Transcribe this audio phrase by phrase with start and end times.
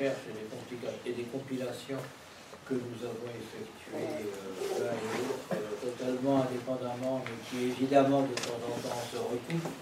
[0.00, 0.18] recherches
[1.06, 1.98] et des, compilations
[2.66, 8.34] que nous avons effectuées euh, l'un et l'autre, euh, totalement indépendamment, mais qui évidemment de
[8.34, 9.72] temps en temps se recoupent.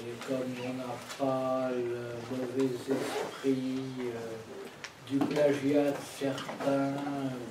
[0.00, 3.80] Et comme on n'a pas le mauvais esprit
[5.08, 6.94] du plagiat de certains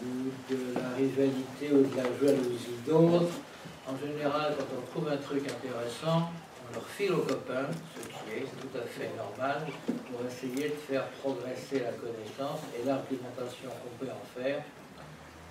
[0.03, 3.39] ou de la rivalité ou de la jalousie d'autres,
[3.87, 6.29] en général, quand on trouve un truc intéressant,
[6.73, 11.05] leur file aux copains, ce qui est tout à fait normal, pour essayer de faire
[11.21, 14.63] progresser la connaissance et l'argumentation qu'on peut en faire,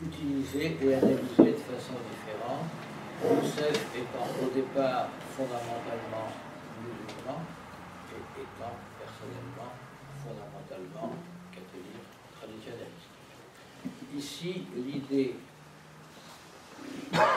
[0.02, 2.66] utiliser et analyser de façon différente.
[3.22, 5.06] Youssef étant au départ
[5.36, 6.34] fondamentalement
[6.82, 7.40] musulman
[8.10, 9.72] et étant personnellement
[10.24, 11.14] fondamentalement
[11.52, 13.14] catholique traditionnaliste.
[14.16, 15.36] Ici, l'idée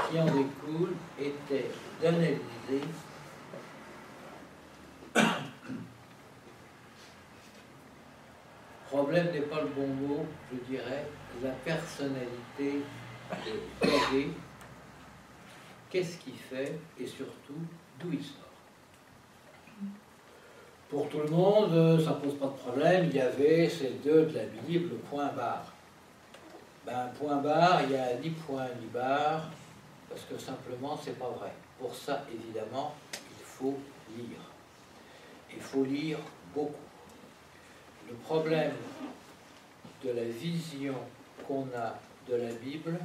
[0.09, 1.69] qui en découle était
[2.01, 2.81] d'analyser
[8.95, 11.05] problème n'est pas le bon mot, je dirais,
[11.43, 12.81] la personnalité
[13.45, 14.29] de Yahvé,
[15.89, 17.59] qu'est-ce qu'il fait et surtout
[17.99, 18.43] d'où il sort?
[20.87, 24.27] Pour tout le monde, ça ne pose pas de problème, il y avait ces deux
[24.27, 25.73] de la Bible, point barre.
[26.85, 29.49] Ben, point barre, il n'y a ni point ni barre,
[30.07, 31.51] parce que simplement, c'est pas vrai.
[31.77, 33.77] Pour ça, évidemment, il faut
[34.15, 34.39] lire.
[35.53, 36.19] Il faut lire
[36.53, 36.84] beaucoup.
[38.07, 38.73] Le problème
[40.03, 40.95] de la vision
[41.47, 42.99] qu'on a de la Bible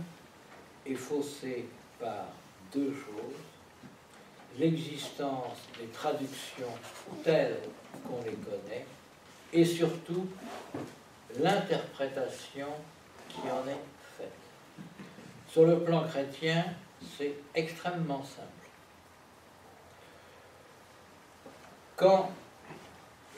[0.86, 1.66] est faussé
[1.98, 2.26] par
[2.72, 3.40] deux choses.
[4.58, 6.74] L'existence des traductions
[7.24, 7.60] telles
[8.06, 8.84] qu'on les connaît
[9.52, 10.26] et surtout
[11.38, 12.68] l'interprétation
[13.28, 13.84] qui en est
[14.18, 14.32] faite.
[15.48, 16.64] Sur le plan chrétien,
[17.16, 18.48] c'est extrêmement simple.
[21.96, 22.30] Quand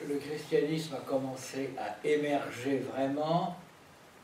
[0.07, 3.55] le christianisme a commencé à émerger vraiment,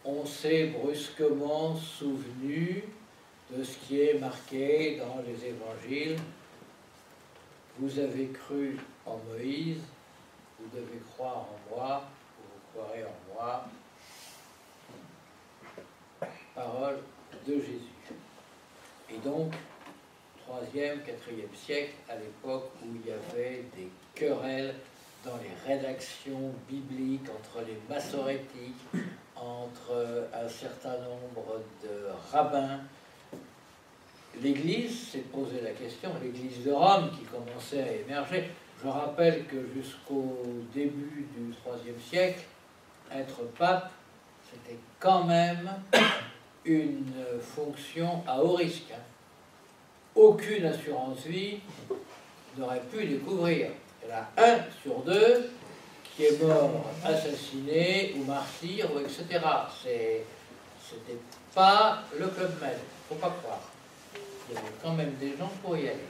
[0.04, 2.84] on s'est brusquement souvenu
[3.52, 6.18] de ce qui est marqué dans les évangiles.
[7.80, 9.82] Vous avez cru en Moïse,
[10.60, 12.04] vous devez croire en moi,
[12.38, 13.66] vous croirez en moi,
[16.54, 17.00] parole
[17.48, 17.80] de Jésus.
[19.10, 19.54] Et donc,
[20.48, 24.76] 3e, 4e siècle, à l'époque où il y avait des querelles
[25.26, 29.04] dans les rédactions bibliques entre les massorétiques,
[29.36, 32.80] entre un certain nombre de rabbins,
[34.42, 38.50] l'Église s'est posé la question, l'Église de Rome qui commençait à émerger.
[38.82, 40.38] Je rappelle que jusqu'au
[40.74, 42.44] début du IIIe siècle,
[43.12, 43.92] être pape,
[44.50, 45.70] c'était quand même
[46.64, 48.94] une fonction à haut risque.
[50.16, 51.60] Aucune assurance vie
[52.58, 53.72] n'aurait pu découvrir.
[54.04, 55.52] Il y en a un sur deux
[56.16, 59.26] qui est mort assassiné ou martyr, ou etc.
[59.82, 61.18] C'était
[61.54, 62.78] pas le club med,
[63.08, 63.62] faut pas croire.
[64.50, 66.08] Il y avait quand même des gens pour y aller.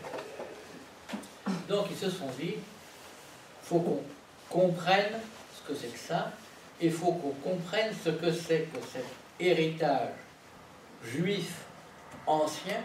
[1.67, 2.55] Donc ils se sont dit,
[3.63, 4.03] faut qu'on
[4.49, 5.19] comprenne
[5.55, 6.31] ce que c'est que ça,
[6.81, 9.05] et il faut qu'on comprenne ce que c'est que cet
[9.39, 10.09] héritage
[11.03, 11.53] juif
[12.25, 12.81] ancien,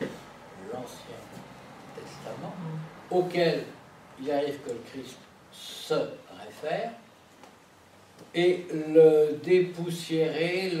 [0.00, 1.18] l'Ancien
[1.94, 2.54] Testament,
[3.10, 3.64] auquel
[4.20, 5.16] il arrive que le Christ
[5.52, 6.90] se réfère,
[8.34, 10.72] et le dépoussiérer,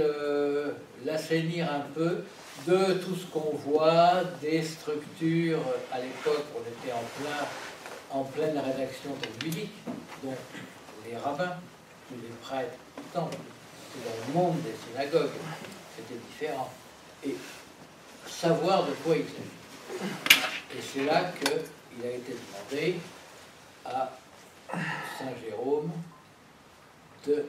[1.04, 2.24] l'assainir un peu
[2.66, 5.62] de tout ce qu'on voit, des structures,
[5.92, 7.46] à l'époque on était en, plein,
[8.10, 9.10] en pleine rédaction
[9.40, 9.72] biblique,
[10.22, 10.36] donc
[11.08, 11.56] les rabbins,
[12.10, 12.76] les prêtres,
[13.12, 13.28] tout dans
[14.26, 15.30] le monde des synagogues,
[15.96, 16.70] c'était différent.
[17.24, 17.34] Et
[18.26, 20.08] savoir de quoi il s'agit.
[20.76, 22.96] Et c'est là qu'il a été demandé
[23.88, 24.10] à
[25.18, 25.90] Saint Jérôme
[27.26, 27.44] de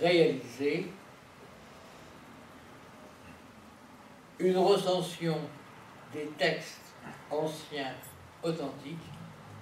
[0.00, 0.86] réaliser
[4.38, 5.36] une recension
[6.12, 6.80] des textes
[7.30, 7.94] anciens
[8.42, 8.98] authentiques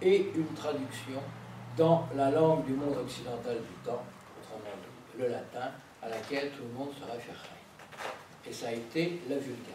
[0.01, 1.21] et une traduction
[1.77, 4.05] dans la langue du monde occidental du temps,
[4.41, 5.71] autrement dit le latin,
[6.03, 7.49] à laquelle tout le monde se référerait.
[8.47, 9.69] Et ça a été la Vulgate.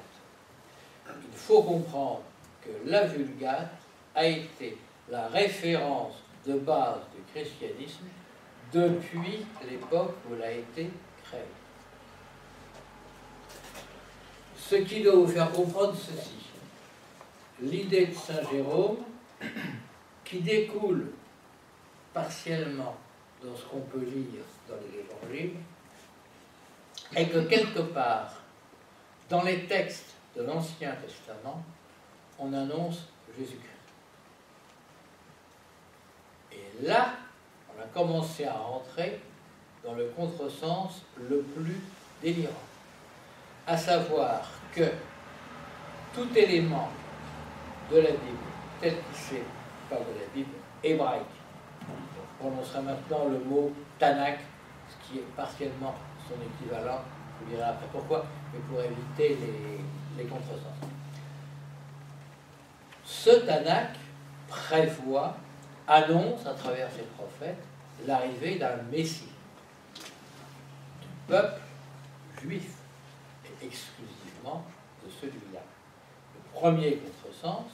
[1.07, 2.21] Il faut comprendre
[2.61, 3.71] que la Vulgate
[4.13, 4.77] a été
[5.09, 6.15] la référence
[6.45, 8.05] de base du christianisme
[8.73, 10.89] depuis l'époque où elle a été
[11.23, 11.41] créée.
[14.57, 16.35] Ce qui doit vous faire comprendre ceci.
[17.61, 18.97] L'idée de Saint Jérôme,
[20.23, 21.11] qui découle
[22.13, 22.95] partiellement
[23.43, 25.55] dans ce qu'on peut lire dans les évangiles,
[27.15, 28.33] est que quelque part,
[29.29, 31.63] dans les textes de l'Ancien Testament,
[32.37, 33.07] on annonce
[33.37, 33.76] Jésus-Christ.
[36.57, 37.13] Et là,
[37.75, 39.19] on a commencé à rentrer
[39.83, 41.79] dans le contresens le plus
[42.21, 42.51] délirant,
[43.65, 44.41] à savoir
[44.73, 44.83] que
[46.13, 46.89] tout élément
[47.91, 48.47] de la Bible,
[48.81, 49.43] tel qu'il s'est,
[49.89, 50.51] pas de la Bible,
[50.83, 51.23] hébraïque,
[51.87, 54.39] on prononcerait maintenant le mot Tanakh,
[54.89, 55.95] ce qui est partiellement
[56.27, 57.01] son équivalent,
[57.39, 60.73] je vous dirai après pourquoi, mais pour éviter les, les contresens.
[63.05, 63.97] Ce Tanakh
[64.47, 65.35] prévoit,
[65.87, 67.63] annonce à travers ses prophètes
[68.05, 69.29] l'arrivée d'un Messie,
[69.95, 71.61] du peuple
[72.41, 72.73] juif,
[73.45, 74.63] et exclusivement
[75.03, 75.61] de celui-là.
[76.35, 77.71] Le premier contresens,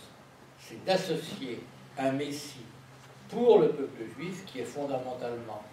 [0.60, 1.64] c'est d'associer
[1.98, 2.66] un Messie
[3.30, 5.64] pour le peuple juif qui est fondamentalement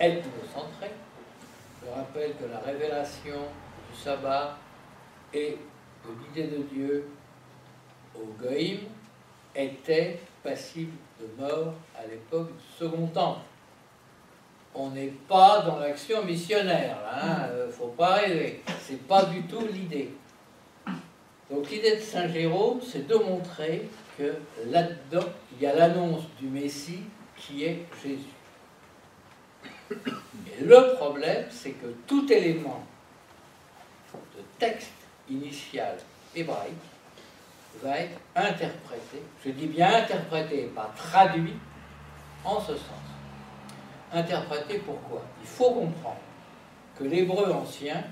[0.00, 0.90] ethnocentré.
[1.82, 3.38] Je rappelle que la révélation
[3.90, 4.58] du sabbat
[5.32, 5.56] et
[6.04, 7.08] de l'idée de Dieu
[8.14, 8.80] au Goïm
[9.54, 13.40] était passible de mort à l'époque du Second Temple.
[14.74, 18.62] On n'est pas dans l'action missionnaire, il ne hein, euh, faut pas rêver.
[18.80, 20.10] C'est pas du tout l'idée.
[21.50, 24.34] Donc l'idée de Saint Jérôme, c'est de montrer que
[24.66, 27.02] là-dedans, il y a l'annonce du Messie
[27.36, 28.20] qui est Jésus.
[29.90, 32.84] Et le problème, c'est que tout élément
[34.14, 34.92] de texte
[35.30, 35.96] initial
[36.34, 36.74] hébraïque
[37.82, 41.54] va être interprété, je dis bien interprété, pas traduit,
[42.44, 43.06] en ce sens.
[44.12, 45.22] Interprété pourquoi?
[45.42, 46.20] Il faut comprendre
[46.98, 48.02] que l'hébreu ancien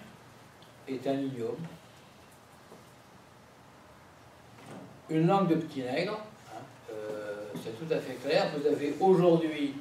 [0.89, 1.57] est un idiome,
[5.09, 6.19] une langue de petits nègres,
[6.49, 6.61] hein,
[6.93, 8.51] euh, c'est tout à fait clair.
[8.57, 9.75] Vous avez aujourd'hui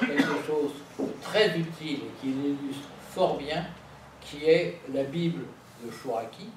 [0.00, 3.64] quelque chose de très utile et qui l'illustre fort bien,
[4.20, 5.44] qui est la Bible
[5.84, 6.48] de Chouraki,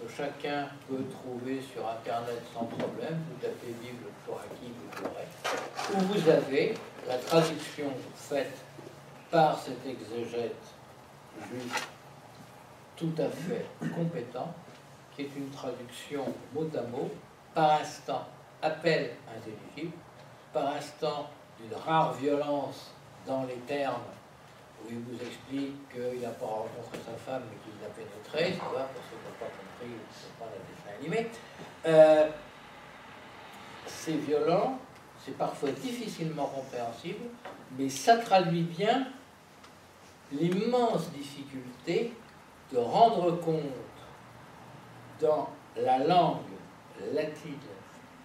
[0.00, 3.18] que chacun peut trouver sur Internet sans problème.
[3.28, 5.94] Vous tapez Bible Chouraki, vous l'aurez.
[5.94, 6.74] Où vous avez
[7.06, 8.58] la traduction faite
[9.30, 10.56] par cet exégète
[11.50, 11.88] juif
[12.96, 13.64] tout à fait
[13.94, 14.52] compétent
[15.14, 16.24] qui est une traduction
[16.54, 17.10] mot à mot,
[17.54, 18.24] par instant
[18.62, 19.96] appel intelligible,
[20.52, 21.28] par instant
[21.58, 22.92] d'une rare violence
[23.26, 24.00] dans les termes
[24.84, 28.88] où il vous explique qu'il n'a pas rencontré sa femme mais qu'il l'a pénétrée, va,
[28.94, 31.30] parce qu'il n'a pas compris, c'est pas la dessin animé.
[31.86, 32.28] Euh,
[33.86, 34.78] c'est violent,
[35.24, 37.24] c'est parfois difficilement compréhensible,
[37.76, 39.08] mais ça traduit bien
[40.32, 42.12] l'immense difficulté
[42.72, 43.62] de rendre compte
[45.20, 46.36] dans la langue
[47.12, 47.54] latine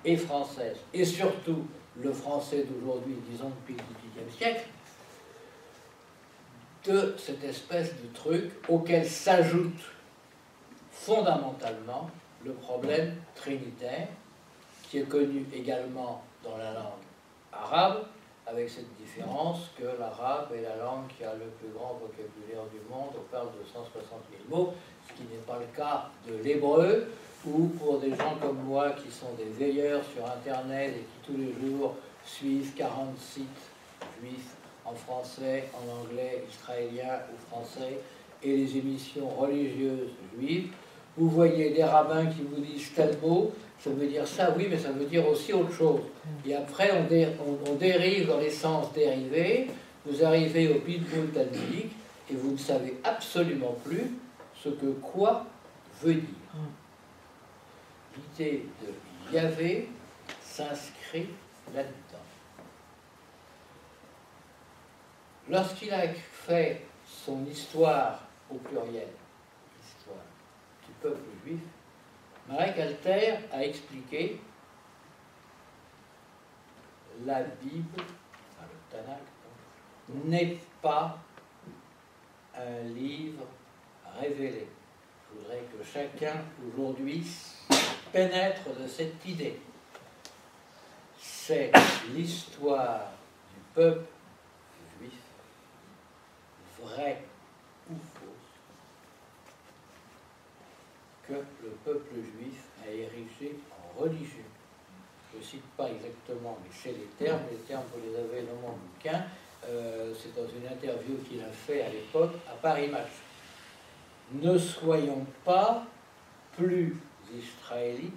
[0.06, 1.66] et française, et surtout
[1.98, 4.68] le français d'aujourd'hui, disons depuis le XVIIIe siècle,
[6.86, 9.82] de cette espèce de truc auquel s'ajoute
[10.92, 12.10] fondamentalement
[12.46, 14.08] le problème trinitaire,
[14.90, 17.04] qui est connu également dans la langue
[17.52, 18.06] arabe,
[18.46, 22.80] avec cette différence que l'arabe est la langue qui a le plus grand vocabulaire du
[22.90, 24.04] monde, on parle de 160
[24.50, 24.74] 000 mots,
[25.08, 27.08] ce qui n'est pas le cas de l'hébreu,
[27.46, 31.38] ou pour des gens comme moi qui sont des veilleurs sur Internet et qui tous
[31.38, 31.96] les jours
[32.26, 33.48] suivent 40 sites
[34.22, 38.00] juifs en français, en anglais, israélien ou français,
[38.42, 40.70] et les émissions religieuses juives,
[41.18, 43.16] vous voyez des rabbins qui vous disent tel
[43.80, 46.02] ça veut dire ça, oui, mais ça veut dire aussi autre chose.
[46.46, 49.68] Et après, on, on, dérive dans les sens dérivés,
[50.06, 51.92] vous arrivez au pitbull talmudique,
[52.32, 54.12] et vous ne savez absolument plus
[54.64, 55.46] ce que quoi
[56.02, 56.24] veut dire.
[58.16, 59.90] L'idée de Yahvé
[60.42, 61.28] s'inscrit
[61.76, 62.03] là-dedans.
[65.50, 68.20] Lorsqu'il a fait son histoire
[68.50, 69.10] au pluriel,
[69.78, 70.26] l'histoire
[70.86, 71.60] du peuple juif,
[72.48, 74.40] Marek Alter a expliqué
[77.26, 79.20] la Bible, le Tanakh,
[80.26, 81.18] n'est pas
[82.56, 83.46] un livre
[84.20, 84.68] révélé.
[85.30, 87.26] Je voudrais que chacun aujourd'hui
[88.12, 89.60] pénètre de cette idée.
[91.18, 91.72] C'est
[92.14, 93.12] l'histoire
[93.54, 94.06] du peuple
[96.84, 97.22] vraie
[97.90, 98.54] ou fausse,
[101.28, 104.44] que le peuple juif a érigé en religion.
[105.32, 108.56] Je ne cite pas exactement, mais c'est les termes, les termes vous les avez dans
[108.62, 109.24] mon bouquin.
[109.66, 113.12] Euh, c'est dans une interview qu'il a fait à l'époque à Paris Match
[114.32, 115.84] ne soyons pas
[116.58, 116.96] plus
[117.34, 118.14] israélites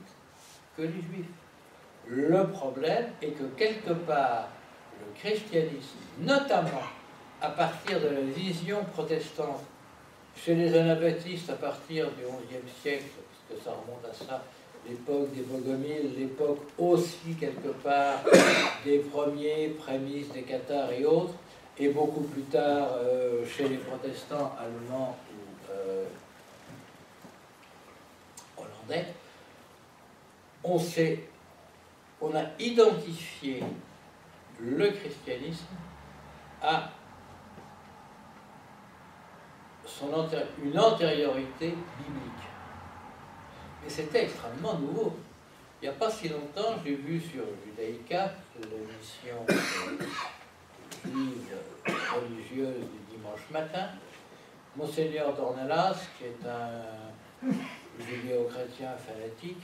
[0.77, 1.27] que les juifs.
[2.09, 4.49] Le problème est que quelque part,
[5.01, 6.83] le christianisme, notamment
[7.41, 9.63] à partir de la vision protestante,
[10.37, 13.05] chez les anabaptistes à partir du XIe siècle,
[13.49, 14.43] parce que ça remonte à ça,
[14.89, 18.23] l'époque des Bogomiles, l'époque aussi quelque part
[18.85, 21.35] des premiers prémices des Cathares et autres,
[21.79, 26.05] et beaucoup plus tard euh, chez les protestants allemands ou euh,
[28.57, 29.07] hollandais,
[30.65, 30.81] on,
[32.21, 33.63] on a identifié
[34.59, 35.67] le christianisme
[36.63, 36.91] à
[40.63, 42.47] une antériorité biblique.
[43.87, 45.17] Et c'était extrêmement nouveau.
[45.81, 49.37] Il n'y a pas si longtemps, j'ai vu sur Judaïka, l'émission
[51.87, 53.89] religieuse du dimanche matin,
[54.75, 57.53] Monseigneur Dornelas, qui est un
[58.05, 59.63] judéo-chrétien fanatique,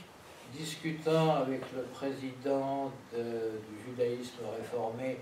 [0.51, 5.19] discutant avec le président du judaïsme réformé,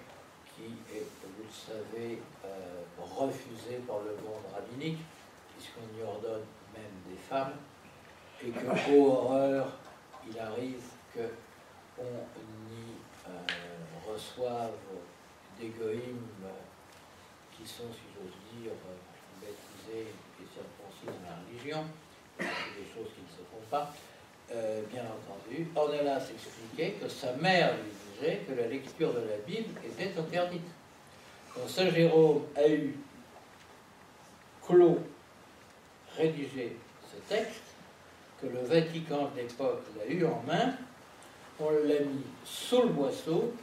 [0.62, 5.00] qui est, vous le savez, euh, refusé par le monde rabbinique,
[5.56, 7.54] puisqu'on y ordonne même des femmes,
[8.44, 9.68] et que, ô horreur,
[10.30, 12.86] il arrive qu'on y
[13.28, 14.72] euh, reçoive
[15.60, 16.28] des goïmes
[17.56, 18.72] qui sont, si j'ose dire,
[19.42, 21.86] baptisés et circoncis dans la religion,
[22.40, 23.94] des choses qui ne se font pas.
[24.54, 27.92] Euh, bien entendu, Ornelas s'expliquait que sa mère lui
[28.22, 30.62] que la lecture de la Bible était interdite.
[31.54, 32.96] Quand Saint Jérôme a eu
[34.66, 35.00] clos
[36.16, 36.78] rédigé
[37.12, 37.64] ce texte,
[38.42, 40.74] que le Vatican de l'époque l'a eu en main,
[41.60, 43.54] on l'a mis sous le boisseau,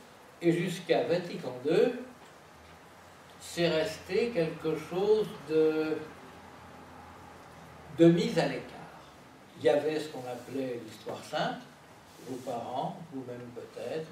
[0.41, 1.93] et jusqu'à Vatican II,
[3.41, 5.97] c'est resté quelque chose de,
[7.99, 8.75] de mise à l'écart.
[9.59, 11.61] Il y avait ce qu'on appelait l'histoire sainte,
[12.29, 14.09] vos parents, vous-même peut-être,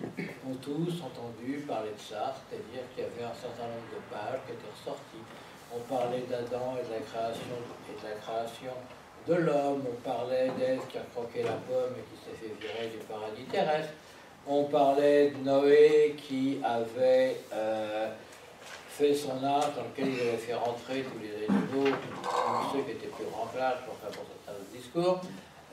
[0.48, 4.40] ont tous entendu parler de ça, c'est-à-dire qu'il y avait un certain nombre de pages
[4.46, 5.24] qui étaient ressorties.
[5.74, 8.72] On parlait d'Adam et de la création de la création
[9.28, 12.88] de l'homme, on parlait d'Ève qui a croqué la pomme et qui s'est fait virer
[12.88, 13.92] du paradis terrestre,
[14.46, 18.08] on parlait de Noé qui avait euh,
[18.88, 22.92] fait son arche dans lequel il avait fait rentrer tous les animaux, tous ceux qui
[22.92, 25.20] étaient plus grands que l'âge, pour certains discours.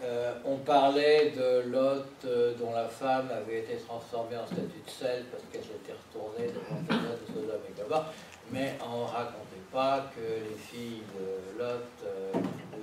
[0.03, 4.89] Euh, on parlait de Lot euh, dont la femme avait été transformée en statue de
[4.89, 8.07] sel parce qu'elle s'était retournée devant le de Sodome et Gomorrhe,
[8.51, 12.03] mais on ne racontait pas que les filles de Lot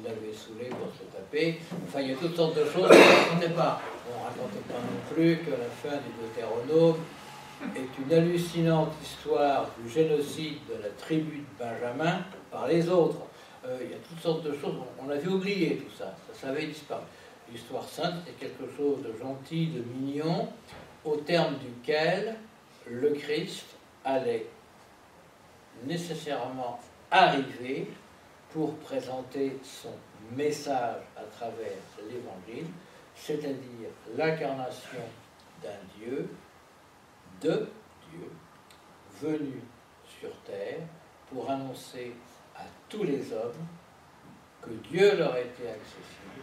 [0.02, 1.60] l'avait saoulé pour se taper.
[1.86, 3.82] Enfin, il y a toutes sortes de choses qu'on ne racontait pas.
[4.08, 7.00] On ne racontait pas non plus que la fin du Deutéronome
[7.76, 13.26] est une hallucinante histoire du génocide de la tribu de Benjamin par les autres.
[13.64, 16.66] Euh, il y a toutes sortes de choses, on avait oublié tout ça, ça, avait
[16.66, 17.02] disparu.
[17.52, 20.48] L'histoire sainte est quelque chose de gentil, de mignon,
[21.04, 22.36] au terme duquel
[22.88, 23.66] le Christ
[24.04, 24.46] allait
[25.84, 27.88] nécessairement arriver
[28.52, 29.94] pour présenter son
[30.34, 31.76] message à travers
[32.08, 32.66] l'évangile,
[33.14, 35.00] c'est-à-dire l'incarnation
[35.62, 36.30] d'un Dieu,
[37.42, 37.68] de
[38.10, 38.30] Dieu,
[39.20, 39.60] venu
[40.18, 40.78] sur terre
[41.30, 42.12] pour annoncer
[42.90, 43.66] tous les hommes
[44.60, 46.42] que Dieu leur était accessible,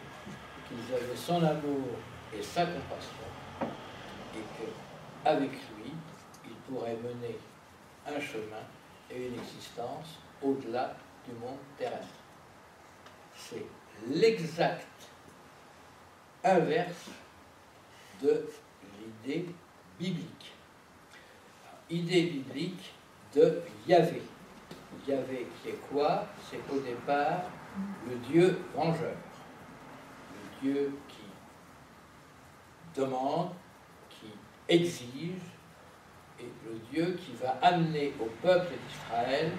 [0.68, 1.90] qu'ils avaient son amour
[2.34, 3.28] et sa compassion,
[4.34, 4.64] et
[5.24, 5.92] qu'avec lui,
[6.46, 7.38] ils pourraient mener
[8.08, 8.64] un chemin
[9.12, 10.96] et une existence au-delà
[11.28, 12.08] du monde terrestre.
[13.36, 13.66] C'est
[14.10, 14.88] l'exact
[16.44, 17.10] inverse
[18.22, 18.48] de
[18.98, 19.46] l'idée
[20.00, 20.54] biblique.
[21.90, 22.94] Idée biblique
[23.36, 24.22] de Yahvé.
[25.08, 27.44] Yahvé qui est quoi C'est au départ
[28.08, 29.16] le Dieu vengeur,
[30.34, 33.50] le Dieu qui demande,
[34.10, 34.28] qui
[34.68, 35.42] exige,
[36.40, 39.52] et le Dieu qui va amener au peuple d'Israël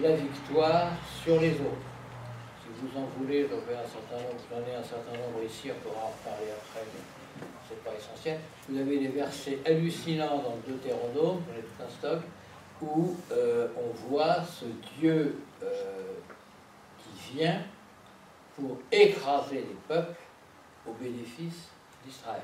[0.00, 0.90] la victoire
[1.22, 1.90] sur les autres.
[2.62, 5.70] Si vous en voulez, j'en ai un certain nombre, j'en ai un certain nombre ici,
[5.70, 8.40] on pourra en reparler après, mais ce n'est pas essentiel.
[8.68, 12.20] Vous avez des versets hallucinants dans le Deutéronome, dans les tout un stock,
[12.82, 14.66] où euh, on voit ce
[14.98, 16.12] Dieu euh,
[16.98, 17.62] qui vient
[18.54, 20.20] pour écraser les peuples
[20.86, 21.68] au bénéfice
[22.04, 22.42] d'Israël.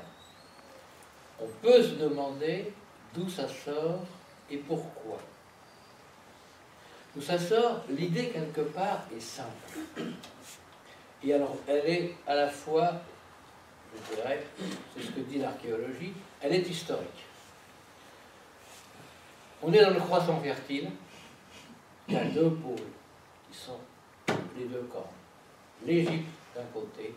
[1.41, 2.73] On peut se demander
[3.13, 4.01] d'où ça sort
[4.49, 5.19] et pourquoi.
[7.15, 9.77] D'où ça sort, l'idée quelque part est simple.
[11.23, 12.93] Et alors, elle est à la fois,
[13.95, 14.45] je dirais,
[14.95, 17.22] c'est ce que dit l'archéologie, elle est historique.
[19.65, 20.89] On est dans le croissant fertile,
[22.09, 22.75] il y a deux pôles
[23.49, 23.79] qui sont
[24.57, 25.13] les deux corps.
[25.85, 27.15] L'Égypte d'un côté,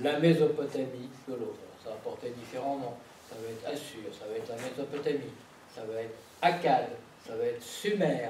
[0.00, 1.58] la Mésopotamie de l'autre.
[1.82, 2.94] Ça va porter différents noms.
[3.28, 5.32] Ça va être Assur, ça va être la Mésopotamie,
[5.74, 6.88] ça va être Akkad,
[7.26, 8.28] ça va être Sumer,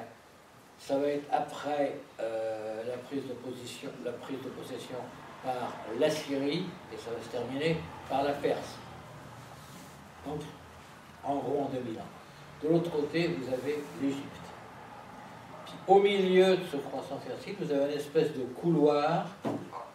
[0.79, 3.29] ça va être après euh, la, prise de
[4.05, 4.99] la possession
[5.45, 7.77] par l'Assyrie, et ça va se terminer
[8.09, 8.79] par la Perse.
[10.27, 10.41] Donc,
[11.23, 12.14] en gros, en 2000 ans.
[12.65, 14.25] De l'autre côté, vous avez l'Égypte.
[15.87, 19.27] Au milieu de ce croissant fertile, vous avez une espèce de couloir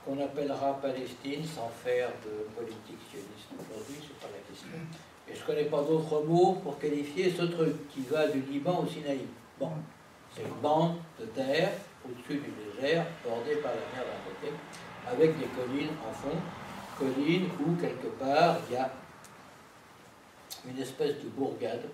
[0.06, 4.78] qu'on appellera Palestine, sans faire de politique sioniste aujourd'hui, c'est pas la question.
[5.28, 8.84] Et je ne connais pas d'autres mots pour qualifier ce truc qui va du Liban
[8.84, 9.26] au Sinaï.
[9.60, 9.72] Bon,
[10.36, 11.72] c'est une bande de terre
[12.06, 14.54] au-dessus du désert, bordée par la mer d'un côté,
[15.12, 16.38] avec des collines en fond,
[17.00, 18.92] collines où quelque part il y a
[20.70, 21.90] une espèce de bourgade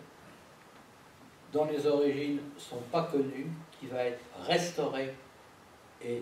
[1.56, 3.48] dont les origines ne sont pas connues,
[3.80, 5.14] qui va être restaurée
[6.04, 6.22] et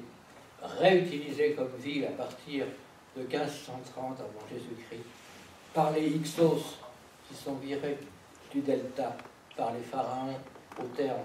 [0.62, 2.66] réutilisée comme ville à partir
[3.18, 5.04] de 1530 avant Jésus-Christ
[5.74, 6.78] par les Hyksos
[7.28, 7.98] qui sont virés
[8.52, 9.18] du delta
[9.58, 10.38] par les pharaons
[10.80, 11.24] au terme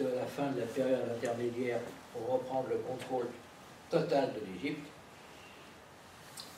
[0.00, 1.78] de la fin de la période intermédiaire
[2.12, 3.28] pour reprendre le contrôle
[3.88, 4.88] total de l'Égypte.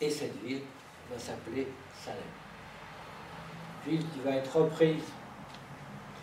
[0.00, 0.62] Et cette ville
[1.10, 1.68] va s'appeler
[2.02, 2.18] Salem.
[3.86, 5.04] Ville qui va être reprise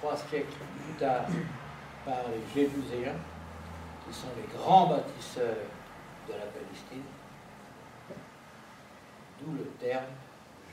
[0.04, 0.52] trois siècles
[0.84, 1.24] plus tard
[2.06, 3.16] par les Jébuséens,
[4.06, 5.64] qui sont les grands bâtisseurs
[6.28, 7.04] de la Palestine,
[9.40, 10.12] d'où le terme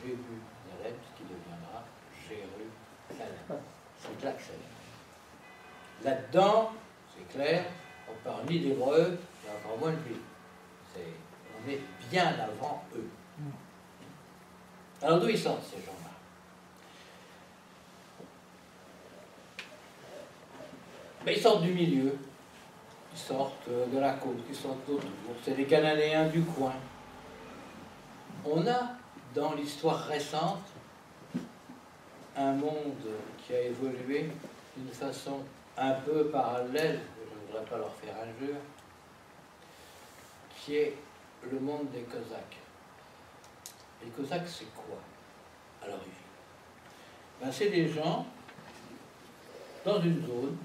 [0.03, 1.85] Jérusalem, qui deviendra
[2.29, 3.63] Jérusalem.
[4.01, 4.53] C'est là que ça
[6.03, 6.73] Là-dedans,
[7.15, 7.67] c'est clair,
[8.09, 10.97] on parle ni d'hébreu, et encore moins de juifs.
[10.97, 13.09] On est bien avant eux.
[15.01, 16.10] Alors d'où ils sortent ces gens-là?
[21.27, 22.17] Ils sortent du milieu,
[23.13, 25.11] ils sortent de la côte, ils sortent d'autour.
[25.45, 26.73] C'est les Cananéens du coin.
[28.45, 28.93] On a
[29.35, 30.63] dans l'histoire récente
[32.37, 33.07] un monde
[33.39, 34.31] qui a évolué
[34.77, 35.41] d'une façon
[35.77, 38.57] un peu parallèle, je ne voudrais pas leur faire injure,
[40.57, 40.97] qui est
[41.51, 42.57] le monde des Cosaques.
[44.03, 44.99] Les Cosaques, c'est quoi
[45.83, 46.11] à l'origine?
[47.41, 48.25] Ben, C'est des gens
[49.85, 50.57] dans une zone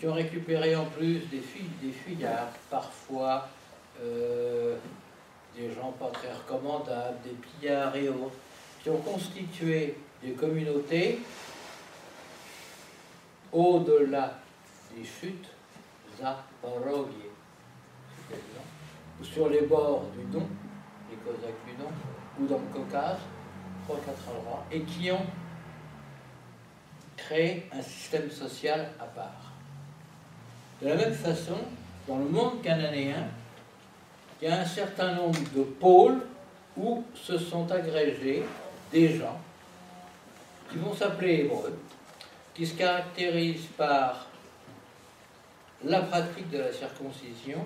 [0.00, 1.42] qui ont récupéré en plus des,
[1.82, 3.46] des fuyards, parfois
[4.02, 4.74] euh,
[5.54, 8.38] des gens pas très recommandables, des pillards et autres,
[8.82, 11.20] qui ont constitué des communautés
[13.52, 14.38] au-delà
[14.96, 15.48] des chutes
[16.18, 17.28] Zaporogie,
[19.20, 20.46] ou sur les bords du Don,
[21.10, 21.90] les Cosaques du Don,
[22.40, 23.18] ou dans le Caucase,
[23.86, 23.94] 3-4
[24.34, 25.26] endroits, et qui ont
[27.18, 29.49] créé un système social à part.
[30.80, 31.58] De la même façon,
[32.08, 33.28] dans le monde cananéen,
[34.40, 36.22] il y a un certain nombre de pôles
[36.76, 38.42] où se sont agrégés
[38.90, 39.38] des gens
[40.70, 41.78] qui vont s'appeler hébreux,
[42.54, 44.28] qui se caractérisent par
[45.84, 47.62] la pratique de la circoncision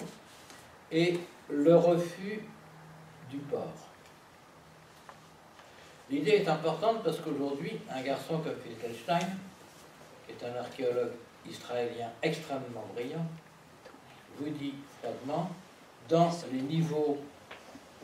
[0.90, 2.40] et le refus
[3.30, 3.72] du porc.
[6.10, 9.26] L'idée est importante parce qu'aujourd'hui, un garçon comme Finkelstein,
[10.26, 11.12] qui est un archéologue
[11.48, 13.26] israélien extrêmement brillant,
[14.38, 15.50] vous dit froidement,
[16.08, 17.18] dans les niveaux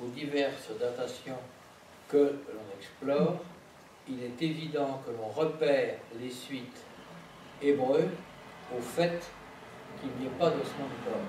[0.01, 1.39] aux diverses datations
[2.09, 3.37] que l'on explore,
[4.09, 6.83] il est évident que l'on repère les suites
[7.63, 8.09] hébreux
[8.77, 9.31] au fait
[10.01, 11.21] qu'il n'y ait pas d'ossement de porc.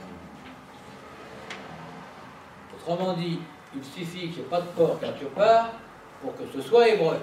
[2.75, 3.39] Autrement dit,
[3.75, 5.71] il suffit qu'il n'y ait pas de porc quelque part
[6.21, 7.17] pour que ce soit hébreu.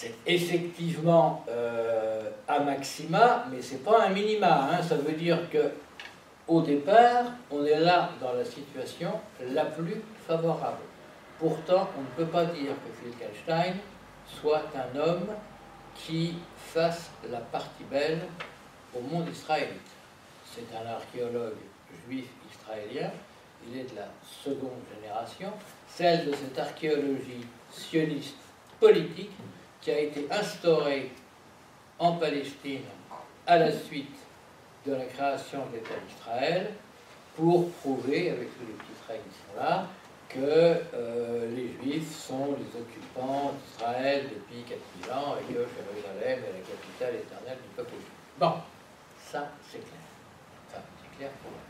[0.00, 4.68] C'est effectivement euh, un maxima, mais ce n'est pas un minima.
[4.70, 4.80] Hein.
[4.80, 5.72] Ça veut dire que
[6.46, 9.10] au départ, on est là dans la situation
[9.44, 10.84] la plus favorable.
[11.40, 13.74] Pourtant, on ne peut pas dire que Wittgenstein
[14.40, 15.30] soit un homme
[15.96, 18.20] qui fasse la partie belle
[18.94, 19.90] au monde israélite.
[20.44, 21.58] C'est un archéologue
[22.06, 23.10] juif israélien,
[23.66, 24.08] il est de la
[24.44, 25.52] seconde génération,
[25.88, 28.36] celle de cette archéologie sioniste
[28.78, 29.32] politique
[29.88, 31.10] qui a été instaurée
[31.98, 32.82] en Palestine
[33.46, 34.18] à la suite
[34.86, 36.74] de la création de l'État d'Israël
[37.34, 39.86] pour prouver, avec tous les petits traits qui sont là,
[40.28, 46.52] que euh, les Juifs sont les occupants d'Israël depuis 4000 ans et que Jérusalem est
[46.52, 48.12] la capitale éternelle du peuple juif.
[48.38, 48.52] Bon,
[49.24, 50.04] ça c'est clair.
[50.70, 51.60] Ça, c'est clair pour moi.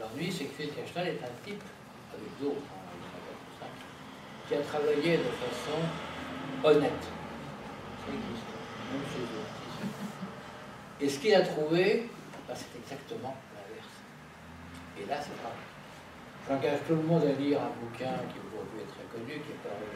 [0.00, 1.62] L'ennui, c'est que Wittgenstein est un type,
[2.14, 2.64] avec d'autres,
[3.60, 3.66] hein,
[4.48, 5.76] qui a travaillé de façon
[6.64, 7.21] honnête.
[11.00, 12.08] Et ce qu'il a trouvé,
[12.46, 13.94] bah, c'est exactement l'inverse.
[15.00, 15.52] Et là, c'est pas.
[16.48, 19.62] J'engage tout le monde à lire un bouquin qui aujourd'hui est très connu, qui est
[19.62, 19.86] paru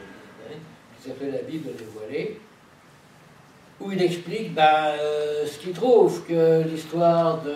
[0.97, 2.41] qui s'appelle La Bible dévoilée,
[3.81, 7.55] où il explique ben, euh, ce qu'il trouve, que l'histoire de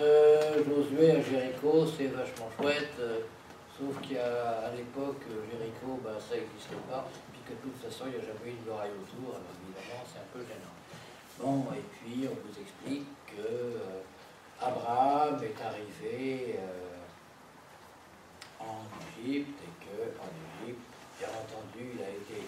[0.63, 3.19] Josué à Jéricho, c'est vachement chouette, euh,
[3.77, 8.23] sauf qu'à l'époque, Jéricho, ben, ça n'existait pas, puis que de toute façon, il n'y
[8.23, 9.39] a jamais eu de muraille autour,
[10.05, 10.75] c'est un peu gênant.
[11.39, 14.01] Bon, et puis on vous explique que euh,
[14.61, 17.01] Abraham est arrivé euh,
[18.59, 18.85] en
[19.19, 20.29] Égypte et que en
[20.63, 20.81] Égypte,
[21.17, 22.45] bien entendu, il a été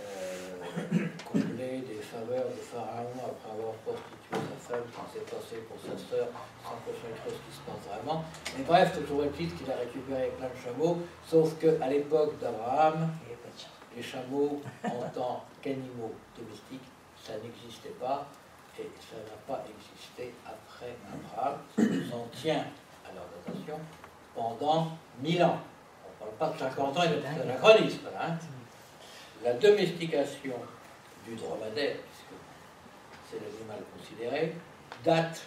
[0.00, 5.78] euh, comblé des faveurs de Pharaon après avoir prostitué sa femme qui s'est passée pour
[5.78, 6.28] sa sœur
[6.62, 8.24] sans qu'on sache trop ce qui se passe vraiment.
[8.56, 10.98] Mais bref, toujours est-il qu'il a récupéré plein de chameaux,
[11.28, 13.10] sauf qu'à l'époque d'Abraham,
[13.96, 16.88] les chameaux en tant qu'animaux domestiques,
[17.22, 18.26] ça n'existait pas
[18.78, 21.58] et ça n'a pas existé après Abraham.
[21.76, 22.64] Ça nous en tient
[23.08, 23.78] à leur datation
[24.34, 24.90] pendant
[25.22, 25.60] 1000 ans.
[26.20, 28.08] On ne parle pas de 50 ans et d'anachronisme.
[28.18, 28.36] Hein.
[29.42, 30.54] La domestication
[31.26, 32.34] du dromadaire, puisque
[33.30, 34.54] c'est l'animal considéré,
[35.04, 35.42] date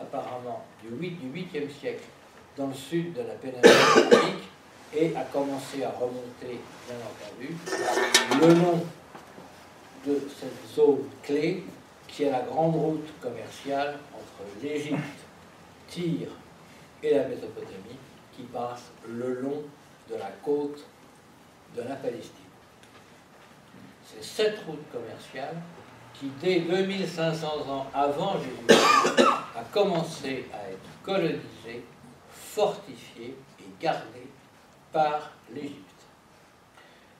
[0.00, 2.04] apparemment du 8, du 8e siècle
[2.56, 4.40] dans le sud de la péninsule
[4.94, 7.56] et a commencé à remonter, bien entendu,
[8.40, 8.84] le nom
[10.06, 11.64] de cette zone clé
[12.08, 14.98] qui est la grande route commerciale entre l'Égypte,
[15.88, 16.28] Tyr
[17.02, 17.98] et la Mésopotamie,
[18.36, 19.62] qui passe le long
[20.08, 20.84] de la côte
[21.76, 22.34] de la Palestine.
[24.04, 25.56] C'est cette route commerciale
[26.14, 28.80] qui, dès 2500 ans avant Jésus,
[29.56, 31.84] a commencé à être colonisée,
[32.32, 34.29] fortifiée et gardée
[34.92, 36.04] par l'Égypte.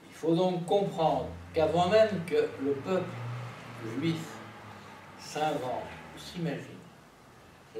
[0.07, 3.09] Il faut donc comprendre qu'avant même que le peuple
[3.97, 4.27] juif
[5.19, 6.65] s'invente ou s'imagine,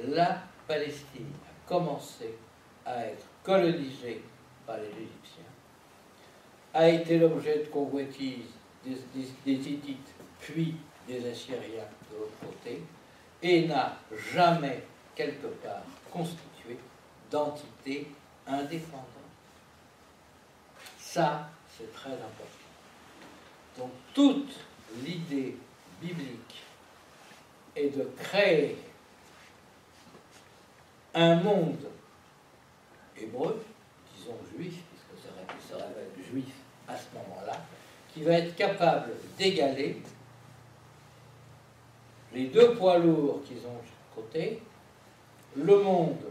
[0.08, 2.34] la Palestine a commencé
[2.84, 4.22] à être colonisée
[4.66, 5.44] par les Égyptiens,
[6.74, 8.50] a été l'objet de convoitises
[8.84, 8.96] des,
[9.44, 9.96] des,
[10.40, 10.76] puis
[11.06, 12.82] des Assyriens de l'autre côté,
[13.42, 13.96] et n'a
[14.32, 14.82] jamais
[15.14, 16.78] quelque part constitué
[17.30, 18.08] d'entité
[18.46, 19.21] indépendante.
[21.12, 22.70] Ça, c'est très important.
[23.76, 24.54] Donc toute
[25.04, 25.58] l'idée
[26.00, 26.62] biblique
[27.76, 28.78] est de créer
[31.12, 31.84] un monde
[33.14, 33.62] hébreu,
[34.16, 36.54] disons juif, puisque ça révèle juif
[36.88, 37.60] à ce moment-là,
[38.14, 40.00] qui va être capable d'égaler
[42.32, 43.82] les deux poids lourds qu'ils ont
[44.14, 44.62] côté,
[45.56, 46.24] le monde,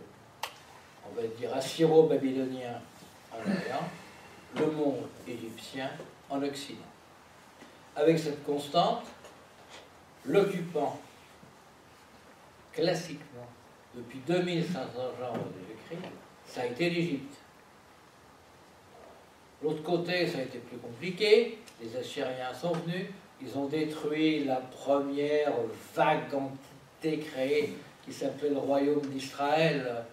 [1.05, 2.81] on va dire assyro-babylonien
[3.31, 3.87] en Orient,
[4.57, 5.89] le monde égyptien
[6.29, 6.79] en Occident.
[7.95, 9.05] Avec cette constante,
[10.25, 10.99] l'occupant,
[12.73, 13.47] classiquement,
[13.95, 16.11] depuis 2500 ans de Jésus-Christ,
[16.45, 17.35] ça a été l'Égypte.
[19.61, 21.59] L'autre côté, ça a été plus compliqué.
[21.81, 23.07] Les Assyriens sont venus,
[23.41, 25.53] ils ont détruit la première
[25.93, 30.05] vague entité créée qui s'appelait le royaume d'Israël,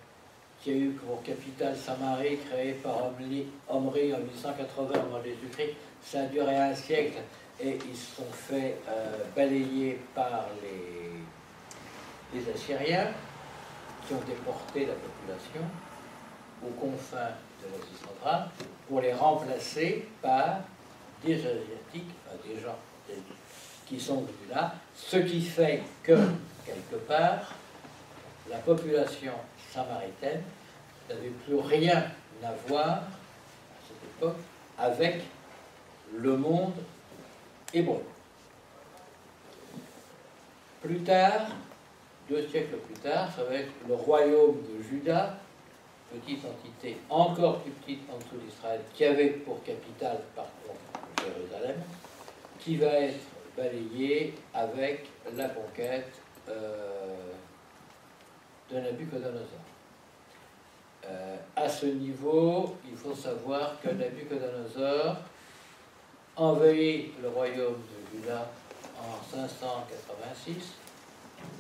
[0.61, 3.47] qui a eu pour capitale Samarie, créée par Omri
[4.13, 5.75] en 880 avant Jésus-Christ.
[6.03, 7.19] Ça a duré un siècle
[7.61, 13.09] et ils se sont fait euh, balayer par les, les Assyriens
[14.07, 15.63] qui ont déporté la population
[16.65, 18.49] aux confins de l'Asie centrale
[18.89, 20.61] pour les remplacer par
[21.25, 22.11] des Asiatiques,
[22.47, 22.79] des gens
[23.87, 26.17] qui sont venus là, ce qui fait que,
[26.65, 27.55] quelque part,
[28.51, 29.33] la population
[29.73, 30.43] samaritaine
[31.09, 32.05] n'avait plus rien
[32.43, 34.37] à voir à cette époque
[34.79, 35.23] avec
[36.17, 36.75] le monde
[37.73, 38.03] hébreu.
[40.83, 41.49] Plus tard,
[42.29, 45.39] deux siècles plus tard, ça va être le royaume de Juda,
[46.13, 51.77] petite entité encore plus petite en dessous d'Israël, qui avait pour capitale par contre Jérusalem,
[52.61, 53.19] qui va être
[53.57, 56.13] balayé avec la conquête
[56.49, 57.08] euh,
[58.71, 59.65] de Nabucodonosor.
[61.07, 65.17] Euh, à ce niveau, il faut savoir que Nabucodonosor
[66.37, 67.77] envahit le royaume
[68.13, 68.51] de Juda
[69.01, 70.75] en 586,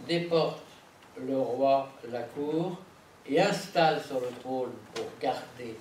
[0.07, 0.62] déporte
[1.16, 2.79] le roi, la cour,
[3.27, 5.77] et installe sur le trône pour garder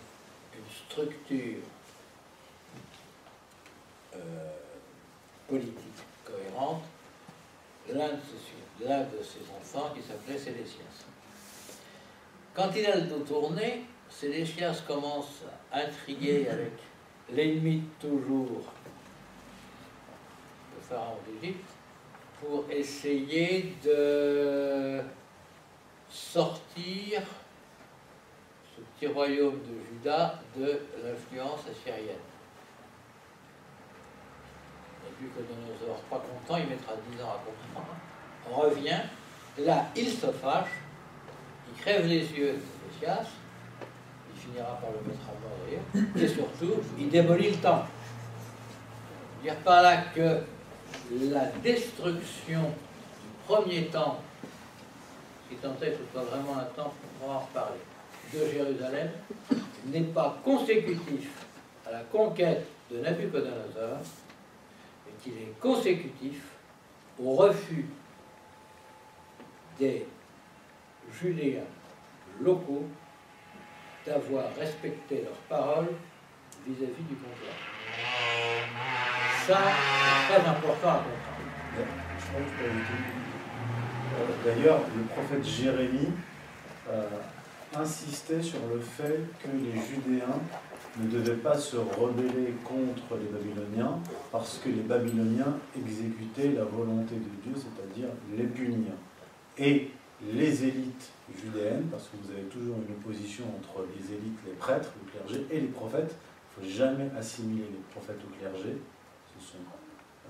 [0.53, 1.61] une structure
[4.15, 4.17] euh,
[5.47, 6.83] politique cohérente
[7.93, 11.05] l'un de, ses enfants qui s'appelait Sélésias.
[12.57, 16.71] Quand il a le dos tourné, Sélésias commence à intriguer avec
[17.31, 18.63] l'ennemi toujours
[20.75, 21.69] de Pharaon d'Égypte
[22.41, 25.01] pour essayer de
[26.09, 27.21] sortir
[28.75, 32.15] ce petit royaume de Juda de l'influence assyrienne.
[35.03, 37.95] Nabucodonosor, pas content, il mettra 10 ans à comprendre.
[38.49, 39.01] Revient,
[39.59, 40.71] là, il se fâche,
[41.81, 43.27] crève les yeux de Séchias,
[44.33, 47.87] il finira par le mettre à mort d'ailleurs, et surtout, il démolit le temple.
[49.43, 50.41] Dire par là que
[51.31, 54.21] la destruction du premier temple,
[55.49, 57.47] qui tentait que ce soit vraiment un temple, on va en
[58.33, 59.09] de Jérusalem,
[59.85, 61.29] n'est pas consécutif
[61.87, 63.99] à la conquête de Nabucodonosor,
[65.05, 66.41] mais qu'il est consécutif
[67.23, 67.85] au refus
[69.79, 70.05] des
[71.13, 71.61] Judéens
[72.41, 72.85] locaux
[74.05, 75.89] d'avoir respecté leurs paroles
[76.65, 77.53] vis-à-vis du pouvoir.
[79.45, 79.59] Ça,
[80.27, 81.37] c'est très important à comprendre.
[84.19, 86.09] Euh, d'ailleurs, le prophète Jérémie
[86.89, 87.07] euh,
[87.75, 90.39] insistait sur le fait que les Judéens
[90.99, 93.99] ne devaient pas se rebeller contre les Babyloniens
[94.31, 98.93] parce que les Babyloniens exécutaient la volonté de Dieu, c'est-à-dire les punir.
[99.57, 99.91] Et
[100.25, 104.89] les élites judéennes, parce que vous avez toujours une opposition entre les élites, les prêtres,
[105.03, 106.15] le clergé et les prophètes.
[106.15, 108.77] Il ne faut jamais assimiler les prophètes au clergé.
[109.37, 109.63] Ce sont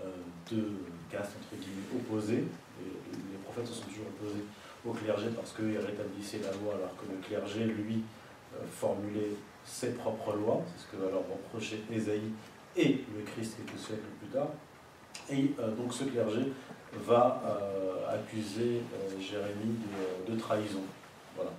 [0.04, 0.12] euh,
[0.50, 2.44] deux castes entre guillemets opposées.
[2.84, 4.44] les prophètes se sont toujours opposés
[4.86, 8.04] au clergé parce qu'ils rétablissaient la loi, alors que le clergé, lui,
[8.56, 9.32] euh, formulait
[9.66, 10.64] ses propres lois.
[10.68, 12.32] C'est ce que va leur reprocher Ésaïe
[12.76, 14.50] et le Christ quelques siècles plus tard.
[15.30, 16.42] Et euh, donc ce clergé
[16.94, 19.78] va euh, accuser euh, Jérémie
[20.28, 20.84] de, trahison.
[21.36, 21.52] Voilà.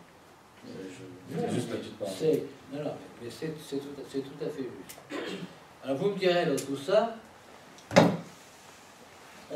[0.66, 2.14] Je, juste la petite parole.
[2.72, 5.38] Non, non, mais c'est tout, tout, à fait juste.
[5.84, 7.14] Alors vous me direz dans tout ça,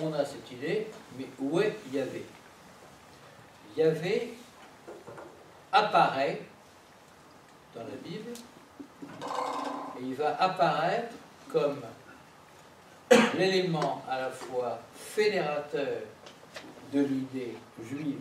[0.01, 0.87] on a cette idée,
[1.19, 2.25] mais où est Yahvé?
[3.77, 4.35] Yahvé
[5.73, 6.43] apparaît
[7.75, 8.33] dans la Bible
[9.99, 11.15] et il va apparaître
[11.51, 11.81] comme
[13.39, 16.03] l'élément à la fois fédérateur
[16.93, 18.21] de l'idée juive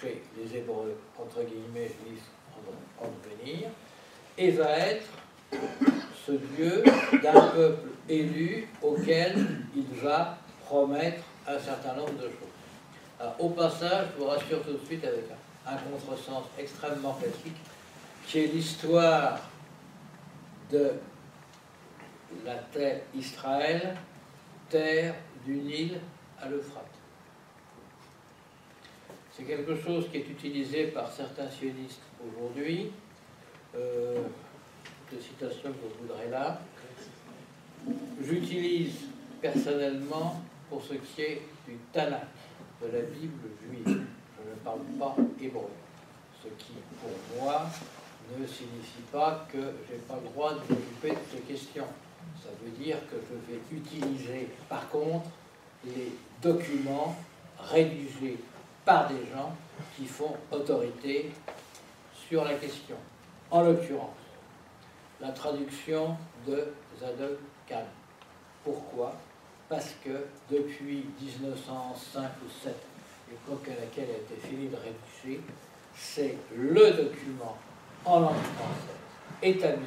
[0.00, 2.22] chez les Hébreux, entre guillemets, juifs
[3.00, 3.68] en, devenir,
[4.36, 5.06] et va être
[6.26, 6.84] ce Dieu
[7.22, 9.34] d'un peuple élu auquel
[9.74, 13.28] il va promettre un certain nombre de choses.
[13.38, 17.56] au passage, je vous rassure tout de suite avec un, un contresens extrêmement classique,
[18.26, 19.38] qui est l'histoire
[20.70, 20.92] de
[22.44, 23.96] la terre Israël,
[24.68, 26.00] terre du Nil
[26.40, 26.84] à l'Euphrate.
[29.32, 32.90] C'est quelque chose qui est utilisé par certains sionistes aujourd'hui.
[33.76, 34.22] Euh,
[35.10, 36.60] de que vous voudrez là.
[38.22, 39.06] J'utilise
[39.40, 42.26] personnellement pour ce qui est du Tanakh,
[42.82, 43.86] de la Bible juive.
[43.86, 45.70] Je ne parle pas hébreu.
[46.42, 47.66] Ce qui, pour moi,
[48.38, 51.86] ne signifie pas que je n'ai pas le droit de m'occuper de ces questions.
[52.42, 55.28] Ça veut dire que je vais utiliser, par contre,
[55.84, 57.16] les documents
[57.58, 58.38] rédigés
[58.84, 59.52] par des gens
[59.96, 61.30] qui font autorité
[62.28, 62.96] sur la question.
[63.50, 64.10] En l'occurrence,
[65.20, 67.84] la traduction de Zadok Khan.
[68.64, 69.14] Pourquoi?
[69.68, 72.74] Parce que depuis 1905 ou 7,
[73.30, 75.42] l'époque à laquelle a été fini de rédiger,
[75.94, 77.56] c'est le document
[78.04, 78.98] en langue française
[79.42, 79.86] établi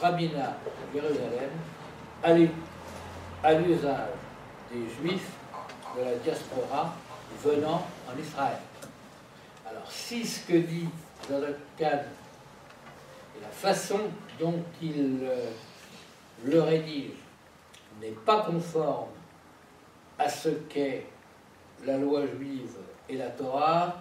[0.00, 0.56] rabbinat
[0.92, 1.50] de Jérusalem
[3.42, 4.08] à l'usage
[4.70, 5.30] des juifs
[5.96, 6.94] de la diaspora
[7.42, 8.58] venant en Israël.
[9.68, 10.88] Alors si ce que dit
[11.28, 12.02] Zadok Khan
[13.36, 14.00] et la façon
[14.38, 15.50] dont il euh,
[16.44, 17.12] le rédige
[18.00, 19.08] n'est pas conforme
[20.18, 21.06] à ce qu'est
[21.84, 22.76] la loi juive
[23.08, 23.96] et la Torah,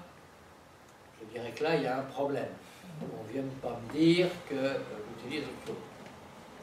[1.19, 2.49] je dirais que là, il y a un problème.
[3.01, 4.77] On ne vient pas me dire que euh,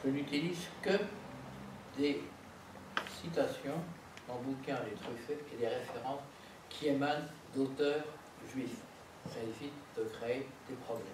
[0.03, 0.97] Je n'utilise que
[1.97, 2.21] des
[3.21, 3.79] citations
[4.29, 6.21] en bouquins, les truffés et des références
[6.69, 8.05] qui émanent d'auteurs
[8.53, 8.81] juifs.
[9.27, 11.05] Ça évite de créer des problèmes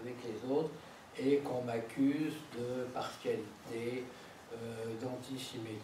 [0.00, 0.70] avec les autres
[1.18, 4.04] et qu'on m'accuse de partialité,
[4.52, 5.78] euh, d'antisémitisme,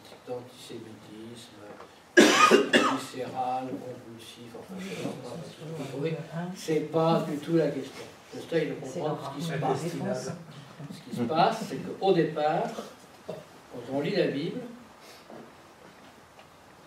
[2.16, 4.74] viscéral, compulsif, enfin,
[6.54, 8.04] c'est pas du tout la question.
[8.34, 9.80] J'essaie de comprendre ce qui se passe.
[10.92, 12.64] Ce qui se passe, c'est qu'au départ,
[13.26, 13.36] quand
[13.92, 14.60] on lit la Bible,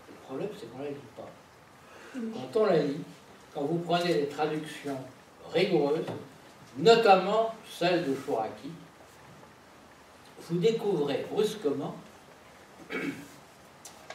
[0.10, 1.30] le problème c'est qu'on ne la lit pas.
[2.14, 3.02] Quand on la lit,
[3.54, 4.98] quand vous prenez des traductions
[5.54, 6.06] rigoureuses,
[6.78, 8.72] notamment celle de Chouraki,
[10.50, 11.96] vous découvrez brusquement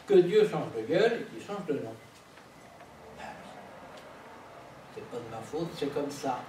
[0.07, 1.93] que Dieu change de gueule et qu'il change de nom.
[4.95, 6.39] C'est pas de ma faute, c'est comme ça.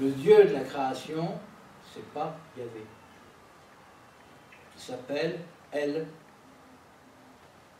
[0.00, 1.28] Le Dieu de la création,
[1.92, 2.84] c'est pas Yahvé.
[4.76, 5.38] Il s'appelle
[5.70, 6.06] El.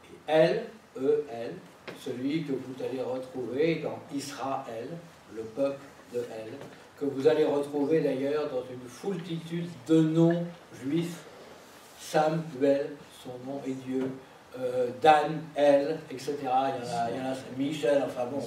[0.05, 1.55] Et El, E-L,
[1.99, 4.89] celui que vous allez retrouver dans Israël,
[5.35, 5.81] le peuple
[6.13, 6.53] de El,
[6.99, 10.45] que vous allez retrouver d'ailleurs dans une foultitude de noms
[10.83, 11.23] juifs.
[11.99, 12.91] Samuel,
[13.25, 14.11] son nom est Dieu.
[14.59, 16.37] euh, Dan, Elle, etc.
[16.41, 18.39] Il y en a, il y en a Michel, enfin bon,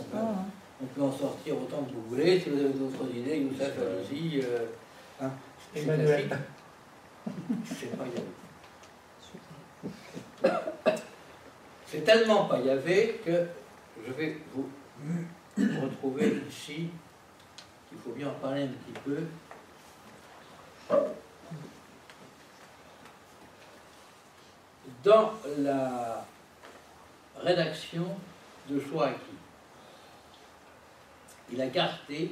[0.82, 2.40] on peut, en sortir autant que vous voulez.
[2.40, 4.42] Si vous avez d'autres idées, allez-y.
[4.42, 4.66] euh,
[5.22, 5.32] hein,
[5.74, 5.86] c'est.
[7.66, 8.06] C'est pas.
[11.86, 13.48] C'est tellement pas Yahvé que
[14.06, 14.70] je vais vous
[15.82, 16.90] retrouver ici,
[17.90, 19.24] qu'il faut bien en parler un petit peu.
[25.04, 26.26] Dans la
[27.40, 28.06] rédaction
[28.70, 29.25] de Choaki,
[31.52, 32.32] il a gardé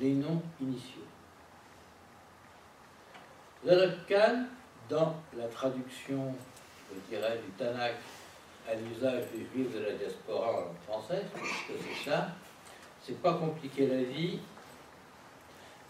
[0.00, 1.02] les noms initiaux.
[3.66, 4.44] Zadok Khan,
[4.88, 6.34] dans la traduction,
[6.92, 7.96] je dirais, du Tanakh
[8.68, 12.28] à l'usage des juifs de la diaspora en langue française, puisque c'est ça,
[13.02, 14.38] c'est pas compliqué la vie,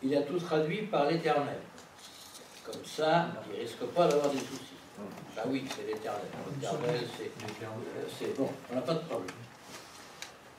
[0.03, 1.59] il a tout traduit par l'éternel.
[2.65, 4.75] Comme ça, il risque pas d'avoir des soucis.
[5.35, 6.23] Bah oui, c'est l'éternel.
[6.61, 7.01] L'éternel,
[8.19, 9.37] c'est euh, bon, on n'a pas de problème.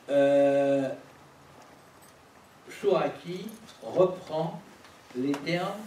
[0.09, 0.89] Euh,
[2.81, 3.47] Chouraki
[3.81, 4.61] reprend
[5.15, 5.79] les termes,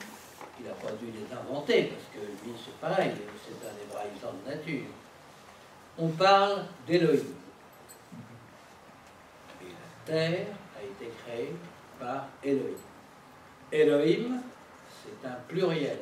[0.58, 3.12] il n'a pas dû les inventer, parce que lui c'est pareil,
[3.44, 4.90] c'est un hébraïsant de nature.
[5.98, 7.34] On parle d'Élohim.
[9.62, 10.46] Et la terre
[10.76, 11.54] a été créée
[11.98, 12.76] par Elohim.
[13.72, 14.40] Elohim,
[15.02, 15.98] c'est un pluriel.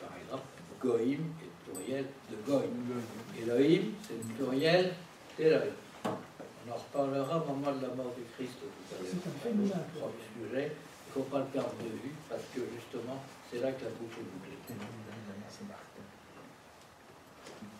[0.00, 0.44] Par exemple,
[0.80, 3.02] Goïm est le pluriel de Goïm.
[3.40, 4.94] Elohim, c'est le pluriel
[5.38, 5.72] d'Elohim.
[6.66, 9.12] On en reparlera au moment de la mort du Christ tout à l'heure.
[9.42, 13.60] C'est le sujet, il ne faut pas le perdre de vue parce que justement, c'est
[13.60, 14.56] là que la boucle est bouclée.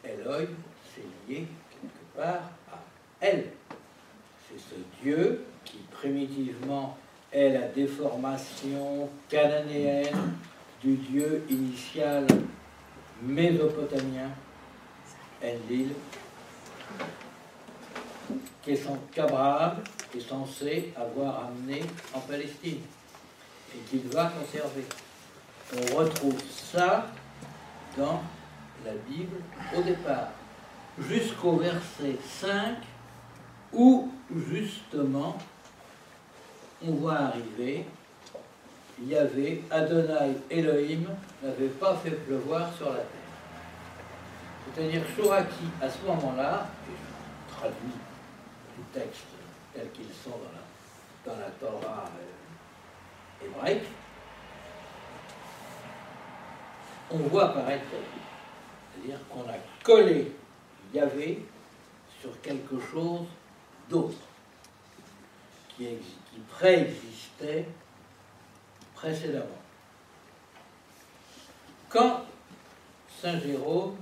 [0.05, 0.55] Elohim,
[0.95, 2.79] c'est lié quelque part à
[3.21, 3.51] elle.
[4.49, 6.97] C'est ce Dieu qui primitivement
[7.33, 10.35] est la déformation cananéenne
[10.81, 12.27] du Dieu initial
[13.23, 14.31] mésopotamien,
[15.43, 15.91] Enlil,
[19.13, 19.77] qu'Abraham
[20.17, 21.83] est censé avoir amené
[22.15, 22.81] en Palestine
[23.75, 24.85] et qu'il va conserver.
[25.73, 27.07] On retrouve ça
[27.97, 28.23] dans
[28.85, 29.37] la Bible
[29.77, 30.29] au départ,
[30.99, 32.77] jusqu'au verset 5,
[33.73, 34.13] où
[34.51, 35.37] justement
[36.87, 37.87] on voit arriver,
[39.03, 39.15] il
[39.71, 41.05] Adonai Elohim
[41.43, 43.07] n'avait pas fait pleuvoir sur la terre.
[44.75, 48.06] C'est-à-dire Shoraki, à ce moment-là, et je traduis
[48.93, 49.25] textes
[49.75, 52.11] tels qu'ils sont dans la, dans la Torah
[53.45, 53.89] hébraïque,
[57.11, 57.85] on voit apparaître,
[58.95, 60.33] c'est-à-dire qu'on a collé
[60.93, 61.47] Yahvé
[62.21, 63.27] sur quelque chose
[63.89, 64.17] d'autre,
[65.77, 67.69] qui, qui préexistait
[68.95, 69.45] précédemment.
[71.89, 72.23] Quand
[73.21, 73.97] Saint Jérôme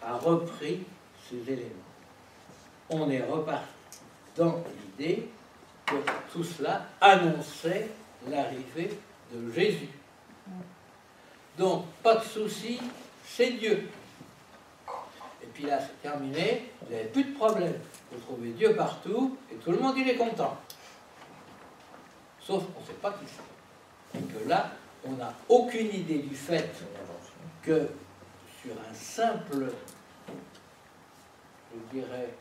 [0.00, 0.84] a repris
[1.28, 1.70] ces éléments,
[2.88, 3.81] on est reparti
[4.36, 4.62] dans
[4.98, 5.28] l'idée
[5.86, 5.96] que
[6.32, 7.88] tout cela annonçait
[8.28, 8.90] l'arrivée
[9.32, 9.88] de Jésus.
[11.58, 12.80] Donc, pas de souci,
[13.24, 13.88] c'est Dieu.
[15.42, 17.74] Et puis là, c'est terminé, vous n'avez plus de problème.
[18.10, 20.56] Vous trouvez Dieu partout et tout le monde, il est content.
[22.40, 24.18] Sauf qu'on ne sait pas qui c'est.
[24.18, 24.72] Et que là,
[25.04, 26.70] on n'a aucune idée du fait
[27.62, 27.88] que
[28.62, 29.72] sur un simple,
[31.72, 32.34] je dirais,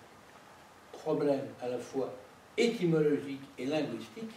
[1.04, 2.14] problème à la fois
[2.58, 4.32] étymologique et linguistique,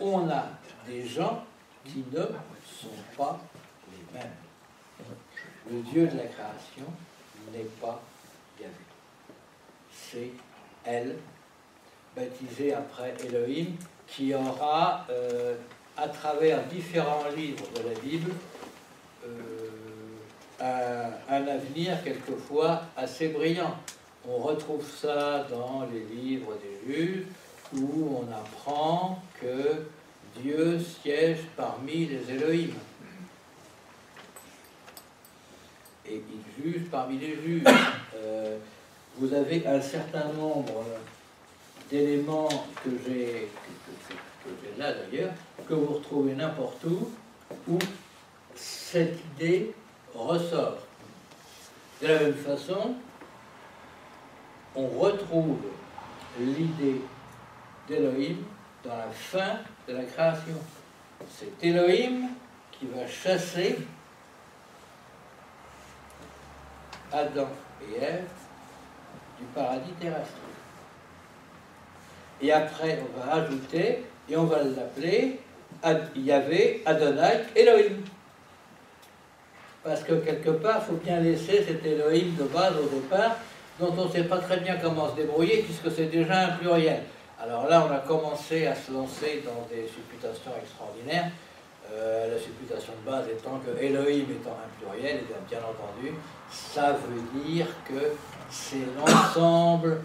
[0.00, 0.46] on a
[0.86, 1.44] des gens
[1.84, 3.38] qui ne sont pas
[3.90, 4.30] les mêmes.
[5.70, 6.86] Le Dieu de la création
[7.52, 8.00] n'est pas
[8.60, 8.72] Yahvé.
[9.92, 10.30] C'est
[10.84, 11.16] elle,
[12.14, 13.74] baptisée après Elohim,
[14.06, 15.56] qui aura, euh,
[15.96, 18.32] à travers différents livres de la Bible,
[19.24, 19.70] euh,
[20.60, 23.76] un, un avenir quelquefois assez brillant.
[24.28, 27.24] On retrouve ça dans les livres des juges,
[27.74, 29.84] où on apprend que
[30.40, 32.74] Dieu siège parmi les Elohim.
[36.08, 37.62] Et il juge parmi les juges.
[38.18, 38.56] Euh,
[39.18, 40.84] vous avez un certain nombre
[41.90, 42.48] d'éléments
[42.82, 43.48] que j'ai
[44.78, 45.32] là d'ailleurs,
[45.68, 47.10] que vous retrouvez n'importe où,
[47.68, 47.78] où
[48.54, 49.74] cette idée
[50.14, 50.78] ressort.
[52.00, 52.94] De la même façon,
[54.76, 55.58] on retrouve
[56.38, 57.00] l'idée
[57.88, 58.36] d'Elohim
[58.84, 59.58] dans la fin
[59.88, 60.56] de la création.
[61.30, 62.28] C'est Elohim
[62.70, 63.78] qui va chasser
[67.12, 67.48] Adam
[67.82, 68.28] et Ève
[69.38, 70.34] du paradis terrestre.
[72.42, 75.40] Et après, on va ajouter, et on va l'appeler
[76.14, 78.02] Yahvé, Adonai, Elohim.
[79.82, 83.36] parce que quelque part, il faut bien laisser cet Elohim de base au départ,
[83.78, 87.02] dont on ne sait pas très bien comment se débrouiller, puisque c'est déjà un pluriel.
[87.40, 91.30] Alors là, on a commencé à se lancer dans des supputations extraordinaires.
[91.92, 96.14] Euh, la supputation de base étant que Elohim étant un pluriel, et bien, bien entendu,
[96.50, 98.12] ça veut dire que
[98.50, 100.00] c'est l'ensemble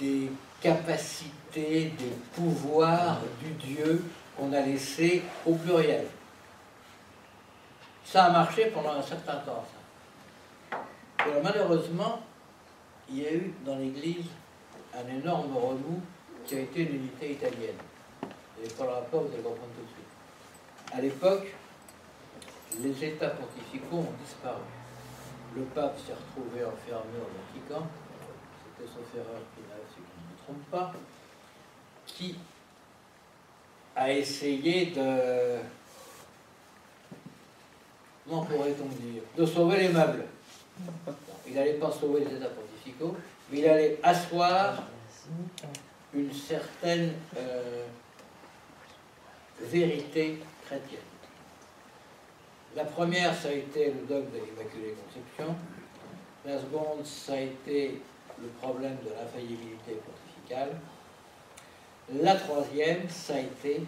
[0.00, 4.02] des capacités, des pouvoirs du Dieu
[4.36, 6.06] qu'on a laissé au pluriel.
[8.04, 9.64] Ça a marché pendant un certain temps.
[11.42, 12.20] malheureusement,
[13.08, 14.26] il y a eu dans l'Église
[14.94, 16.00] un énorme remous
[16.44, 17.76] qui a été l'unité italienne.
[18.62, 20.92] Et pour le rapport, vous allez comprendre tout de suite.
[20.92, 21.54] À l'époque,
[22.80, 24.62] les États pontificaux ont disparu.
[25.54, 27.86] Le pape s'est retrouvé enfermé au Vatican,
[28.76, 30.92] c'était sauf erreur qui si je ne me trompe pas,
[32.06, 32.36] qui
[33.94, 35.58] a essayé de,
[38.28, 40.26] comment pourrait-on dire, de sauver les meubles.
[41.46, 42.75] Il n'allait pas sauver les États pontificaux,
[43.50, 44.82] mais il allait asseoir
[46.14, 47.84] une certaine euh,
[49.60, 51.00] vérité chrétienne.
[52.74, 55.54] La première, ça a été le dogme de l'Immaculée Conception.
[56.44, 58.00] La seconde, ça a été
[58.40, 60.76] le problème de l'infaillibilité pontificale.
[62.22, 63.82] La troisième, ça a été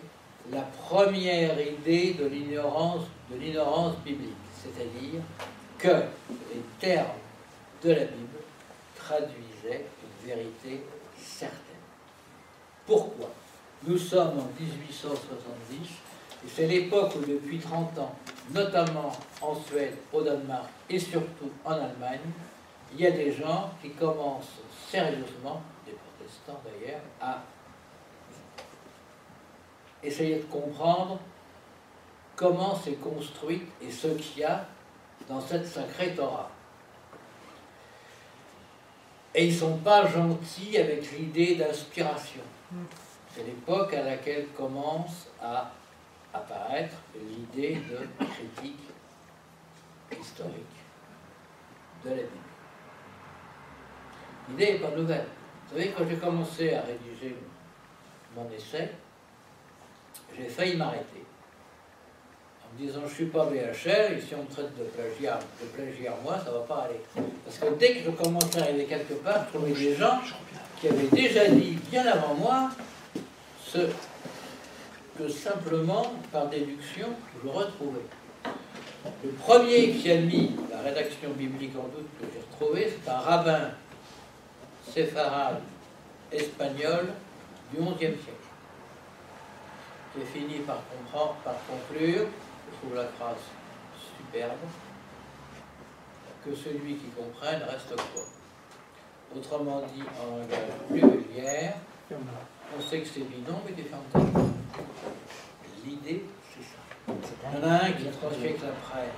[0.50, 4.32] la première idée de l'ignorance, de l'ignorance biblique,
[4.62, 5.20] c'est-à-dire
[5.78, 6.04] que
[6.52, 7.06] les termes
[7.84, 8.38] de la Bible
[9.08, 10.84] traduisaient une vérité
[11.16, 11.58] certaine.
[12.86, 13.30] Pourquoi?
[13.86, 15.88] Nous sommes en 1870
[16.44, 18.14] et c'est l'époque où depuis 30 ans,
[18.50, 22.20] notamment en Suède, au Danemark et surtout en Allemagne,
[22.92, 27.42] il y a des gens qui commencent sérieusement, des protestants d'ailleurs, à
[30.02, 31.18] essayer de comprendre
[32.36, 34.66] comment c'est construit et ce qu'il y a
[35.28, 36.50] dans cette sacrée Torah.
[39.34, 42.42] Et ils ne sont pas gentils avec l'idée d'inspiration.
[43.34, 45.70] C'est l'époque à laquelle commence à
[46.32, 48.88] apparaître l'idée de critique
[50.18, 50.52] historique
[52.04, 52.28] de la Bible.
[54.50, 55.26] L'idée n'est pas nouvelle.
[55.66, 57.36] Vous savez, quand j'ai commencé à rédiger
[58.34, 58.92] mon essai,
[60.36, 61.27] j'ai failli m'arrêter.
[62.70, 65.66] En disant, je ne suis pas VHR, et si on me traite de plagiat, de
[65.66, 67.00] plagiat moi, ça ne va pas aller.
[67.44, 70.20] Parce que dès que je commençais à arriver quelque part, je trouvais des gens
[70.80, 72.70] qui avaient déjà dit, bien avant moi,
[73.66, 73.78] ce
[75.18, 77.08] que simplement, par déduction,
[77.42, 78.06] je retrouvais.
[79.24, 83.18] Le premier qui a mis la rédaction biblique en doute que j'ai retrouvé, c'est un
[83.18, 83.70] rabbin
[84.92, 85.60] séfarade
[86.30, 87.08] espagnol
[87.72, 88.48] du XIe siècle.
[90.16, 92.26] J'ai fini par, comprendre, par conclure,
[92.70, 93.38] je trouve la phrase
[94.16, 94.58] superbe,
[96.44, 98.22] que celui qui comprenne reste quoi?
[99.36, 101.74] Autrement dit, en langage plus vulgaire,
[102.10, 104.02] on sait que c'est bidon, mais tu fermes
[105.84, 106.78] L'idée, c'est ça.
[107.52, 109.08] Il y en a un qui, trois siècles après,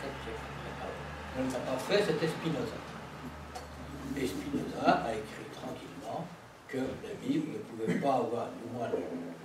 [0.00, 0.46] quatre siècles
[0.76, 2.78] après, ne l'a pas fait, c'était Spinoza.
[4.16, 6.26] Et Spinoza a écrit tranquillement
[6.68, 8.88] que la Bible ne pouvait pas avoir, du moins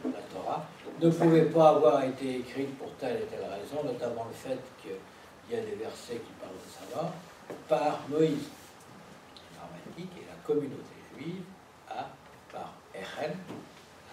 [0.06, 0.66] la Torah,
[1.02, 5.56] ne pouvait pas avoir été écrite pour telle et telle raison, notamment le fait qu'il
[5.56, 7.14] y a des versets qui parlent de ça
[7.68, 8.50] par Moïse.
[9.97, 11.41] Et la communauté juive
[11.89, 12.08] a,
[12.54, 13.36] par Echen,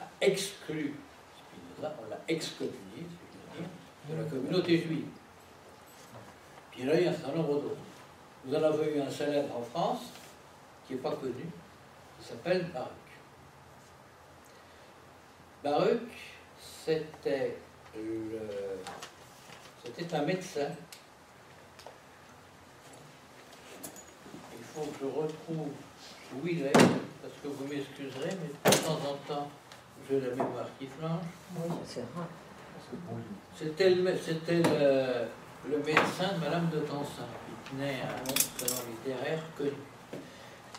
[0.01, 0.95] a exclu
[1.39, 3.07] Spinoza, on l'a excommunié,
[4.09, 5.07] de la communauté juive.
[6.71, 7.77] Puis là, il y a un certain nombre d'autres.
[8.45, 10.13] Vous en avez eu un célèbre en France,
[10.87, 11.47] qui n'est pas connu,
[12.21, 12.91] qui s'appelle Baruch.
[15.67, 15.99] Baruch,
[16.85, 17.57] c'était
[19.85, 20.69] c'était un médecin.
[24.53, 25.71] Il faut que je retrouve
[26.37, 29.51] où il est, parce que vous m'excuserez, mais de temps en temps,
[30.09, 31.25] j'ai la mémoire qui flanche.
[31.57, 32.05] Oui, c'est
[33.59, 34.05] C'était le,
[35.69, 39.73] le, médecin de Madame de Tansin, qui tenait un salon littéraire connu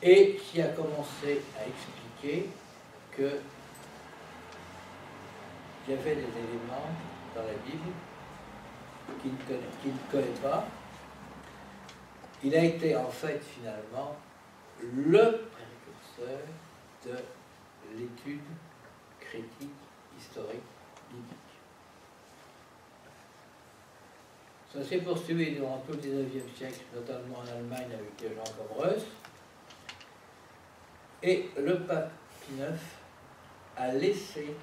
[0.01, 2.49] et qui a commencé à expliquer
[3.11, 3.41] que
[5.88, 6.89] il y avait des éléments
[7.33, 7.93] dans la Bible
[9.21, 10.67] qu'il ne, connaît, pas.
[12.43, 14.15] Il a été en fait finalement
[14.81, 16.39] le précurseur
[17.05, 17.15] de
[17.97, 18.41] l'étude
[19.19, 19.71] critique
[20.19, 20.61] historique
[21.09, 21.38] biblique.
[24.73, 28.93] Ça s'est poursuivi durant tout le 19e siècle, notamment en Allemagne avec des gens comme.
[31.23, 32.11] Et le pape
[32.51, 32.77] IX
[33.77, 34.53] a laissé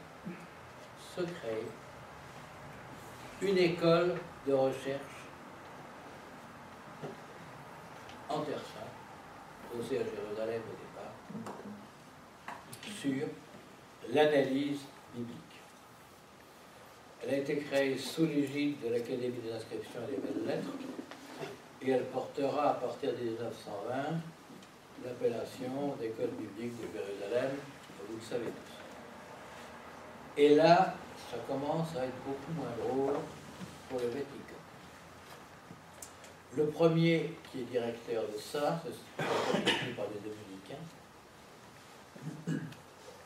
[1.14, 1.66] se créer
[3.42, 4.14] une école
[4.46, 5.00] de recherche
[8.28, 11.14] en Terre Sainte, posée à Jérusalem au départ,
[13.00, 13.26] sur
[14.12, 14.80] l'analyse
[15.14, 15.38] biblique.
[17.22, 20.72] Elle a été créée sous l'égide de l'Académie des inscriptions et des belles lettres,
[21.82, 23.92] et elle portera à partir de 1920
[25.04, 27.50] l'appellation d'école biblique de Jérusalem,
[28.08, 28.74] vous le savez tous.
[30.36, 30.94] Et là,
[31.30, 33.16] ça commence à être beaucoup moins drôle
[33.88, 34.60] pour le Vatican.
[36.56, 40.84] Le premier qui est directeur de ça, c'est par des dominicains,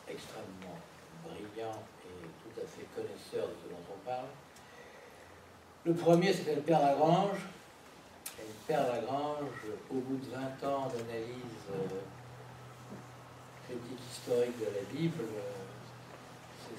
[0.09, 0.79] extrêmement
[1.25, 4.29] brillant et tout à fait connaisseur de ce dont on parle.
[5.85, 7.39] Le premier, c'était le Père Lagrange,
[8.69, 9.49] Père Lagrange,
[9.91, 11.89] au bout de 20 ans d'analyse euh,
[13.65, 15.25] critique historique de la Bible,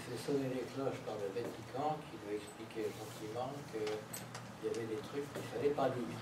[0.09, 5.01] fait sonner les cloches par le Vatican qui lui expliquait gentiment qu'il y avait des
[5.05, 6.17] trucs qu'il ne fallait pas lire.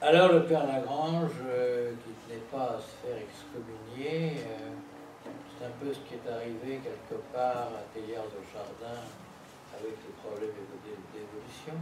[0.00, 4.70] Alors le Père Lagrange, euh, qui ne tenait pas à se faire excommunier, euh,
[5.26, 9.02] c'est un peu ce qui est arrivé quelque part à Thélière de Chardin
[9.76, 10.56] avec les problèmes
[11.12, 11.76] d'évolution.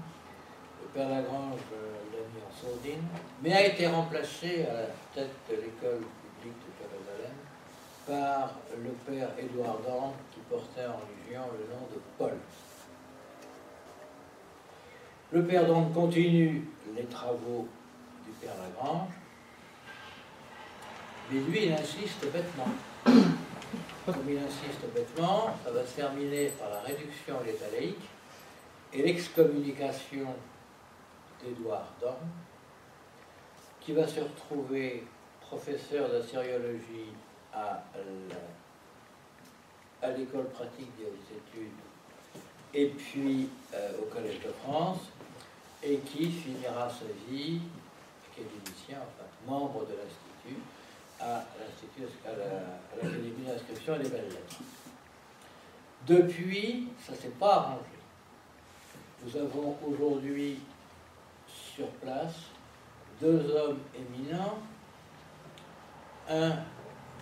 [0.83, 3.07] Le père Lagrange euh, l'a mis en sourdine,
[3.43, 7.38] mais a été remplacé à la tête de l'école publique de Jérusalem
[8.09, 12.39] par le père Édouard Dorn, qui portait en religion le nom de Paul.
[15.31, 16.65] Le père Dorn continue
[16.97, 17.69] les travaux
[18.25, 19.11] du père Lagrange,
[21.31, 22.69] mais lui, il insiste bêtement.
[23.05, 28.09] Comme il insiste bêtement, ça va se terminer par la réduction de l'état laïque
[28.95, 30.29] et l'excommunication
[31.45, 32.17] d'Edouard Dorn,
[33.81, 35.05] qui va se retrouver
[35.43, 37.13] professeur d'assyriologie
[40.03, 41.73] à l'école pratique des hautes études
[42.75, 45.01] et puis euh, au Collège de France,
[45.83, 47.61] et qui finira sa vie
[48.33, 50.61] académicien, enfin membre de l'Institut,
[51.21, 51.45] à
[52.97, 54.59] l'Académie d'inscription et des belles lettres.
[56.07, 57.83] Depuis, ça ne s'est pas arrangé.
[59.25, 60.61] Nous avons aujourd'hui
[61.75, 62.35] sur place
[63.21, 64.59] deux hommes éminents,
[66.31, 66.53] un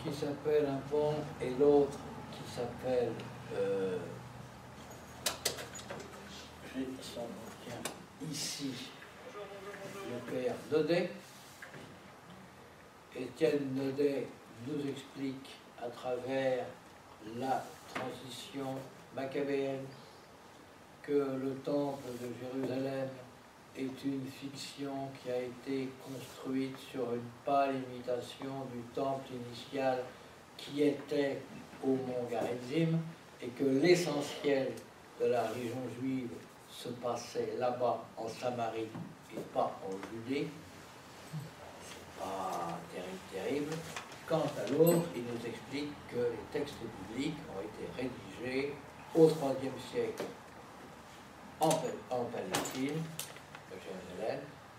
[0.06, 1.98] qui s'appelle un pont et l'autre
[2.32, 3.12] qui s'appelle,
[3.54, 3.98] euh,
[8.30, 8.72] ici,
[9.34, 11.10] le père Nodet.
[13.16, 14.28] Étienne Nodet
[14.66, 15.50] nous explique
[15.82, 16.66] à travers
[17.38, 18.74] la transition
[19.14, 19.86] macabéenne
[21.02, 23.08] que le temple de Jérusalem
[23.78, 29.98] est une fiction qui a été construite sur une pâle imitation du temple initial
[30.56, 31.42] qui était
[31.82, 32.98] au mont Garizim
[33.42, 34.72] et que l'essentiel
[35.20, 36.30] de la religion juive
[36.70, 38.88] se passait là-bas en Samarie
[39.34, 40.48] et pas en Judée.
[41.80, 43.76] C'est pas terrible, terrible.
[44.26, 46.74] Quant à l'autre, il nous explique que les textes
[47.10, 48.10] bibliques ont été
[48.42, 48.74] rédigés
[49.14, 50.24] au IIIe siècle
[51.60, 53.02] en, en Palestine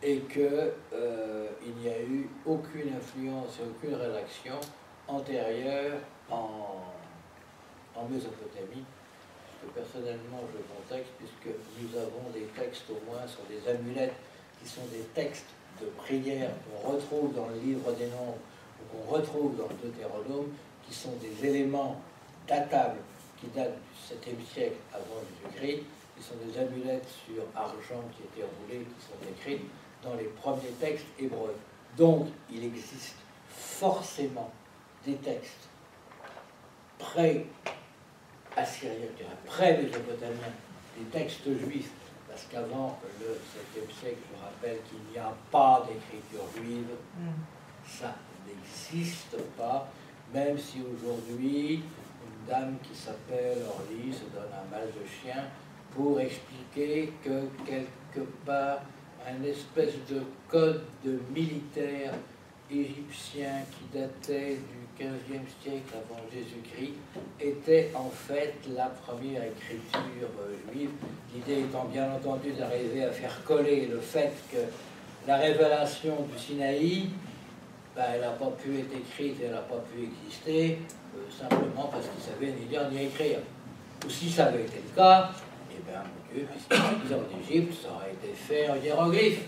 [0.04, 1.48] et qu'il euh,
[1.82, 4.60] n'y a eu aucune influence et aucune rédaction
[5.08, 5.98] antérieure
[6.30, 6.84] en,
[7.96, 8.84] en Mésopotamie,
[9.62, 14.14] que personnellement je contexte, puisque nous avons des textes au moins sur des amulettes
[14.62, 15.50] qui sont des textes
[15.82, 18.38] de prière qu'on retrouve dans le livre des Nombres
[18.82, 20.52] ou qu'on retrouve dans le Deutéronome,
[20.88, 22.00] qui sont des éléments
[22.48, 23.00] datables
[23.40, 25.84] qui datent du 7e siècle avant Jésus-Christ,
[26.18, 29.66] qui sont des amulettes sur argent qui étaient roulées, qui sont écrites
[30.04, 31.56] dans les premiers textes hébreux.
[31.96, 33.18] Donc, il existe
[33.50, 34.52] forcément
[35.06, 35.70] des textes
[36.98, 37.46] pré-assyriens,
[39.46, 40.54] pré-mésopotamiens,
[40.98, 41.92] des textes juifs,
[42.28, 47.28] parce qu'avant le 7e siècle, je rappelle qu'il n'y a pas d'écriture juive, mm.
[47.88, 48.16] ça
[48.46, 49.88] n'existe pas,
[50.34, 55.46] même si aujourd'hui, une dame qui s'appelle Orly se donne un mal de chien
[55.98, 58.82] pour expliquer que quelque part,
[59.28, 62.14] un espèce de code de militaire
[62.72, 66.94] égyptien qui datait du 15e siècle avant Jésus-Christ
[67.40, 70.30] était en fait la première écriture
[70.72, 70.92] juive.
[71.34, 74.58] L'idée étant bien entendu d'arriver à faire coller le fait que
[75.28, 77.10] la révélation du Sinaï,
[77.96, 80.78] ben, elle n'a pas pu être écrite, elle n'a pas pu exister,
[81.16, 83.40] euh, simplement parce qu'ils savaient ni lire ni écrire.
[84.06, 85.32] Ou si ça avait été le cas,
[85.88, 89.42] bien, mon Dieu, puisqu'ils en Égypte, ça aurait été fait en hiéroglyphe.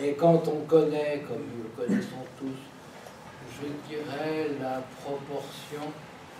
[0.00, 2.58] Et quand on connaît, comme nous le connaissons tous,
[3.60, 5.82] je dirais la proportion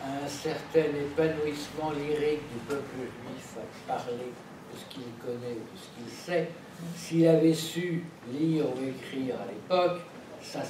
[0.01, 4.33] à un certain épanouissement lyrique du peuple juif à parler
[4.73, 6.51] de ce qu'il connaît ou de ce qu'il sait.
[6.97, 10.01] S'il avait su lire ou écrire à l'époque,
[10.41, 10.61] ça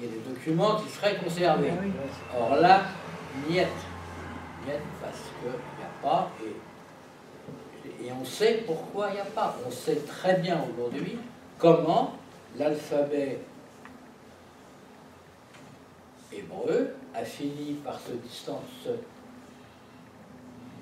[0.00, 1.72] il y a des documents qui seraient conservés.
[2.32, 2.82] Ah Or là,
[3.48, 3.66] niet.
[4.66, 6.54] Niet parce qu'il n'y a pas, et,
[8.04, 9.56] et on sait pourquoi il n'y a pas.
[9.66, 11.18] On sait très bien aujourd'hui
[11.58, 12.14] comment
[12.58, 13.38] l'alphabet
[16.32, 18.12] hébreu a fini par se,
[18.84, 18.90] se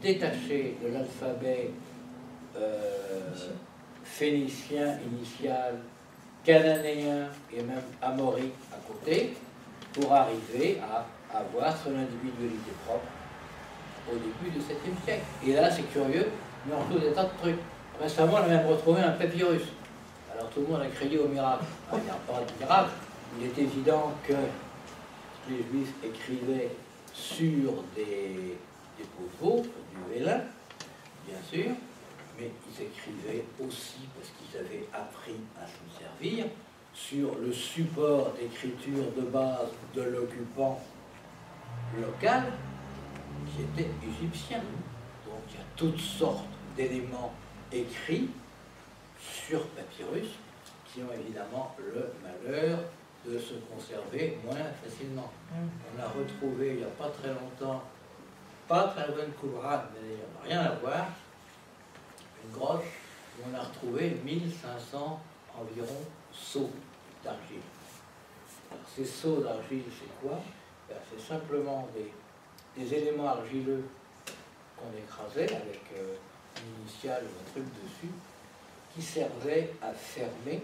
[0.02, 1.70] détacher de l'alphabet
[2.56, 3.32] euh,
[4.04, 5.78] phénicien initial,
[6.44, 9.34] cananéen et même amorique à côté,
[9.92, 11.06] pour arriver à
[11.36, 13.06] avoir son individualité propre
[14.10, 15.24] au début du 7e siècle.
[15.46, 16.28] Et là, c'est curieux,
[16.66, 17.58] mais on retrouve des tas de trucs.
[18.00, 19.62] Récemment, on a même retrouvé un papyrus.
[20.32, 21.64] Alors tout le monde a crié au miracle.
[21.90, 22.90] Ah, il n'y a pas de miracle.
[23.38, 24.34] Il est évident que
[25.50, 26.70] les Juifs écrivaient
[27.12, 28.56] sur des,
[28.96, 30.40] des du vélin,
[31.26, 31.70] bien sûr,
[32.38, 36.46] mais ils écrivaient aussi, parce qu'ils avaient appris à s'en servir,
[36.94, 40.80] sur le support d'écriture de base de l'occupant
[42.00, 42.44] local,
[43.46, 44.60] qui était égyptien.
[45.80, 47.32] Il a toutes sortes d'éléments
[47.70, 48.30] écrits
[49.20, 50.28] sur papyrus
[50.86, 52.78] qui ont évidemment le malheur
[53.24, 55.30] de se conserver moins facilement.
[55.52, 55.68] Mm.
[55.94, 57.82] On a retrouvé il n'y a pas très longtemps,
[58.66, 61.06] pas très loin de Qumran, mais n'a rien à voir,
[62.44, 62.84] une grotte
[63.38, 65.20] où on a retrouvé 1500
[65.60, 65.96] environ
[66.32, 66.70] seaux
[67.22, 67.60] d'argile.
[68.96, 70.38] Ces seaux d'argile, c'est quoi?
[70.88, 73.84] Ben, C'est simplement des, éléments argileux
[74.78, 76.14] qu'on écrasait avec euh,
[76.56, 78.12] une initiale ou un truc dessus,
[78.94, 80.62] qui servaient à fermer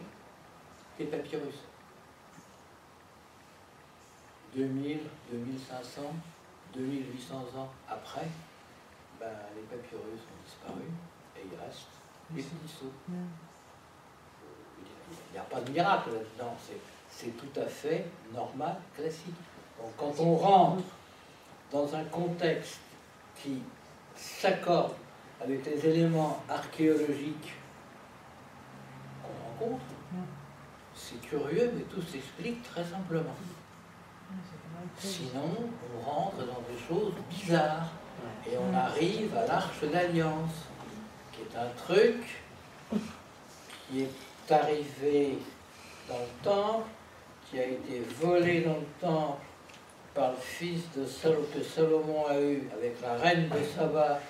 [0.98, 1.56] des papyrus.
[4.54, 5.00] 2000,
[5.32, 6.02] 2500,
[6.74, 8.28] 2800 ans après,
[9.18, 10.84] ben, les papyrus ont disparu
[11.36, 11.88] et il reste
[12.34, 12.84] les petits
[15.10, 16.56] Il n'y a pas de miracle là-dedans,
[17.10, 19.34] c'est tout à fait normal, classique.
[19.80, 20.84] Donc quand on rentre
[21.70, 22.78] dans un contexte
[23.36, 23.60] qui
[24.16, 24.94] s'accorde
[25.42, 27.54] avec les éléments archéologiques
[29.22, 29.84] qu'on rencontre,
[30.94, 33.34] c'est curieux, mais tout s'explique très simplement.
[34.98, 37.90] Sinon, on rentre dans des choses bizarres
[38.46, 40.66] et on arrive à l'arche d'alliance,
[41.32, 42.42] qui est un truc
[43.88, 45.38] qui est arrivé
[46.08, 46.88] dans le temple,
[47.50, 49.42] qui a été volé dans le temple
[50.14, 54.20] par le fils de Salomon que Salomon a eu avec la reine de Saba,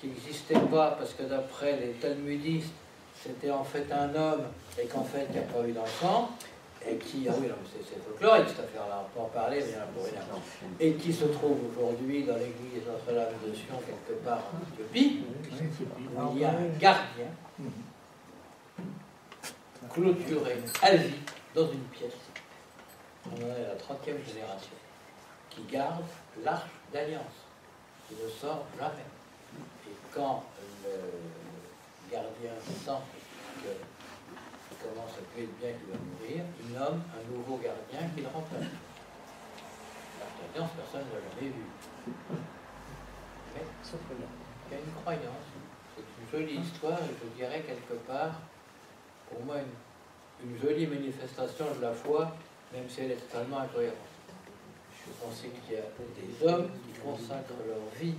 [0.00, 2.72] qui n'existait pas parce que d'après les talmudistes,
[3.22, 4.42] c'était en fait un homme
[4.80, 6.30] et qu'en fait il n'y a pas eu d'enfant
[6.86, 9.76] et qui, ah oui, c'est folklorique cette affaire-là, on peut en parler, mais il y
[9.76, 10.22] en a pour rien.
[10.78, 16.32] Et qui se trouve aujourd'hui dans l'église Notre-Dame de Sion, quelque part en Éthiopie, où
[16.34, 17.26] il y a un gardien
[19.92, 21.14] clôturé à vie
[21.54, 22.12] dans une pièce.
[23.26, 24.70] On en est à la 30e génération,
[25.58, 26.04] qui garde
[26.44, 27.46] l'arche d'alliance,
[28.08, 29.08] qui ne sort jamais.
[29.88, 30.44] Et quand
[30.84, 33.02] le gardien sent
[33.62, 33.68] que
[34.82, 38.28] comment ça peut être bien qu'il va mourir, il nomme un nouveau gardien qui le
[38.28, 38.70] remplace.
[40.20, 41.64] La personne ne l'a jamais vu.
[43.54, 43.62] Mais
[44.70, 45.46] il y a une croyance.
[45.94, 48.40] C'est une jolie histoire et je dirais quelque part,
[49.30, 49.56] pour moi,
[50.42, 52.32] une, jolie manifestation de la foi,
[52.72, 54.07] même si elle est totalement incohérente.
[55.08, 55.84] Je pensais qu'il y a
[56.16, 58.14] des hommes qui consacrent leur vie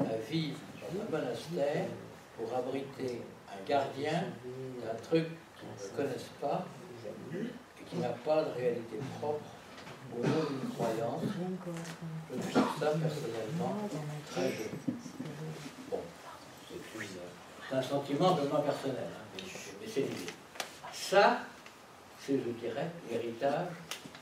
[0.00, 1.86] à vivre dans un monastère
[2.36, 4.24] pour abriter un gardien
[4.82, 5.26] d'un truc
[5.62, 6.66] ne connaissent pas
[7.34, 9.44] et qui n'a pas de réalité propre
[10.16, 11.22] au nom d'une croyance.
[12.34, 13.88] Je trouve ça personnellement
[14.30, 14.70] très joli.
[15.90, 16.00] Bon,
[17.68, 19.40] c'est un sentiment vraiment personnel, hein,
[19.80, 20.32] mais, c'est l'idée.
[20.92, 21.40] Ça,
[22.20, 23.68] c'est, je dirais, l'héritage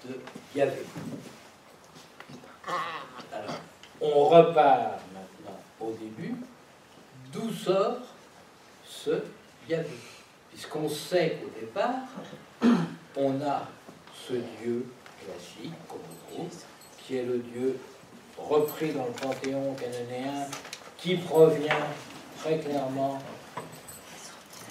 [0.07, 0.21] de
[0.55, 0.85] Yahvé.
[3.33, 3.61] Alors,
[4.01, 6.37] on repart maintenant au début.
[7.33, 7.99] D'où sort
[8.85, 9.23] ce
[9.68, 9.89] Yahvé
[10.51, 12.01] puisqu'on sait qu'au départ,
[13.16, 13.68] on a
[14.14, 14.87] ce Dieu
[15.25, 16.01] classique, comme
[16.99, 17.79] qui est le Dieu
[18.37, 20.47] repris dans le panthéon cananéen,
[20.97, 21.87] qui provient
[22.39, 23.21] très clairement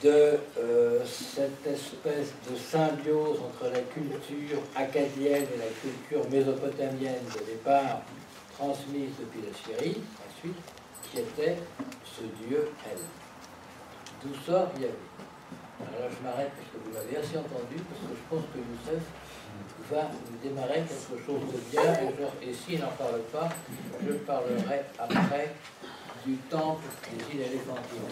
[0.04, 7.45] de euh, cette espèce de symbiose entre la culture acadienne et la culture mésopotamienne de
[7.45, 8.02] départ
[8.58, 10.56] transmise depuis la Syrie, ensuite,
[11.04, 11.58] qui était
[12.06, 13.00] ce Dieu elle.
[14.22, 14.93] D'où sort Yahvé?
[15.80, 18.60] Alors là, je m'arrête parce que vous l'avez assez entendu, parce que je pense que
[18.60, 19.04] Youssef
[19.89, 20.12] va
[20.43, 21.93] démarrer quelque chose de bien,
[22.41, 23.50] et, s'il n'en parle pas,
[24.06, 25.56] je parlerai après
[26.26, 28.12] du temple des îles éléphantines.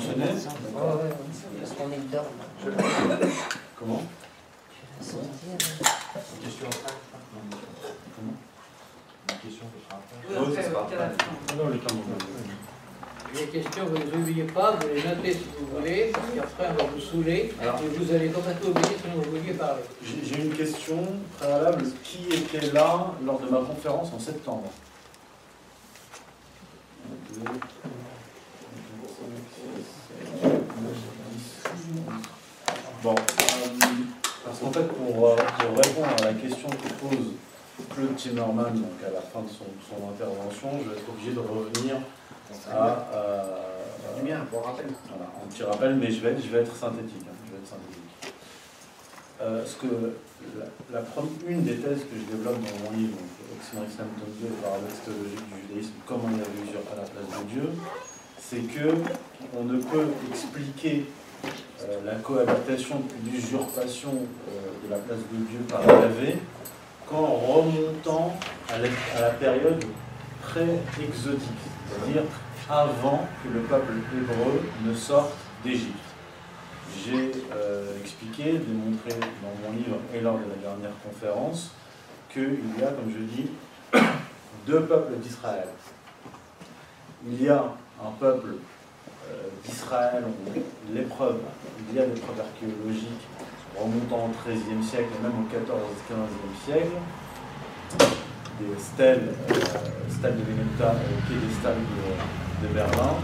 [0.00, 1.00] C'est très fort.
[1.60, 2.26] Parce qu'on est dedans.
[3.78, 4.02] Comment
[6.42, 6.68] Question.
[8.14, 8.36] Comment
[9.28, 10.18] Une question qui sera après.
[10.40, 11.56] Oui, ce sera après.
[11.56, 11.94] Non, le temps
[13.34, 16.66] Les questions, vous ne les oubliez pas, vous les notez si vous voulez, parce qu'après
[16.70, 17.80] on va vous saouler, Alors.
[17.82, 19.82] et vous allez complètement oublier ce dont vous vouliez parler.
[20.02, 20.98] J'ai j'ai une question
[21.38, 21.84] préalable.
[22.02, 24.70] Qui était là lors de ma conférence en septembre.
[33.02, 33.14] Bon,
[34.44, 37.32] parce qu'en fait, pour, euh, pour répondre à la question que pose
[37.94, 41.40] Claude Timmerman donc à la fin de son, son intervention, je vais être obligé de
[41.40, 41.96] revenir
[42.70, 43.06] à.
[43.14, 43.62] euh,
[44.16, 44.86] Du bien, pour rappel.
[45.08, 47.22] voilà, un petit rappel, mais je vais, je vais être synthétique.
[47.28, 48.34] hein, je vais être synthétique.
[49.42, 50.16] Euh, ce que
[50.92, 51.00] la,
[51.48, 53.18] une des thèses que je développe dans mon livre,
[53.62, 57.02] Islam tome 2, le paradoxe théologique du judaïsme, comment il y a l'usure à la
[57.02, 57.70] place de Dieu,
[58.38, 58.94] c'est que
[59.56, 61.06] on ne peut expliquer
[61.44, 66.38] euh, la cohabitation l'usurpation euh, de la place de Dieu par Yahvé
[67.08, 68.36] qu'en remontant
[68.68, 69.84] à la, à la période
[70.42, 72.22] pré-exotique, c'est-à-dire
[72.68, 75.34] avant que le peuple hébreu ne sorte
[75.64, 76.05] d'Égypte.
[77.04, 81.72] J'ai euh, expliqué, démontré dans mon livre et lors de la dernière conférence
[82.32, 83.50] qu'il y a, comme je dis,
[84.66, 85.68] deux peuples d'Israël.
[87.26, 87.64] Il y a
[88.04, 88.54] un peuple
[89.30, 89.34] euh,
[89.64, 90.24] d'Israël,
[90.94, 91.38] l'épreuve,
[91.88, 93.26] il y a des preuves archéologiques
[93.76, 96.96] remontant au XIIIe siècle et même au XIVe-XVe siècle,
[98.60, 99.54] des stèles, euh,
[100.08, 103.16] stèles de Vénéta, euh, piédestales de, de Berlin,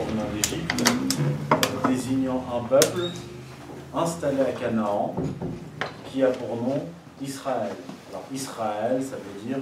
[0.00, 0.82] provenant d'Égypte,
[1.52, 3.10] euh, désignant un peuple
[3.94, 5.14] installé à Canaan
[6.06, 6.86] qui a pour nom
[7.20, 7.74] Israël.
[8.08, 9.58] Alors Israël, ça veut dire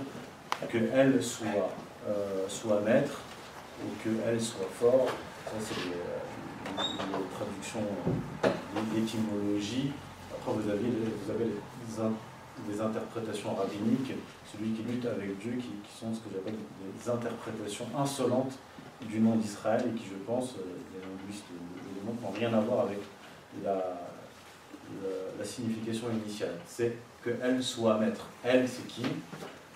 [0.70, 1.70] qu'elle soit,
[2.06, 3.20] euh, soit maître
[3.82, 5.08] ou qu'elle soit fort.
[5.46, 7.86] Ça, c'est les, euh, les traductions,
[8.94, 9.90] l'étymologie.
[10.32, 10.88] Après, vous avez,
[11.24, 11.50] vous avez
[12.80, 14.12] interprétations rabbiniques,
[14.52, 18.58] celui qui lutte avec Dieu, qui sont ce que j'appelle des interprétations insolentes
[19.06, 20.62] du nom d'Israël et qui, je pense, euh,
[20.94, 22.98] les linguistes le démontrent, n'ont rien à voir avec
[23.64, 26.56] la, signification initiale.
[26.66, 28.26] C'est qu'elle soit maître.
[28.44, 29.02] Elle, c'est qui?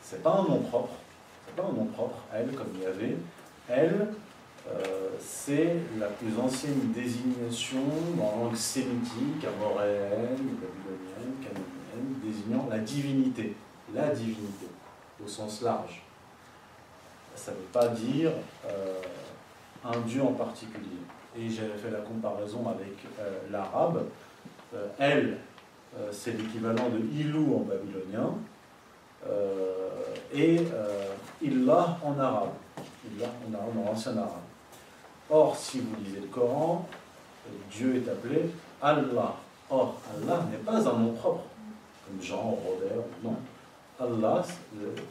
[0.03, 0.95] C'est pas un nom propre.
[1.47, 2.19] C'est pas un nom propre.
[2.35, 3.17] Elle, comme il y avait.
[3.69, 4.09] Elle,
[4.69, 7.83] euh, c'est la plus ancienne désignation
[8.19, 13.55] la langue sémitique, amoréenne, babylonienne, cananéenne, désignant la divinité.
[13.95, 14.67] La divinité,
[15.25, 16.02] au sens large.
[17.43, 18.31] Ça ne veut pas dire
[18.69, 19.01] euh,
[19.85, 21.03] un dieu en particulier.
[21.37, 24.05] Et j'avais fait la comparaison avec euh, l'arabe.
[24.73, 25.39] Euh, elle,
[26.13, 28.35] c'est l'équivalent de Ilou en babylonien.
[30.33, 30.57] et
[31.43, 32.53] Illah en arabe.
[33.05, 34.31] Illah en arabe, en ancien arabe.
[35.29, 36.89] Or, si vous lisez le Coran,
[37.71, 39.35] Dieu est appelé Allah.
[39.69, 41.45] Or, Allah n'est pas un nom propre,
[42.07, 43.37] comme Jean, Robert, non.
[44.01, 44.43] Allah,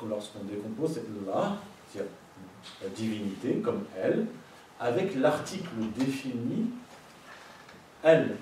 [0.10, 1.58] lorsqu'on décompose, c'est Allah,
[1.92, 2.10] c'est-à-dire
[2.96, 4.26] divinité, comme elle,
[4.80, 6.72] avec l'article défini
[8.04, 8.36] elle,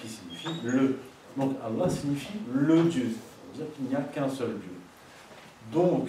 [0.00, 0.98] qui signifie le.
[1.36, 3.08] Donc Allah signifie le Dieu,
[3.52, 4.74] c'est-à-dire qu'il n'y a qu'un seul Dieu.
[5.72, 6.08] Donc,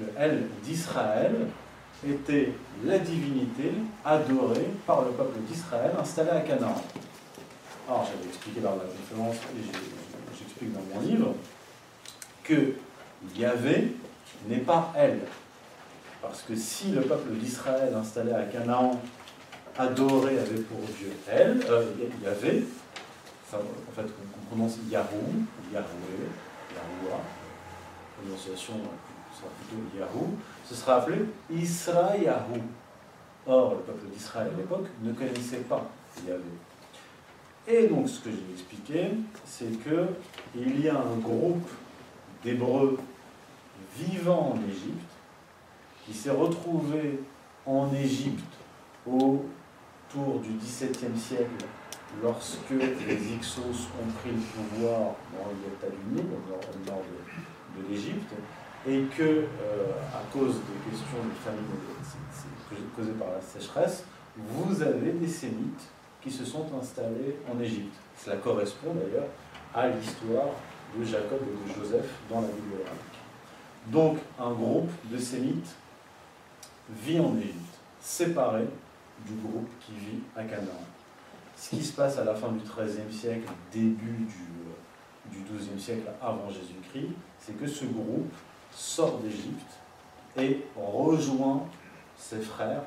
[0.00, 1.34] le elle d'Israël
[2.06, 2.52] était
[2.84, 3.72] la divinité
[4.04, 6.82] adorée par le peuple d'Israël installé à Canaan.
[7.88, 11.34] Alors, j'avais expliqué dans la conférence, et j'explique dans mon livre,
[12.42, 12.74] que
[13.36, 13.92] Yahvé
[14.48, 15.20] n'est pas elle.
[16.28, 19.00] Parce que si le peuple d'Israël installé à Canaan
[19.78, 21.84] adorait avait pour Dieu elle, euh,
[22.22, 22.66] Yahvé,
[23.48, 26.26] ça, en fait on, on prononce Yahou, Yahweh,
[26.74, 27.20] Yahoua,
[28.18, 30.36] prononciation euh, sera plutôt Yahou,
[30.68, 31.18] ce sera appelé
[31.50, 32.32] Israël.
[33.46, 35.88] Or, le peuple d'Israël à l'époque ne connaissait pas
[36.26, 36.42] Yahvé.
[37.68, 39.10] Et donc, ce que j'ai expliqué,
[39.44, 40.08] c'est que
[40.56, 41.68] il y a un groupe
[42.42, 42.98] d'Hébreux
[43.96, 45.15] vivant en Égypte
[46.06, 47.20] qui s'est retrouvé
[47.66, 48.54] en Égypte
[49.06, 51.66] autour du XVIIe siècle,
[52.22, 57.02] lorsque les Hyksos ont pris le pouvoir dans le delta du Nil, au nord,
[57.76, 58.32] de, l'Égypte,
[58.86, 64.04] et que, euh, à cause des questions de famine causées par la sécheresse,
[64.36, 65.88] vous avez des Sémites
[66.22, 67.94] qui se sont installés en Égypte.
[68.16, 69.28] Cela correspond d'ailleurs
[69.74, 70.54] à l'histoire
[70.96, 73.16] de Jacob et de Joseph dans la Bible hébraïque.
[73.88, 75.74] Donc, un groupe de Sémites
[76.90, 78.66] vit en Égypte, séparé
[79.24, 80.84] du groupe qui vit à Canaan.
[81.56, 84.26] ce qui se passe à la fin du XIIIe siècle, début
[85.30, 88.32] du, XIIe siècle avant Jésus-Christ, c'est que ce groupe
[88.70, 89.72] sort d'Égypte
[90.36, 91.64] et rejoint
[92.16, 92.82] ses frères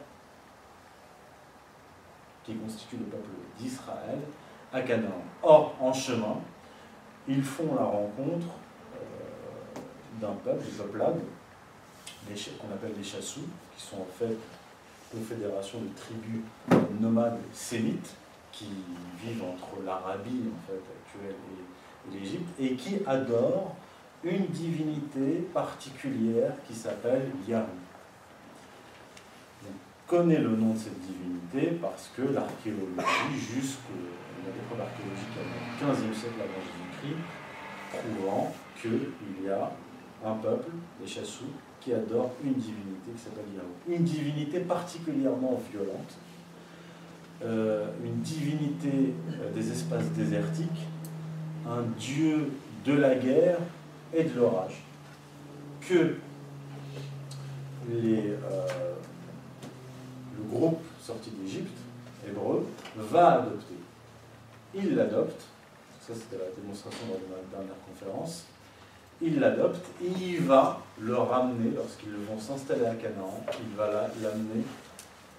[2.43, 4.19] qui constituent le peuple d'Israël
[4.71, 5.21] à Canaan.
[5.41, 6.37] Or, en chemin,
[7.27, 8.47] ils font la rencontre
[8.95, 9.79] euh,
[10.21, 11.19] d'un peuple, des peuplades,
[12.59, 13.47] qu'on appelle les chassous,
[13.79, 14.35] qui sont en fait
[15.15, 16.41] une fédération de tribus
[16.99, 18.13] nomades sémites
[18.51, 18.67] qui
[19.23, 21.35] vivent entre l'Arabie actuelle
[22.11, 23.75] et, l'Égypte et qui adorent
[24.23, 27.65] une divinité particulière qui s'appelle Yahoo.
[29.65, 33.93] On connaît le nom de cette divinité parce que l'archéologie, jusqu'au
[34.43, 37.21] méthode archéologique au 15e siècle avant Jésus-Christ,
[37.91, 39.71] prouvant qu'il y a
[40.25, 41.45] un peuple, les Chassous,
[41.81, 43.97] qui adore une divinité qui s'appelle Yahoo.
[43.97, 46.17] Une divinité particulièrement violente,
[47.43, 50.87] euh, une divinité euh, des espaces désertiques,
[51.67, 52.51] un dieu
[52.85, 53.57] de la guerre
[54.13, 54.83] et de l'orage,
[55.81, 56.15] que
[57.91, 58.35] euh,
[60.37, 61.77] le groupe sorti d'Égypte,
[62.27, 63.75] hébreu, va adopter.
[64.75, 65.41] Il l'adopte,
[66.01, 68.45] ça c'était la démonstration dans la dernière conférence,
[69.21, 74.63] il l'adopte et il va le ramener, lorsqu'ils vont s'installer à Canaan, il va l'amener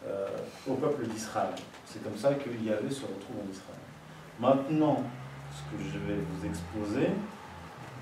[0.07, 0.29] euh,
[0.69, 1.55] au peuple d'Israël.
[1.87, 3.81] C'est comme ça qu'il y avait se retrouve en Israël.
[4.39, 5.03] Maintenant,
[5.53, 7.11] ce que je vais vous exposer,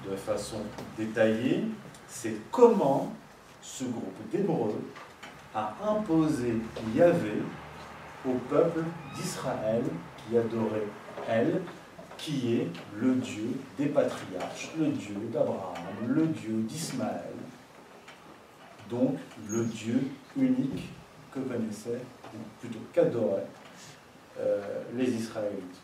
[0.09, 0.59] de façon
[0.97, 1.65] détaillée,
[2.07, 3.13] c'est comment
[3.61, 4.81] ce groupe d'Hébreux
[5.55, 6.55] a imposé
[6.95, 7.43] Yahvé
[8.27, 8.83] au peuple
[9.17, 9.83] d'Israël
[10.17, 10.87] qui adorait
[11.29, 11.63] elle,
[12.19, 12.67] qui est
[13.01, 15.77] le Dieu des patriarches, le Dieu d'Abraham,
[16.09, 17.35] le Dieu d'Ismaël,
[18.91, 19.17] donc
[19.49, 20.03] le Dieu
[20.37, 20.89] unique
[21.33, 22.03] que connaissaient,
[22.35, 23.47] ou plutôt qu'adoraient
[24.39, 25.81] euh, les Israélites.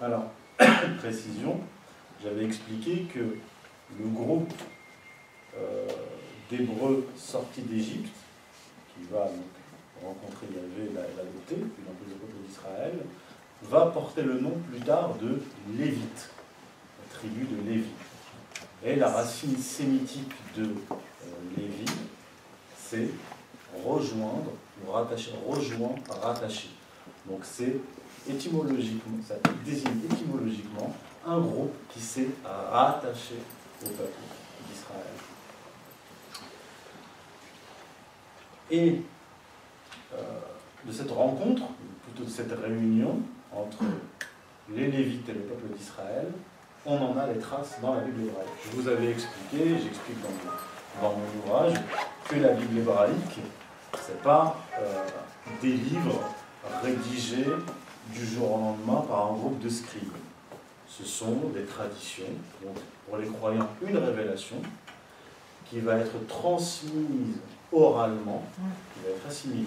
[0.00, 0.30] Alors,
[0.98, 1.60] précision,
[2.22, 3.36] j'avais expliqué que
[3.98, 4.52] le groupe
[5.56, 5.86] euh,
[6.50, 8.14] d'Hébreux sortis d'Égypte,
[8.94, 9.28] qui va
[10.02, 12.94] rencontrer Yahvé, l'adopter, puis dans le peuple d'Israël,
[13.62, 15.40] va porter le nom plus tard de
[15.76, 16.30] Lévite,
[17.00, 17.90] la tribu de Lévi.
[18.84, 20.94] Et la racine sémitique de euh,
[21.56, 21.84] Lévi,
[22.76, 23.08] c'est
[23.84, 24.52] rejoindre
[24.86, 26.70] ou rattacher, rejoint, rattacher.
[27.26, 27.76] Donc c'est
[28.28, 29.34] étymologiquement, ça
[29.64, 30.94] désigne étymologiquement
[31.26, 33.34] un groupe qui s'est rattaché
[33.82, 34.18] au peuple
[34.68, 35.04] d'Israël.
[38.70, 39.02] Et
[40.14, 40.38] euh,
[40.84, 41.62] de cette rencontre,
[42.04, 43.20] plutôt de cette réunion
[43.54, 43.84] entre
[44.70, 46.26] les Lévites et le peuple d'Israël,
[46.86, 48.48] on en a les traces dans la Bible hébraïque.
[48.64, 50.18] Je vous avais expliqué, j'explique
[51.00, 51.74] dans, mon ouvrage,
[52.28, 53.40] que la Bible hébraïque,
[53.94, 55.04] ce n'est pas euh,
[55.62, 56.20] des livres
[56.82, 57.46] rédigés
[58.12, 60.12] du jour au lendemain par un groupe de scribes
[60.98, 62.24] ce sont des traditions,
[63.06, 64.56] pour les croyants une révélation
[65.68, 67.36] qui va être transmise
[67.70, 69.66] oralement, qui va être assimilée,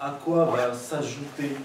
[0.00, 1.56] à quoi va s'ajouter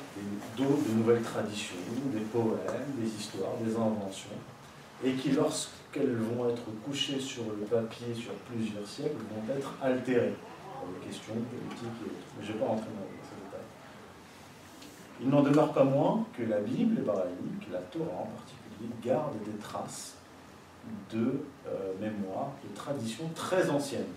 [0.57, 1.75] d'autres, de nouvelles traditions,
[2.13, 4.37] des poèmes, des histoires, des inventions,
[5.03, 10.35] et qui, lorsqu'elles vont être couchées sur le papier sur plusieurs siècles, vont être altérées
[10.35, 12.13] des questions politiques.
[12.37, 13.11] Mais je ne vais pas rentrer dans
[15.21, 19.57] il n'en demeure pas moins que la Bible hébraïque, la Torah en particulier, garde des
[19.61, 20.15] traces
[21.11, 24.13] de euh, mémoire, de traditions très anciennes.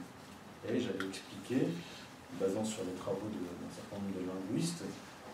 [0.66, 1.68] Et j'avais expliqué,
[2.40, 3.53] basant sur les travaux d'un
[4.14, 4.84] de linguistes,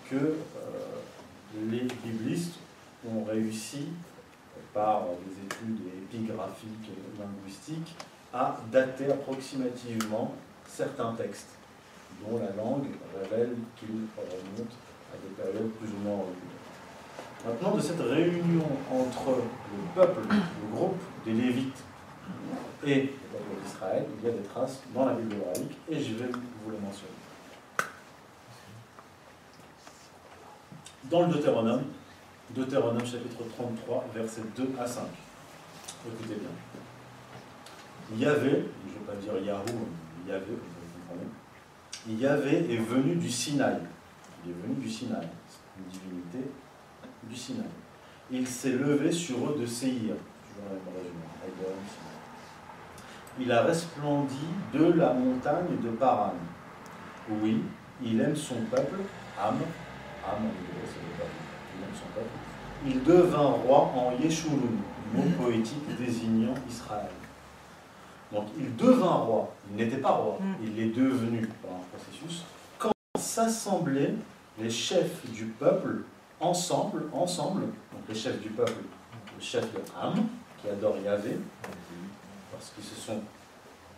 [0.09, 0.37] que euh,
[1.71, 2.55] les biblistes
[3.09, 3.89] ont réussi,
[4.75, 7.97] par des études épigraphiques et linguistiques,
[8.33, 10.35] à dater approximativement
[10.69, 11.57] certains textes,
[12.23, 12.87] dont la langue
[13.19, 14.77] révèle qu'ils remontent
[15.13, 16.25] à des périodes plus ou moins
[17.45, 21.83] Maintenant, de cette réunion entre le peuple, le groupe des Lévites
[22.85, 26.15] et le peuple d'Israël, il y a des traces dans la Bible hébraïque et je
[26.17, 27.20] vais vous les mentionner.
[31.05, 31.85] Dans le Deutéronome,
[32.51, 35.03] Deutéronome chapitre 33, versets 2 à 5.
[36.07, 38.19] Écoutez bien.
[38.19, 39.89] Yahvé, je ne vais pas dire Yahou,
[40.29, 42.21] Yahvé, vous comprenez.
[42.21, 43.79] Yahvé est venu du Sinaï.
[44.45, 45.27] Il est venu du Sinaï,
[45.79, 46.51] une divinité
[47.25, 47.65] du Sinaï.
[48.31, 50.15] Il s'est levé sur eux de Séhir,
[53.39, 54.37] Il a resplendi
[54.75, 56.35] de la montagne de Paran.
[57.43, 57.63] Oui,
[58.03, 58.97] il aime son peuple,
[60.27, 60.51] Am, Am
[60.87, 61.39] c'est le peuple,
[61.77, 62.29] il aime son peuple.
[62.87, 64.79] Il devint roi en Yeshurun,
[65.15, 67.11] mot poétique désignant Israël.
[68.33, 70.55] Donc il devint roi, il n'était pas roi, mm.
[70.65, 72.45] il est devenu par un processus,
[72.79, 74.15] quand s'assemblait
[74.59, 76.03] les chefs du peuple
[76.39, 78.83] ensemble, ensemble, donc les chefs du peuple,
[79.37, 80.15] le chef de Ham,
[80.61, 81.39] qui adore Yahvé,
[82.53, 83.21] parce qu'ils se sont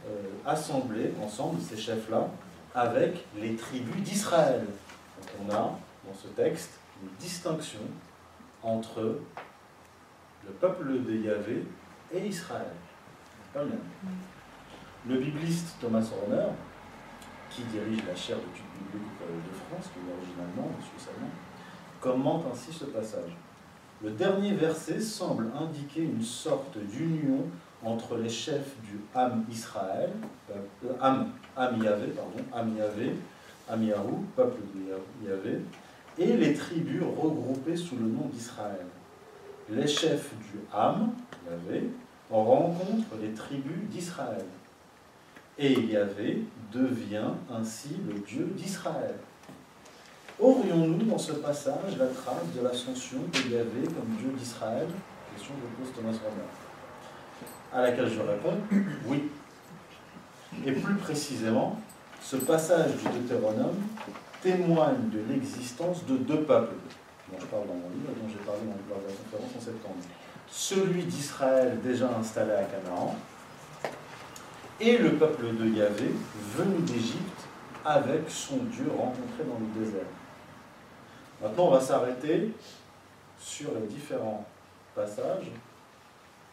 [0.08, 2.28] euh, assemblés ensemble, ces chefs-là,
[2.74, 4.64] avec les tribus d'Israël.
[4.64, 5.78] Donc on a
[6.12, 7.80] dans ce texte une distinction
[8.62, 9.18] entre
[10.44, 11.64] le peuple de Yahvé
[12.12, 12.72] et Israël.
[13.52, 13.78] Pas le même.
[15.08, 16.48] Le bibliste Thomas Horner,
[17.50, 21.30] qui dirige la chaire d'études bibliques de France, qui est originalement suisse allemand,
[22.00, 23.36] commente ainsi ce passage.
[24.02, 27.44] Le dernier verset semble indiquer une sorte d'union
[27.84, 30.10] entre les chefs du Ham Israël,
[30.50, 33.14] euh, Ham, Ham Yahvé, pardon, Ham Yahvé,
[33.68, 35.60] Ham Yahou, peuple de Yahvé,
[36.18, 38.86] et les tribus regroupées sous le nom d'Israël.
[39.70, 41.12] Les chefs du Ham,
[41.48, 41.90] Yahvé,
[42.30, 44.44] rencontrent les tribus d'Israël.
[45.58, 49.14] Et Yahvé devient ainsi le Dieu d'Israël.
[50.38, 54.88] Aurions-nous dans ce passage la trace de l'ascension de Yahvé comme Dieu d'Israël?
[55.34, 56.48] Question que pose Thomas Romer.
[57.72, 58.58] À laquelle je réponds
[59.06, 59.30] oui.
[60.66, 61.80] Et plus précisément,
[62.20, 63.76] ce passage du Deutéronome
[64.43, 66.74] témoigne de l'existence de deux peuples,
[67.30, 69.97] dont je parle dans mon livre, dont j'ai parlé dans la conférence en septembre.
[70.51, 73.16] Celui d'Israël déjà installé à Canaan,
[74.80, 76.11] et le peuple de Yahvé
[76.57, 77.47] venu d'Égypte
[77.84, 80.07] avec son Dieu rencontré dans le désert.
[81.40, 82.51] Maintenant, on va s'arrêter
[83.38, 84.45] sur les différents
[84.95, 85.51] passages,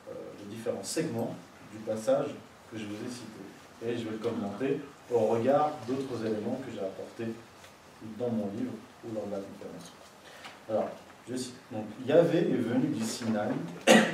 [0.10, 1.36] euh, les différents segments
[1.72, 2.28] du passage
[2.72, 3.86] que je vous ai cité.
[3.86, 4.82] Et je vais le commenter
[5.12, 7.34] au regard d'autres éléments que j'ai apportés
[8.18, 8.74] dans mon livre
[9.06, 9.92] ou lors de la conférence.
[10.70, 10.90] Alors,
[11.30, 11.56] je cite.
[11.72, 13.52] Donc, Yahvé est venu du Sinaï,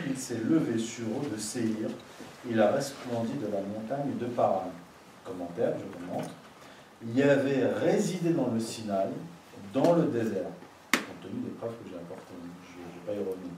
[0.08, 1.90] il s'est levé sur eux de Séhir,
[2.50, 4.72] il a resplendi de la montagne de Paran.
[5.24, 6.30] Commentaire, je commente.
[7.14, 9.10] Yahvé résidé dans le Sinaï,
[9.74, 10.50] dans le désert,
[10.92, 12.34] compte tenu des preuves que j'ai apportées,
[12.64, 13.52] je ne vais pas revenir.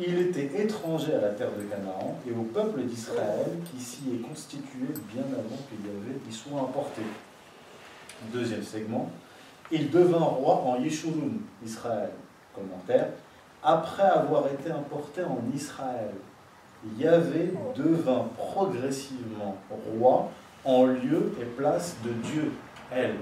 [0.00, 4.28] Il était étranger à la terre de Canaan et au peuple d'Israël qui s'y est
[4.28, 7.02] constitué bien avant que Yahvé y soit importé.
[8.32, 9.10] Deuxième segment,
[9.70, 12.10] il devint roi en Yeshurun, Israël.
[12.54, 13.08] Commentaire,
[13.62, 16.14] après avoir été importé en Israël,
[16.96, 19.56] Yahvé devint progressivement
[19.96, 20.30] roi
[20.64, 22.52] en lieu et place de Dieu,
[22.92, 23.16] elle.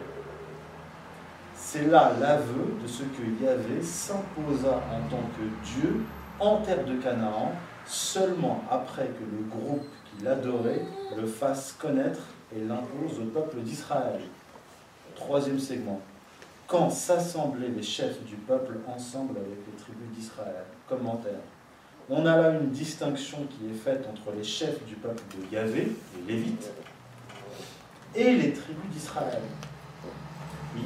[1.55, 6.05] C'est là l'aveu de ce que Yahvé s'imposa en tant que Dieu
[6.39, 7.53] en terre de Canaan,
[7.87, 10.83] seulement après que le groupe qu'il adorait
[11.17, 12.21] le fasse connaître
[12.55, 14.21] et l'impose au peuple d'Israël.
[15.15, 16.01] Troisième segment.
[16.67, 21.39] Quand s'assemblaient les chefs du peuple ensemble avec les tribus d'Israël Commentaire.
[22.11, 25.93] On a là une distinction qui est faite entre les chefs du peuple de Yahvé,
[26.17, 26.71] les Lévites,
[28.15, 29.43] et les tribus d'Israël.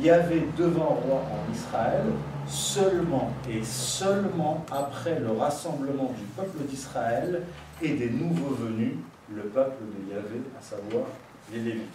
[0.03, 2.05] Yahvé devint roi en Israël
[2.47, 7.43] seulement et seulement après le rassemblement du peuple d'Israël
[7.81, 8.95] et des nouveaux venus,
[9.35, 11.05] le peuple de Yahvé, à savoir
[11.53, 11.89] les Lévites.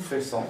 [0.00, 0.46] Fait sens,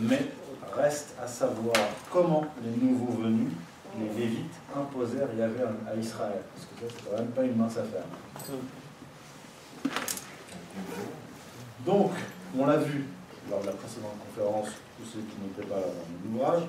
[0.00, 0.26] mais
[0.74, 1.76] reste à savoir
[2.10, 3.52] comment les nouveaux venus,
[3.98, 6.40] les Lévites, imposèrent Yahvé à Israël.
[6.54, 8.02] Parce que ça, c'est quand même pas une mince affaire.
[11.86, 12.10] Donc,
[12.58, 13.04] on l'a vu
[13.50, 16.62] lors de la précédente conférence, tous ceux qui n'étaient pas dans l'ouvrage,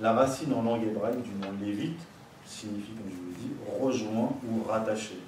[0.00, 2.00] la racine en langue hébraïque du nom lévite
[2.44, 5.18] signifie, comme je vous dit, rejoint ou rattaché.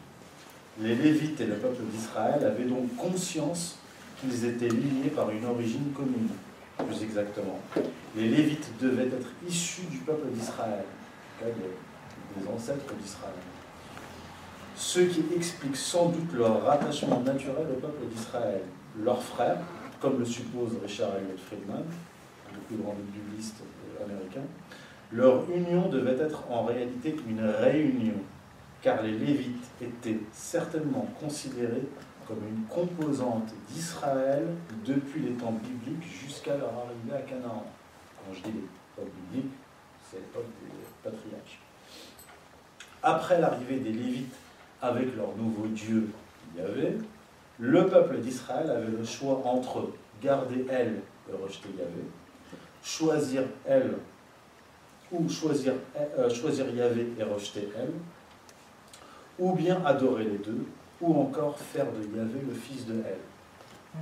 [0.80, 3.78] Les Lévites et le peuple d'Israël avaient donc conscience
[4.24, 6.28] qu'ils étaient liés par une origine commune,
[6.78, 7.60] plus exactement.
[8.16, 10.84] Les Lévites devaient être issus du peuple d'Israël,
[11.42, 13.34] des ancêtres d'Israël.
[14.76, 18.62] Ce qui explique sans doute leur rattachement naturel au peuple d'Israël.
[19.02, 19.58] Leurs frères,
[20.00, 21.84] comme le suppose Richard Elliott Friedman,
[22.52, 23.56] le plus grand bibliste
[24.02, 24.42] américain,
[25.12, 28.14] leur union devait être en réalité une réunion,
[28.82, 31.84] car les Lévites étaient certainement considérés
[32.26, 34.46] comme une composante d'Israël
[34.84, 37.64] depuis les temps bibliques jusqu'à leur arrivée à Canaan.
[38.18, 39.52] Quand je dis l'époque biblique,
[40.10, 41.60] c'est l'époque des patriarches.
[43.02, 44.34] Après l'arrivée des Lévites
[44.80, 46.10] avec leur nouveau Dieu
[46.56, 46.98] Yahvé,
[47.58, 49.90] le peuple d'Israël avait le choix entre
[50.22, 52.04] garder elle et rejeter Yahvé,
[52.82, 53.94] choisir elle
[55.12, 55.74] ou choisir,
[56.18, 57.92] euh, choisir Yahvé et rejeter elle,
[59.38, 60.64] ou bien adorer les deux,
[61.04, 64.00] ou encore faire de Yahvé le fils de elle.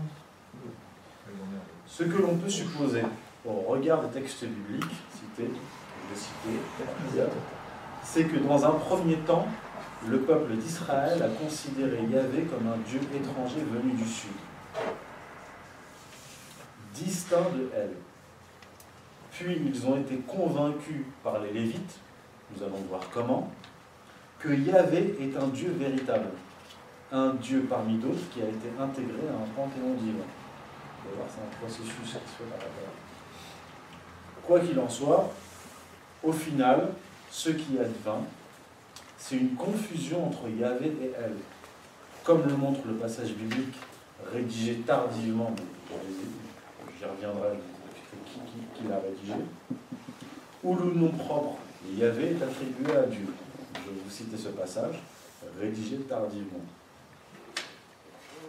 [1.87, 3.03] Ce que l'on peut supposer
[3.45, 5.51] au regard des textes bibliques cités,
[6.11, 7.23] je citer,
[8.05, 9.47] c'est que dans un premier temps,
[10.09, 14.31] le peuple d'Israël a considéré Yahvé comme un Dieu étranger venu du sud.
[16.95, 17.97] distincts de elle.
[19.33, 21.99] Puis ils ont été convaincus par les Lévites,
[22.55, 23.51] nous allons voir comment,
[24.39, 26.29] que Yahvé est un Dieu véritable,
[27.13, 30.25] un Dieu parmi d'autres qui a été intégré à un panthéon divin.
[31.05, 32.45] C'est un processus qui.
[34.47, 35.31] Quoi qu'il en soit,
[36.23, 36.89] au final,
[37.31, 38.23] ce qui advint,
[39.19, 41.37] c'est une confusion entre Yahvé et elle.
[42.25, 43.75] Comme le montre le passage biblique
[44.33, 45.55] rédigé tardivement,
[46.99, 47.59] j'y reviendrai,
[48.27, 49.45] qui, qui, qui l'a rédigé,
[50.63, 51.59] où le nom propre
[51.97, 53.27] Yahvé est attribué à Dieu.
[53.75, 54.97] Je vais vous citer ce passage,
[55.61, 56.61] rédigé tardivement.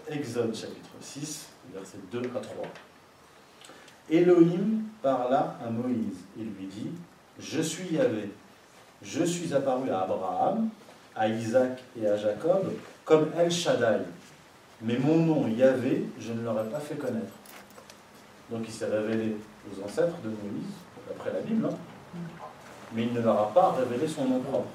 [0.10, 2.66] Exode chapitre 6, versets 2 à 3.
[4.10, 6.90] Elohim parla à Moïse et lui dit
[7.40, 8.30] Je suis Yahvé.
[9.02, 10.70] Je suis apparu à Abraham,
[11.16, 12.74] à Isaac et à Jacob
[13.06, 14.02] comme El Shaddai.
[14.82, 17.34] Mais mon nom Yahvé, je ne l'aurais pas fait connaître.
[18.52, 19.38] Donc il s'est révélé
[19.72, 20.74] aux ancêtres de Moïse,
[21.08, 21.76] d'après la Bible, hein.
[22.94, 24.68] mais il ne leur a pas révélé son nom propre.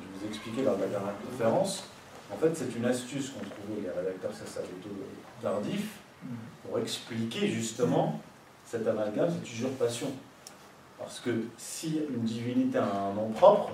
[0.00, 1.91] Je vous ai expliqué de la dernière conférence,
[2.32, 4.90] en fait c'est une astuce qu'ont trouvé les rédacteurs sacerdotaux
[5.40, 5.98] tardifs
[6.64, 8.20] pour expliquer justement
[8.64, 10.08] cet amalgame, cette usurpation.
[10.98, 13.72] Parce que si une divinité a un nom propre,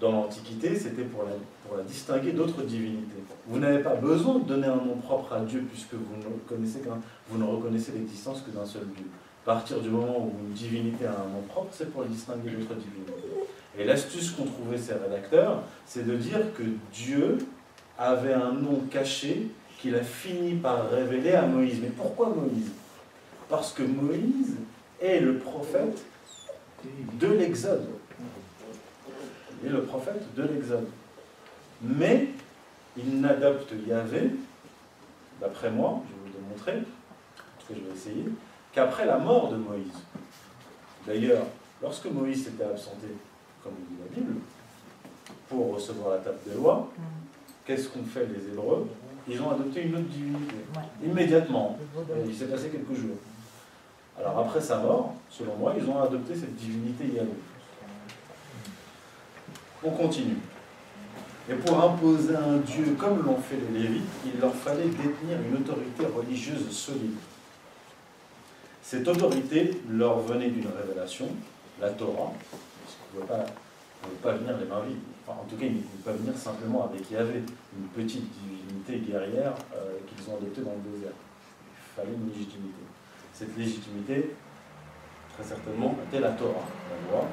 [0.00, 1.32] dans l'Antiquité, c'était pour la,
[1.66, 3.22] pour la distinguer d'autres divinités.
[3.46, 6.82] Vous n'avez pas besoin de donner un nom propre à Dieu puisque vous ne, connaissez
[7.28, 9.06] vous ne reconnaissez l'existence que d'un seul Dieu.
[9.44, 12.50] À partir du moment où une divinité a un nom propre, c'est pour la distinguer
[12.50, 13.12] d'autres divinités.
[13.76, 17.38] Et l'astuce qu'ont trouvé ces rédacteurs, c'est de dire que Dieu
[17.98, 21.80] avait un nom caché qu'il a fini par révéler à Moïse.
[21.82, 22.70] Mais pourquoi Moïse?
[23.48, 24.56] Parce que Moïse
[25.00, 26.04] est le prophète
[27.14, 27.88] de l'Exode.
[29.62, 30.88] Il est le prophète de l'Exode.
[31.82, 32.28] Mais
[32.96, 34.30] il n'adopte Yahvé,
[35.40, 38.24] d'après moi, je vais vous le en tout cas je vais essayer,
[38.72, 39.92] qu'après la mort de Moïse.
[41.06, 41.44] D'ailleurs,
[41.80, 43.06] lorsque Moïse s'était absenté,
[43.62, 44.40] comme dit la Bible,
[45.48, 46.90] pour recevoir la table des lois,
[47.68, 48.88] qu'est-ce qu'ont fait les Hébreux
[49.28, 50.54] Ils ont adopté une autre divinité.
[51.04, 51.78] Immédiatement.
[52.26, 53.16] il s'est passé quelques jours.
[54.18, 57.28] Alors après sa mort, selon moi, ils ont adopté cette divinité Yahvé.
[59.84, 60.38] On continue.
[61.50, 65.56] Et pour imposer un Dieu comme l'ont fait les Lévites, il leur fallait détenir une
[65.58, 67.16] autorité religieuse solide.
[68.82, 71.28] Cette autorité leur venait d'une révélation,
[71.80, 74.96] la Torah, parce qu'ils ne pouvaient pas, venir les mains vides.
[75.28, 77.42] En tout cas, ils ne pouvaient pas venir simplement avec Yahvé,
[77.76, 81.12] une petite divinité guerrière euh, qu'ils ont adoptée dans le désert.
[81.12, 82.80] Il fallait une légitimité.
[83.34, 84.34] Cette légitimité,
[85.34, 87.28] très certainement, était la Torah, la loi,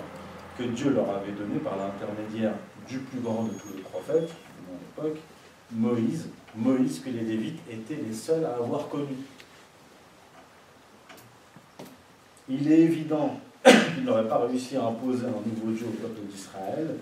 [0.57, 2.53] que Dieu leur avait donné par l'intermédiaire
[2.87, 5.19] du plus grand de tous les prophètes, de l'époque,
[5.71, 9.15] Moïse, Moïse que les Lévites étaient les seuls à avoir connu.
[12.47, 16.95] Il est évident qu'ils n'auraient pas réussi à imposer un nouveau Dieu au peuple d'Israël,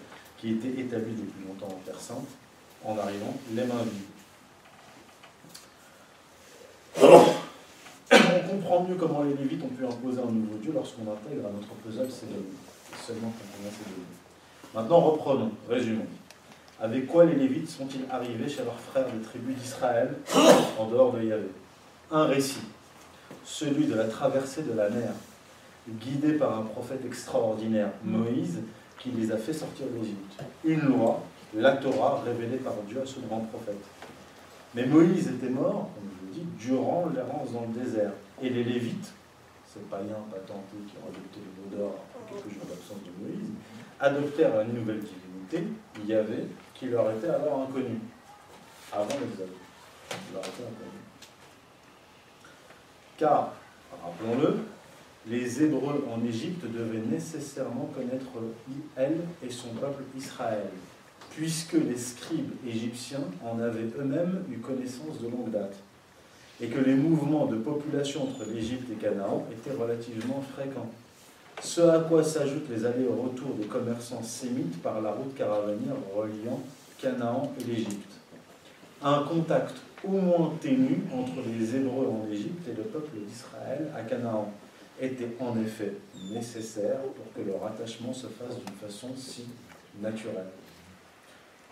[0.44, 2.28] qui était établi depuis longtemps en Terre Sainte,
[2.84, 4.12] en arrivant les mains vides.
[8.12, 11.52] On comprend mieux comment les Lévites ont pu imposer un nouveau Dieu lorsqu'on intègre à
[11.52, 12.44] notre puzzle ces données
[13.08, 13.32] seulement
[14.76, 16.08] Maintenant, reprenons, résumons.
[16.82, 20.14] Avec quoi les Lévites sont-ils arrivés chez leurs frères des tribus d'Israël
[20.78, 21.48] en dehors de Yahvé?
[22.12, 22.66] Un récit,
[23.46, 25.14] celui de la traversée de la mer,
[25.88, 28.60] guidé par un prophète extraordinaire, Moïse,
[29.04, 30.42] qui les a fait sortir d'Égypte.
[30.64, 31.22] Une loi,
[31.54, 33.84] la Torah, révélée par Dieu à ce grand prophète.
[34.74, 38.14] Mais Moïse était mort, comme je vous dis, durant l'errance dans le désert.
[38.42, 39.14] Et les Lévites,
[39.68, 41.96] ces païens patentés qui ont adopté le mot d'or
[42.30, 43.50] quelques jours d'absence de Moïse,
[44.00, 45.68] adoptèrent une nouvelle divinité,
[46.08, 48.00] Yahvé, qui leur était alors inconnue,
[48.92, 49.50] avant l'exode.
[53.18, 53.54] Car,
[54.04, 54.60] rappelons-le,
[55.28, 58.30] les Hébreux en Égypte devaient nécessairement connaître
[58.96, 60.68] elle et son peuple Israël,
[61.32, 65.76] puisque les scribes égyptiens en avaient eux-mêmes eu connaissance de longue date,
[66.62, 70.92] et que les mouvements de population entre l'Égypte et Canaan étaient relativement fréquents
[71.62, 76.60] ce à quoi s'ajoutent les allers-retours des commerçants sémites par la route caravanière reliant
[77.00, 78.12] Canaan et l'Égypte.
[79.02, 84.02] Un contact au moins ténu entre les Hébreux en Égypte et le peuple d'Israël à
[84.02, 84.52] Canaan
[85.00, 85.94] était en effet
[86.32, 89.46] nécessaire pour que leur attachement se fasse d'une façon si
[90.02, 90.48] naturelle.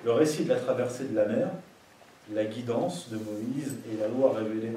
[0.04, 1.50] Le récit de la traversée de la mer,
[2.34, 4.72] la guidance de Moïse et la loi révélée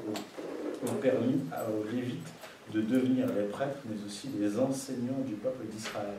[0.87, 2.33] ont permis aux Lévites
[2.73, 6.19] de devenir les prêtres, mais aussi les enseignants du peuple d'Israël.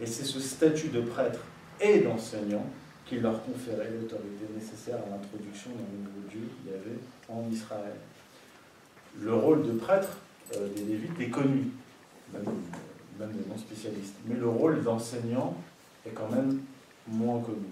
[0.00, 1.40] Et c'est ce statut de prêtre
[1.80, 2.66] et d'enseignant
[3.06, 6.98] qui leur conférait l'autorité nécessaire à l'introduction d'un nouveau Dieu qu'il y avait
[7.28, 7.94] en Israël.
[9.18, 10.18] le rôle de prêtre
[10.52, 11.70] des Lévites est connu,
[12.32, 12.44] même,
[13.18, 15.56] même des non-spécialistes, mais le rôle d'enseignant
[16.06, 16.60] est quand même
[17.08, 17.66] moins connu.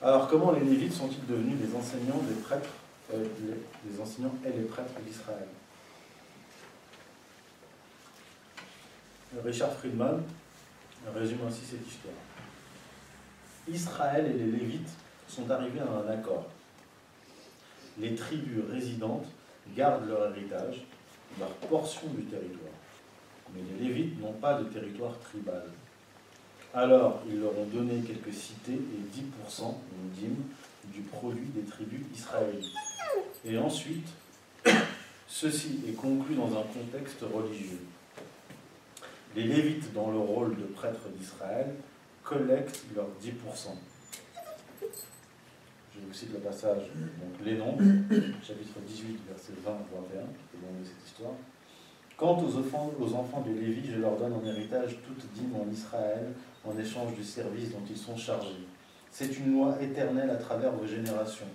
[0.00, 2.70] Alors, comment les Lévites sont-ils devenus les enseignants des prêtres,
[3.12, 5.48] euh, les, les enseignants et les prêtres d'Israël?
[9.44, 10.22] Richard Friedman
[11.14, 12.14] résume ainsi cette histoire.
[13.68, 14.88] Israël et les Lévites
[15.28, 16.46] sont arrivés à un accord.
[17.98, 19.26] Les tribus résidentes
[19.74, 20.84] gardent leur héritage,
[21.38, 22.72] leur portion du territoire.
[23.54, 25.64] Mais les Lévites n'ont pas de territoire tribal.
[26.74, 30.44] Alors, ils leur ont donné quelques cités et 10%, une dîme,
[30.92, 32.72] du produit des tribus israélites.
[33.44, 34.06] Et ensuite,
[35.26, 37.80] ceci est conclu dans un contexte religieux.
[39.34, 41.74] Les Lévites, dans le rôle de prêtres d'Israël,
[42.22, 43.68] collectent leurs 10%.
[45.98, 47.82] Je vous cite le passage, donc les nombres,
[48.42, 51.32] chapitre 18, verset 20 21, c'est le nom de cette histoire.
[52.16, 55.70] Quant aux enfants, aux enfants de Lévi, je leur donne en héritage toute dîme en
[55.70, 56.32] Israël
[56.64, 58.66] en échange du service dont ils sont chargés.
[59.10, 61.46] C'est une loi éternelle à travers vos générations.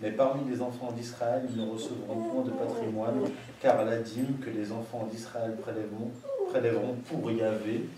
[0.00, 3.20] Mais parmi les enfants d'Israël, ils ne recevront point de patrimoine,
[3.60, 6.10] car la dîme que les enfants d'Israël prélèveront,
[6.48, 7.88] prélèveront pour Yahvé,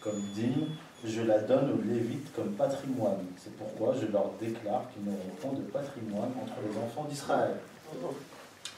[0.00, 0.68] comme dîme,
[1.04, 3.24] je la donne aux Lévites comme patrimoine.
[3.36, 7.54] C'est pourquoi je leur déclare qu'ils n'auront point de patrimoine entre les enfants d'Israël.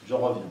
[0.05, 0.43] Je reviens.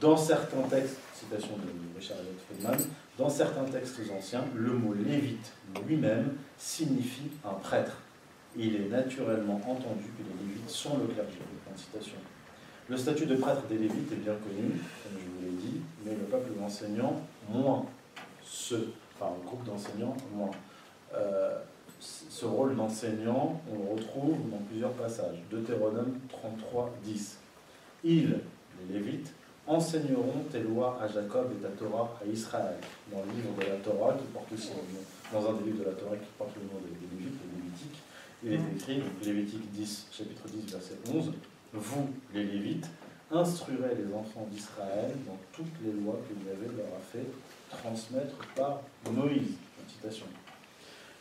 [0.00, 2.16] Dans certains textes, citation de Richard
[2.46, 2.78] Friedman,
[3.16, 5.52] dans certains textes anciens, le mot lévite
[5.86, 7.96] lui-même signifie un prêtre.
[8.56, 11.38] Il est naturellement entendu que les lévites sont le clergé.
[12.88, 14.68] Le statut de prêtre des lévites est bien connu,
[15.02, 17.86] comme je vous l'ai dit, mais le peuple enseignant, moins.
[18.42, 18.74] Ce,
[19.14, 20.50] enfin, le groupe d'enseignants, moins.
[21.14, 21.58] Euh,
[22.00, 25.38] ce rôle d'enseignant, on le retrouve dans plusieurs passages.
[25.50, 27.38] Deutéronome 33, 10.
[28.04, 28.40] Ils,
[28.88, 29.32] les Lévites,
[29.66, 32.76] enseigneront tes lois à Jacob et ta Torah à Israël.
[33.10, 35.84] Dans le livre de la Torah, qui porte aussi le nom, dans un des livres
[35.84, 38.02] de la Torah qui porte le nom des Lévites, le Lévitique,
[38.44, 41.32] il est écrit, Lévitique 10, chapitre 10, verset 11,
[41.72, 42.86] Vous, les Lévites,
[43.30, 47.26] instruirez les enfants d'Israël dans toutes les lois que Yahvé leur a fait
[47.70, 49.54] transmettre par Moïse.
[49.88, 50.26] Citation.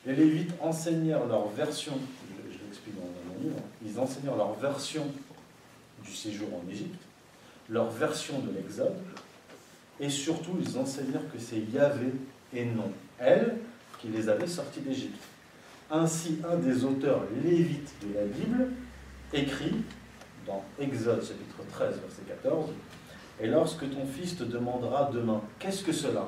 [0.06, 1.94] Les Lévites enseignèrent leur version,
[2.38, 5.08] je, l'explique dans mon livre, ils enseignèrent leur version
[6.04, 7.00] du séjour en Égypte,
[7.70, 8.98] leur version de l'Exode,
[10.00, 12.12] et surtout ils enseignèrent que c'est Yahvé
[12.54, 13.56] et non elle
[14.00, 15.24] qui les avait sortis d'Égypte.
[15.90, 18.72] Ainsi, un des auteurs lévites de la Bible
[19.32, 19.76] écrit
[20.46, 22.70] dans Exode chapitre 13, verset 14,
[23.40, 26.28] Et lorsque ton fils te demandera demain, qu'est-ce que cela?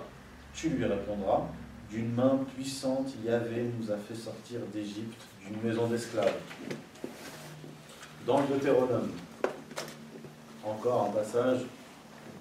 [0.53, 1.49] Tu lui répondras,
[1.89, 6.33] d'une main puissante, Yahvé nous a fait sortir d'Égypte, d'une maison d'esclaves.
[8.25, 9.11] Dans le Deutéronome,
[10.63, 11.59] encore un passage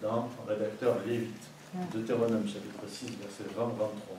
[0.01, 1.49] d'un rédacteur lévite.
[1.93, 4.17] Deutéronome chapitre 6, verset 20-23.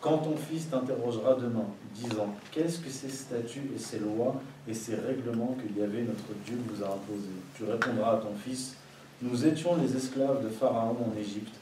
[0.00, 4.94] Quand ton fils t'interrogera demain, disant Qu'est-ce que ces statuts et ces lois et ces
[4.94, 7.26] règlements que Yahvé notre Dieu nous a imposés?
[7.56, 8.76] Tu répondras à ton fils
[9.20, 11.54] Nous étions les esclaves de Pharaon en Égypte,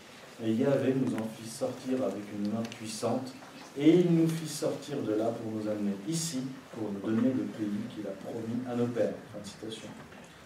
[0.42, 3.32] et Yahvé nous en fit sortir avec une main puissante,
[3.76, 6.40] et il nous fit sortir de là pour nous amener ici,
[6.72, 9.14] pour nous donner le pays qu'il a promis à nos pères.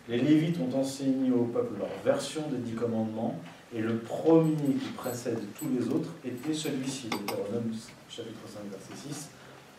[0.09, 3.39] Les Lévites ont enseigné au peuple leur version des dix commandements,
[3.75, 7.73] et le premier qui précède tous les autres était celui-ci, Deutéronome
[8.09, 9.29] chapitre 5, verset 6.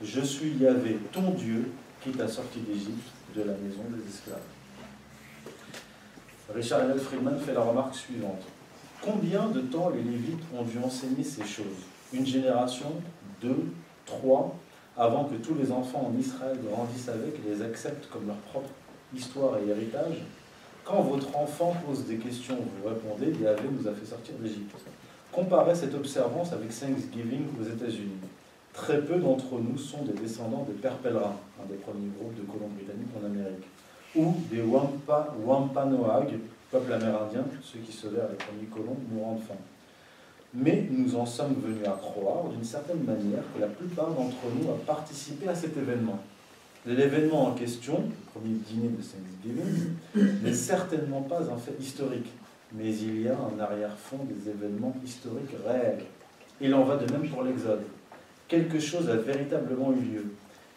[0.04, 1.72] Je suis Yahvé, ton Dieu,
[2.04, 4.40] qui t'a sorti d'Égypte, de la maison des esclaves.
[6.54, 8.44] Richard Emil Friedman fait la remarque suivante.
[9.02, 11.86] Combien de temps les Lévites ont dû enseigner ces choses?
[12.12, 12.88] Une génération
[13.42, 13.72] Deux
[14.06, 14.56] Trois
[14.98, 18.70] Avant que tous les enfants en Israël grandissent avec et les acceptent comme leur propre
[19.16, 20.18] histoire et héritage?
[20.84, 24.76] Quand votre enfant pose des questions, vous répondez, Yahvé nous a fait sortir d'Égypte.
[25.32, 28.20] Comparez cette observance avec Thanksgiving aux États-Unis.
[28.74, 32.42] Très peu d'entre nous sont des descendants des pères pèlerins, un des premiers groupes de
[32.42, 33.66] colons britanniques en Amérique,
[34.16, 36.40] ou des Wampa, Wampanoag,
[36.72, 39.60] peuple amérindien, ceux qui sauvèrent les premiers colons mourant de faim.
[40.54, 44.70] Mais nous en sommes venus à croire, d'une certaine manière, que la plupart d'entre nous
[44.70, 46.20] a participé à cet événement.
[46.86, 52.32] L'événement en question, le premier dîner de Thanksgiving, n'est certainement pas un fait historique,
[52.74, 56.06] mais il y a un arrière-fond des événements historiques réels.
[56.62, 57.84] Il en va de même pour l'Exode.
[58.48, 60.26] Quelque chose a véritablement eu lieu.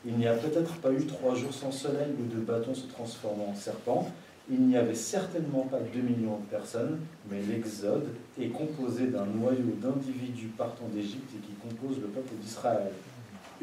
[0.05, 3.51] Il n'y a peut-être pas eu trois jours sans soleil où deux bâtons se transformant
[3.51, 4.11] en serpents.
[4.53, 6.99] Il n'y avait certainement pas 2 millions de personnes,
[7.31, 8.09] mais l'Exode
[8.39, 12.93] est composé d'un noyau d'individus partant d'Égypte et qui composent le peuple d'Israël.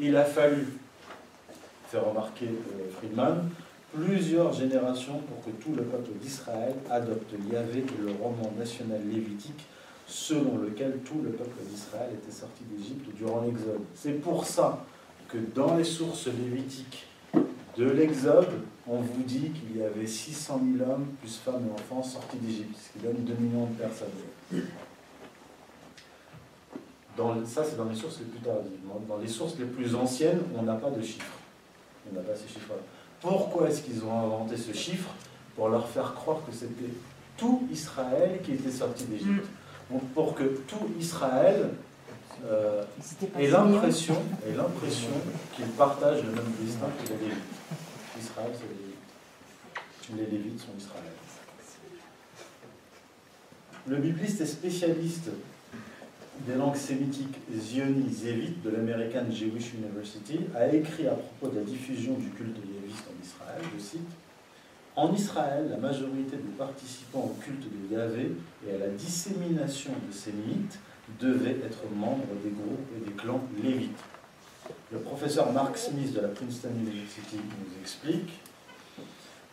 [0.00, 0.66] Il a fallu
[1.90, 3.48] fait remarquer euh, Friedman,
[3.92, 9.66] plusieurs générations pour que tout le peuple d'Israël adopte Yahvé et le roman national lévitique
[10.06, 13.82] selon lequel tout le peuple d'Israël était sorti d'Égypte durant l'Exode.
[13.94, 14.84] C'est pour ça
[15.28, 17.06] que dans les sources lévitiques
[17.76, 18.50] de l'Exode,
[18.92, 22.76] on vous dit qu'il y avait 600 000 hommes, plus femmes et enfants, sortis d'Égypte,
[22.76, 24.08] ce qui donne 2 millions de personnes.
[27.16, 28.80] Dans, ça, c'est dans les sources les plus tardives.
[29.08, 31.38] Dans les sources les plus anciennes, on n'a pas de chiffres.
[32.10, 32.80] On n'a pas ces chiffres-là.
[33.20, 35.10] Pourquoi est-ce qu'ils ont inventé ce chiffre
[35.54, 36.92] Pour leur faire croire que c'était
[37.36, 39.46] tout Israël qui était sorti d'Égypte.
[39.88, 41.70] Donc pour que tout Israël
[42.44, 42.82] euh,
[43.38, 44.16] ait l'impression
[45.54, 47.38] qu'ils partagent le même destin que Lévites.
[48.18, 48.79] Israël, c'est.
[50.16, 51.04] Les Lévites sont Israël.
[53.86, 55.30] Le bibliste est spécialiste
[56.46, 61.64] des langues sémitiques Zioni Zévite de l'American Jewish University a écrit à propos de la
[61.64, 64.08] diffusion du culte yéviste en Israël, je cite,
[64.96, 68.32] En Israël, la majorité des participants au culte de Yahvé
[68.66, 70.78] et à la dissémination de ces mythes
[71.20, 73.98] devaient être membres des groupes et des clans lévites.
[74.92, 78.30] Le professeur Mark Smith de la Princeton University nous explique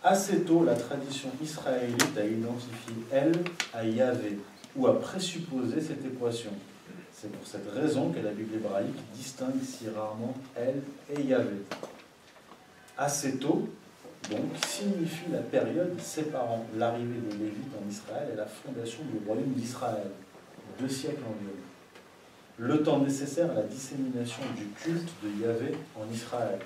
[0.10, 3.34] Assez tôt, la tradition israélite a identifié elle
[3.74, 4.40] à Yahvé
[4.74, 6.52] ou a présupposé cette équation.
[7.12, 10.82] C'est pour cette raison que la Bible hébraïque distingue si rarement elle
[11.14, 11.58] et Yahvé.
[12.98, 13.68] Assez tôt,
[14.32, 19.52] donc, signifie la période séparant l'arrivée des Lévites en Israël et la fondation du royaume
[19.56, 20.08] d'Israël,
[20.80, 21.60] deux siècles environ.
[22.60, 26.60] Le temps nécessaire à la dissémination du culte de Yahvé en Israël.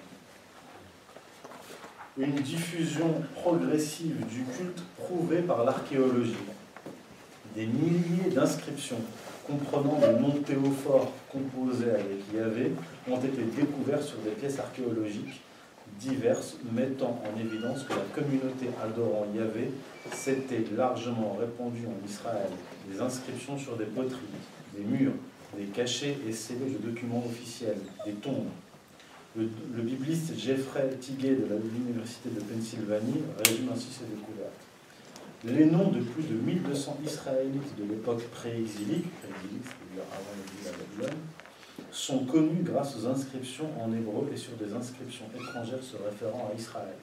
[2.18, 6.36] Une diffusion progressive du culte prouvée par l'archéologie.
[7.56, 9.02] Des milliers d'inscriptions
[9.48, 12.72] comprenant des noms théophores composés avec Yahvé,
[13.10, 15.42] ont été découverts sur des pièces archéologiques
[16.00, 19.72] diverses, mettant en évidence que la communauté adorant Yahvé
[20.14, 22.50] s'était largement répandue en Israël.
[22.90, 24.20] Des inscriptions sur des poteries,
[24.76, 25.14] des murs,
[25.58, 28.48] des cachets et scellés de documents officiels, des tombes.
[29.34, 29.46] Le,
[29.82, 34.52] bibliste Jeffrey Tigay de l'Université de Pennsylvanie résume ainsi ses découvertes.
[35.46, 39.06] Les noms de plus de 1200 Israélites de l'époque pré-exilique,
[39.96, 41.18] Babylone,
[41.92, 46.60] sont connus grâce aux inscriptions en hébreu et sur des inscriptions étrangères se référant à
[46.60, 46.98] Israël.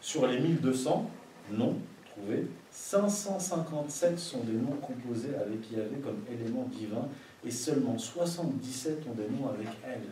[0.00, 1.08] Sur les 1200
[1.52, 1.76] noms
[2.10, 7.06] trouvés, 557 sont des noms composés avec Yahvé comme élément divin
[7.44, 10.02] et seulement 77 ont des noms avec elle.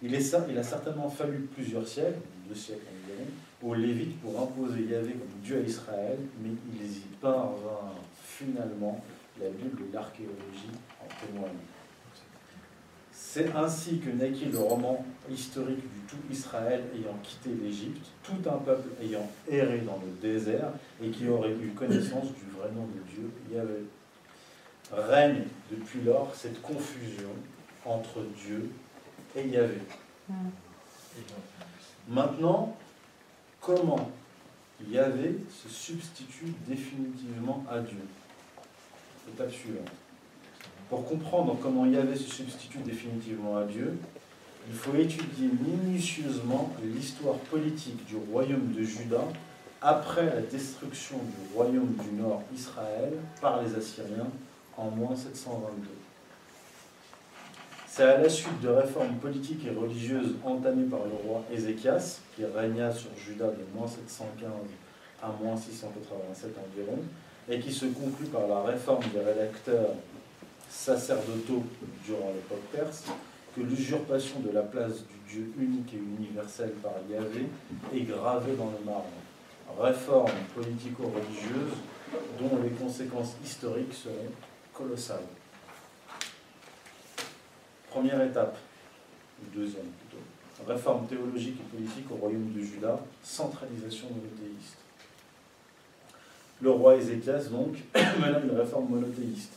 [0.00, 3.28] Il, a certainement fallu plusieurs siècles, deux siècles environ,
[3.62, 9.02] aux Lévites pour imposer Yahvé comme Dieu à Israël, mais ils y parvinrent finalement.
[9.40, 11.52] La Bible et l'archéologie en témoignent.
[13.12, 18.58] C'est ainsi que naquit le roman historique du tout Israël ayant quitté l'Égypte, tout un
[18.58, 23.00] peuple ayant erré dans le désert et qui aurait eu connaissance du vrai nom de
[23.12, 23.84] Dieu, Yahvé.
[24.90, 27.30] Règne depuis lors cette confusion
[27.84, 28.70] entre Dieu
[29.38, 29.78] et Yahvé.
[32.08, 32.76] Maintenant,
[33.60, 34.10] comment
[34.90, 38.04] Yahvé se substitue définitivement à Dieu?
[39.32, 39.88] Étape suivante.
[40.88, 43.98] Pour comprendre comment Yahvé se substitue définitivement à Dieu,
[44.68, 49.22] il faut étudier minutieusement l'histoire politique du royaume de Juda
[49.80, 54.28] après la destruction du royaume du nord Israël par les Assyriens
[54.76, 55.97] en moins 722.
[57.98, 62.44] C'est à la suite de réformes politiques et religieuses entamées par le roi Ézéchias, qui
[62.44, 64.48] régna sur Juda de moins 715
[65.20, 66.98] à moins 687 environ,
[67.48, 69.94] et qui se conclut par la réforme des rédacteurs
[70.70, 71.64] sacerdotaux
[72.06, 73.06] durant l'époque perse,
[73.56, 77.46] que l'usurpation de la place du Dieu unique et universel par Yahvé
[77.92, 79.10] est gravée dans le marbre.
[79.76, 81.74] Réforme politico-religieuse
[82.38, 84.30] dont les conséquences historiques seraient
[84.72, 85.26] colossales.
[87.98, 88.56] Première étape,
[89.42, 90.22] ou deuxième plutôt,
[90.68, 94.76] réforme théologique et politique au royaume de Juda, centralisation monothéiste.
[96.62, 97.74] Le roi Ézéchias, donc,
[98.20, 99.54] mena une réforme monothéiste.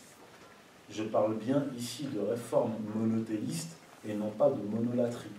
[0.89, 3.77] Je parle bien ici de réforme monothéiste
[4.09, 5.29] et non pas de monolatrie.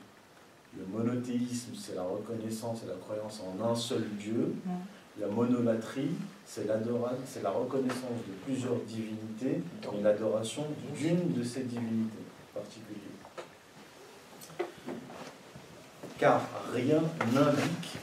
[0.79, 4.55] Le monothéisme, c'est la reconnaissance et la croyance en un seul Dieu.
[5.19, 6.13] La monolatrie,
[6.47, 9.61] c'est la reconnaissance de plusieurs divinités
[9.93, 10.67] et l'adoration
[10.97, 12.22] d'une de ces divinités
[16.19, 16.41] Car
[16.73, 17.03] rien
[17.35, 17.99] n'indique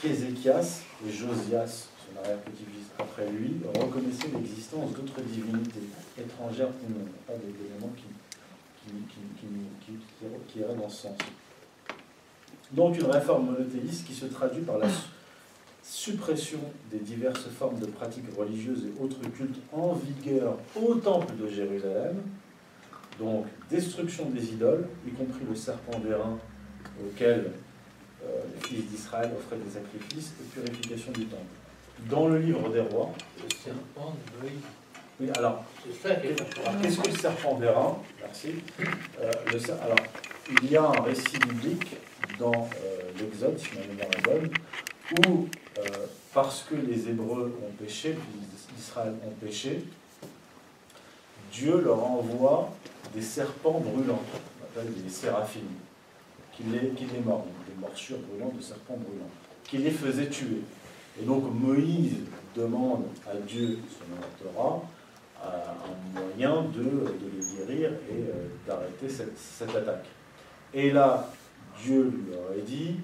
[0.00, 5.82] qu'Ézéchias et Josias, son arrière-petit-fils après lui, reconnaissaient l'existence d'autres divinités,
[6.18, 7.04] étrangères ou non.
[7.26, 8.04] Pas qui,
[8.86, 9.46] qui, qui,
[9.84, 9.92] qui,
[10.48, 11.18] qui, iraient dans ce sens.
[12.72, 14.88] Donc une réforme monothéiste qui se traduit par la
[15.82, 16.60] suppression
[16.90, 22.16] des diverses formes de pratiques religieuses et autres cultes en vigueur au temple de Jérusalem,
[23.18, 26.38] donc destruction des idoles, y compris le serpent d'airain
[27.04, 27.50] auquel
[28.24, 31.42] euh, les fils d'Israël offraient des sacrifices et purification du temple.
[32.08, 33.12] Dans le livre des rois,
[33.42, 34.60] Le serpent de Moïse.
[35.20, 37.98] oui, alors, qu'est-ce que le serpent d'airain?
[38.20, 38.54] Merci.
[39.20, 39.98] Euh, le alors,
[40.62, 41.96] il y a un récit biblique
[42.38, 44.50] dans euh, l'Exode, si ma mémoire est bonne,
[45.26, 45.48] où,
[46.32, 49.82] parce que les Hébreux ont péché, les d'Israël ont péché,
[51.52, 52.70] Dieu leur envoie
[53.14, 54.22] des serpents brûlants,
[54.60, 55.62] on appelle des séraphines,
[56.52, 59.30] qui les, qui mordent, des morsures brûlantes de serpents brûlants,
[59.64, 60.62] qui les faisaient tuer.
[61.20, 62.16] Et donc Moïse
[62.54, 64.82] demande à Dieu, selon la
[65.44, 70.06] un moyen de, les guérir et euh, d'arrêter cette, cette attaque.
[70.74, 71.30] Et là,
[71.80, 72.96] Dieu lui aurait dit,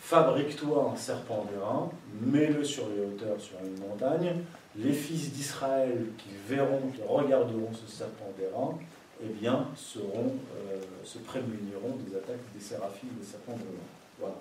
[0.00, 1.90] fabrique-toi un serpent d'airain,
[2.20, 4.36] mets-le sur les hauteurs, sur une montagne,
[4.76, 8.78] les fils d'Israël qui verront, qui regarderont ce serpent d'airain,
[9.22, 13.90] eh bien, seront, euh, se prémuniront des attaques des séraphines, des serpents brûlants.
[14.18, 14.36] Voilà.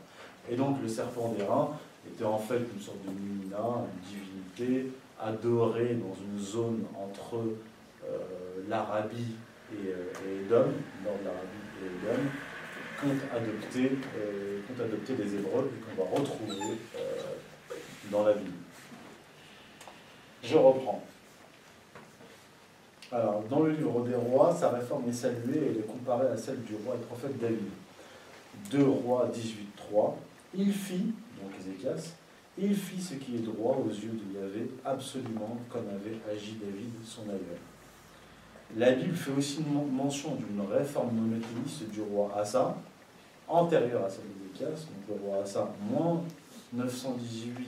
[0.50, 1.72] Et donc, le serpent d'airain
[2.08, 8.20] était en fait une sorte de numina, une divinité adorée dans une zone entre euh,
[8.68, 9.36] l'Arabie
[9.72, 10.66] et, euh, et Édom,
[11.04, 12.22] nord de l'Arabie et Édom,
[13.00, 16.78] qu'ont adopté, euh, adopté les Hébreux et qu'on va retrouver
[18.12, 18.52] dans la Bible.
[20.44, 21.04] Je reprends.
[23.12, 26.38] Alors, dans le livre des rois, sa réforme est saluée et elle est comparée à
[26.38, 27.70] celle du roi et prophète David.
[28.72, 30.14] 2 rois 18.3.
[30.56, 32.14] Il fit, donc Ézéchias,
[32.58, 36.90] il fit ce qui est droit aux yeux de Yahvé, absolument comme avait agi David,
[37.04, 37.60] son aïeul.
[38.78, 42.76] La Bible fait aussi men- mention d'une réforme monothéiste du roi Assa,
[43.48, 44.24] antérieure à celle
[44.54, 46.24] d'Ézéchias, donc le roi Assa, moins
[46.74, 47.68] 918,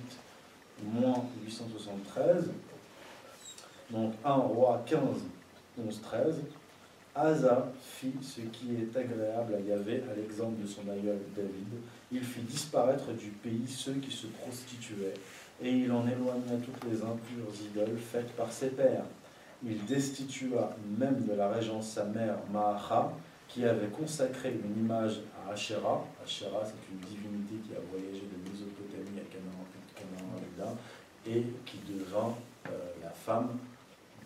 [0.84, 2.50] moins 873,
[3.90, 5.00] donc 1 roi 15,
[5.86, 6.36] 11, 13.
[7.16, 11.82] Asa fit ce qui est agréable à Yahvé, à l'exemple de son aïeul David.
[12.12, 15.16] Il fit disparaître du pays ceux qui se prostituaient,
[15.62, 19.06] et il en éloigna toutes les impures idoles faites par ses pères.
[19.66, 23.12] Il destitua même de la régence sa mère Maacha,
[23.48, 26.06] qui avait consacré une image à Asherah.
[26.24, 30.76] Asherah, c'est une divinité qui a voyagé de Mésopotamie à Canaan,
[31.26, 32.36] et qui devint
[32.68, 32.72] euh,
[33.04, 33.50] la femme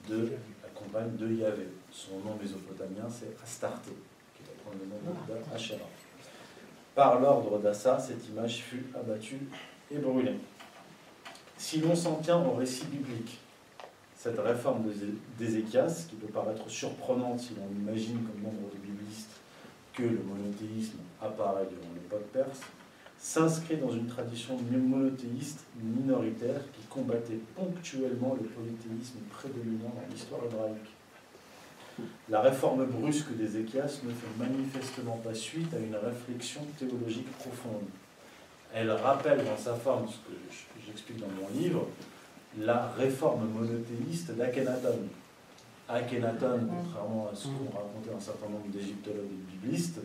[0.09, 0.31] de
[0.63, 1.67] la compagne de Yahvé.
[1.91, 3.91] Son nom mésopotamien, c'est Astarté,
[4.35, 5.79] qui va prendre le nom de Asherah.
[6.95, 9.47] Par l'ordre d'Assa, cette image fut abattue
[9.89, 10.37] et brûlée.
[11.57, 13.39] Si l'on s'en tient au récit biblique,
[14.15, 14.83] cette réforme
[15.37, 19.39] d'Ézéchias, qui peut paraître surprenante si l'on imagine comme nombre de biblistes
[19.93, 22.61] que le monothéisme apparaît durant l'époque perse,
[23.21, 30.89] s'inscrit dans une tradition monothéiste minoritaire qui combattait ponctuellement le polythéisme prédominant dans l'histoire hébraïque.
[32.29, 37.85] La réforme brusque d'Ézéchias ne fait manifestement pas suite à une réflexion théologique profonde.
[38.73, 40.35] Elle rappelle dans sa forme, ce que
[40.83, 41.87] j'explique dans mon livre,
[42.57, 44.97] la réforme monothéiste d'Akhenaton.
[45.87, 49.99] Akhenaton, contrairement à ce qu'ont raconté un certain nombre d'égyptologues et de biblistes,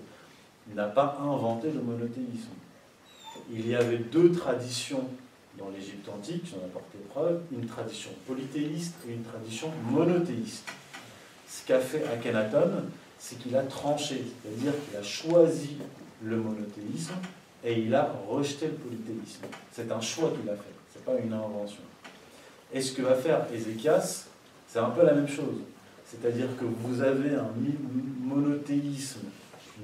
[0.75, 2.51] n'a pas inventé le monothéisme.
[3.53, 5.09] Il y avait deux traditions
[5.59, 10.69] dans l'Égypte antique, j'en ai apporté preuve, une tradition polythéiste et une tradition monothéiste.
[11.49, 12.85] Ce qu'a fait Akhenaton,
[13.19, 15.77] c'est qu'il a tranché, c'est-à-dire qu'il a choisi
[16.23, 17.15] le monothéisme
[17.65, 19.47] et il a rejeté le polythéisme.
[19.73, 21.83] C'est un choix qu'il a fait, ce n'est pas une invention.
[22.73, 24.27] Et ce que va faire Ézéchias,
[24.69, 25.61] c'est un peu la même chose.
[26.05, 27.51] C'est-à-dire que vous avez un
[28.21, 29.21] monothéisme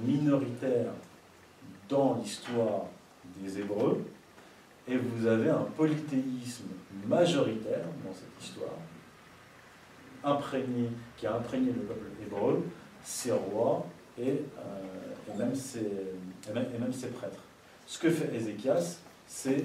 [0.04, 0.92] minoritaire
[1.88, 2.86] dans l'histoire
[3.40, 4.04] des Hébreux,
[4.88, 6.68] et vous avez un polythéisme
[7.06, 8.78] majoritaire dans cette histoire,
[10.24, 12.64] imprégné, qui a imprégné le peuple hébreu,
[13.02, 13.86] ses rois
[14.18, 17.42] et, euh, même, ses, prêtres.
[17.86, 19.64] Ce que fait Ézéchias, c'est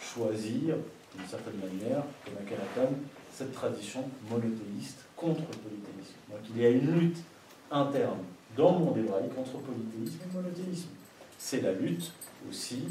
[0.00, 0.76] choisir,
[1.16, 2.94] d'une certaine manière, comme Akhenaton,
[3.32, 6.14] cette tradition monothéiste contre le polythéisme.
[6.30, 7.18] Donc il y a une lutte
[7.70, 8.20] interne
[8.56, 10.88] dans le monde hébraïque entre polythéisme et monothéisme.
[11.38, 12.12] C'est la lutte
[12.48, 12.84] aussi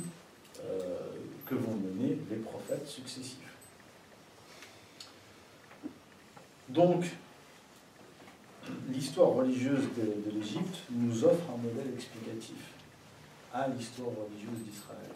[0.63, 1.09] euh,
[1.45, 3.37] que vont mener les prophètes successifs.
[6.69, 7.05] Donc,
[8.91, 12.73] l'histoire religieuse de, l'Égypte nous offre un modèle explicatif
[13.53, 15.11] à l'histoire religieuse d'Israël.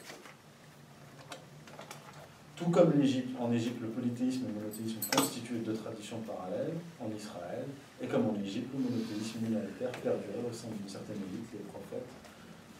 [2.55, 2.91] Tout comme
[3.39, 7.65] en Égypte, le polythéisme et le monothéisme constituaient deux traditions parallèles en Israël,
[8.01, 12.11] et comme en Égypte, le monothéisme minoritaire perdurait au sein d'une certaine élite, les prophètes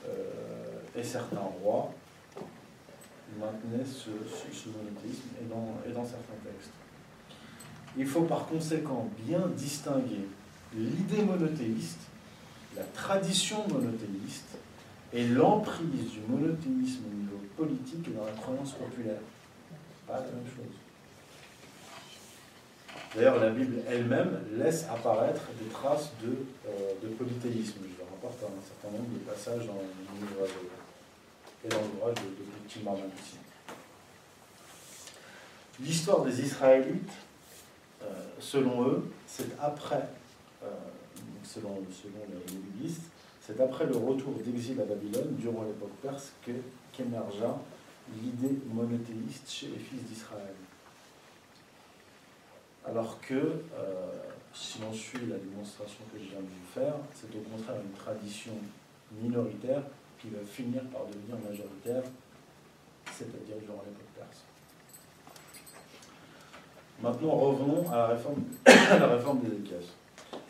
[0.08, 1.94] euh, et certains rois
[3.38, 4.10] maintenaient ce,
[4.70, 6.72] monothéisme et dans, certains textes.
[7.98, 10.28] Il faut par conséquent bien distinguer
[10.74, 12.02] l'idée monothéiste,
[12.76, 14.58] la tradition monothéiste
[15.14, 19.20] et l'emprise du monothéisme au niveau politique et dans la croyance populaire.
[20.08, 20.76] Pas la même chose.
[23.16, 27.80] D'ailleurs, la Bible elle-même laisse apparaître des traces de, euh, de polythéisme.
[27.82, 29.82] Je rapporte un certain nombre de passages dans
[30.22, 30.52] l'ouvrage
[31.64, 32.50] et dans l'ouvrage de, de.
[35.80, 37.12] L'histoire des Israélites,
[38.04, 38.06] euh,
[38.40, 40.08] selon eux, c'est après,
[40.64, 40.68] euh,
[41.44, 43.04] selon, les biblistes,
[43.42, 46.32] c'est après le retour d'exil à Babylone, durant l'époque perse,
[46.92, 47.58] qu'émergea
[48.22, 50.54] l'idée monothéiste chez les fils d'Israël.
[52.86, 53.62] Alors que, euh,
[54.54, 57.98] si on suit la démonstration que je viens de vous faire, c'est au contraire une
[57.98, 58.54] tradition
[59.22, 59.84] minoritaire
[60.20, 62.04] qui va finir par devenir majoritaire,
[63.06, 64.44] c'est-à-dire durant l'époque perse.
[67.02, 69.96] Maintenant, revenons à la réforme, réforme d'Ézéchias.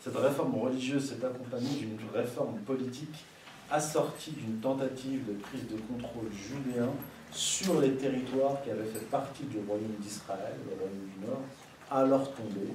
[0.00, 3.24] Cette réforme religieuse s'est accompagnée d'une réforme politique
[3.70, 6.88] assortie d'une tentative de prise de contrôle judéen
[7.30, 11.42] sur les territoires qui avaient fait partie du royaume d'Israël, le royaume du Nord,
[11.90, 12.74] à leur tombée,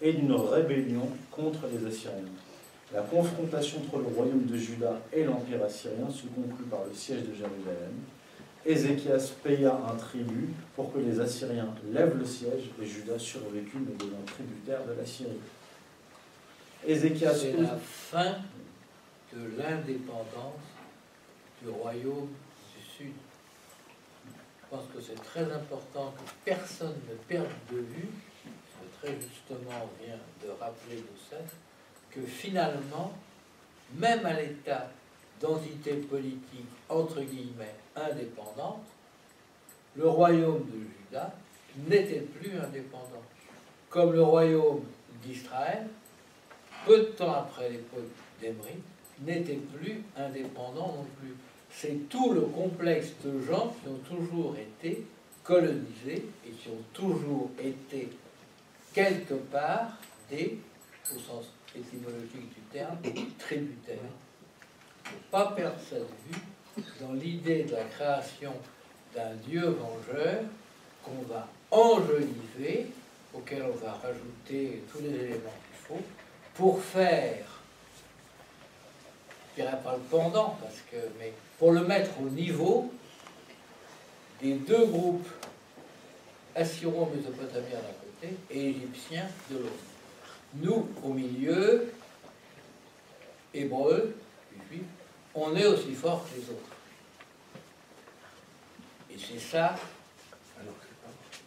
[0.00, 2.24] et d'une rébellion contre les Assyriens.
[2.92, 7.20] La confrontation entre le royaume de Juda et l'empire assyrien se conclut par le siège
[7.20, 7.94] de Jérusalem.
[8.66, 13.94] Ézéchias paya un tribut pour que les Assyriens lèvent le siège et Juda survécut mais
[13.94, 15.40] devint tributaire de la Syrie.
[16.86, 18.36] Ézéchias C'est la fin
[19.32, 20.66] de l'indépendance
[21.62, 23.12] du royaume du Sud.
[24.26, 28.08] Je pense que c'est très important que personne ne perde de vue,
[28.44, 31.44] ce que très justement vient de rappeler Doucet,
[32.10, 33.12] que finalement,
[33.94, 34.90] même à l'état
[35.40, 38.82] d'entité politique entre guillemets indépendante,
[39.96, 41.34] le royaume de Juda
[41.88, 43.22] n'était plus indépendant.
[43.88, 44.82] Comme le royaume
[45.22, 45.86] d'Israël,
[46.86, 48.08] peu de temps après l'époque
[48.40, 48.76] d'Emery,
[49.22, 51.34] n'était plus indépendant non plus.
[51.70, 55.04] C'est tout le complexe de gens qui ont toujours été
[55.44, 58.08] colonisés et qui ont toujours été
[58.92, 59.98] quelque part
[60.30, 60.58] des,
[61.14, 62.98] au sens étymologique du terme,
[63.38, 63.96] tributaires.
[65.06, 65.98] Il ne pas perdre de
[66.28, 68.52] vue dans l'idée de la création
[69.14, 70.42] d'un Dieu vengeur
[71.02, 72.86] qu'on va enjoliver,
[73.34, 76.02] auquel on va rajouter tous les éléments qu'il faut,
[76.54, 77.46] pour faire,
[79.50, 82.92] je dirais pas le pendant, parce que, mais pour le mettre au niveau
[84.40, 85.28] des deux groupes
[86.54, 89.89] assyro-mésopotamiens d'un côté et égyptiens de l'autre.
[90.54, 91.92] Nous, au milieu,
[93.54, 94.14] hébreux,
[94.68, 94.82] juifs,
[95.34, 96.76] on est aussi forts que les autres.
[99.12, 99.76] Et c'est ça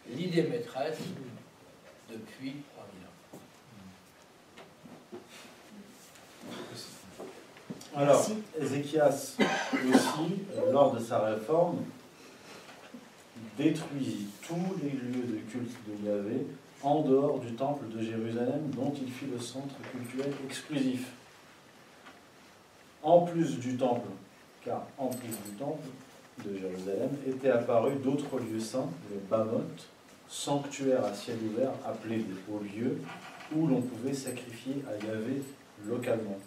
[0.08, 0.98] l'idée maîtresse
[2.10, 3.40] depuis 3000 ans.
[7.96, 8.26] Alors,
[8.60, 11.84] Ézéchias aussi, lors de sa réforme,
[13.56, 16.46] détruisit tous les lieux de culte de Yahvé
[16.84, 21.12] en dehors du temple de Jérusalem dont il fit le centre cultuel exclusif.
[23.02, 24.08] En plus du temple,
[24.64, 25.88] car en plus du temple
[26.44, 29.88] de Jérusalem étaient apparus d'autres lieux saints, les Bamoth,
[30.28, 33.00] sanctuaires à ciel ouvert appelés des hauts lieux,
[33.54, 35.42] où l'on pouvait sacrifier à Yahvé
[35.86, 36.38] localement.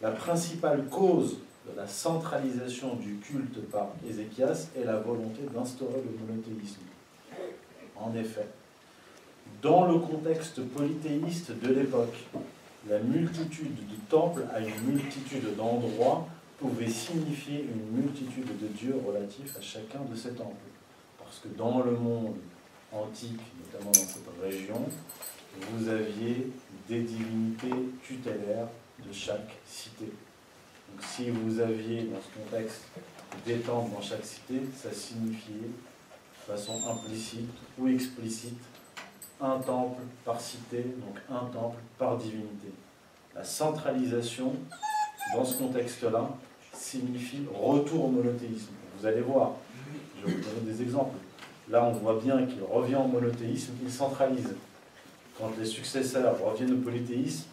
[0.00, 6.26] La principale cause de la centralisation du culte par Ézéchias est la volonté d'instaurer le
[6.26, 6.82] monothéisme.
[7.96, 8.48] En effet,
[9.62, 12.16] dans le contexte polythéiste de l'époque,
[12.88, 16.28] la multitude de temples à une multitude d'endroits
[16.58, 20.54] pouvait signifier une multitude de dieux relatifs à chacun de ces temples.
[21.18, 22.36] Parce que dans le monde
[22.92, 24.80] antique, notamment dans cette région,
[25.70, 26.48] vous aviez
[26.88, 28.68] des divinités tutélaires
[28.98, 30.06] de chaque cité.
[30.06, 32.82] Donc si vous aviez dans ce contexte
[33.46, 37.48] des temples dans chaque cité, ça signifiait de façon implicite
[37.78, 38.60] ou explicite
[39.44, 42.72] un temple par cité, donc un temple par divinité.
[43.34, 44.52] La centralisation,
[45.34, 46.30] dans ce contexte-là,
[46.72, 48.72] signifie retour au monothéisme.
[48.98, 49.52] Vous allez voir,
[50.20, 51.16] je vais vous donner des exemples.
[51.68, 54.54] Là, on voit bien qu'il revient au monothéisme, il centralise.
[55.38, 57.44] Quand les successeurs reviennent au polythéisme,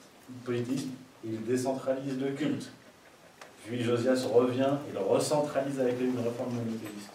[0.45, 0.89] polythéisme
[1.23, 2.71] il décentralise le culte.
[3.65, 7.11] Puis Josias revient, il recentralise avec une réforme monothéiste.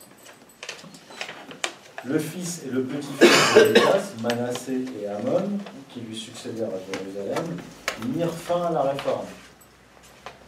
[2.05, 5.59] Le fils et le petit-fils de Josias, Manassé et Amon,
[5.89, 7.56] qui lui succédèrent à Jérusalem,
[8.14, 9.27] mirent fin à la réforme.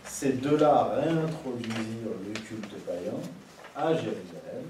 [0.05, 3.19] Ces deux-là réintroduisirent le culte païen
[3.75, 4.67] à Jérusalem,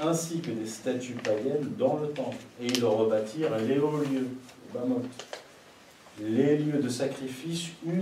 [0.00, 2.36] ainsi que des statues païennes dans le temple.
[2.60, 4.28] Et ils rebâtirent les hauts lieux,
[6.80, 7.92] de sacrifice les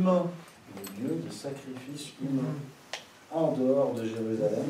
[1.03, 2.57] lieux de sacrifice humains,
[3.31, 4.67] en dehors de Jérusalem,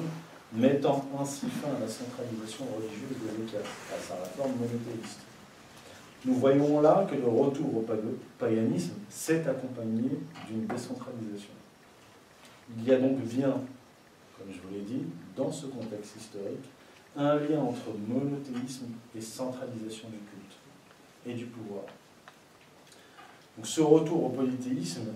[0.53, 3.59] mettant ainsi fin à la centralisation religieuse de l'Écat,
[3.95, 5.21] à sa réforme monothéiste.
[6.25, 7.87] Nous voyons là que le retour au
[8.39, 10.11] paganisme s'est accompagné
[10.49, 11.55] d'une décentralisation.
[12.77, 13.53] Il y a donc bien,
[14.37, 15.05] comme je vous l'ai dit,
[15.37, 16.69] dans ce contexte historique,
[17.17, 18.87] un lien entre monothéisme
[19.17, 20.59] et centralisation du culte
[21.27, 21.85] et du pouvoir.
[23.57, 25.13] Donc ce retour au polythéisme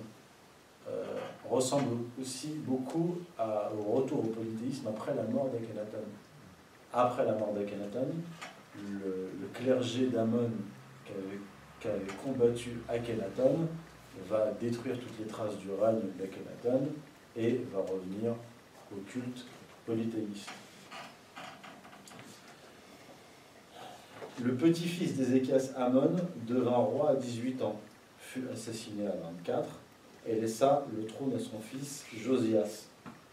[1.49, 6.05] ressemble aussi beaucoup au retour au polythéisme après la mort d'Akhenaton.
[6.93, 8.07] Après la mort d'Akhenaton,
[8.77, 10.51] le, le, clergé d'Amon
[11.05, 13.69] qui avait, combattu Akhenaton
[14.29, 16.89] va détruire toutes les traces du règne d'Akhenaton
[17.37, 18.33] et va revenir
[18.93, 19.45] au culte
[19.87, 20.51] polythéiste.
[24.43, 26.17] Le petit-fils d'Ézéchias Amon
[26.47, 27.81] devint roi à 18 ans,
[28.19, 29.79] fut assassiné à 24
[30.27, 32.87] et laissa le trône à son fils Josias,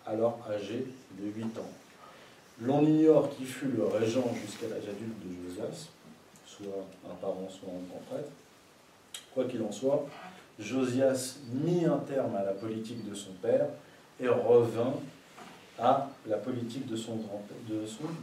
[0.06, 0.88] alors âgé
[1.20, 1.70] de 8 ans.
[2.62, 5.88] L'on ignore qui fut le régent jusqu'à l'âge adulte de Josias,
[6.46, 8.30] soit un parent, soit un grand prêtre.
[9.34, 10.06] Quoi qu'il en soit,
[10.60, 13.68] Josias mit un terme à la politique de son père
[14.20, 14.94] et revint
[15.80, 17.18] à la politique de son,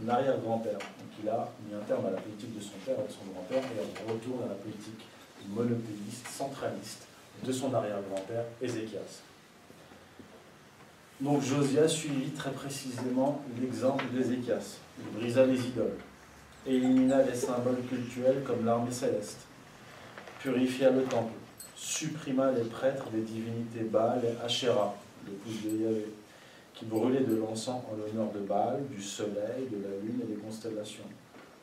[0.08, 0.78] arrière-grand-père.
[0.78, 3.32] Donc il a mis un terme à la politique de son père et de son
[3.32, 5.00] grand-père et retourne à la politique
[5.48, 7.07] monothéiste, centraliste
[7.44, 9.22] de son arrière-grand-père, Ézéchias.
[11.20, 14.78] Donc Josias suivit très précisément l'exemple d'Ézéchias.
[14.98, 15.98] Il brisa les idoles,
[16.66, 19.40] élimina les symboles cultuels comme l'armée céleste,
[20.40, 21.32] purifia le temple,
[21.74, 24.94] supprima les prêtres des divinités Baal et Asherah,
[25.26, 26.06] l'épouse de Yahvé,
[26.74, 30.40] qui brûlaient de l'encens en l'honneur de Baal, du soleil, de la lune et des
[30.40, 31.04] constellations.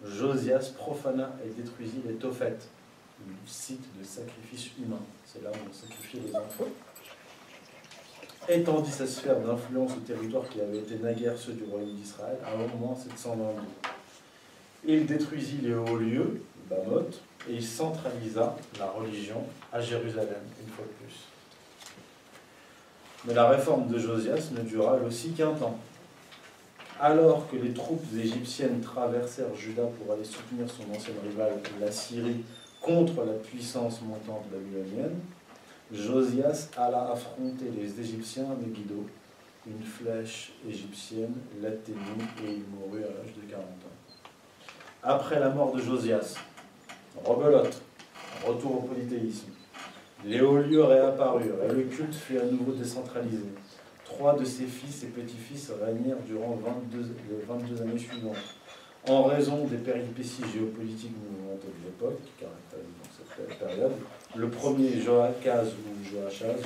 [0.06, 2.68] Josias profana et détruisit les Tophètes,
[3.46, 5.02] site de sacrifice humain.
[5.26, 6.72] C'est là où on sacrifiait les enfants.
[8.48, 12.54] Étendit sa sphère d'influence au territoire qui avait été naguère ceux du royaume d'Israël à
[12.56, 13.62] au moins 722.
[14.88, 19.44] Il détruisit les hauts lieux, Bamoth, et il centralisa la religion
[19.74, 21.16] à Jérusalem, une fois de plus.
[23.26, 25.80] Mais la réforme de Josias ne dura aussi qu'un temps.
[27.00, 31.52] Alors que les troupes égyptiennes traversèrent Juda pour aller soutenir son ancien rival,
[31.82, 32.44] la Syrie,
[32.86, 35.20] contre la puissance montante babylonienne,
[35.92, 39.06] Josias alla affronter les Égyptiens à Megiddo.
[39.68, 44.70] Une flèche égyptienne l'atteignit et il mourut à l'âge de 40 ans.
[45.02, 46.36] Après la mort de Josias,
[47.24, 47.82] rebelote,
[48.46, 49.48] retour au polythéisme,
[50.24, 53.46] les hauts lieux réapparurent et le culte fut à nouveau décentralisé.
[54.04, 58.55] Trois de ses fils et petits-fils régnèrent durant 22, les 22 années suivantes.
[59.08, 62.86] En raison des péripéties géopolitiques mouvementées de l'époque, qui caractérisent
[63.38, 63.92] cette période,
[64.36, 66.60] le premier Joachaz ou Joachaz,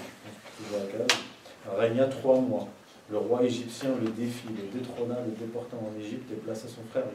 [1.77, 2.67] régna trois mois.
[3.11, 7.05] Le roi égyptien le défit, le détrôna, le déporta en Égypte et plaça son frère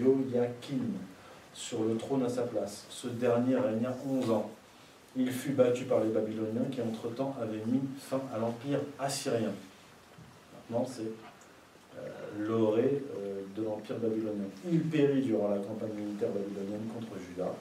[0.00, 0.78] Joachim
[1.52, 2.86] sur le trône à sa place.
[2.88, 4.50] Ce dernier régna onze ans.
[5.16, 9.52] Il fut battu par les Babyloniens qui, entre-temps, avaient mis fin à l'empire assyrien.
[10.70, 11.10] Maintenant, c'est
[12.38, 14.46] l'orée euh, de l'empire babylonien.
[14.70, 17.52] Il périt durant la campagne militaire babylonienne contre Juda.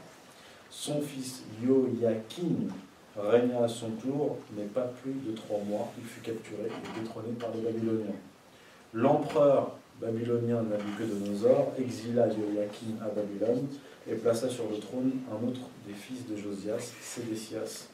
[0.70, 2.68] Son fils Joachim
[3.16, 5.92] régna à son tour, mais pas plus de trois mois.
[6.00, 8.16] Il fut capturé et détrôné par les Babyloniens.
[8.94, 13.68] L'empereur babylonien Nabucodonosor exila Joachim à Babylone
[14.10, 17.88] et plaça sur le trône un autre des fils de Josias, Sédécias,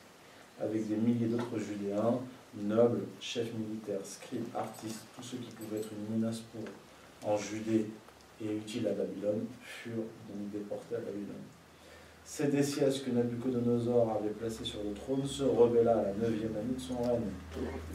[0.62, 2.20] avec des milliers d'autres Judéens,
[2.56, 7.86] nobles, chefs militaires, scribes, artistes, tous ceux qui pouvaient être une menace pour en Judée
[8.42, 9.96] et utiles à Babylone, furent
[10.30, 11.44] donc déportés à Babylone.
[12.24, 16.80] Sédécias, que Nabucodonosor avait placé sur le trône, se rebella à la neuvième année de
[16.80, 17.32] son règne.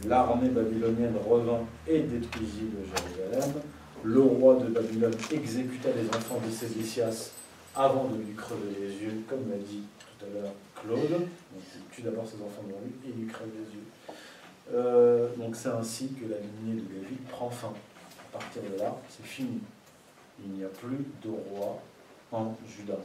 [0.07, 3.61] L'armée babylonienne revint et détruisit le Jérusalem.
[4.03, 7.31] Le roi de Babylone exécuta les enfants de Sédécias
[7.75, 11.27] avant de lui crever les yeux, comme l'a dit tout à l'heure Claude.
[11.55, 13.85] Il tue d'abord ses enfants devant lui et lui crève les yeux.
[14.73, 17.73] Euh, donc c'est ainsi que la lignée de David prend fin.
[18.33, 19.61] À partir de là, c'est fini.
[20.43, 21.81] Il n'y a plus de roi
[22.31, 22.97] en Juda.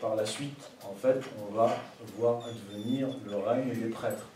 [0.00, 1.74] Par la suite, en fait, on va
[2.18, 4.26] voir advenir le règne des prêtres.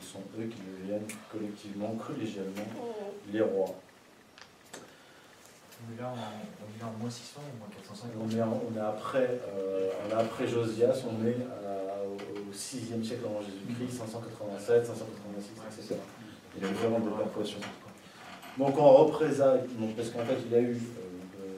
[0.00, 2.66] Ce sont eux qui deviennent collectivement, collégialement,
[3.32, 3.74] les rois.
[5.82, 9.40] On est là en, on moins 600 ou moins 450 on est, on est après,
[9.48, 11.36] euh, on est après Josias, on est
[12.06, 16.00] au au 6e siècle avant Jésus-Christ, 587, 586, etc.
[16.56, 17.60] Il y a eu vraiment des perforations.
[18.58, 19.62] Donc en représailles,
[19.96, 21.54] parce qu'en fait il a eu euh,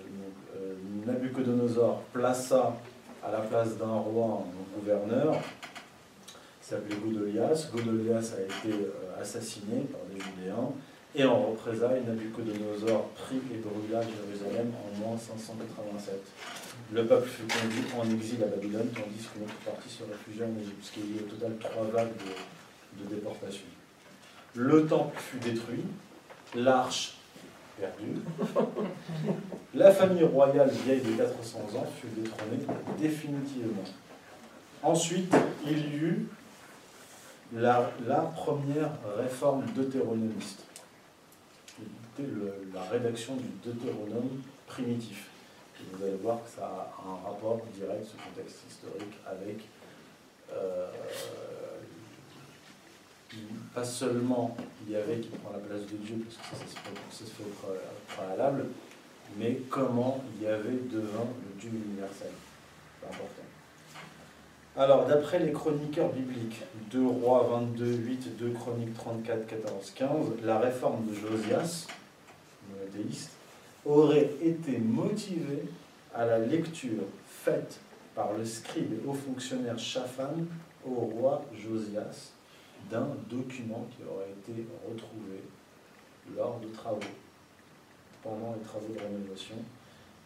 [0.57, 0.75] euh,
[1.07, 2.77] Nabucodonosor plaça
[3.23, 5.35] à la place d'un roi un gouverneur,
[6.61, 7.69] qui s'appelait Godolias.
[7.73, 8.87] Godolias a été
[9.21, 10.71] assassiné par des Judéens,
[11.15, 16.15] et en représailles, Nabucodonosor prit et brûla Jérusalem en moins 587.
[16.93, 20.61] Le peuple fut conduit en exil à Babylone, tandis qu'une autre partie se réfugia en
[20.61, 23.67] Égypte, ce qui a eu au total trois vagues de, de déportation.
[24.55, 25.85] Le temple fut détruit,
[26.55, 27.17] l'arche
[27.79, 28.21] perdue,
[29.75, 32.65] la famille royale vieille de 400 ans fut détrônée
[33.01, 33.83] définitivement.
[34.83, 35.35] Ensuite,
[35.67, 36.29] il y eut
[37.55, 40.64] la, la première réforme deutéronomiste,
[42.75, 45.29] la rédaction du Deutéronome primitif.
[45.93, 49.59] Vous allez voir que ça a un rapport direct, ce contexte historique, avec
[50.53, 50.89] euh,
[53.75, 54.57] pas seulement
[54.89, 57.79] Yahvé qui prend la place de Dieu, parce que ça, ça se fait, au pré-
[58.17, 58.67] préalable,
[59.37, 62.31] mais comment Yahvé devint le Dieu universel.
[63.01, 63.43] C'est important.
[64.77, 70.09] Alors, d'après les chroniqueurs bibliques, 2 Rois 22, 8, 2 Chroniques 34, 14, 15,
[70.45, 71.87] la réforme de Josias,
[72.71, 73.31] monothéiste,
[73.85, 75.65] aurait été motivée
[76.15, 77.81] à la lecture faite
[78.15, 80.35] par le scribe et haut fonctionnaire Shaphan
[80.87, 82.33] au roi Josias
[82.91, 85.43] d'un document qui aurait été retrouvé
[86.37, 87.01] lors de travaux,
[88.23, 89.57] pendant les travaux de rénovation,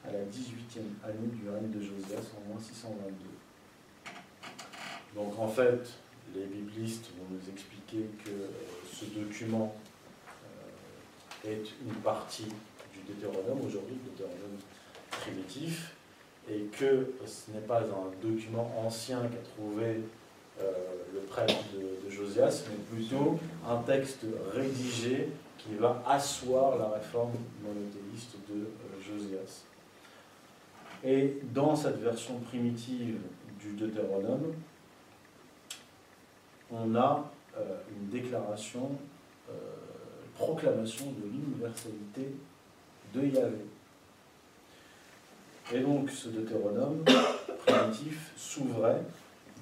[0.07, 3.15] à la 18e année du règne de Josias en moins 622.
[5.15, 5.81] Donc en fait,
[6.35, 8.49] les biblistes vont nous expliquer que euh,
[8.93, 9.75] ce document
[11.45, 12.49] est une partie
[12.93, 14.59] du Deutéronome, aujourd'hui le Deutéronome
[15.11, 15.95] primitif,
[16.51, 20.01] et que ce n'est pas un document ancien qu'a trouvé
[20.61, 20.73] euh,
[21.15, 23.39] le prêtre de, Josias, mais plutôt
[23.69, 25.29] un texte rédigé
[25.59, 27.33] qui va asseoir la réforme
[27.63, 29.65] monothéiste de euh, Josias.
[31.05, 33.19] Et dans cette version primitive
[33.61, 34.55] du Deutéronome,
[36.73, 38.91] on a euh, une déclaration,
[40.39, 42.35] proclamation de l'universalité
[43.13, 43.67] de Yahvé.
[45.73, 47.05] Et donc ce Deutéronome
[47.67, 49.03] primitif s'ouvrait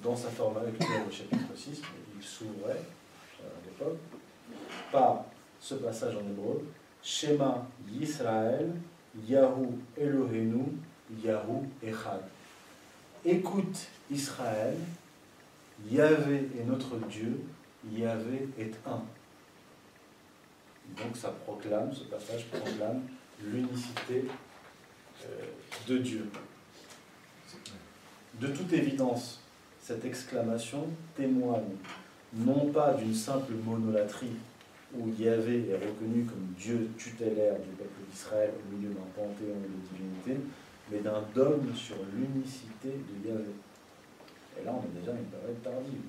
[0.03, 2.79] dans sa forme actuelle au chapitre 6, mais il s'ouvrait
[3.41, 3.97] euh, à l'époque
[4.91, 5.25] par
[5.59, 6.63] ce passage en hébreu
[7.01, 8.71] Shema Yisraël,
[9.27, 9.67] Yahu
[9.97, 10.77] Elohenu,
[11.23, 12.21] Yahu Echad.
[13.25, 14.77] Écoute Israël,
[15.89, 17.41] Yahvé est notre Dieu,
[17.91, 19.01] Yahvé est un.
[20.95, 23.01] Donc ça proclame, ce passage proclame
[23.43, 24.25] l'unicité
[25.25, 25.45] euh,
[25.87, 26.29] de Dieu.
[28.39, 29.41] De toute évidence,
[29.81, 30.85] cette exclamation
[31.15, 31.75] témoigne
[32.33, 34.35] non pas d'une simple monolatrie
[34.95, 39.97] où Yahvé est reconnu comme Dieu tutélaire du peuple d'Israël au milieu d'un panthéon de
[39.97, 40.37] divinité,
[40.91, 43.51] mais d'un dogme sur l'unicité de Yahvé.
[44.59, 46.01] Et là, on est déjà une période tardive.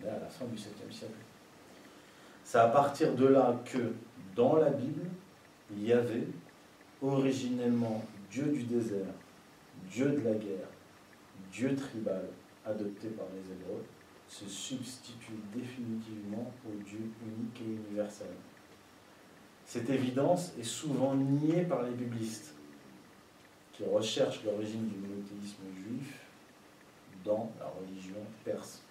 [0.00, 1.14] On est à la fin du 7e siècle.
[2.44, 3.92] C'est à partir de là que,
[4.34, 5.06] dans la Bible,
[5.76, 6.26] Yahvé,
[7.00, 9.14] originellement Dieu du désert,
[9.90, 10.68] Dieu de la guerre,
[11.52, 12.28] Dieu tribal,
[12.64, 13.84] adopté par les Hébreux,
[14.28, 18.28] se substitue définitivement au Dieu unique et universel.
[19.66, 22.54] Cette évidence est souvent niée par les biblistes,
[23.72, 26.20] qui recherchent l'origine du monothéisme juif
[27.24, 28.82] dans la religion perse,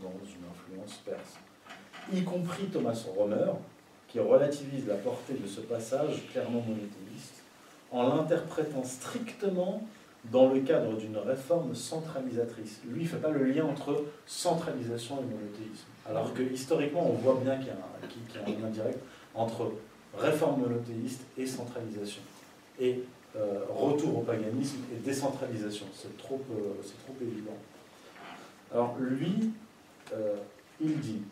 [0.00, 1.38] dans une influence perse.
[2.12, 3.52] Y compris Thomas Romer,
[4.08, 7.42] qui relativise la portée de ce passage clairement monothéiste,
[7.90, 9.82] en l'interprétant strictement
[10.30, 12.80] dans le cadre d'une réforme centralisatrice.
[12.86, 15.86] Lui, il ne fait pas le lien entre centralisation et monothéisme.
[16.08, 18.98] Alors que historiquement, on voit bien qu'il y, a un- lien direct
[19.34, 19.72] entre
[20.16, 22.22] réforme monothéiste et centralisation.
[22.80, 23.00] Et
[23.36, 25.86] euh, retour au paganisme et décentralisation.
[25.94, 27.56] C'est trop, euh, évident.
[28.72, 29.50] Alors lui,
[30.12, 30.36] euh,
[30.80, 31.22] il dit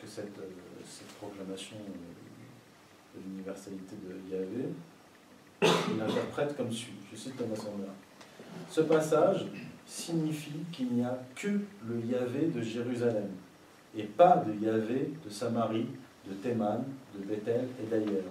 [0.00, 0.50] que cette, euh,
[0.84, 1.76] cette proclamation
[3.14, 4.68] de l'universalité de Yahvé,
[5.90, 6.94] il l'interprète comme suit.
[7.10, 7.86] Je cite Thomas Sandler.
[8.70, 9.46] Ce passage
[9.86, 13.28] signifie qu'il n'y a que le Yahvé de Jérusalem
[13.96, 15.88] et pas de Yahvé de Samarie,
[16.28, 16.84] de Théman,
[17.14, 18.30] de Bethel et d'ailleurs.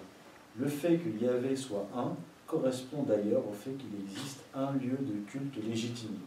[0.60, 2.16] Le fait que Yahvé soit un
[2.46, 6.18] correspond d'ailleurs au fait qu'il existe un lieu de culte légitime.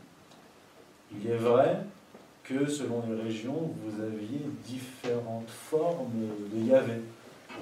[1.12, 1.84] Il est vrai
[2.50, 6.10] que selon les régions, vous aviez différentes formes
[6.52, 6.94] de Yahvé.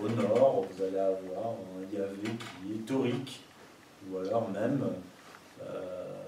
[0.03, 3.41] Au nord, vous allez avoir un Yahvé qui est taurique,
[4.11, 4.83] ou alors même
[5.63, 6.23] euh,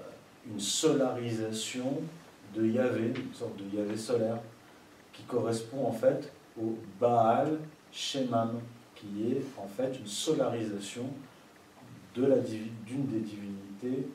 [0.47, 2.01] une solarisation
[2.55, 4.37] de Yahvé, une sorte de Yahvé solaire,
[5.13, 6.31] qui correspond en fait
[6.61, 7.57] au Baal
[7.91, 8.59] Shemam,
[8.95, 11.05] qui est en fait une solarisation
[12.15, 14.07] de la divi- d'une des divinités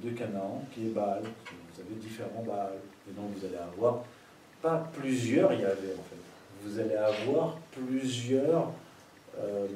[0.00, 1.22] de Canaan, qui est Baal.
[1.24, 2.74] Vous avez différents Baal.
[3.10, 4.04] Et donc vous allez avoir
[4.62, 6.64] pas plusieurs Yahvé en fait.
[6.64, 8.70] Vous allez avoir plusieurs
[9.38, 9.66] euh,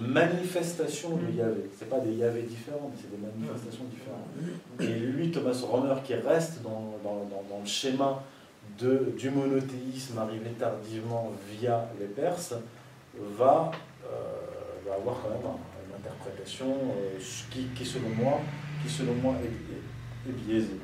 [0.00, 1.70] manifestations de Yahvé.
[1.78, 4.80] Ce pas des Yahvé différents, mais c'est des manifestations différentes.
[4.80, 8.22] Et lui, Thomas Romer, qui reste dans, dans- dans- dans le schéma
[8.78, 12.54] de, du monothéisme arrivé tardivement via les Perses,
[13.36, 13.70] va,
[14.04, 17.18] euh, va avoir quand même un- une interprétation euh,
[17.50, 18.40] qui, qui, selon moi,
[18.82, 20.80] qui, selon moi est, est- est biaisée.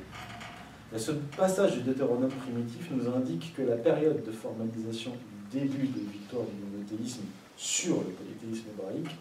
[0.97, 5.11] Ce passage du Deutéronome primitif nous indique que la période de formalisation
[5.51, 7.21] du début des victoires du monothéisme
[7.55, 9.15] sur le polythéisme hébraïque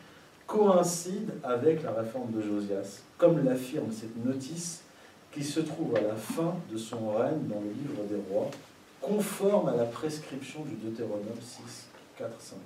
[0.49, 4.83] coïncide avec la réforme de Josias, comme l'affirme cette notice
[5.31, 8.51] qui se trouve à la fin de son règne dans le livre des rois,
[9.01, 11.87] conforme à la prescription du Deutéronome 6,
[12.19, 12.59] 4, 5.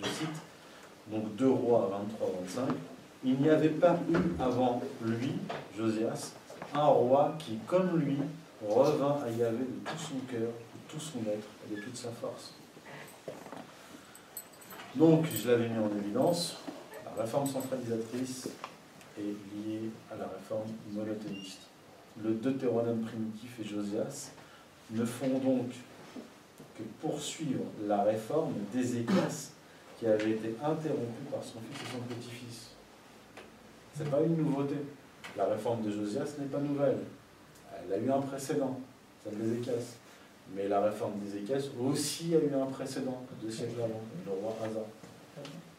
[0.00, 0.28] Je cite,
[1.10, 2.76] donc 2 rois 23, 25,
[3.24, 5.32] il n'y avait pas eu avant lui,
[5.76, 6.34] Josias,
[6.72, 8.18] un roi qui, comme lui,
[8.68, 12.10] revint à Yahvé de tout son cœur, de tout son être et de toute sa
[12.10, 12.54] force.
[14.94, 16.58] Donc, je l'avais mis en évidence,
[17.04, 18.48] la réforme centralisatrice
[19.18, 21.62] est liée à la réforme monothéiste.
[22.22, 24.30] Le Deutéronome primitif et Josias
[24.90, 25.70] ne font donc
[26.76, 29.50] que poursuivre la réforme d'Ézéchias
[29.98, 32.70] qui avait été interrompue par son fils et son petit-fils.
[33.96, 34.76] Ce n'est pas une nouveauté.
[35.36, 36.98] La réforme de Josias n'est pas nouvelle.
[37.84, 38.78] Elle a eu un précédent,
[39.22, 39.96] celle d'Ézéchias.
[40.54, 44.84] Mais la réforme d'Ézéchias aussi a eu un précédent, deux siècles avant, le roi Asa.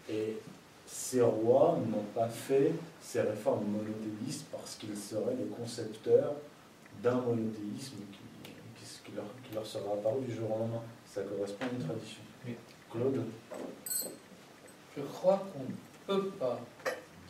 [0.10, 0.38] Et
[0.86, 6.34] ces rois n'ont pas fait ces réformes monothéistes parce qu'ils seraient les concepteurs
[7.02, 7.98] d'un monothéisme
[9.04, 10.82] qui, leur, qui leur sera apparu du jour au lendemain.
[11.06, 12.22] Ça correspond à une tradition.
[12.92, 13.24] Claude?
[14.96, 16.60] Je crois qu'on ne peut pas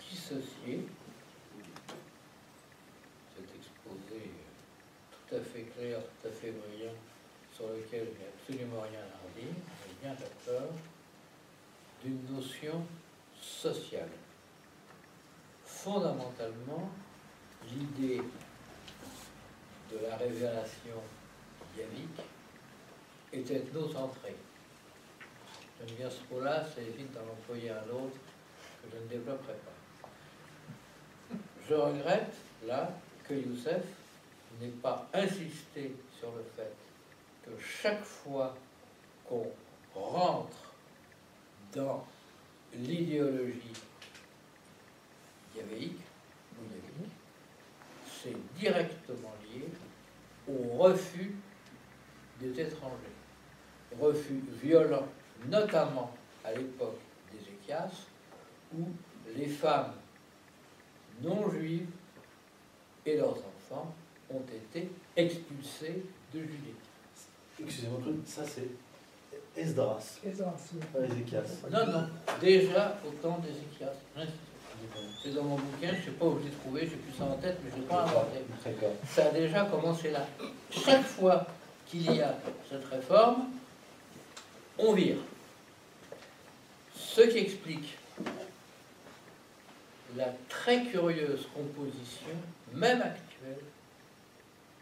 [0.09, 0.85] dissocier
[3.35, 4.31] cet exposé
[5.27, 6.93] tout à fait clair, tout à fait brillant,
[7.55, 9.53] sur lequel n'y a absolument rien à redire,
[9.87, 10.71] mais bien d'accord,
[12.03, 12.85] d'une notion
[13.41, 14.09] sociale.
[15.63, 16.89] Fondamentalement,
[17.69, 18.21] l'idée
[19.91, 21.01] de la révélation
[21.77, 22.21] yavique
[23.33, 24.35] est ethnocentrée.
[25.79, 28.17] J'aime bien ce mot-là, ça évite d'en employer un autre
[28.81, 29.71] que je ne développerai pas.
[31.67, 32.33] Je regrette,
[32.65, 32.91] là,
[33.27, 33.83] que Youssef
[34.61, 36.73] n'ait pas insisté sur le fait
[37.45, 38.55] que chaque fois
[39.27, 39.51] qu'on
[39.93, 40.73] rentre
[41.73, 42.05] dans
[42.73, 43.73] l'idéologie
[45.55, 45.99] yavéique,
[48.07, 49.67] c'est directement lié
[50.47, 51.35] au refus
[52.39, 52.95] des étrangers.
[53.99, 55.07] Refus violent,
[55.47, 56.11] notamment
[56.43, 56.99] à l'époque
[57.31, 58.07] d'Ézéchias,
[58.73, 58.87] où
[59.35, 59.93] les femmes
[61.21, 61.89] non juives
[63.05, 63.93] et leurs enfants
[64.33, 66.03] ont été expulsés
[66.33, 66.75] de Judée.
[67.59, 68.69] Excusez-moi ça c'est
[69.57, 70.19] Esdras,
[70.93, 71.41] pas Ézéchias.
[71.71, 72.07] Non, non,
[72.41, 73.93] déjà au temps d'Ézéchias.
[75.23, 77.23] C'est dans mon bouquin, je ne sais pas où je l'ai trouvé, j'ai plus ça
[77.23, 78.39] en tête, mais je ne l'ai pas inventé.
[79.07, 80.27] Ça a déjà commencé là.
[80.69, 81.47] Chaque fois
[81.85, 82.37] qu'il y a
[82.69, 83.45] cette réforme,
[84.77, 85.17] on vire.
[86.93, 87.97] Ce qui explique
[90.17, 92.35] la très curieuse composition,
[92.73, 93.63] même actuelle,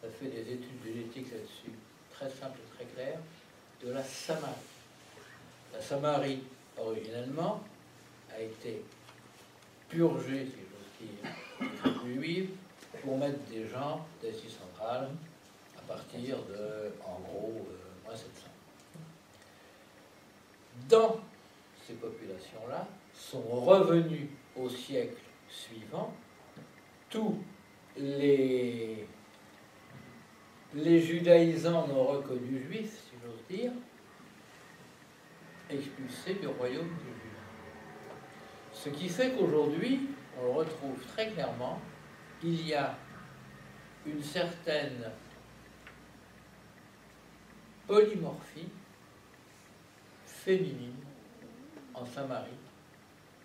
[0.04, 1.72] ça fait des études génétiques là-dessus,
[2.12, 3.20] très simples et très claires,
[3.82, 4.52] de la Samarie.
[5.72, 6.44] La Samarie,
[6.78, 7.64] originellement,
[8.30, 8.84] a été
[9.88, 12.48] purgée, si j'ose dire,
[13.02, 15.10] pour mettre des gens d'Asie centrale
[15.78, 18.48] à partir de, en gros, euh, moins 700.
[20.90, 21.22] Dans
[21.88, 24.28] ces populations-là sont revenus
[24.58, 26.14] au siècle suivant
[27.10, 27.38] tous
[27.96, 29.08] les,
[30.76, 33.72] les judaïsants non reconnus juifs, si j'ose dire,
[35.70, 38.14] expulsés du royaume de Juda.
[38.74, 40.10] Ce qui fait qu'aujourd'hui,
[40.40, 41.80] on le retrouve très clairement,
[42.44, 42.98] il y a
[44.06, 45.12] une certaine
[47.88, 48.70] polymorphie
[50.26, 50.96] féminine
[51.94, 52.50] en Samarie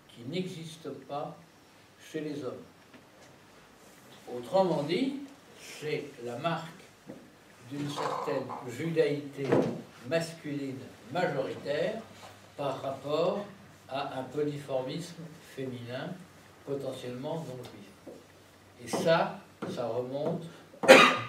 [0.07, 1.37] qui n'existe pas
[1.99, 2.63] chez les hommes.
[4.35, 5.21] Autrement dit,
[5.59, 6.78] c'est la marque
[7.71, 9.45] d'une certaine judaïté
[10.09, 10.79] masculine
[11.11, 12.01] majoritaire
[12.57, 13.45] par rapport
[13.87, 15.23] à un polyformisme
[15.55, 16.09] féminin
[16.65, 18.15] potentiellement non juif.
[18.83, 19.39] Et ça,
[19.73, 20.43] ça remonte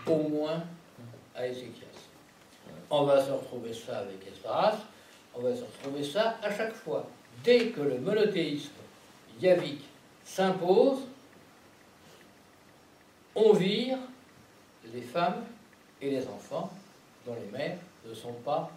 [0.07, 0.63] au moins
[1.35, 1.87] à Ézéchias.
[2.91, 4.77] On va se retrouver ça avec Esdras,
[5.35, 7.07] on va se retrouver ça à chaque fois.
[7.45, 8.73] Dès que le monothéisme
[9.41, 9.85] yavique
[10.25, 10.99] s'impose,
[13.35, 13.99] on vire
[14.93, 15.45] les femmes
[16.01, 16.71] et les enfants
[17.27, 18.71] dont les mères ne sont pas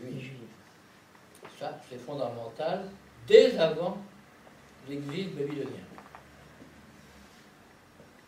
[0.00, 0.30] juives.
[1.58, 2.84] Ça, c'est fondamental
[3.26, 3.98] dès avant
[4.88, 5.86] l'exil babylonien.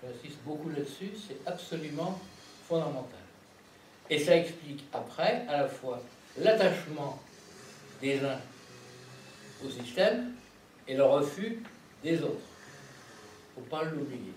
[0.03, 2.19] J'insiste beaucoup là-dessus, c'est absolument
[2.66, 3.19] fondamental.
[4.11, 6.01] Et ça explique après à la fois
[6.39, 7.20] l'attachement
[8.01, 8.40] des uns
[9.65, 10.32] au système
[10.86, 11.62] et le refus
[12.03, 12.36] des autres.
[13.57, 14.32] Il ne faut pas l'oublier.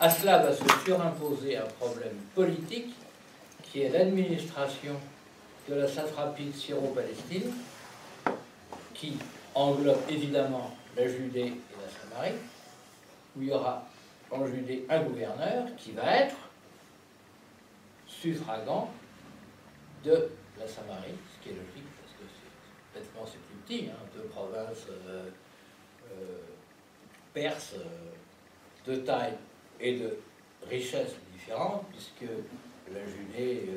[0.00, 2.94] À cela va se surimposer un problème politique
[3.64, 4.94] qui est l'administration
[5.68, 7.52] de la satrapie syro-palestine,
[8.94, 9.18] qui
[9.56, 12.36] englobe évidemment la Judée et la Samarie,
[13.36, 13.84] où il y aura
[14.30, 16.36] en Judée un gouverneur qui va être
[18.06, 18.90] suffragant
[20.04, 20.30] de
[20.60, 24.86] la Samarie, ce qui est logique parce que bêtement c'est plus petit, hein, deux provinces
[24.90, 25.28] euh,
[26.12, 26.38] euh,
[27.34, 29.34] perses euh, de taille
[29.80, 30.18] et de
[30.68, 32.30] richesse différentes, puisque
[32.92, 33.68] la Judée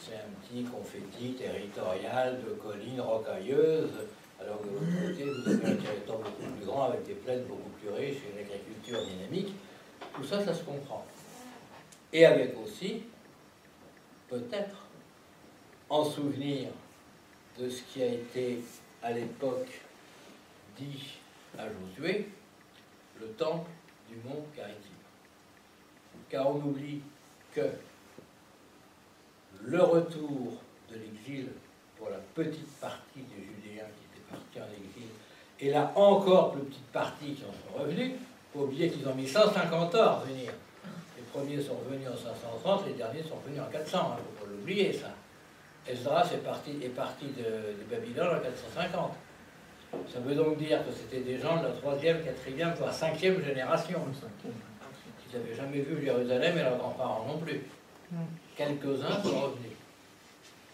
[0.00, 3.92] c'est un petit confetti territorial de collines rocailleuses,
[4.40, 7.44] alors que de l'autre côté, vous avez un territoire beaucoup plus grand, avec des plaines
[7.44, 9.54] beaucoup plus riches et une agriculture dynamique.
[10.14, 11.06] Tout ça, ça se comprend.
[12.12, 13.04] Et avec aussi,
[14.28, 14.86] peut-être,
[15.88, 16.68] en souvenir
[17.58, 18.58] de ce qui a été
[19.02, 19.80] à l'époque
[20.76, 21.18] dit
[21.58, 22.28] à Josué,
[23.20, 23.70] le temple
[24.08, 24.93] du mont Caritim.
[26.34, 27.00] Car on oublie
[27.54, 27.60] que
[29.66, 30.54] le retour
[30.90, 31.46] de l'exil
[31.96, 35.10] pour la petite partie des Judéens qui étaient partis en exil,
[35.60, 38.14] et là encore plus petite partie qui en sont revenus,
[38.52, 40.50] faut oublier qu'ils ont mis 150 ans à revenir.
[41.16, 44.44] Les premiers sont revenus en 530, les derniers sont revenus en 400, il ne faut
[44.44, 45.10] pas l'oublier ça.
[45.86, 49.12] Esdras est parti, est parti de, de Babylone en 450.
[50.12, 54.00] Ça veut donc dire que c'était des gens de la troisième, quatrième, voire cinquième génération.
[55.34, 57.60] Ils n'avaient jamais vu Jérusalem et leurs grands-parents non plus.
[58.56, 59.72] Quelques-uns sont revenus.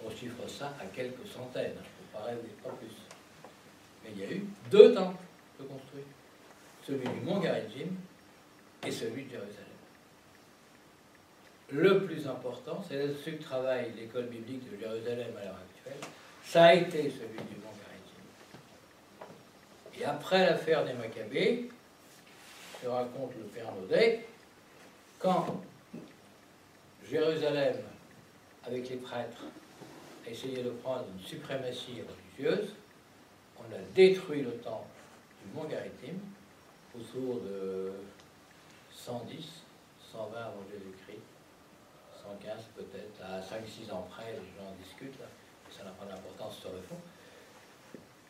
[0.05, 2.95] On chiffre ça à quelques centaines, il ne faut pas rêver, pas plus.
[4.05, 5.17] Mais il y a eu deux temples
[5.59, 6.05] de construits.
[6.87, 7.89] Celui du mont Garizim
[8.87, 9.57] et celui de Jérusalem.
[11.71, 16.09] Le plus important, c'est là-dessus que travaille l'école biblique de Jérusalem à l'heure actuelle,
[16.45, 19.31] ça a été celui du mont Garizim.
[19.99, 21.71] Et après l'affaire des Maccabées,
[22.83, 24.27] que raconte le Père Naudet,
[25.21, 25.61] quand
[27.09, 27.77] Jérusalem,
[28.65, 29.45] avec les prêtres,
[30.27, 32.71] a essayé de prendre une suprématie religieuse,
[33.59, 34.89] on a détruit le temple
[35.45, 36.19] du mont Garizim
[36.99, 37.93] autour de
[38.93, 39.63] 110,
[40.13, 41.21] 120 avant Jésus-Christ,
[42.23, 45.27] 115 peut-être, à 5-6 ans près, les gens discutent, là,
[45.71, 46.97] ça n'a pas d'importance sur le fond,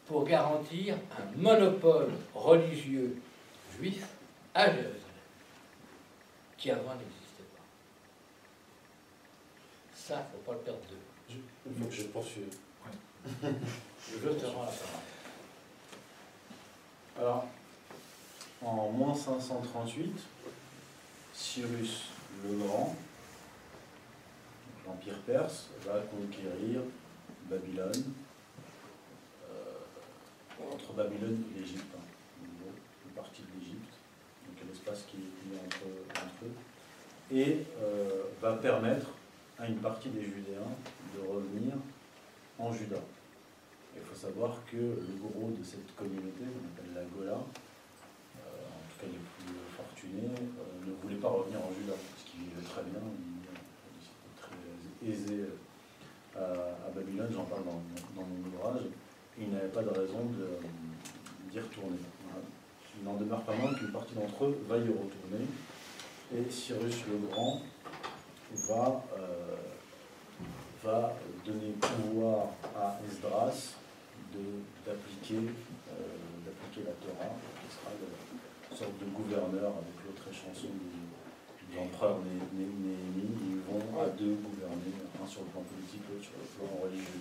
[0.07, 3.17] pour garantir un monopole religieux
[3.77, 4.05] juif
[4.55, 5.10] à Jérusalem,
[6.61, 7.65] qui avant n'existait pas.
[9.95, 11.41] Ça, il ne faut pas le perdre de vue.
[11.66, 12.55] Il faut que je poursuive.
[13.43, 15.01] Je te rends la parole.
[17.19, 17.47] Alors,
[18.62, 20.12] en moins 538,
[21.32, 22.09] Cyrus
[22.45, 22.95] le Grand,
[24.87, 26.82] l'Empire perse, va conquérir
[27.49, 28.15] Babylone,
[29.51, 32.03] euh, entre Babylone et l'Égypte, hein,
[32.43, 32.74] en gros,
[33.07, 33.95] une partie de l'Égypte,
[34.47, 34.57] donc
[34.99, 36.53] qui est entre, eux,
[37.33, 39.07] et euh, va permettre
[39.59, 40.75] à une partie des Judéens
[41.15, 41.75] de revenir
[42.59, 42.97] en Juda.
[43.95, 48.83] Il faut savoir que le gros de cette communauté, qu'on appelle la Gola, euh, en
[48.91, 52.67] tout cas les plus fortunés, euh, ne voulaient pas revenir en Juda, parce qu'ils vivaient
[52.67, 53.47] très bien, ils,
[55.07, 55.45] étaient très aisés
[56.37, 58.83] à, Babylone, j'en parle dans, mon ouvrage,
[59.39, 60.31] et ils n'avaient pas de raison
[61.51, 61.99] d'y retourner.
[63.01, 65.47] Il n'en demeure pas moins qu'une partie d'entre eux va y retourner,
[66.36, 67.62] et Cyrus le Grand
[68.68, 69.56] va, euh,
[70.85, 71.14] va
[71.47, 73.74] donner pouvoir à Esdras
[74.36, 74.40] euh,
[74.86, 75.40] d'appliquer
[76.85, 77.90] la Torah, qui sera
[78.70, 83.36] une sorte de gouverneur avec l'autre échanson de, l'empereur Né- Né- Néhémie.
[83.51, 87.20] Ils vont à deux gouverner, un sur le plan politique, l'autre sur le plan religieux.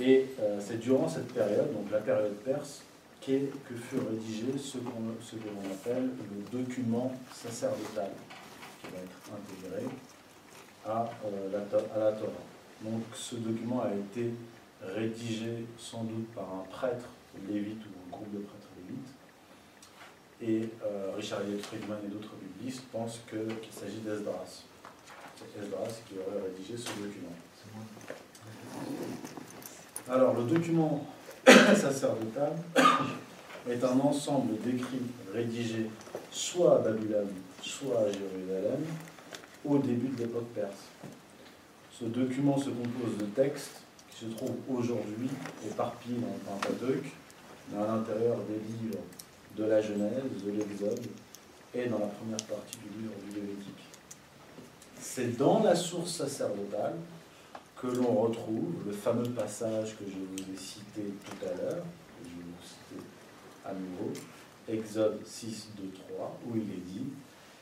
[0.00, 2.82] Et euh, c'est durant cette période, donc la période perse,
[3.24, 8.10] qu'est- que fut rédigé ce, qu'on- ce que l'on appelle le document sacerdotal,
[8.82, 9.84] qui va être intégré
[10.86, 11.58] à, euh, la,
[11.94, 12.32] à la Torah.
[12.82, 14.30] Donc ce document a été
[14.82, 17.08] rédigé sans doute par un prêtre
[17.48, 19.12] lévite ou un groupe de prêtres lévites.
[20.42, 24.62] Et euh, Richard Elliott Friedman et d'autres biblistes pensent que- qu'il s'agit d'Esdras.
[25.38, 27.32] c'est Esdras qui aurait rédigé ce document.
[30.08, 31.06] Alors, le document
[31.76, 32.52] sacerdotal
[33.70, 35.90] est un ensemble d'écrits rédigés
[36.30, 38.84] soit à Babylone, soit à Jérusalem,
[39.64, 40.84] au début de l'époque perse.
[41.98, 45.30] Ce document se compose de textes qui se trouvent aujourd'hui
[45.66, 47.04] éparpillés dans le Pentateuque,
[47.74, 49.02] à l'intérieur des livres
[49.56, 51.06] de la Genèse, de l'Exode
[51.74, 53.84] et dans la première partie du livre du Lévitique.
[55.00, 56.94] C'est dans la source sacerdotale
[57.84, 61.84] que l'on retrouve le fameux passage que je vous ai cité tout à l'heure,
[62.22, 63.04] je vais vous citer
[63.64, 64.10] à nouveau,
[64.66, 67.04] Exode 6, 2, 3, où il est dit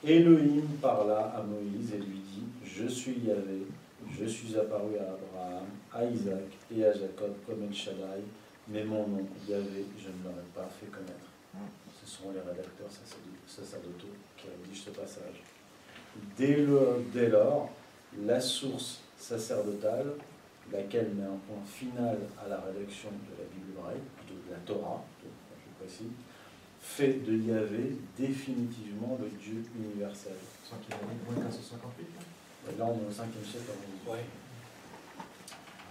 [0.05, 3.67] Elohim parla à Moïse et lui dit Je suis Yahvé,
[4.17, 8.23] je suis apparu à Abraham, à Isaac et à Jacob comme El Shaddai,
[8.69, 11.33] mais mon nom, Yahvé, je ne l'aurais pas fait connaître.
[12.01, 12.89] Ce sont les rédacteurs
[13.47, 15.43] sacerdotaux qui rédigent ce passage.
[16.37, 16.65] Dès,
[17.13, 17.71] dès lors,
[18.25, 20.15] la source sacerdotale,
[20.73, 24.59] laquelle met un point final à la rédaction de la Bible hébraïque, plutôt de la
[24.67, 26.13] Torah, je précise,
[26.81, 30.35] fait de Yahvé définitivement le Dieu universel.
[30.83, 32.07] Qu'il ait moins 1558
[32.73, 34.09] Et là, on est au 5e siècle avant Jésus.
[34.09, 34.19] Oui.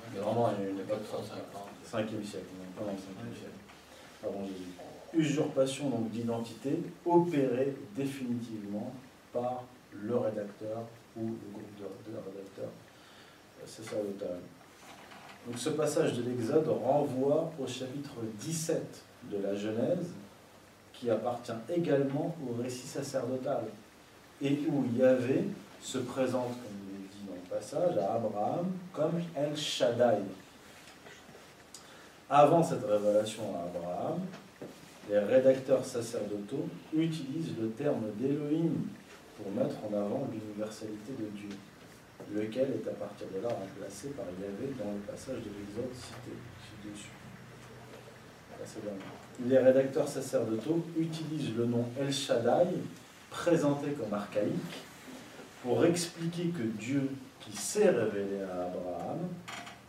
[0.09, 1.39] Il y a vraiment une époque 450.
[1.85, 3.61] 5e siècle, on est pendant le 5e siècle
[4.23, 4.73] avant Jésus.
[5.13, 8.91] Usurpation donc d'identité opérée définitivement
[9.31, 9.63] par
[9.93, 10.83] le rédacteur
[11.15, 12.71] ou le groupe de, de rédacteurs
[15.47, 18.81] Donc ce passage de l'Exode renvoie au chapitre 17
[19.31, 20.09] de la Genèse,
[20.93, 23.63] qui appartient également au récit sacerdotal,
[24.41, 25.45] et où Yahvé
[25.81, 30.21] se présente, comme il est dit dans le passage, à Abraham comme El Shaddai.
[32.29, 34.19] Avant cette révélation à Abraham,
[35.09, 38.73] les rédacteurs sacerdotaux utilisent le terme d'Elohim
[39.37, 41.49] pour mettre en avant l'universalité de Dieu
[42.33, 46.31] lequel est à partir de là remplacé par Yahvé dans le passage de l'Exode cité
[46.83, 47.09] ci-dessus.
[49.47, 52.67] Les rédacteurs sacerdotaux utilisent le nom El Shaddai,
[53.29, 54.83] présenté comme archaïque,
[55.63, 57.09] pour expliquer que Dieu
[57.39, 59.19] qui s'est révélé à Abraham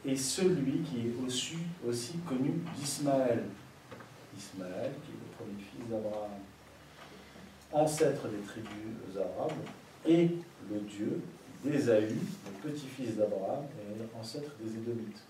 [0.04, 1.14] est celui qui est
[1.86, 3.44] aussi, connu d'Ismaël.
[4.36, 6.30] Ismaël, qui est le premier fils d'Abraham,
[7.72, 9.52] ancêtre des tribus arabes,
[10.06, 10.30] et
[10.70, 11.20] le Dieu
[11.64, 15.22] d'Ésaü, le petit-fils d'Abraham et ancêtre des Édomites.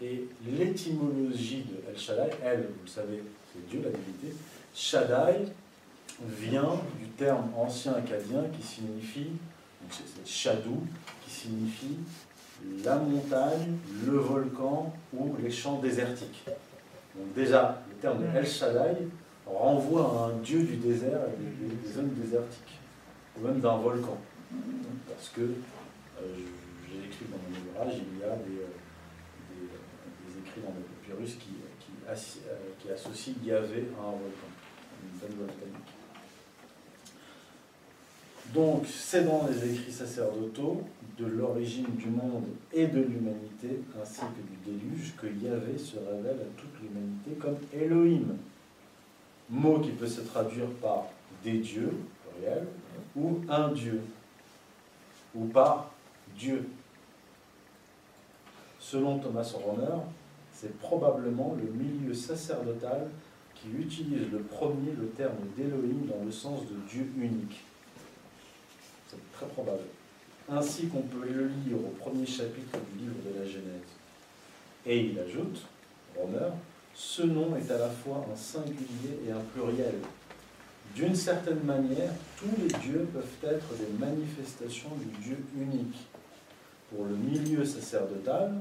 [0.00, 3.22] Et l'étymologie de El Shaddai, elle, vous le savez,
[3.52, 4.36] c'est Dieu, la divinité.
[4.74, 5.52] Shaddai
[6.22, 9.30] vient du terme ancien acadien qui signifie,
[9.90, 10.82] c'est Shadou,
[11.24, 11.96] qui signifie
[12.84, 13.76] la montagne,
[14.06, 16.44] le volcan ou les champs désertiques.
[17.16, 19.08] Donc déjà, le terme de El Shaddai
[19.46, 22.78] renvoie à un dieu du désert et des zones désertiques,
[23.36, 24.18] ou même d'un volcan
[25.08, 26.24] parce que euh,
[26.88, 29.68] j'ai écrit dans mon ouvrage, il y a des, euh,
[30.26, 31.50] des, écrits dans le papyrus qui,
[32.08, 32.14] euh,
[32.78, 34.48] qui associent Yahvé à un volcan,
[35.02, 35.88] une zone volcanique.
[38.54, 40.82] Donc, c'est dans les écrits sacerdotaux
[41.18, 46.38] de l'origine du monde et de l'humanité, ainsi que du déluge, que Yahvé se révèle
[46.40, 48.36] à toute l'humanité comme Elohim,
[49.50, 51.08] mot qui peut se traduire par
[51.44, 51.92] des dieux,
[52.22, 52.66] pluriel,
[53.16, 54.00] ou un dieu,
[55.34, 55.90] ou par
[56.36, 56.68] Dieu.
[58.78, 60.02] Selon Thomas Romer,
[60.52, 63.08] c'est probablement le milieu sacerdotal
[63.54, 67.60] qui utilise le premier le terme d'Elohim dans le sens de Dieu unique.
[69.08, 69.82] C'est très probable.
[70.48, 73.88] Ainsi qu'on peut le lire au premier chapitre du livre de la Genèse.
[74.86, 75.66] Et il ajoute,
[76.16, 76.50] Romer,
[76.94, 79.96] ce nom est à la fois un singulier et un pluriel,
[80.94, 86.06] d'une certaine manière, tous les dieux peuvent être des manifestations du Dieu unique.
[86.90, 88.52] Pour le milieu sacerdotal,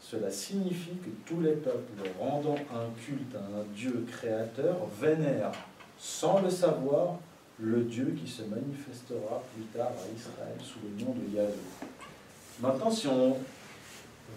[0.00, 5.52] cela signifie que tous les peuples rendant un culte à un Dieu créateur vénèrent,
[5.98, 7.18] sans le savoir,
[7.58, 11.52] le Dieu qui se manifestera plus tard à Israël sous le nom de Yahvé.
[12.60, 13.36] Maintenant, si on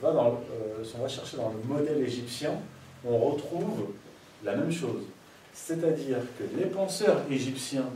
[0.01, 2.51] va, euh, si on va chercher dans le modèle égyptien,
[3.03, 3.87] on retrouve
[4.43, 5.03] la même chose.
[5.55, 7.89] C'est-à-dire que les penseurs égyptiens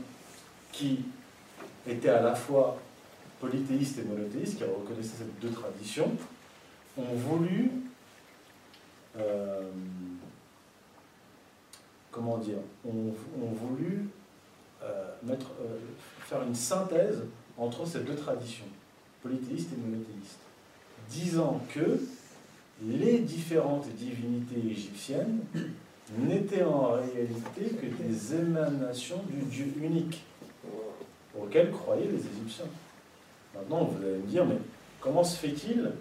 [0.71, 1.01] qui
[1.85, 2.79] étaient à la fois
[3.41, 6.09] polythéistes et monothéistes, qui reconnaissaient ces deux traditions,
[6.97, 7.69] ont voulu,
[9.17, 9.69] euh,
[14.83, 15.35] euh, euh,
[16.21, 17.23] faire une synthèse
[17.57, 18.65] entre ces deux traditions,
[19.21, 20.39] polythéistes et monothéistes,
[21.09, 21.99] disant que
[22.81, 25.41] les différentes divinités égyptiennes
[26.17, 30.23] n'étaient en réalité que des émanations du Dieu unique
[31.39, 32.65] auquel croyaient les Égyptiens.
[33.55, 34.57] Maintenant, vous allez me dire, mais
[34.99, 35.91] comment se fait-il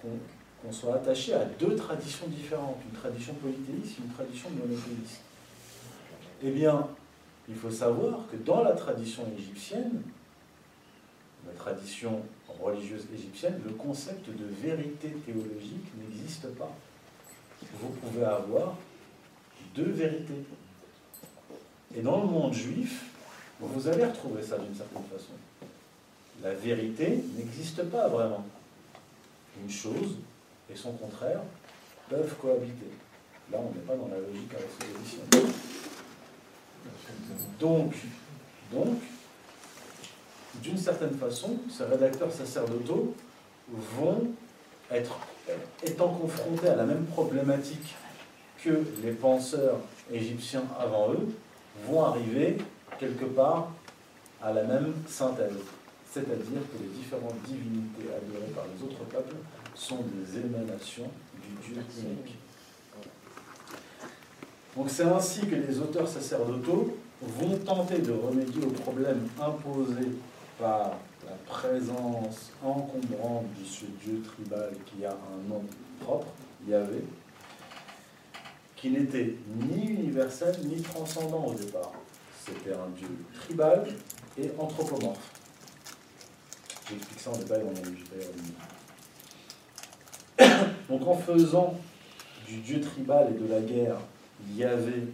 [0.00, 5.20] qu'on soit attaché à deux traditions différentes, une tradition polythéiste et une tradition monothéiste?
[6.42, 6.88] Eh bien,
[7.48, 10.02] il faut savoir que dans la tradition égyptienne,
[11.46, 16.74] la tradition religieuse égyptienne, le concept de vérité théologique n'existe pas.
[17.80, 18.76] Vous pouvez avoir
[19.74, 20.44] deux vérités.
[21.96, 23.04] Et dans le monde juif,
[23.60, 25.32] vous allez retrouver ça d'une certaine façon.
[26.42, 28.44] La vérité n'existe pas vraiment.
[29.62, 30.16] Une chose
[30.70, 31.40] et son contraire
[32.08, 32.90] peuvent cohabiter.
[33.52, 35.52] Là, on n'est pas dans la logique aristotélicienne.
[37.60, 37.94] Donc,
[38.72, 38.98] donc,
[40.62, 43.14] d'une certaine façon, ces rédacteurs sacerdotaux
[43.70, 44.28] vont
[44.90, 45.18] être,
[45.82, 47.94] étant confrontés à la même problématique
[48.64, 49.78] que les penseurs
[50.10, 51.28] égyptiens avant eux,
[51.86, 52.56] vont arriver
[52.98, 53.72] quelque part
[54.42, 55.52] à la même synthèse.
[56.10, 59.36] C'est-à-dire que les différentes divinités adorées par les autres peuples
[59.74, 61.10] sont des émanations
[61.42, 62.36] du Dieu unique.
[64.76, 70.08] Donc c'est ainsi que les auteurs sacerdotaux vont tenter de remédier au problème imposé
[70.58, 70.92] par
[71.24, 75.62] la présence encombrante de ce Dieu tribal qui a un nom
[76.00, 76.26] propre,
[76.68, 77.02] Yahvé,
[78.84, 81.92] qui n'était ni universel ni transcendant au départ.
[82.38, 83.86] C'était un Dieu tribal
[84.36, 85.32] et anthropomorphe.
[86.90, 87.76] J'explique ça en détail dans mon
[90.98, 91.80] donc en faisant
[92.46, 93.96] du dieu tribal et de la guerre
[94.54, 95.04] Yahvé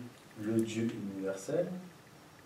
[0.43, 1.69] le dieu universel,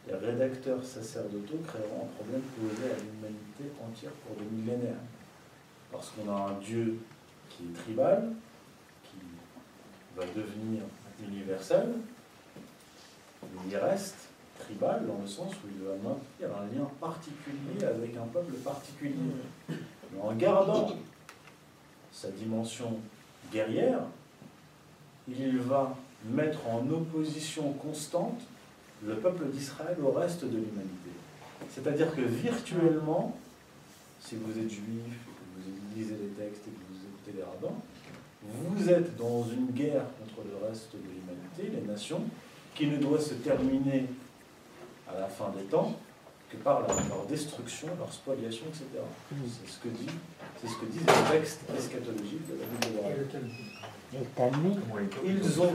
[0.07, 5.01] les rédacteurs sacerdotaux créeront un problème posé à l'humanité entière pour des millénaires.
[5.91, 6.99] Parce qu'on a un dieu
[7.49, 8.31] qui est tribal,
[9.05, 9.17] qui
[10.19, 10.83] va devenir
[11.23, 11.89] universel,
[13.43, 14.29] mais il reste
[14.59, 19.15] tribal dans le sens où il va maintenir un lien particulier avec un peuple particulier.
[19.69, 20.97] Mais en gardant
[22.13, 22.99] sa dimension
[23.53, 24.01] guerrière,
[25.29, 25.97] il va
[26.27, 28.41] mettre en opposition constante
[29.05, 31.11] le peuple d'Israël au reste de l'humanité.
[31.71, 33.37] C'est-à-dire que virtuellement,
[34.21, 37.77] si vous êtes juif, que vous lisez les textes et que vous écoutez les rabbins,
[38.43, 40.05] vous êtes dans une guerre
[40.45, 42.23] le reste de l'humanité, les nations,
[42.75, 44.07] qui ne doit se terminer
[45.09, 45.95] à la fin des temps
[46.51, 48.85] que par leur destruction, leur spoliation, etc.
[49.31, 50.11] C'est ce que dit
[50.61, 53.37] c'est ce que disent les textes eschatologiques de la Bible hébraïque.
[55.27, 55.73] Ils ont,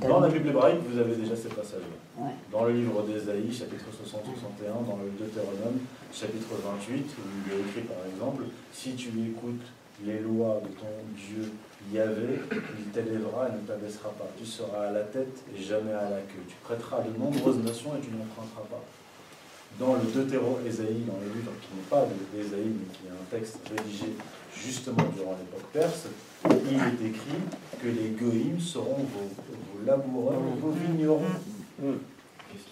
[0.00, 2.24] dans la Bible hébraïque, vous avez déjà ces passages-là.
[2.50, 5.78] Dans le livre d'Ésaïe, chapitre 60-61, dans le Deutéronome,
[6.12, 7.02] chapitre 28, où
[7.46, 9.66] il est écrit par exemple Si tu écoutes
[10.04, 11.52] les lois de ton Dieu
[11.92, 12.40] Yahvé,
[12.78, 14.28] il t'élèvera et ne t'abaissera pas.
[14.38, 16.44] Tu seras à la tête et jamais à la queue.
[16.48, 18.84] Tu prêteras de nombreuses nations et tu n'emprunteras pas
[19.78, 23.60] dans le Deutéro-Ésaïe, dans le livre qui n'est pas d'Ésaïe, mais qui est un texte
[23.68, 24.12] rédigé
[24.54, 26.06] justement durant l'époque perse,
[26.44, 27.42] il est écrit
[27.80, 31.22] que les goïms seront vos, vos laboureurs, vos vignerons.
[31.78, 32.64] Qu'est-ce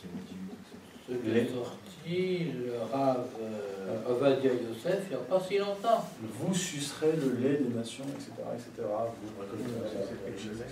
[2.07, 6.05] sorti le Rav euh, Ovadia Yosef il n'y a pas si longtemps.
[6.21, 8.33] Vous sucerez le lait des nations, etc.
[8.55, 8.87] etc.
[9.23, 10.65] Vous récolterez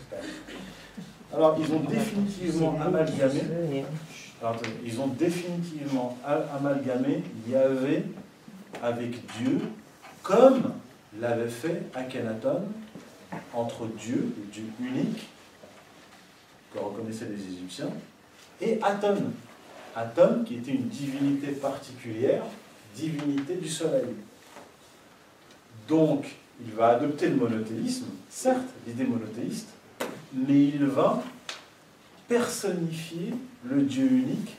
[1.32, 3.84] Alors, ils ont définitivement amalgamé
[4.84, 8.04] ils ont définitivement amalgamé Yahvé
[8.82, 9.58] avec Dieu,
[10.22, 10.74] comme
[11.18, 12.64] l'avait fait Akhenaton
[13.54, 15.28] entre Dieu, le Dieu unique,
[16.74, 17.88] que reconnaissaient les Égyptiens,
[18.60, 19.16] et Aton.
[19.96, 22.42] Aton, qui était une divinité particulière,
[22.94, 24.14] divinité du soleil.
[25.88, 26.26] Donc,
[26.64, 29.68] il va adopter le monothéisme, certes, l'idée monothéiste,
[30.32, 31.22] mais il va
[32.28, 33.34] personnifier
[33.64, 34.56] le Dieu unique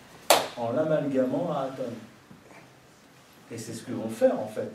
[0.58, 1.84] en l'amalgamant à Aton.
[3.52, 4.72] Et c'est ce que vont faire en fait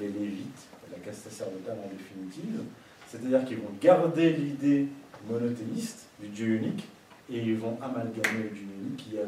[0.00, 2.60] les Lévites, la caste sacerdotale en définitive,
[3.08, 4.88] c'est-à-dire qu'ils vont garder l'idée
[5.28, 6.86] monothéiste du Dieu unique
[7.30, 9.22] et ils vont amalgamer le Dieu unique qui a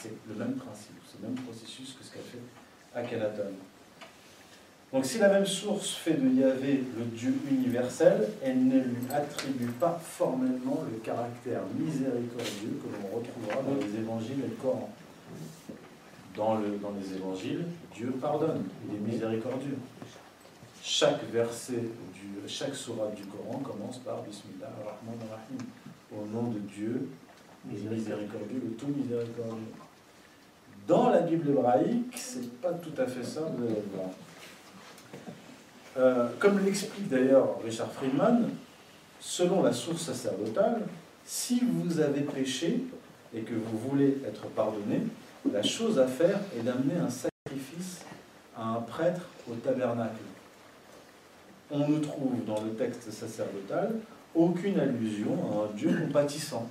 [0.00, 2.42] C'est le même principe, c'est le même processus que ce qu'a fait
[2.94, 3.52] Akhenaton.
[4.92, 9.72] Donc si la même source fait de Yahvé le Dieu universel, elle ne lui attribue
[9.72, 14.90] pas formellement le caractère miséricordieux que l'on retrouvera dans les évangiles et le Coran.
[16.36, 17.64] Dans, le, dans les évangiles,
[17.94, 19.78] Dieu pardonne, il est miséricordieux.
[20.82, 25.58] Chaque verset, du, chaque sourate du Coran commence par Bismillah ar-Rahman ar-Rahim.
[26.12, 27.08] Au nom de Dieu,
[27.70, 29.72] est miséricordieux, le tout miséricordieux.
[30.86, 33.40] Dans la Bible hébraïque, c'est pas tout à fait ça.
[35.96, 38.50] Euh, comme l'explique d'ailleurs Richard Friedman,
[39.20, 40.82] selon la source sacerdotale,
[41.24, 42.80] si vous avez péché
[43.34, 45.02] et que vous voulez être pardonné,
[45.50, 48.04] la chose à faire est d'amener un sacrifice
[48.56, 50.20] à un prêtre au tabernacle.
[51.70, 53.94] On ne trouve dans le texte sacerdotal
[54.34, 56.68] aucune allusion à un Dieu compatissant.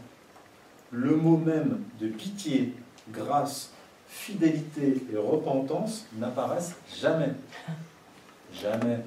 [0.93, 2.75] Le mot même de pitié,
[3.11, 3.71] grâce,
[4.07, 7.31] fidélité et repentance n'apparaissent jamais.
[8.53, 8.99] Jamais.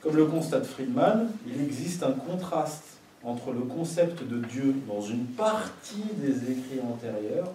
[0.00, 5.26] Comme le constate Friedman, il existe un contraste entre le concept de Dieu dans une
[5.26, 7.52] partie des écrits antérieurs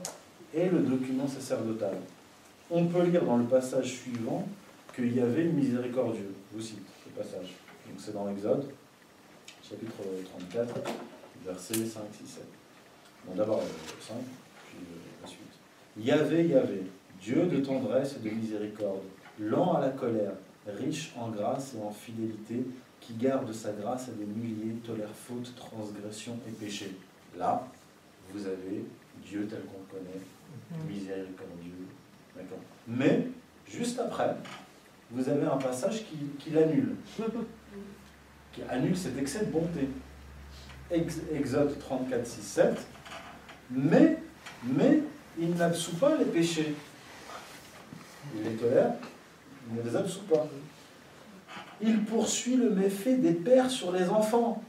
[0.53, 1.95] et le document sacerdotal.
[2.69, 4.47] On peut lire dans le passage suivant
[4.95, 6.31] qu'il y avait miséricordieux.
[6.51, 7.55] Je vous cite le passage.
[7.87, 8.69] Donc c'est dans l'Exode,
[9.67, 10.03] chapitre
[10.51, 10.75] 34,
[11.45, 12.43] versets 5, 6, 7.
[13.25, 14.15] Bon, d'abord le 5,
[14.67, 14.85] puis
[15.21, 15.39] la suite.
[15.97, 16.83] Yahvé, Yahvé,
[17.21, 19.03] Dieu de tendresse et de miséricorde,
[19.39, 20.33] lent à la colère,
[20.67, 22.65] riche en grâce et en fidélité,
[22.99, 26.95] qui garde sa grâce à des milliers, tolère faute, transgression et péché.
[27.37, 27.67] Là,
[28.31, 28.85] vous avez
[29.25, 31.87] Dieu tel qu'on le connaît, miséricordieux.
[32.35, 33.27] D'accord Mais,
[33.67, 34.35] juste après,
[35.09, 36.95] vous avez un passage qui, qui l'annule,
[38.53, 39.89] qui annule cet excès de bonté.
[40.91, 42.77] Exode 34, 6, 7.
[43.71, 44.17] Mais,
[44.63, 45.01] mais,
[45.39, 46.75] il n'absout pas les péchés.
[48.35, 48.93] Il les tolère,
[49.69, 50.47] il ne les absout pas.
[51.81, 54.61] Il poursuit le méfait des pères sur les enfants,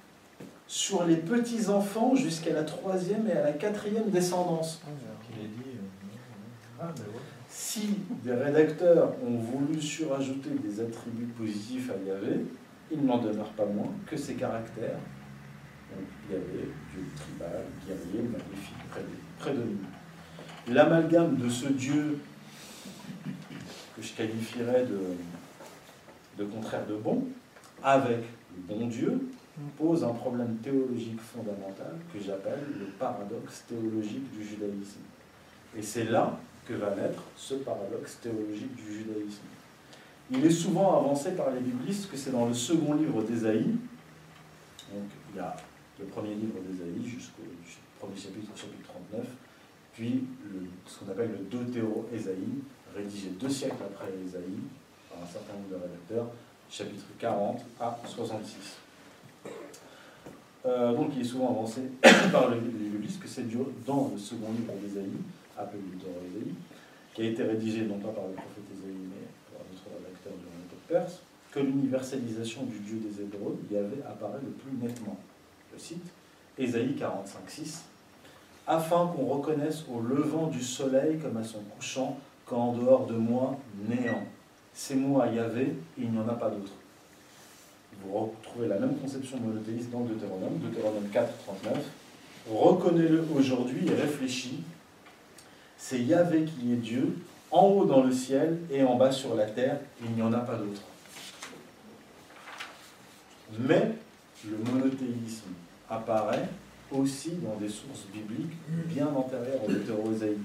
[0.66, 4.80] sur les petits-enfants jusqu'à la troisième et à la quatrième descendance.
[7.48, 12.46] Si des rédacteurs ont voulu surajouter des attributs positifs à Yahvé,
[12.90, 14.98] il n'en demeure pas moins que ces caractères,
[16.30, 18.76] Yahvé, Dieu tribal, guerrier, magnifique,
[19.38, 19.88] prédominant.
[20.68, 22.18] L'amalgame de ce Dieu
[23.96, 27.24] que je qualifierais de, de contraire de bon,
[27.82, 28.20] avec
[28.54, 29.20] le bon Dieu,
[29.76, 35.00] pose un problème théologique fondamental que j'appelle le paradoxe théologique du judaïsme.
[35.76, 39.42] Et c'est là que va naître ce paradoxe théologique du judaïsme.
[40.30, 43.74] Il est souvent avancé par les biblistes que c'est dans le second livre d'Ésaïe,
[44.92, 45.54] donc il y a
[46.02, 47.42] le premier livre d'Ésaïe jusqu'au
[47.98, 49.26] premier chapitre, chapitre 39,
[49.94, 50.24] puis
[50.86, 52.62] ce qu'on appelle le Deutéro-Ésaïe,
[52.94, 54.58] rédigé deux siècles après Ésaïe,
[55.08, 56.26] par un certain nombre de rédacteurs,
[56.70, 58.78] chapitre 40 à 66.
[60.64, 61.82] Euh, donc il est souvent avancé
[62.32, 63.46] par les biblistes que c'est
[63.86, 65.18] dans le second livre d'Ésaïe,
[65.56, 66.54] appelé le Ésaïe,
[67.14, 70.46] qui a été rédigé non pas par le prophète Ésaïe, mais par d'autres rédacteurs de
[70.46, 71.22] la méthode perse,
[71.52, 75.18] que l'universalisation du Dieu des Hébreux y avait apparu le plus nettement.
[75.74, 76.04] Je cite
[76.58, 77.84] Ésaïe 45, 6
[78.66, 82.16] afin qu'on reconnaisse au levant du soleil comme à son couchant
[82.46, 83.58] qu'en dehors de moi,
[83.88, 84.24] néant.
[84.74, 86.72] C'est moi Yahvé, il n'y en a pas d'autre.
[88.04, 91.78] Vous retrouvez la même conception monothéiste dans Deutéronome, Deutéronome 4, 39.
[92.50, 94.62] Reconnais-le aujourd'hui et réfléchis.
[95.76, 97.18] C'est Yahvé qui est Dieu,
[97.50, 100.38] en haut dans le ciel et en bas sur la terre, il n'y en a
[100.38, 100.82] pas d'autre.
[103.58, 103.92] Mais
[104.48, 105.50] le monothéisme
[105.92, 106.48] apparaît
[106.90, 108.56] aussi dans des sources bibliques
[108.88, 110.38] bien antérieures au Deutéro-Ésaïe.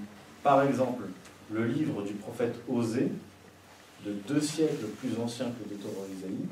[0.44, 1.04] Par exemple,
[1.52, 3.12] le livre du prophète Osée,
[4.06, 6.48] de deux siècles plus ancien que le Deutéro-Ésaïe,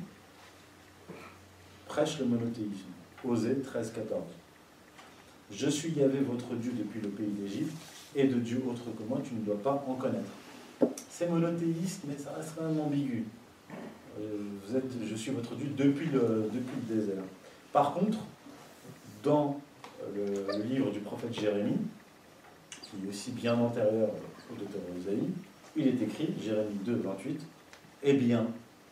[1.88, 2.92] prêche le monothéisme.
[3.24, 3.92] Osée 13-14.
[5.52, 7.76] Je suis Yahvé votre Dieu depuis le pays d'Égypte,
[8.16, 10.32] et de Dieu autre que moi, tu ne dois pas en connaître.
[11.10, 13.26] C'est monothéiste, mais ça reste quand ambigu.
[14.20, 17.24] Euh, vous êtes, je suis votre Dieu depuis le, depuis le désert.
[17.74, 18.20] Par contre,
[19.26, 19.60] dans
[20.16, 21.78] le, livre du prophète Jérémie,
[22.70, 24.10] qui est aussi bien antérieur
[24.52, 25.30] au docteur Isaïe,
[25.76, 27.42] il est écrit, Jérémie 2, 28,
[28.04, 28.48] Eh bien,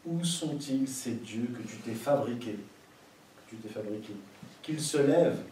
[0.06, 2.58] où sont-ils ces dieux que tu t'es fabriqués?
[2.58, 4.16] Que tu t'es fabriqués.
[4.62, 5.44] Qu'ils se lèvent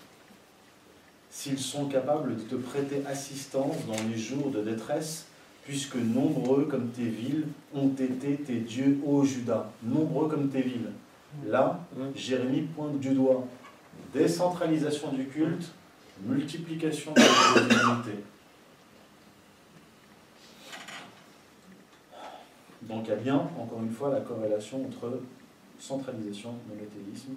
[1.29, 5.27] s'ils sont capables de te prêter assistance dans les jours de détresse,
[5.63, 10.91] puisque nombreux comme tes villes ont été tes dieux, ô Judas, nombreux comme tes villes.
[11.47, 11.79] Là,
[12.15, 13.47] Jérémie pointe du doigt
[14.13, 15.71] décentralisation du culte,
[16.25, 18.01] multiplication de la.
[22.83, 25.21] Donc il y a bien, encore une fois, la corrélation entre
[25.79, 27.33] centralisation, monothéisme,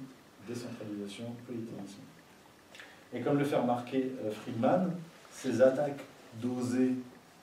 [0.48, 2.00] décentralisation, polythéisme.
[3.12, 4.90] Et comme le fait remarquer euh, Friedman,
[5.30, 6.02] ces attaques
[6.42, 6.94] d'Osée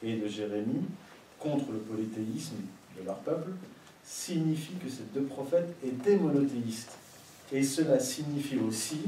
[0.03, 0.86] et de Jérémie
[1.40, 2.58] contre le polythéisme
[2.99, 3.52] de leur peuple
[4.03, 6.98] signifient que ces deux prophètes étaient monothéistes.
[7.52, 9.02] Et cela signifie aussi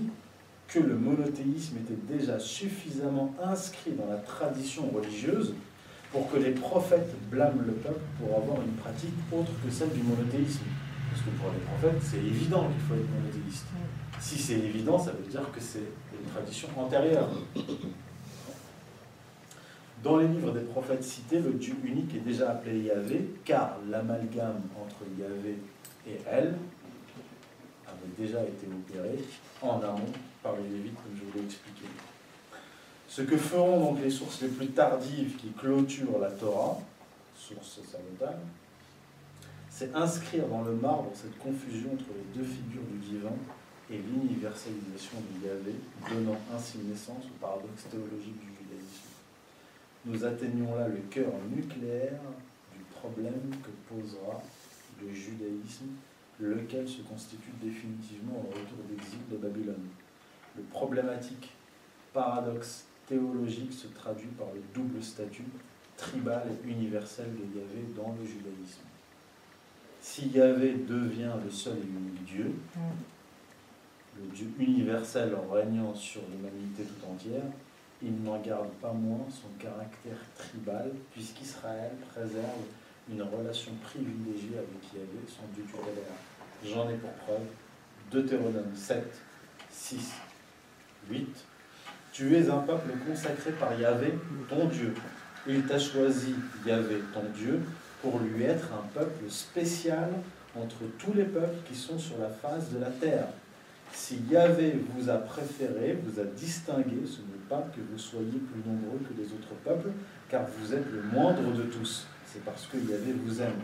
[0.68, 5.54] que le monothéisme était déjà suffisamment inscrit dans la tradition religieuse
[6.12, 10.04] pour que les prophètes blâment le peuple pour avoir une pratique autre que celle du
[10.04, 10.66] monothéisme.
[11.10, 13.66] Parce que pour les prophètes, c'est évident qu'il faut être monothéiste.
[14.20, 17.30] Si c'est évident, ça veut dire que c'est une tradition antérieure.
[20.04, 24.62] Dans les livres des prophètes cités, le Dieu unique est déjà appelé Yahvé, car l'amalgame
[24.82, 25.58] entre Yahvé
[26.08, 26.56] et elle
[28.18, 29.24] déjà été opéré
[29.62, 30.12] en amont
[30.42, 31.86] par les Lévites, comme je vous l'ai expliqué.
[33.08, 36.80] Ce que feront donc les sources les plus tardives qui clôturent la Torah,
[37.36, 38.40] source sacerdotale,
[39.70, 43.36] c'est inscrire dans le marbre cette confusion entre les deux figures du divin
[43.90, 45.76] et l'universalisation du Yahvé,
[46.10, 49.10] donnant ainsi naissance au paradoxe théologique du judaïsme.
[50.06, 52.22] Nous atteignons là le cœur nucléaire
[52.76, 54.42] du problème que posera
[55.02, 55.90] le judaïsme,
[56.40, 59.88] lequel se constitue définitivement au retour d'exil de Babylone.
[60.58, 61.52] Le problématique
[62.14, 65.46] paradoxe théologique se traduit par le double statut
[65.98, 68.82] tribal et universel de Yahvé dans le judaïsme.
[70.02, 72.54] Si Yahvé devient le seul et unique Dieu,
[74.20, 77.44] le Dieu universel régnant sur l'humanité tout entière,
[78.02, 82.66] il n'en garde pas moins son caractère tribal, puisqu'Israël préserve
[83.12, 86.16] une relation privilégiée avec Yahvé, son Dieu tutélaire.
[86.64, 87.46] J'en ai pour preuve
[88.12, 89.04] Deutéronome 7,
[89.70, 90.12] 6,
[91.10, 91.28] 8.
[92.14, 94.14] Tu es un peuple consacré par Yahvé,
[94.48, 94.94] ton Dieu.
[95.48, 96.36] Il t'a choisi,
[96.66, 97.60] Yahvé, ton Dieu,
[98.02, 100.10] pour lui être un peuple spécial
[100.56, 103.28] entre tous les peuples qui sont sur la face de la terre.
[103.92, 108.62] Si Yahvé vous a préféré, vous a distingué, ce n'est pas que vous soyez plus
[108.66, 109.90] nombreux que les autres peuples,
[110.30, 112.08] car vous êtes le moindre de tous.
[112.34, 113.62] C'est parce que Yahvé vous aime.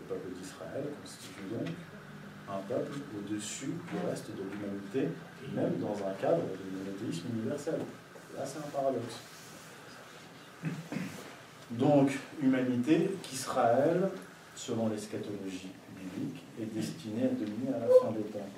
[0.00, 1.68] Le peuple d'Israël constitue donc
[2.48, 5.12] un peuple au-dessus du reste de l'humanité,
[5.54, 7.80] même dans un cadre de monothéisme universel.
[8.34, 9.20] Là, c'est un paradoxe.
[11.72, 14.08] Donc, humanité qu'Israël,
[14.56, 18.48] selon l'eschatologie biblique, est destinée à devenir à la fin des temps.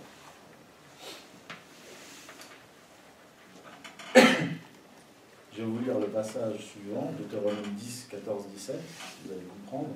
[5.56, 8.76] Je vais vous lire le passage suivant, Deutéronome 10, 14, 17,
[9.24, 9.88] vous allez comprendre.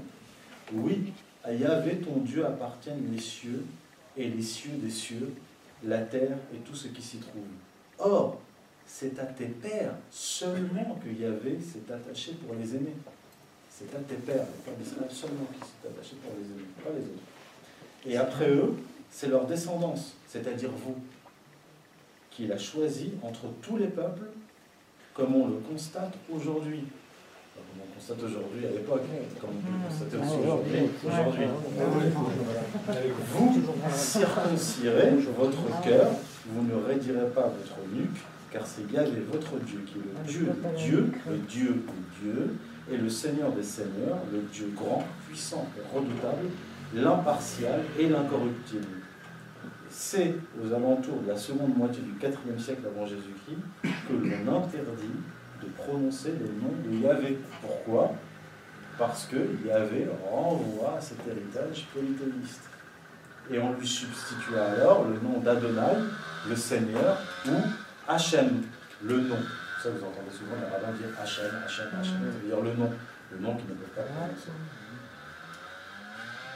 [0.72, 1.12] Oui,
[1.44, 3.66] à Yahvé ton Dieu appartiennent les cieux
[4.16, 5.34] et les cieux des cieux,
[5.84, 7.42] la terre et tout ce qui s'y trouve.
[7.98, 8.40] Or,
[8.86, 12.94] c'est à tes pères seulement que Yahvé s'est attaché pour les aimer.
[13.70, 16.90] C'est à tes pères, le peuple d'Israël seulement qui s'est attaché pour les aimer, pas
[16.90, 18.06] les autres.
[18.06, 18.76] Et après eux,
[19.10, 20.96] c'est leur descendance, c'est-à-dire vous,
[22.30, 24.30] qu'il a choisi entre tous les peuples,
[25.14, 26.84] comme on le constate aujourd'hui.
[27.56, 29.02] Enfin, Comme on constate aujourd'hui à l'époque,
[29.40, 30.78] comme on peut le constater aussi aujourd'hui.
[31.04, 31.46] aujourd'hui.
[33.32, 36.10] Vous circoncirez votre cœur,
[36.46, 38.20] vous ne raidirez pas votre nuque,
[38.52, 42.56] car c'est Yahvé votre Dieu qui est le Dieu des dieux, le Dieu des dieux,
[42.92, 46.48] et le Seigneur des seigneurs, le Dieu grand, puissant et redoutable,
[46.94, 48.99] l'impartial et l'incorruptible.
[49.90, 55.18] C'est aux alentours de la seconde moitié du IVe siècle avant Jésus-Christ que l'on interdit
[55.60, 57.38] de prononcer le nom de Yahvé.
[57.60, 58.12] Pourquoi?
[58.96, 59.36] Parce que
[59.66, 62.70] Yahvé renvoie à cet héritage polythéiste.
[63.50, 65.98] Et on lui substitue alors le nom d'Adonai,
[66.48, 67.18] le Seigneur,
[67.48, 67.56] ou
[68.06, 68.62] Hachem,
[69.02, 69.38] le nom.
[69.82, 72.90] Ça, vous entendez souvent les rabbins dire Hachem, Hachem, Hachem, c'est-à-dire le nom,
[73.32, 74.50] le nom qu'ils ne peuvent pas prononcer.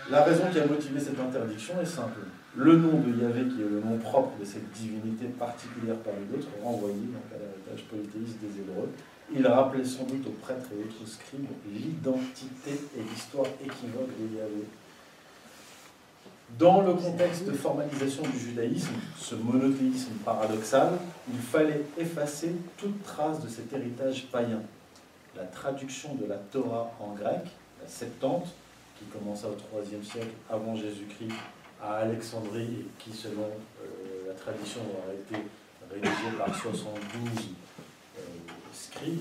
[0.09, 2.21] La raison qui a motivé cette interdiction est simple.
[2.57, 6.47] Le nom de Yahvé, qui est le nom propre de cette divinité particulière parmi d'autres,
[6.63, 8.91] renvoyé à l'héritage polythéiste des Hébreux.
[9.35, 14.65] Il rappelait sans doute aux prêtres et autres scribes l'identité et l'histoire équivoque de Yahvé.
[16.57, 20.93] Dans le contexte de formalisation du judaïsme, ce monothéisme paradoxal,
[21.29, 24.63] il fallait effacer toute trace de cet héritage païen.
[25.35, 27.43] La traduction de la Torah en grec,
[27.83, 28.47] la Septante,
[28.97, 31.35] qui commença au IIIe siècle avant Jésus-Christ
[31.85, 35.37] à Alexandrie et qui, selon euh, la tradition, aura été
[35.93, 36.95] rédigée par 72
[38.19, 38.21] euh,
[38.73, 39.21] scribes,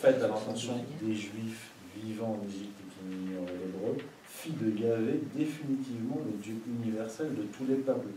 [0.00, 1.70] faite à l'intention des Juifs
[2.02, 3.96] vivant en Égypte et qui ignoraient l'hébreu,
[4.26, 8.08] fit de Yahvé définitivement le Dieu universel de tous les peuples.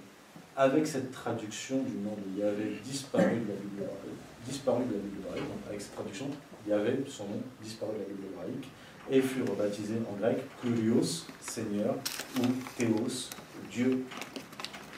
[0.57, 4.99] Avec cette traduction du nom de Yahvé disparu de la Bible hébraïque, disparu de la
[4.99, 6.27] Bible hébraïque, donc avec cette traduction,
[6.67, 8.67] Yahvé, son nom, disparu de la Bible hébraïque,
[9.11, 11.95] et fut rebaptisé en grec Kurios, Seigneur,
[12.37, 12.45] ou
[12.77, 13.29] Théos,
[13.71, 14.05] Dieu,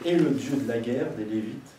[0.03, 1.71] et le Dieu de la guerre des Lévites,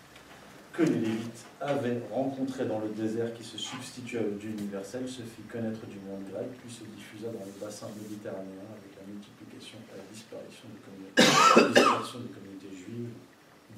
[0.72, 5.22] que les Lévites avaient rencontré dans le désert qui se substitua au Dieu universel, se
[5.22, 9.78] fit connaître du monde grec, puis se diffusa dans le bassin méditerranéen avec la multiplication
[9.92, 13.12] et la disparition des communautés, dispersion des communautés juives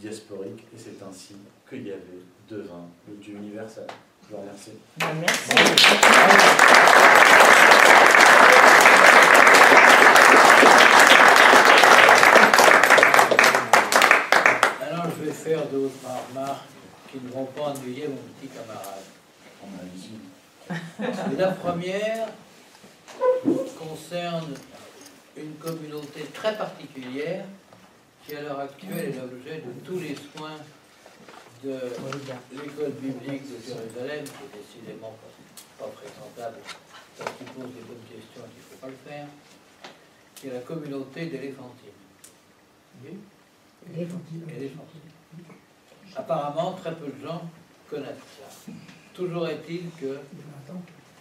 [0.01, 1.35] diasporiques, et c'est ainsi
[1.67, 3.87] que Yahvé devint le Dieu universel.
[4.29, 4.73] Je vous remercie.
[5.21, 5.51] Merci.
[14.81, 15.95] Alors je vais faire d'autres
[16.31, 16.65] remarques
[17.11, 19.05] qui ne vont pas ennuyer mon petit camarade.
[21.39, 22.29] La première
[23.79, 24.55] concerne
[25.37, 27.45] une communauté très particulière
[28.27, 30.57] qui à l'heure actuelle est l'objet de tous les soins
[31.63, 31.79] de
[32.53, 35.15] l'école biblique de Jérusalem, qui est décidément
[35.79, 36.57] pas, fréquentable
[37.19, 39.27] parce qu'il pose des bonnes questions et qu'il ne faut pas le faire,
[40.35, 41.91] qui est la communauté d'éléphantines.
[43.95, 45.14] Éléphantine.
[46.17, 47.43] Apparemment, très peu de gens
[47.91, 48.73] connaissent ça.
[49.13, 50.19] Toujours est-il que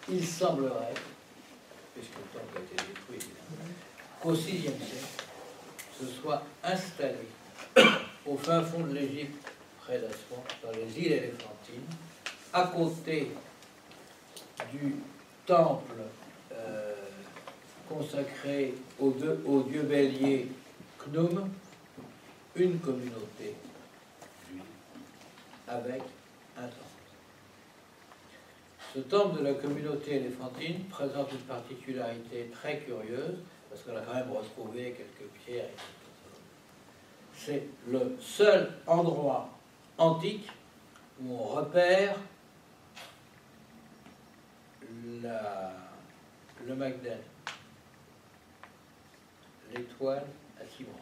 [0.10, 0.94] il semblerait,
[1.94, 3.30] puisque le temple a été détruit,
[4.22, 4.74] qu'au VIe siècle,
[5.99, 7.28] se soit installé
[8.26, 9.48] au fin fond de l'Égypte,
[9.82, 11.88] près d'Aswan, dans les îles éléphantines,
[12.52, 13.32] à côté
[14.72, 14.95] du
[15.45, 15.95] temple
[16.52, 16.95] euh,
[17.90, 20.49] consacré au, dieu bélier
[21.06, 21.49] Knum,
[22.56, 23.56] une communauté
[25.68, 26.02] avec
[26.57, 26.77] un temple.
[28.94, 34.14] Ce temple de la communauté éléphantine présente une particularité très curieuse, parce qu'on a quand
[34.14, 35.69] même retrouvé quelques pierres.
[37.35, 39.49] C'est le seul endroit
[39.98, 40.48] antique
[41.22, 42.15] où on repère
[46.65, 47.18] le Magdalene,
[49.73, 50.26] l'étoile
[50.61, 50.99] à six branches,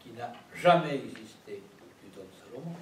[0.00, 1.62] qui n'a jamais existé
[2.02, 2.76] du temps de Salomon,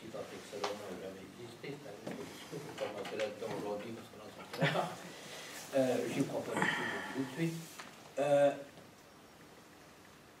[0.00, 1.76] si tant est que Jamais existé,
[2.06, 4.92] autre discours, je ne vais pas là-dedans aujourd'hui parce qu'on n'en sortira pas.
[5.76, 6.82] Euh, J'y crois pas du tout,
[7.14, 7.60] tout de suite.
[8.18, 8.50] Euh,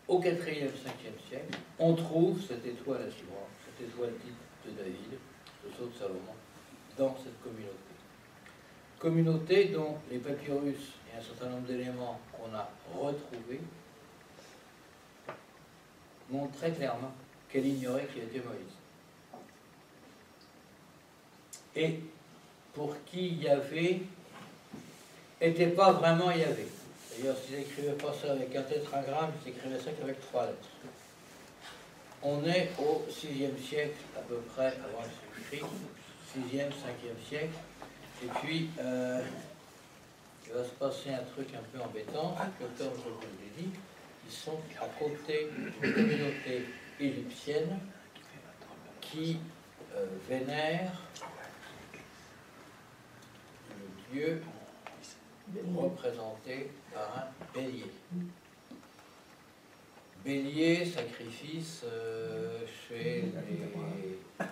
[0.08, 4.34] au 4e, 5e siècle, on trouve cette étoile à branches, cette étoile dite
[4.64, 5.18] de David,
[5.64, 6.34] le sceau de Salomon,
[6.96, 7.86] dans cette communauté
[8.98, 13.60] communauté dont les papyrus et un certain nombre d'éléments qu'on a retrouvés
[16.30, 17.12] montrent très clairement
[17.48, 18.75] qu'elle ignorait qui était Moïse.
[21.76, 22.00] Et
[22.74, 24.02] pour qui Yahvé
[25.40, 26.66] n'était pas vraiment Yahvé.
[27.18, 30.68] D'ailleurs, s'ils n'écrivaient pas ça avec un tétragramme, ils écrivaient ça qu'avec trois lettres.
[32.22, 35.70] On est au 6e siècle, à peu près avant Jésus-Christ,
[36.34, 37.54] 6e, 5e siècle,
[38.24, 39.22] et puis, euh,
[40.46, 43.70] il va se passer un truc un peu embêtant, que comme je vous l'ai dit,
[44.26, 46.66] ils sont à côté d'une communauté
[46.98, 47.78] égyptienne
[49.00, 49.38] qui
[49.94, 50.92] euh, vénère
[54.12, 54.42] le dieu
[55.76, 57.90] représenté par un bélier.
[60.24, 64.44] Bélier, sacrifice euh, chez les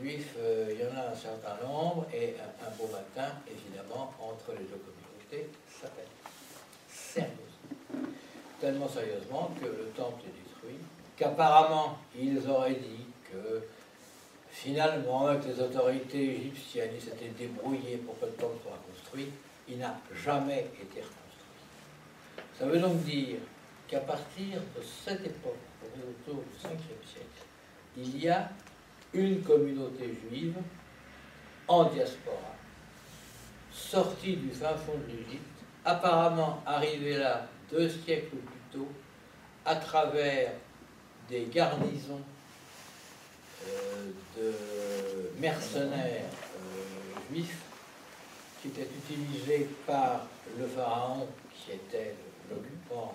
[0.00, 4.52] juifs, euh, il y en a un certain nombre, et un, beau matin, évidemment, entre
[4.52, 6.08] les deux communautés, ça pète.
[6.88, 8.08] Sérieusement.
[8.60, 10.80] Tellement sérieusement que le temple est détruit,
[11.16, 13.66] qu'apparemment, ils auraient dit que
[14.52, 19.30] finalement, avec les autorités égyptiennes, ils s'étaient débrouillés pour que le temple soit construit.
[19.66, 21.64] Il n'a jamais été reconstruit.
[22.58, 23.38] Ça veut donc dire
[23.88, 26.70] qu'à partir de cette époque, autour du 5e
[27.04, 27.42] siècle,
[27.96, 28.48] il y a
[29.12, 30.56] une communauté juive
[31.68, 32.54] en diaspora,
[33.72, 35.42] sortie du fin fond de l'Égypte,
[35.84, 38.88] apparemment arrivée là deux siècles plus tôt,
[39.64, 40.52] à travers
[41.28, 42.20] des garnisons
[44.36, 44.52] de
[45.38, 47.58] mercenaires euh, juifs
[48.60, 50.26] qui étaient utilisés par
[50.58, 52.14] le pharaon qui était
[52.50, 53.14] l'occupant.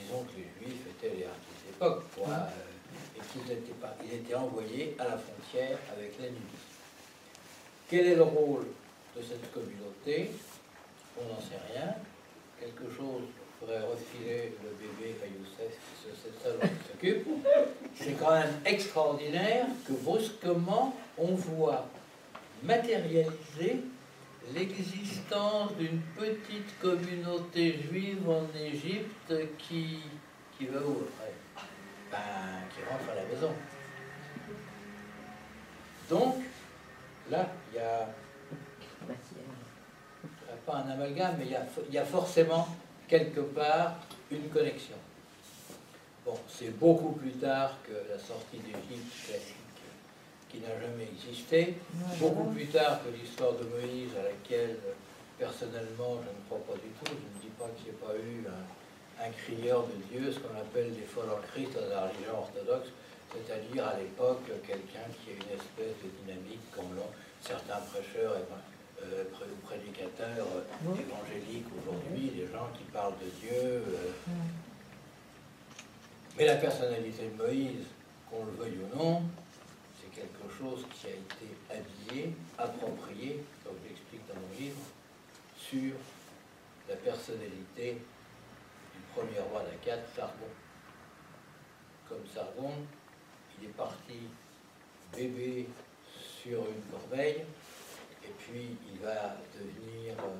[0.00, 2.04] Disons que les juifs étaient les de l'époque,
[3.16, 6.64] et qu'ils étaient, pas, ils étaient envoyés à la frontière avec la Nubie.
[7.88, 8.66] Quel est le rôle
[9.16, 10.30] de cette communauté?
[11.18, 11.94] On n'en sait rien.
[12.58, 13.22] Quelque chose
[13.58, 17.28] pourrait refiler le bébé à Youssef, c'est ça dont il s'occupe.
[17.94, 21.86] C'est quand même extraordinaire que brusquement on voit
[22.62, 23.82] matérialiser
[24.54, 30.00] l'existence d'une petite communauté juive en Égypte qui,
[30.56, 31.02] qui va où
[32.10, 32.18] ben,
[32.74, 33.52] qui rentre à la maison.
[36.08, 36.36] Donc,
[37.30, 38.08] là, il y a
[40.66, 42.66] pas un amalgame, mais il y, a, forcément
[43.08, 43.94] quelque part
[44.30, 44.96] une connexion.
[46.24, 49.54] Bon, c'est beaucoup plus tard que la sortie d'Égypte classique,
[50.48, 51.74] qui n'a jamais existé,
[52.18, 54.76] beaucoup plus tard que l'histoire de Moïse, à laquelle
[55.38, 58.14] personnellement je ne crois pas du tout, je ne dis pas qu'il n'y ait pas
[58.18, 62.08] eu un, un crieur de Dieu, ce qu'on appelle des folles en Christ dans la
[62.08, 62.88] religion orthodoxe,
[63.32, 67.10] c'est-à-dire à, l'époque quelqu'un qui a une espèce de dynamique comme l'ont
[67.40, 68.34] certains prêcheurs
[69.02, 69.24] euh,
[69.62, 73.52] prédicateurs euh, évangéliques aujourd'hui, des gens qui parlent de Dieu.
[73.52, 74.12] Euh.
[76.36, 77.86] Mais la personnalité de Moïse,
[78.30, 79.22] qu'on le veuille ou non,
[79.98, 84.82] c'est quelque chose qui a été habillé, approprié, comme j'explique dans mon livre,
[85.56, 85.94] sur
[86.88, 90.50] la personnalité du premier roi d'Akkad, Sargon.
[92.08, 92.72] Comme Sargon,
[93.58, 94.20] il est parti
[95.16, 95.66] bébé
[96.42, 97.44] sur une corbeille,
[98.26, 100.36] et puis il va devenir euh,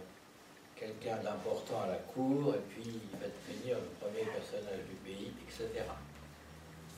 [0.74, 5.32] quelqu'un d'important à la cour, et puis il va devenir le premier personnage du pays,
[5.46, 5.84] etc.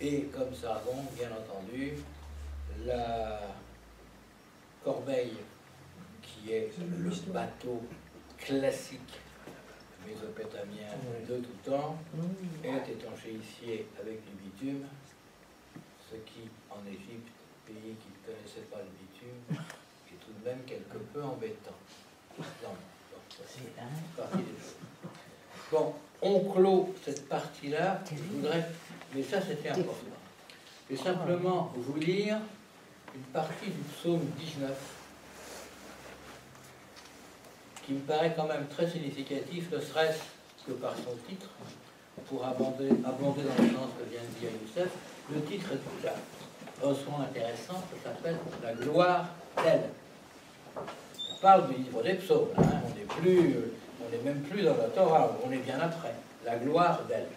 [0.00, 1.94] Et comme Sargon, bien entendu,
[2.84, 3.40] la
[4.82, 5.38] corbeille,
[6.22, 7.82] qui est le bateau.
[8.38, 9.18] classique
[10.06, 10.88] mésopotamien
[11.28, 11.98] de tout temps,
[12.64, 14.86] est étanchéifié avec du bitume,
[16.10, 17.28] ce qui, en Égypte,
[17.66, 19.64] pays qui ne connaissait pas le bitume,
[20.38, 21.76] tout de même quelque peu embêtant.
[25.70, 28.64] Bon, on clôt cette partie-là, je voudrais,
[29.14, 29.92] mais ça c'était important.
[30.88, 32.38] Je vais simplement vous lire
[33.14, 34.70] une partie du psaume 19
[37.84, 41.48] qui me paraît quand même très significatif, ne serait-ce que par son titre,
[42.28, 44.90] pour abonder, abonder dans le sens que vient de dire Youssef.
[45.32, 46.14] Le titre est déjà
[46.82, 49.28] heureusement intéressant, ça s'appelle La gloire
[49.62, 49.90] d'elle.
[51.32, 53.54] On parle du livre des psaumes, hein, on n'est plus,
[54.00, 56.14] on n'est même plus dans la Torah, on est bien après.
[56.44, 57.28] La gloire d'elle.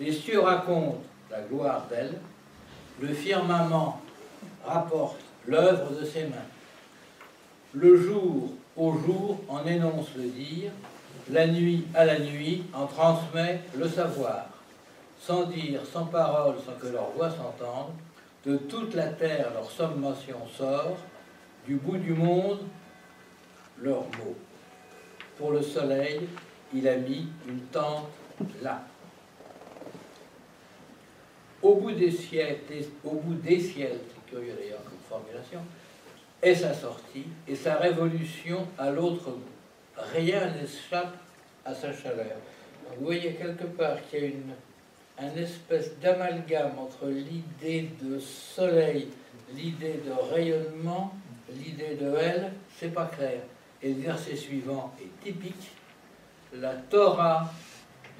[0.00, 2.14] Les cieux racontent la gloire d'elle,
[3.00, 4.00] le firmament
[4.64, 6.48] rapporte l'œuvre de ses mains.
[7.72, 10.70] Le jour au jour en énonce le dire,
[11.30, 14.46] la nuit à la nuit en transmet le savoir.
[15.20, 17.92] Sans dire, sans parole, sans que leur voix s'entende,
[18.44, 20.96] de toute la terre leur sommation sort,
[21.66, 22.60] du bout du monde
[23.80, 24.36] leur mot.
[25.38, 26.20] Pour le soleil,
[26.72, 28.10] il a mis une tente
[28.62, 28.84] là.
[31.62, 32.74] Au bout des siècles,
[33.04, 35.60] au bout des siècles, c'est curieux d'ailleurs comme formulation,
[36.42, 39.96] est sa sortie et sa révolution à l'autre bout.
[39.96, 41.16] Rien n'échappe
[41.64, 42.36] à sa chaleur.
[42.98, 44.52] vous voyez quelque part qu'il y a une,
[45.18, 49.08] un espèce d'amalgame entre l'idée de soleil,
[49.54, 51.14] l'idée de rayonnement,
[51.54, 53.42] l'idée de elle, c'est pas clair.
[53.82, 55.70] Et le verset suivant est typique.
[56.52, 57.50] La Torah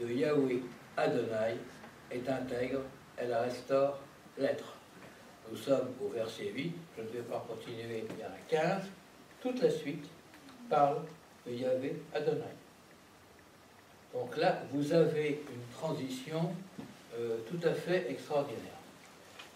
[0.00, 0.60] de Yahweh
[0.96, 1.56] Adonai
[2.10, 2.80] est intègre,
[3.16, 3.98] elle restaure
[4.38, 4.74] l'être.
[5.50, 8.82] Nous sommes au verset 8, je ne vais pas continuer, il y a 15.
[9.40, 10.06] Toute la suite
[10.68, 11.02] parle
[11.46, 12.54] de Yahvé Adonai.
[14.12, 16.54] Donc là, vous avez une transition
[17.18, 18.73] euh, tout à fait extraordinaire.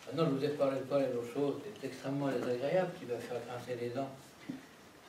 [0.08, 1.54] Maintenant, je vous ai parlé de les autre chose
[1.84, 4.10] extrêmement désagréable, qui va faire grincer les dents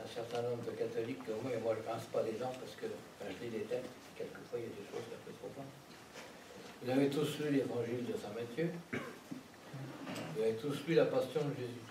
[0.03, 2.51] un certain nombre de catholiques comme moi, et moi je ne grince pas les dents
[2.59, 5.51] parce que je lis les textes, quelquefois il y a des choses un peu trop
[5.55, 5.65] loin.
[6.81, 8.71] Vous avez tous lu l'évangile de Saint Matthieu
[10.35, 11.81] vous avez tous lu la passion de Jésus.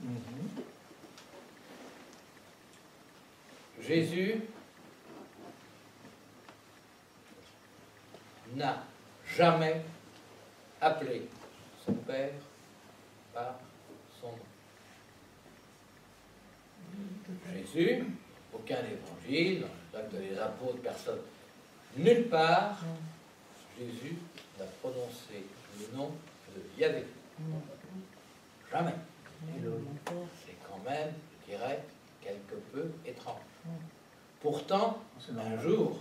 [0.00, 0.64] Mhm.
[3.80, 4.40] Jésus
[8.56, 8.82] n'a
[9.36, 9.82] jamais
[10.80, 11.28] appelé
[11.84, 12.30] son Père
[13.32, 13.58] par
[14.20, 14.38] son nom.
[17.52, 18.04] Jésus,
[18.52, 21.20] aucun évangile, dans les actes des apôtres, personne,
[21.96, 22.78] nulle part,
[23.78, 24.16] Jésus
[24.58, 25.44] n'a prononcé
[25.80, 26.10] le nom
[26.54, 27.04] de Yahvé.
[28.70, 28.94] Jamais.
[30.46, 31.82] C'est quand même, je dirais,
[32.22, 33.40] quelque peu étrange.
[34.40, 35.98] Pourtant, un jour,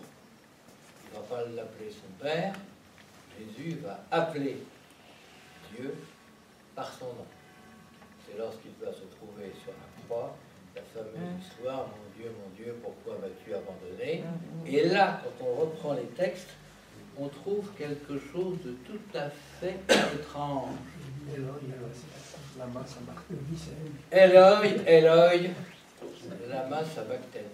[1.05, 2.53] il ne va pas l'appeler son Père,
[3.37, 4.57] Jésus va appeler
[5.77, 5.93] Dieu
[6.75, 7.25] par son nom.
[8.25, 10.35] C'est lorsqu'il va se trouver sur la croix,
[10.75, 11.41] la fameuse mm.
[11.41, 14.23] histoire, mon Dieu, mon Dieu, pourquoi m'as-tu abandonné?
[14.23, 14.67] Mm, mm.
[14.67, 16.49] Et là, quand on reprend les textes,
[17.17, 19.75] on trouve quelque chose de tout à fait
[20.15, 20.73] étrange.
[21.35, 21.59] Eloi,
[24.87, 25.31] Eloi,
[26.49, 27.45] lama sabachthani.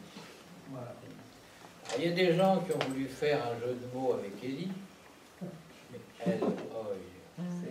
[1.98, 4.70] Il y a des gens qui ont voulu faire un jeu de mots avec Élie,
[5.42, 6.00] mais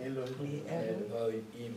[0.03, 1.73] Eloi, im.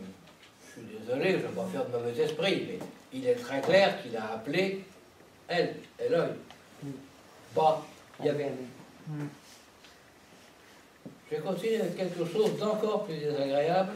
[0.65, 2.79] Je suis désolé, je ne vais pas faire de mauvais esprit, mais
[3.13, 4.83] il est très clair qu'il a appelé
[5.47, 6.29] elle, Eloi.
[7.55, 7.85] Bah,
[8.19, 8.51] il y avait.
[11.31, 13.93] Je considère quelque chose d'encore plus désagréable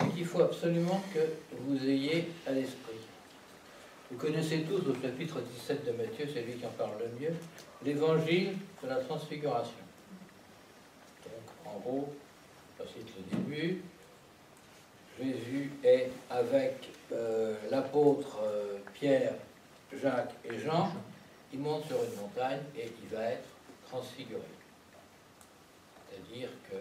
[0.00, 1.20] et qu'il faut absolument que
[1.60, 2.94] vous ayez à l'esprit.
[4.10, 7.34] Vous connaissez tous au chapitre 17 de Matthieu, c'est lui qui en parle le mieux,
[7.84, 9.72] l'évangile de la transfiguration.
[11.24, 12.12] Donc, en gros,
[12.80, 13.82] je cite le début.
[15.18, 19.34] Jésus est avec euh, l'apôtre euh, Pierre,
[19.92, 20.92] Jacques et Jean.
[21.52, 23.48] Il monte sur une montagne et il va être
[23.86, 24.42] transfiguré.
[26.08, 26.76] C'est-à-dire que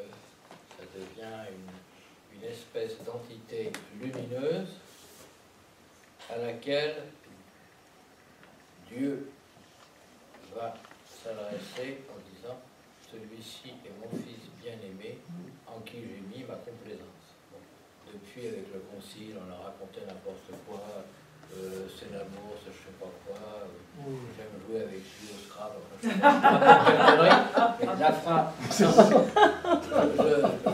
[0.75, 1.69] ça devient une,
[2.43, 4.67] espèce d'entité lumineuse
[6.30, 7.03] à laquelle
[8.89, 9.31] Dieu
[10.53, 10.73] va
[11.07, 12.59] s'adresser en disant
[13.09, 15.19] Celui-ci est mon fils bien-aimé,
[15.76, 17.10] en qui j'ai mis ma complaisance.
[18.11, 20.84] Depuis, avec le concile, on a raconté n'importe quoi,
[21.58, 23.68] euh, c'est l'amour, c'est je sais pas quoi, euh,
[24.38, 28.85] j'aime jouer avec lui au Scrabble, je sais pas, mais la phrase, je,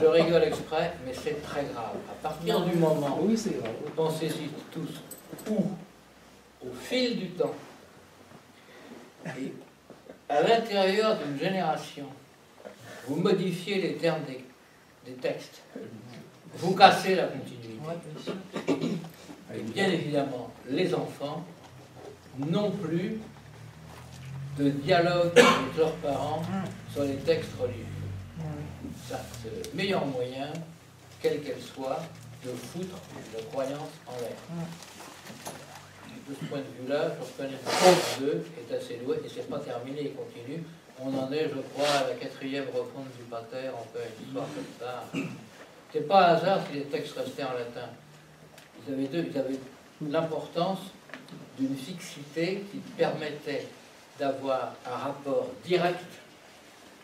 [0.02, 1.95] je rigole exprès, mais c'est très grave.
[2.10, 3.74] À partir du moment Oui, grave.
[3.86, 5.02] vous pensez-y tous,
[5.50, 5.58] où,
[6.61, 7.56] au fil du temps,
[9.26, 9.53] et
[10.28, 12.08] à l'intérieur d'une génération,
[13.08, 14.44] vous modifiez les termes des,
[15.06, 15.61] des textes,
[16.56, 17.78] vous cassez la continuité.
[19.56, 21.44] Et bien évidemment, les enfants
[22.38, 23.19] non plus
[24.58, 26.42] de dialogue avec leurs parents
[26.92, 27.86] sur les textes religieux.
[29.42, 30.52] C'est le meilleur moyen,
[31.22, 32.02] quelle qu'elle soit,
[32.45, 32.98] de foutre
[33.36, 34.38] la croyance en l'air.
[36.28, 39.50] De ce point de vue-là, je reconnais que le 2 est assez doué, et c'est
[39.50, 40.64] pas terminé, il continue.
[41.02, 44.48] On en est, je crois, à la quatrième refonte du pater, on fait une histoire
[44.48, 45.06] comme ça.
[45.94, 47.90] C'est pas un hasard si les textes restaient en latin.
[48.86, 49.60] Ils avaient, deux, ils avaient
[50.02, 50.80] l'importance
[51.58, 53.68] d'une fixité qui permettait
[54.19, 56.03] d'avoir un rapport direct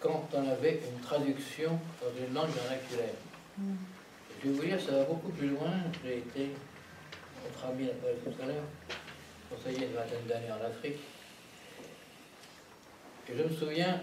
[0.02, 3.16] quand on avait une traduction dans une langue vernaculaire.
[4.44, 5.72] Je vais vous dire, ça va beaucoup plus loin.
[6.04, 6.52] J'ai été,
[7.44, 8.64] notre ami l'a parlé tout à l'heure,
[9.50, 11.00] conseiller une vingtaine d'années en Afrique.
[13.28, 14.02] Et je me souviens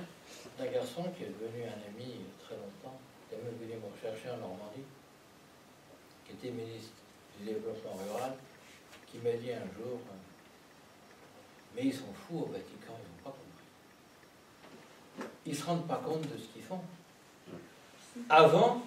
[0.58, 4.30] d'un garçon qui est devenu un ami très longtemps, qui est même venu me rechercher
[4.30, 4.84] en Normandie,
[6.26, 6.94] qui était ministre
[7.38, 8.32] du développement rural,
[9.06, 10.00] qui m'a dit un jour,
[11.74, 13.66] mais ils sont fous au Vatican, ils n'ont pas compris.
[15.46, 16.80] Ils ne se rendent pas compte de ce qu'ils font.
[18.28, 18.82] Avant,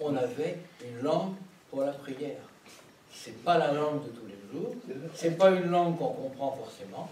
[0.00, 1.34] on avait une langue
[1.70, 2.42] pour la prière.
[3.12, 4.74] C'est pas la langue de tous les jours,
[5.14, 7.10] c'est pas une langue qu'on comprend forcément,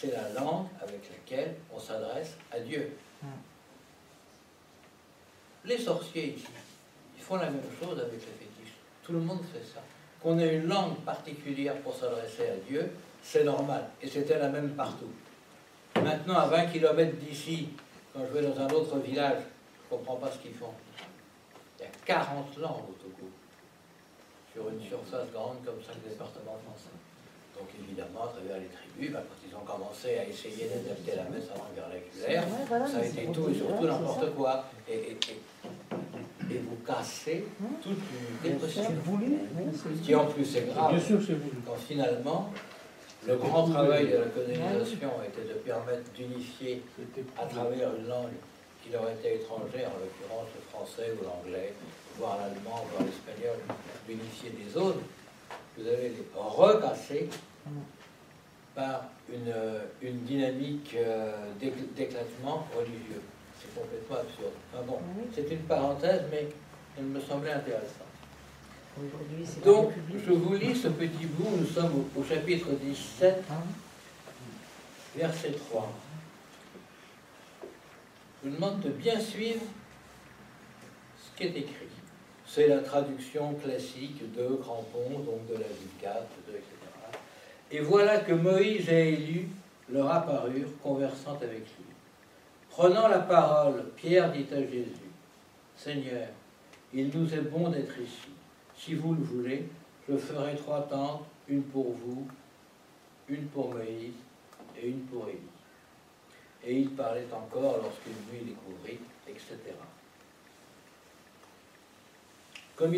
[0.00, 2.96] c'est la langue avec laquelle on s'adresse à Dieu.
[5.64, 6.46] Les sorciers ici,
[7.16, 8.74] ils font la même chose avec les fétiches.
[9.02, 9.82] Tout le monde fait ça.
[10.22, 12.90] Qu'on ait une langue particulière pour s'adresser à Dieu,
[13.22, 13.88] c'est normal.
[14.00, 15.10] Et c'était la même partout.
[15.96, 17.70] Maintenant, à 20 km d'ici,
[18.12, 19.42] quand je vais dans un autre village,
[19.80, 20.72] je ne comprends pas ce qu'ils font.
[21.78, 23.28] Il y a 40 langues au Togo,
[24.52, 26.94] sur une surface grande comme cinq départements français.
[27.58, 31.24] Donc évidemment, à travers les tribus, bah, quand ils ont commencé à essayer d'adapter la
[31.24, 34.64] messe en langue vernaculaire, Ouais, voilà, ça a été tout et surtout n'importe quoi.
[34.88, 37.44] Et, et- et- et vous cassez
[37.82, 38.96] toute l'unité possible.
[40.02, 41.58] Qui en plus est grave, Bien sûr, c'est voulu.
[41.66, 42.50] quand finalement,
[43.26, 46.82] le grand travail de la colonisation était de permettre d'unifier
[47.36, 48.32] à travers une langue
[48.82, 51.74] qui leur était étrangère, en l'occurrence le français ou l'anglais,
[52.16, 53.58] voire l'allemand, voire l'espagnol,
[54.08, 55.02] d'unifier des zones,
[55.76, 57.28] vous allez les recasser
[58.74, 59.54] par une,
[60.02, 63.22] une dynamique euh, d'éc- d'éclatement religieux.
[63.60, 64.52] C'est complètement absurde.
[64.72, 64.98] Enfin bon,
[65.34, 66.48] c'est une parenthèse, mais
[66.96, 68.06] elle me semblait intéressante.
[69.64, 69.92] Donc,
[70.26, 73.54] je vous lis ce petit bout, nous sommes au, au chapitre 17, Hein?
[75.16, 75.92] verset 3.
[78.44, 79.62] Je vous demande de bien suivre
[81.20, 81.87] ce qui est écrit.
[82.50, 86.64] C'est la traduction classique de Crampon, donc de la Vulgate, etc.
[87.70, 89.46] Et voilà que Moïse et Élie
[89.90, 91.84] leur apparurent, conversant avec lui.
[92.70, 95.10] Prenant la parole, Pierre dit à Jésus,
[95.76, 96.28] Seigneur,
[96.94, 98.30] il nous est bon d'être ici.
[98.74, 99.68] Si vous le voulez,
[100.08, 102.26] je ferai trois tentes, une pour vous,
[103.28, 104.14] une pour Moïse
[104.80, 105.38] et une pour Élie.
[106.64, 109.74] Et il parlait encore lorsqu'une nuit les couvrit, etc.
[112.78, 112.94] Comme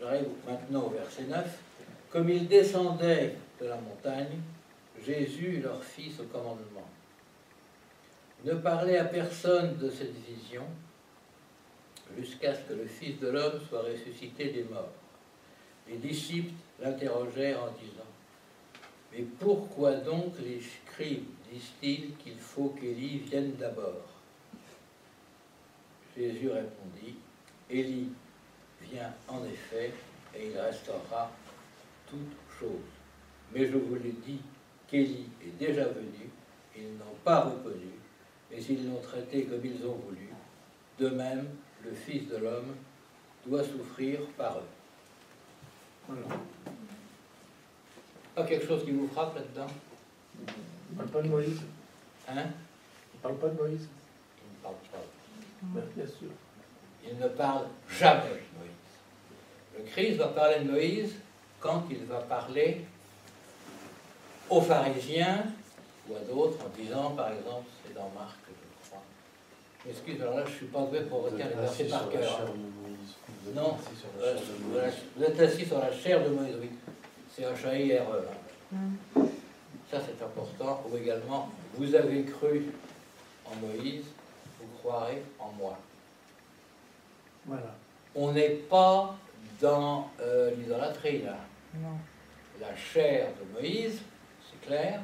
[0.00, 1.44] j'arrive maintenant au verset 9,
[2.08, 4.38] comme ils descendaient de la montagne,
[5.04, 6.88] Jésus leur fit ce commandement.
[8.44, 10.62] Ne parlez à personne de cette vision
[12.16, 14.92] jusqu'à ce que le Fils de l'homme soit ressuscité des morts.
[15.88, 18.06] Les disciples l'interrogèrent en disant
[19.12, 24.06] Mais pourquoi donc les scribes disent-ils qu'il faut qu'Élie vienne d'abord?
[26.16, 27.16] Jésus répondit
[27.68, 28.10] Élie
[28.90, 29.92] vient en effet
[30.34, 31.30] et il restaurera
[32.08, 32.90] toutes choses.
[33.52, 34.40] Mais je vous l'ai dit
[34.86, 36.30] qu'Élie est déjà venu,
[36.76, 37.92] ils n'ont pas reconnu,
[38.50, 40.28] mais ils l'ont traité comme ils ont voulu.
[40.98, 41.48] De même,
[41.84, 42.74] le Fils de l'homme
[43.46, 44.68] doit souffrir par eux.
[46.08, 46.40] Voilà.
[48.34, 49.72] Pas quelque chose qui vous frappe là-dedans?
[50.92, 51.60] On parle pas de Moïse.
[52.28, 52.46] Hein?
[53.14, 53.88] On parle pas de Moïse.
[54.42, 55.04] Il ne parle pas.
[55.96, 56.28] Bien sûr.
[57.04, 58.77] Il ne parle jamais de Moïse.
[59.78, 61.14] Le Christ va parler de Moïse
[61.60, 62.80] quand il va parler
[64.50, 65.44] aux pharisiens
[66.08, 69.02] ou à d'autres en disant, par exemple, c'est dans Marc, je crois.
[69.84, 72.40] Je m'excuse, alors là, je ne suis pas doué pour retenir les versets par cœur.
[73.54, 74.98] Non, assis sur la Euh, chair de voilà, Moïse.
[75.16, 76.70] vous êtes assis sur la chair de Moïse, oui.
[77.34, 78.24] C'est H-A-I-R-E.
[78.74, 79.22] hein.
[79.90, 80.82] Ça, c'est important.
[80.90, 82.66] Ou également, vous avez cru
[83.46, 84.04] en Moïse,
[84.60, 85.78] vous croirez en moi.
[87.46, 87.74] Voilà.
[88.14, 89.16] On n'est pas
[89.60, 91.36] dans euh, l'idolâtrie, là.
[91.74, 91.96] Non.
[92.60, 94.00] La chair de Moïse,
[94.50, 95.00] c'est clair,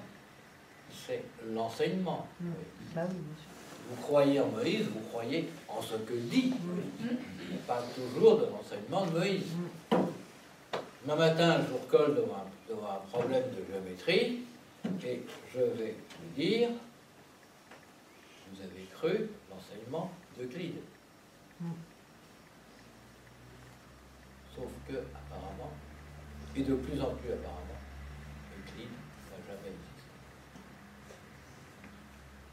[0.91, 2.27] c'est l'enseignement.
[2.41, 2.51] Mm.
[2.95, 3.17] Bah oui.
[3.91, 7.19] Vous croyez en Moïse, vous croyez en ce que dit Moïse.
[7.53, 9.45] On parle toujours de l'enseignement de Moïse.
[11.03, 14.45] Demain matin, je vous recolle devant un, devant un problème de géométrie
[15.05, 16.69] et je vais vous dire,
[18.53, 20.77] vous avez cru l'enseignement d'Euclide.
[24.55, 25.73] Sauf que, apparemment,
[26.57, 27.81] et de plus en plus apparemment,
[28.57, 28.89] Euclide
[29.31, 30.05] n'a jamais existé.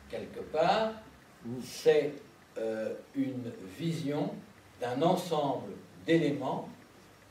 [0.10, 0.94] Quelque part,
[1.64, 2.14] c'est
[2.58, 4.34] euh, une vision
[4.80, 5.74] d'un ensemble
[6.06, 6.68] d'éléments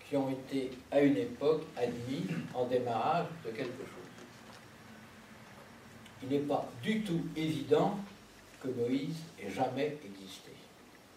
[0.08, 4.00] qui ont été à une époque admis en démarrage de quelque chose.
[6.22, 7.96] Il n'est pas du tout évident
[8.62, 10.09] que Moïse ait jamais existé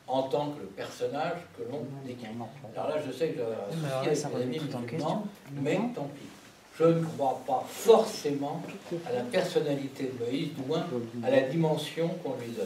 [0.08, 2.28] en tant que le personnage que l'on décrit.
[2.76, 5.28] Alors là, je sais que j'avais un souci avec remet amis musulmans,
[5.62, 6.28] mais tant pis.
[6.78, 8.62] Je ne crois pas forcément
[9.08, 10.86] à la personnalité de Moïse, du moins
[11.24, 12.66] à la dimension qu'on lui donne.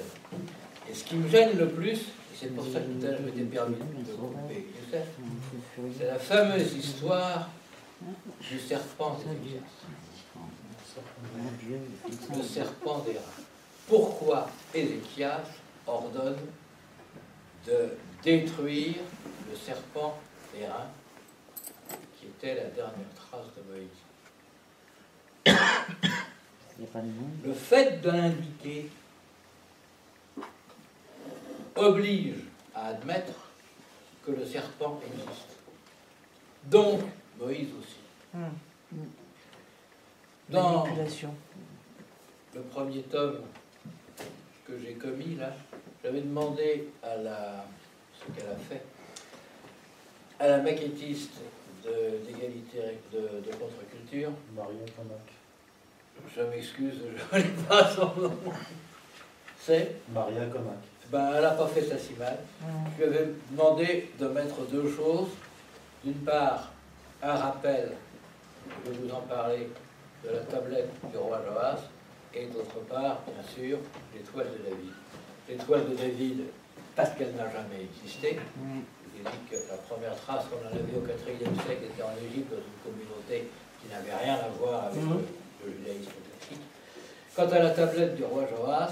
[0.90, 3.20] Et ce qui me gêne le plus, et c'est pour ça que tout à l'heure
[3.20, 4.68] je m'étais permis de couper
[5.98, 7.50] c'est la fameuse histoire
[8.42, 9.60] du serpent d'Ézéchias.
[12.36, 13.44] Le serpent des reins.
[13.88, 15.42] Pourquoi Ézéchias
[15.86, 16.38] ordonne
[17.68, 17.90] de
[18.24, 18.96] détruire
[19.50, 20.18] le serpent
[20.54, 20.90] des reins,
[22.18, 23.88] qui était la dernière trace de Moïse.
[27.46, 28.90] Le fait de l'indiquer
[31.76, 33.34] oblige à admettre
[34.26, 35.58] que le serpent existe.
[36.66, 37.02] Donc,
[37.40, 37.98] Moïse aussi.
[38.36, 38.52] Hum.
[40.50, 40.86] Dans
[42.56, 43.42] le premier tome
[44.66, 45.54] que j'ai commis, là,
[46.08, 47.66] j'avais demandé à la,
[48.18, 48.82] ce qu'elle a fait,
[50.40, 51.34] à la maquettiste
[51.84, 52.80] de- d'égalité
[53.12, 55.20] de, de contre-culture, Maria Camac.
[56.34, 58.38] je m'excuse, je ne connais pas son nom,
[59.60, 60.78] c'est, Maria Camac.
[61.12, 62.38] ben, elle n'a pas fait ça si mal.
[62.98, 65.30] Je lui avais demandé de mettre deux choses.
[66.06, 66.72] D'une part,
[67.22, 67.92] un rappel,
[68.86, 69.68] je vais vous en parler,
[70.24, 71.80] de la tablette du roi Joas,
[72.34, 73.78] et d'autre part, bien sûr,
[74.14, 74.94] l'étoile de David.
[75.50, 76.42] L'étoile de David,
[76.96, 78.38] parce qu'elle n'a jamais existé.
[78.38, 82.04] Je vous ai dit que la première trace qu'on en avait au IVe siècle était
[82.04, 83.48] en Égypte, dans une communauté
[83.82, 85.22] qui n'avait rien à voir avec Mhm.
[85.66, 86.64] le, judaïsme classique.
[87.36, 88.90] Quant à la tablette du roi Joas,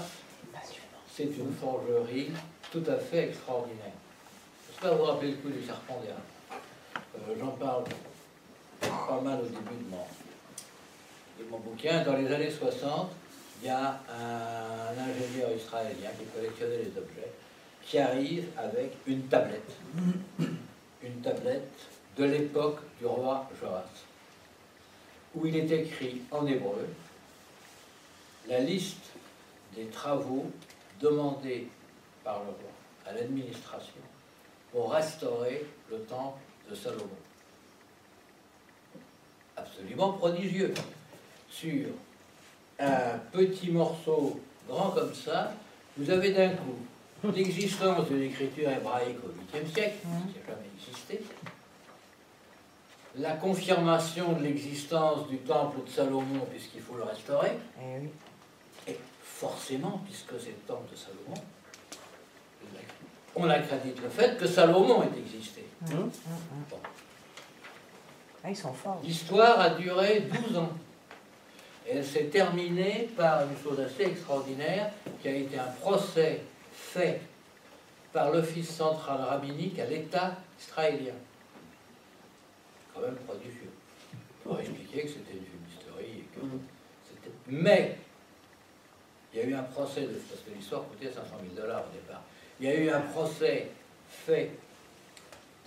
[1.14, 2.30] c'est une forgerie
[2.70, 3.92] tout à fait extraordinaire.
[4.10, 6.08] Je ne sais pas vous rappeler le coup du serpent des.
[6.10, 7.84] Euh, J'en parle
[8.80, 10.04] pas mal au début de mon,
[11.38, 12.04] de mon bouquin.
[12.04, 13.10] Dans les années 60,
[13.60, 17.32] il y a un ingénieur israélien qui collectionnait les objets,
[17.82, 19.72] qui arrive avec une tablette.
[21.02, 21.86] Une tablette
[22.16, 23.84] de l'époque du roi Joas,
[25.34, 26.88] où il est écrit en hébreu
[28.48, 29.12] la liste
[29.74, 30.50] des travaux
[31.00, 31.68] demandés
[32.24, 32.72] par le roi
[33.06, 34.02] à l'administration
[34.72, 37.08] pour restaurer le temple de Salomon.
[39.56, 40.74] Absolument prodigieux.
[41.48, 41.88] Sur
[42.78, 45.52] un petit morceau grand comme ça,
[45.96, 51.22] vous avez d'un coup l'existence de l'écriture hébraïque au 8e siècle, qui n'a jamais existé,
[53.18, 60.02] la confirmation de l'existence du temple de Salomon, puisqu'il faut le restaurer, Eh et forcément,
[60.04, 61.34] puisque c'est le temple de Salomon,
[63.34, 65.66] on accrédite le fait que Salomon ait existé.
[65.90, 66.10] Hum.
[66.70, 66.78] Bon.
[68.42, 69.00] Ah, ils sont forts.
[69.02, 70.70] L'histoire a duré 12 ans.
[71.88, 74.90] Et elle s'est terminée par une chose assez extraordinaire,
[75.22, 76.40] qui a été un procès
[76.72, 77.20] fait
[78.12, 81.14] par l'Office central rabbinique à l'État israélien.
[82.94, 83.70] Quand même prodigieux.
[84.42, 86.40] Pour expliquer que c'était une fumisterie et que
[87.08, 87.34] c'était...
[87.48, 87.96] Mais,
[89.32, 90.14] il y a eu un procès, de...
[90.28, 91.22] parce que l'histoire coûtait 500
[91.54, 92.22] 000 dollars au départ.
[92.58, 93.68] Il y a eu un procès
[94.08, 94.50] fait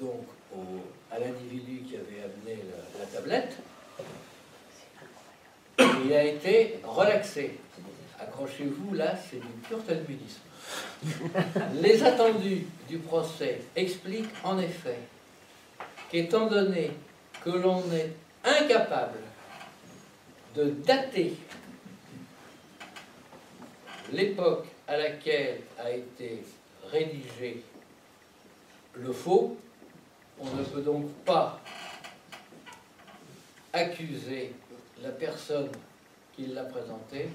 [0.01, 0.25] donc
[0.55, 3.57] au- à l'individu qui avait amené la, la tablette.
[5.79, 7.59] Il a été relaxé.
[8.19, 10.41] Accrochez-vous, là, c'est du pur talmudisme.
[11.81, 14.99] Les attendus du procès expliquent en effet
[16.11, 16.91] qu'étant donné
[17.43, 18.11] que l'on est
[18.43, 19.19] incapable
[20.55, 21.33] de dater
[24.11, 26.43] l'époque à laquelle a été
[26.91, 27.63] rédigé
[28.95, 29.57] le faux,
[30.39, 31.59] on ne peut donc pas
[33.71, 34.53] accuser
[35.03, 35.69] la personne
[36.35, 37.29] qui l'a présenté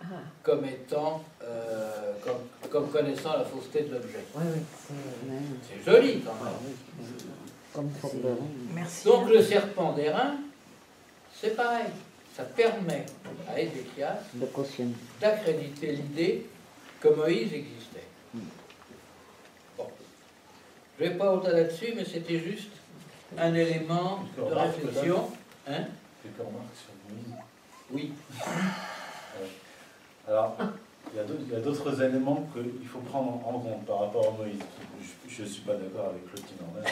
[0.00, 0.06] Ah,
[0.42, 4.24] comme étant, euh, comme, comme connaissant la fausseté de l'objet.
[4.36, 4.42] oui,
[5.28, 5.36] oui,
[5.68, 6.54] c'est joli quand même.
[7.72, 7.90] Comme.
[8.74, 9.06] Merci.
[9.06, 10.36] Donc le serpent d'airain,
[11.34, 11.86] c'est pareil.
[12.36, 13.06] Ça permet
[13.48, 14.18] à Ézéchias
[15.20, 16.46] d'accréditer l'idée
[17.00, 18.06] que Moïse existait.
[19.78, 19.86] Bon.
[20.98, 22.70] Je ne vais pas au-delà là-dessus, mais c'était juste
[23.38, 25.30] un élément de réflexion.
[25.68, 25.84] Hein
[27.90, 28.12] Oui.
[30.26, 30.56] Alors,
[31.12, 34.60] il y a d'autres- éléments qu'il faut prendre en compte par rapport à Moïse.
[35.28, 36.82] Je ne suis pas d'accord avec Claude Tinorman,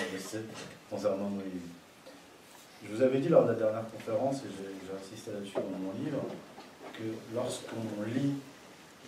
[0.90, 1.68] concernant Moïse.
[2.84, 5.92] Je vous avais dit lors de la dernière conférence, et j'ai insisté là-dessus dans mon
[6.04, 6.22] livre,
[6.92, 8.34] que lorsqu'on lit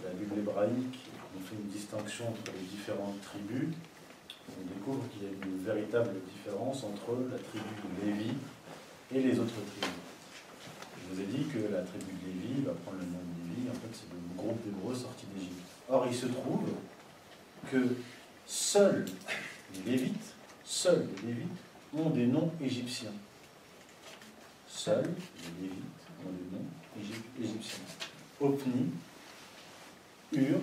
[0.02, 0.98] la Bible hébraïque,
[1.36, 3.74] on fait une distinction entre les différentes tribus,
[4.48, 8.32] on découvre qu'il y a une véritable différence entre la tribu de Lévi
[9.14, 10.13] et les autres tribus.
[11.04, 13.68] Je vous ai dit que la tribu de Lévi va prendre le nom de Lévi,
[13.70, 15.60] en fait c'est le groupe d'Hébreux sortis d'Égypte.
[15.88, 16.68] Or il se trouve
[17.70, 17.96] que
[18.46, 19.04] seuls
[19.74, 20.34] les Lévites,
[20.64, 21.48] seuls les Lévites
[21.96, 23.12] ont des noms égyptiens.
[24.68, 25.04] Seuls
[25.60, 25.84] les Lévites
[26.26, 26.66] ont des noms
[26.98, 27.84] égyp- égyptiens.
[28.40, 28.90] Opni,
[30.32, 30.58] Ur,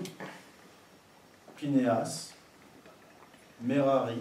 [1.56, 2.34] Pinéas,
[3.62, 4.18] Merari,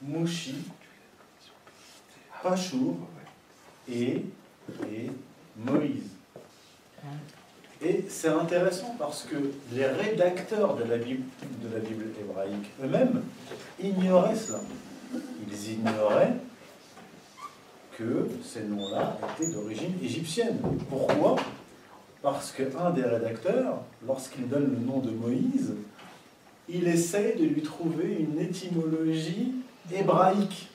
[0.00, 0.54] Mouchi,
[2.42, 2.96] Pachour
[3.90, 4.24] et,
[4.92, 5.10] et
[5.56, 6.10] Moïse.
[7.82, 9.36] Et c'est intéressant parce que
[9.72, 11.24] les rédacteurs de la Bible,
[12.20, 13.22] hébraïque eux-mêmes
[13.82, 14.60] ignoraient cela.
[15.14, 16.34] Ils ignoraient
[17.96, 20.58] que ces noms-là étaient d'origine égyptienne.
[20.88, 21.36] Pourquoi?
[22.22, 25.74] Parce qu'un des rédacteurs, lorsqu'il donne le nom de Moïse,
[26.68, 29.54] il essaye de lui trouver une étymologie
[29.92, 30.69] hébraïque.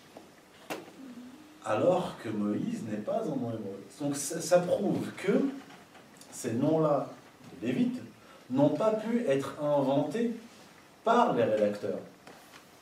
[1.65, 3.99] Alors que Moïse n'est pas un nom hébraïque.
[3.99, 5.49] Donc ça, prouve que
[6.31, 7.09] ces noms-là
[7.61, 8.01] de Lévites
[8.51, 10.31] n'ont pas pu être inventés
[11.03, 11.99] par les rédacteurs.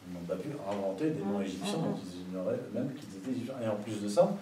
[0.06, 3.56] Ils n'ont pas pu inventer des noms égyptiens dont ils ignoraient même qu'ils étaient égyptiens.
[3.64, 4.36] Et en plus de ça,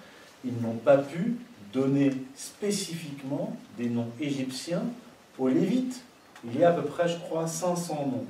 [0.43, 1.35] ils n'ont pas pu
[1.71, 4.83] donner spécifiquement des noms égyptiens
[5.37, 6.01] aux Lévites.
[6.43, 8.25] Il y a à peu près, je crois, 500 noms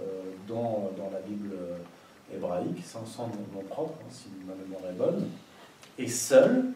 [0.00, 0.06] euh,
[0.48, 1.76] dans, dans la Bible euh,
[2.34, 5.28] hébraïque, 500 noms, propres, hein, si ma mémoire est bonne.
[5.98, 6.66] Et seuls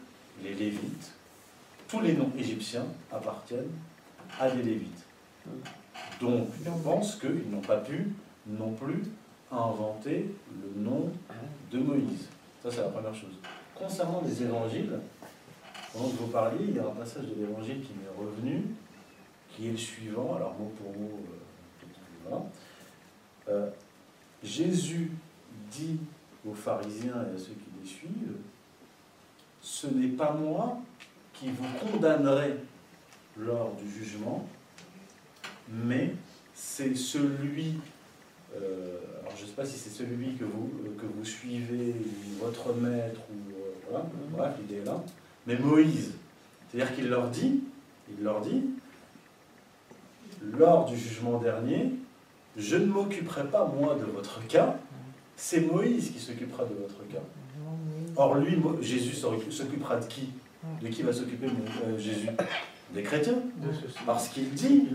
[0.43, 1.13] les Lévites,
[1.87, 3.71] tous les noms égyptiens appartiennent
[4.39, 5.03] à des Lévites.
[6.19, 8.07] Donc, je pense qu'ils n'ont pas pu
[8.47, 9.03] non plus
[9.51, 11.11] inventer le nom
[11.71, 12.27] de Moïse.
[12.63, 13.33] Ça, c'est la première chose.
[13.73, 14.99] Concernant les évangiles,
[15.93, 18.63] pendant que vous parliez, il y a un passage de l'évangile qui m'est revenu,
[19.49, 21.87] qui est le suivant, alors mot pour mot, euh,
[22.27, 22.43] voilà.
[23.47, 23.69] Euh,
[24.43, 25.11] Jésus
[25.77, 25.97] dit
[26.47, 28.37] aux pharisiens et à ceux qui les suivent,
[29.61, 30.77] ce n'est pas moi
[31.33, 32.55] qui vous condamnerai
[33.37, 34.47] lors du jugement,
[35.69, 36.13] mais
[36.53, 37.75] c'est celui,
[38.55, 41.93] euh, alors je ne sais pas si c'est celui que vous, euh, que vous suivez,
[41.93, 45.03] ou votre maître, ou euh, voilà, bref, l'idée est là,
[45.47, 46.13] mais Moïse.
[46.69, 47.61] C'est-à-dire qu'il leur dit,
[48.09, 48.63] il leur dit,
[50.41, 51.91] lors du jugement dernier,
[52.55, 54.77] je ne m'occuperai pas moi de votre cas,
[55.35, 57.23] c'est Moïse qui s'occupera de votre cas.
[58.15, 60.29] Or lui, Jésus s'occupe- s'occupera de qui?
[60.81, 62.27] De qui va s'occuper euh, Jésus?
[62.93, 63.39] Des chrétiens.
[64.05, 64.87] Parce qu'il dit,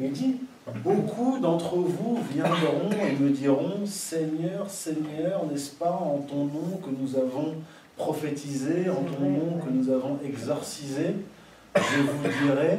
[0.00, 0.36] il dit,
[0.82, 6.90] beaucoup d'entre vous viendront et me diront, Seigneur, Seigneur, n'est-ce pas en ton nom que
[6.90, 7.54] nous avons
[7.96, 11.14] prophétisé, en ton nom que nous avons exorcisé?
[11.76, 12.78] Je vous dirai,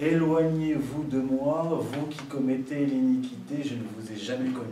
[0.00, 4.66] éloignez-vous de moi, vous qui commettez l'iniquité, je ne vous ai jamais connu.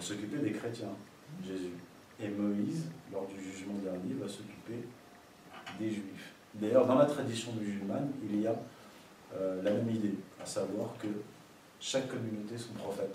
[0.00, 0.88] S'occuper des chrétiens,
[1.46, 1.74] Jésus.
[2.22, 4.86] Et Moïse, lors du jugement dernier, va s'occuper
[5.78, 6.32] des Juifs.
[6.54, 8.54] D'ailleurs, dans la tradition musulmane, il y a
[9.62, 11.06] la même idée, à savoir que
[11.78, 13.14] chaque communauté son prophète.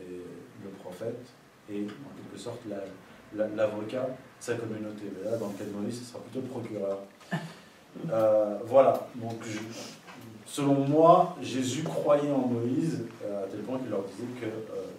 [0.00, 0.20] Et
[0.64, 1.26] le prophète
[1.70, 2.84] est en quelque sorte la-
[3.34, 4.12] la- l'avocat de
[4.44, 5.04] sa communauté.
[5.16, 6.98] Mais là, dans le cas de Moïse, ce sera plutôt le procureur.
[8.10, 9.58] Euh, voilà, donc je-
[10.48, 14.50] selon moi, Jésus croyait en Moïse euh, à tel point qu'il leur disait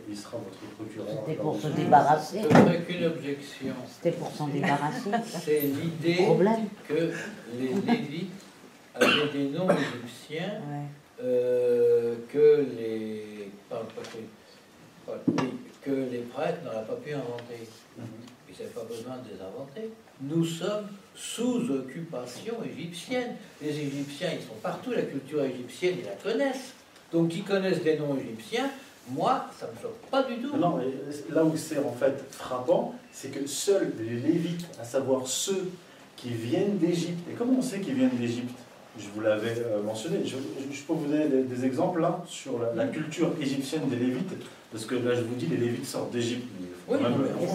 [0.07, 1.07] qu'il sera votre procureur.
[1.25, 2.41] C'était pour se débarrasser.
[2.87, 3.73] Qu'une objection.
[3.87, 5.09] C'était pour s'en débarrasser.
[5.25, 6.27] C'est l'idée
[6.87, 7.11] que
[7.57, 8.31] les Lévites
[8.95, 10.85] avaient des noms égyptiens Ouais.
[11.23, 13.49] euh, que les.
[13.69, 15.49] pardon, que- pas- oui,
[15.81, 17.67] que les prêtres n'auraient pas pu inventer.
[18.59, 19.93] N'avaient pas besoin de les inventer.
[20.21, 23.35] Nous sommes sous occupation égyptienne.
[23.61, 26.73] Les Égyptiens, ils sont partout, la culture égyptienne, ils la connaissent.
[27.13, 28.69] Donc, ils connaissent des noms égyptiens.
[29.09, 30.55] Moi, ça ne me choque pas du tout.
[30.57, 35.25] Non, mais là où c'est en fait frappant, c'est que seuls les Lévites, à savoir
[35.25, 35.71] ceux
[36.17, 38.55] qui viennent d'Égypte, et comment on sait qu'ils viennent d'Égypte?
[38.99, 40.25] Je vous l'avais euh, mentionné.
[40.25, 44.33] Je, peux vous donner des, exemples là sur la culture égyptienne des Lévites,
[44.71, 46.47] parce que là je vous dis, les Lévites sortent d'Égypte.
[46.59, 47.05] mais il faut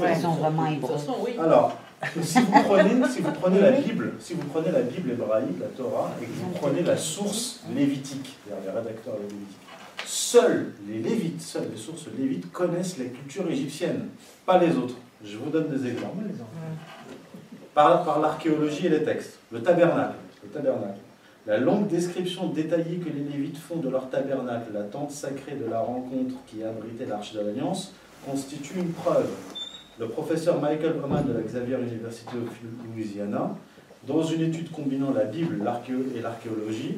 [0.00, 0.08] Oui.
[0.16, 0.96] Ils sont vraiment hébreux.
[1.24, 1.32] oui.
[1.40, 1.76] Alors,
[2.22, 5.66] si vous prenez, si vous prenez la Bible, si vous prenez la Bible hébraïque, la
[5.68, 9.56] Torah, et que vous prenez la source lévitique, c'est-à-dire les rédacteurs lévitiques,
[10.04, 14.08] seuls les Lévites, seules les sources lévites connaissent la culture égyptienne,
[14.44, 14.96] pas les autres.
[15.24, 16.24] Je vous donne des exemples.
[17.74, 19.38] Par, par l'archéologie et les textes.
[19.50, 20.98] Le tabernacle, le tabernacle.
[21.46, 25.70] La longue description détaillée que les Lévites font de leur tabernacle, la tente sacrée de
[25.70, 27.92] la rencontre qui abritait l'arche de l'Alliance,
[28.24, 29.28] constitue une preuve.
[29.98, 32.50] Le professeur Michael Oman de la Xavier University of
[32.94, 33.54] Louisiana,
[34.06, 35.58] dans une étude combinant la Bible
[36.16, 36.96] et l'archéologie,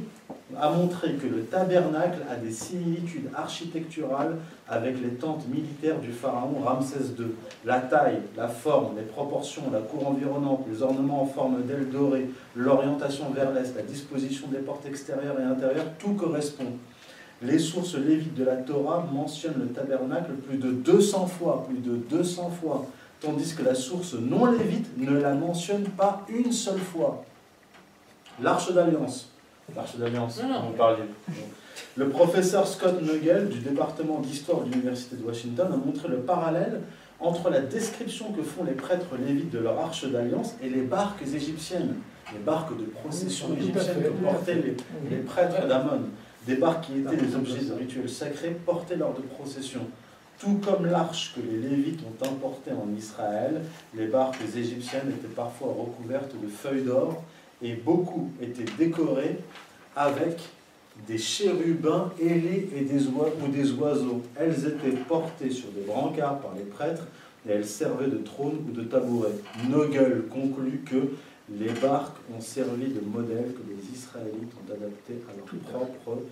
[0.58, 4.36] a montré que le tabernacle a des similitudes architecturales
[4.68, 7.26] avec les tentes militaires du pharaon Ramsès II.
[7.64, 12.30] La taille, la forme, les proportions, la cour environnante, les ornements en forme d'aile dorée,
[12.54, 16.72] l'orientation vers l'est, la disposition des portes extérieures et intérieures, tout correspond.
[17.42, 21.96] Les sources lévites de la Torah mentionnent le tabernacle plus de 200 fois, plus de
[21.96, 22.86] 200 fois,
[23.20, 27.24] tandis que la source non lévite ne la mentionne pas une seule fois.
[28.42, 29.30] L'arche d'alliance.
[29.74, 31.02] L'arche d'alliance, vous parliez.
[31.96, 36.80] Le professeur Scott Nugel du département d'histoire de l'Université de Washington a montré le parallèle
[37.18, 41.22] entre la description que font les prêtres lévites de leur arche d'alliance et les barques
[41.34, 41.96] égyptiennes,
[42.32, 44.62] les barques de procession égyptiennes que portaient
[45.10, 46.02] les prêtres d'Amon,
[46.46, 49.88] des barques qui étaient Ah, des objets de rituels sacrés portés lors de processions.
[50.38, 53.62] Tout comme l'arche que les Lévites ont importée en Israël,
[53.94, 57.22] les barques égyptiennes étaient parfois recouvertes de feuilles d'or
[57.62, 59.38] et beaucoup étaient décorées
[59.94, 60.40] avec
[61.08, 64.22] des chérubins ailés et des ou des oiseaux.
[64.34, 67.06] Elles étaient portées sur des brancards par les prêtres
[67.48, 69.32] et elles servaient de trône ou de tabouret.
[69.68, 71.12] Nogel conclut que
[71.50, 76.22] les barques ont servi de modèle que les Israélites ont adapté à leurs propres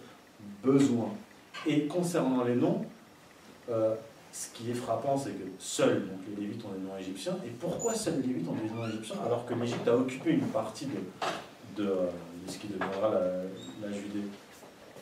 [0.62, 1.12] besoins.
[1.66, 2.84] Et concernant les noms,
[3.70, 3.94] euh,
[4.34, 7.36] ce qui est frappant, c'est que seuls les Lévites ont des noms égyptiens.
[7.46, 10.48] Et pourquoi seuls les Lévites ont des noms égyptiens alors que l'Égypte a occupé une
[10.48, 10.88] partie
[11.76, 11.84] de,
[12.48, 13.10] ce qui deviendra
[13.80, 14.26] la, Judée?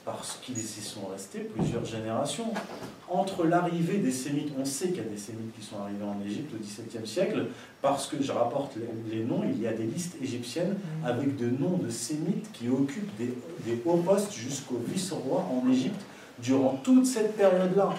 [0.04, 2.52] Parce qu'ils y sont restés plusieurs générations.
[3.08, 6.20] Entre l'arrivée des Sémites, on sait qu'il y a des Sémites qui sont arrivés en
[6.26, 7.46] Égypte au XVIIe siècle,
[7.80, 11.46] parce que je rapporte les, les noms, il y a des listes égyptiennes avec de
[11.46, 13.32] noms de Sémites qui occupent des,
[13.64, 16.02] des hauts postes jusqu'au vice-roi en Égypte
[16.42, 17.90] durant toute cette période-là,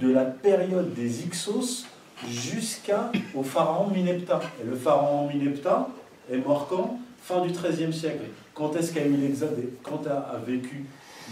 [0.00, 1.86] de la période des Ixos
[2.28, 4.40] jusqu'au pharaon Minepta.
[4.62, 5.88] Et le pharaon Minepta
[6.30, 7.00] est mort quand?
[7.22, 8.24] Fin du XIIIe siècle.
[8.54, 10.84] Quand est-ce qu'a eu l'exode Quand a, vécu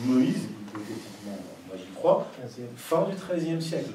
[0.05, 2.27] Moïse, hypothétiquement, moi j'y crois,
[2.77, 3.93] fin du XIIIe siècle.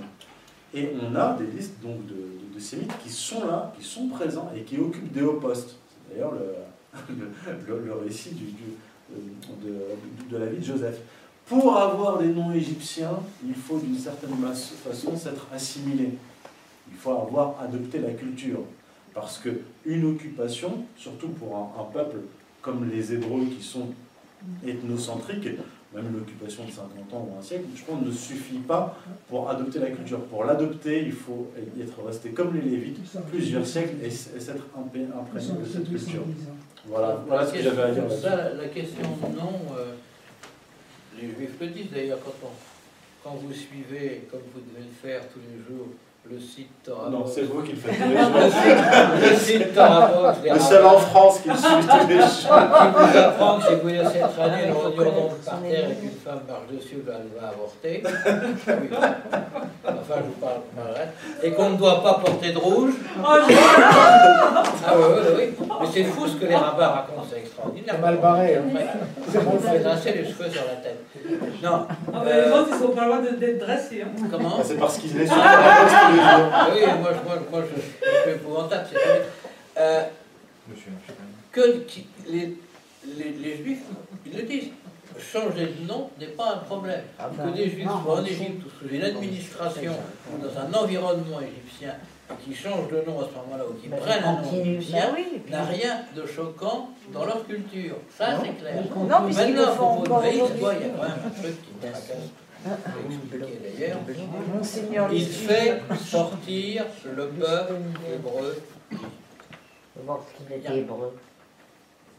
[0.74, 4.62] Et on a des listes donc de, de, qui sont là, qui sont présents et
[4.62, 5.76] qui occupent des hauts postes.
[5.92, 11.00] C'est d'ailleurs le, récit de- de la vie de Joseph.
[11.50, 14.36] Pour avoir des noms égyptiens, il faut d'une certaine
[14.86, 16.12] façon s'être assimilé.
[16.92, 18.60] Il faut avoir adopté la culture.
[19.16, 19.50] Parce que
[19.84, 22.18] une occupation, surtout pour un, peuple
[22.62, 23.88] comme les Hébreux qui sont
[24.66, 25.50] ethnocentriques,
[25.94, 28.96] même l'occupation de 50 ans ou un siècle, je pense, ne suffit pas
[29.28, 30.20] pour adopter la culture.
[30.26, 31.48] Pour l'adopter, il faut
[31.82, 33.00] être resté comme les Lévites
[33.32, 36.24] plusieurs siècles et, s'être impré- imprégné de cette culture.
[36.86, 38.04] Voilà, ce que j'avais à dire
[38.56, 39.04] la, question
[39.36, 39.94] nom, euh,
[41.22, 42.52] les juifs le disent d'ailleurs, quand,
[43.24, 45.88] quand vous suivez, comme vous devez le faire tous les jours,
[46.32, 48.52] le site Torah Non, c'est vous qui le faites tous les le jours.
[48.52, 49.74] site, le site
[50.44, 52.28] des Le seul en France qui le suit tous les jours.
[52.30, 54.30] qui vous apprend que si vous laissez Ah,
[54.62, 58.04] il le donc connaître par terre et qu'une femme marche dessus, elle va avorter.
[58.82, 58.90] Oui.
[60.02, 61.02] Enfin, je vous parle par là.
[61.44, 62.94] Et qu'on ne doit pas porter de rouge.
[63.26, 63.54] Ah oui,
[64.98, 65.66] oui, oui.
[65.82, 67.96] Mais c'est fou ce que les rabbins racontent, c'est extraordinaire.
[67.96, 68.62] C'est mal barré, hein.
[69.32, 71.04] C'est On mal vous fait dresser les cheveux sur la tête.
[71.64, 71.86] Non.
[72.14, 74.04] Ah, mais les autres, ils sont pas loin de- d'être dressés.
[74.06, 74.28] Hein.
[74.32, 74.56] Comment?
[74.60, 76.19] Ah, C'est parce qu'il est sur la poste tous les jours.
[76.74, 78.88] Oui, moi, je- moi, moi je, je suis épouvantable.
[79.78, 80.04] Euh,
[81.52, 82.56] que qui- les,
[83.18, 83.84] les, les juifs,
[84.26, 84.70] ils le disent,
[85.20, 87.02] changer de nom n'est pas un problème.
[87.18, 88.26] Ah Que ben, des juifs non, soient en.
[88.26, 89.94] Égypte ou sous une administration
[90.34, 91.96] ou dans un environnement égyptien
[92.32, 95.08] et qui changent de nom à ce moment-là ou qui Ben, prennent un nom égyptien
[95.08, 97.96] Ben oui, puis- n'a rien de choquant dans leur culture.
[98.16, 98.40] Ça, Non.
[98.44, 98.76] c'est clair.
[98.96, 102.12] Non, puisqu'ils le font encore il y a quand même un truc qui me tracasse
[102.66, 104.00] expliqué d'ailleurs,
[104.54, 107.74] Monseigneur il fait sortir le peuple
[108.14, 108.62] hébreu.
[108.92, 111.14] Faut voir qu'il était hébreu.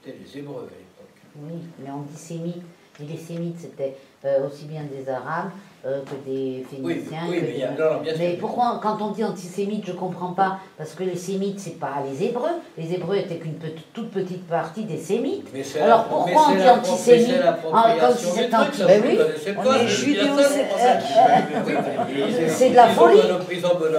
[0.03, 1.21] C'était les Hébreux à l'époque.
[1.37, 2.63] Oui, mais on dit sémite.
[3.01, 5.51] Et les sémites, c'était euh, aussi bien des Arabes
[5.87, 7.19] euh, que des Phéniciens.
[7.29, 10.95] oui, mais des- non, non, Mais pourquoi, quand on dit antisémite, je comprends pas Parce
[10.95, 12.51] que les sémites, c'est pas les Hébreux.
[12.77, 13.59] Les Hébreux étaient qu'une
[13.95, 15.47] toute petite partie des sémites.
[15.83, 17.29] Alors, pourquoi on dit antisémite
[17.75, 19.19] Ah, comme si c'était anti- Ben oui.
[19.59, 23.21] On est c'est judéo- euh, de la folie.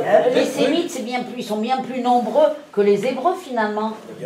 [0.05, 3.91] Euh, les sémites, c'est bien plus, ils sont bien plus nombreux que les Hébreux finalement.
[4.21, 4.25] Euh,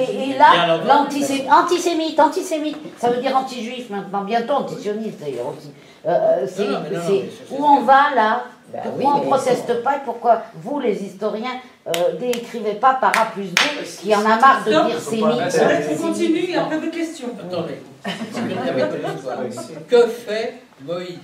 [0.00, 5.70] et, là, l'antisémite, antisémite, antisémite, ça veut dire anti-juif maintenant, bientôt antisioniste d'ailleurs aussi.
[6.06, 8.44] Euh, euh, c'est, Non, non, mais non, c'est- mais c'est- c'est- où on va là
[8.70, 12.94] Ben Pourquoi oui, on ne proteste pas et pourquoi vous, les historiens, euh, décrivez pas
[13.00, 13.58] par A plus B
[13.98, 17.28] qui en a marre de dire sémite pas- On continue et après des questions.
[17.40, 18.98] Attendez, je vais dire
[19.42, 19.86] une histoire.
[19.88, 21.18] Que fait Moïse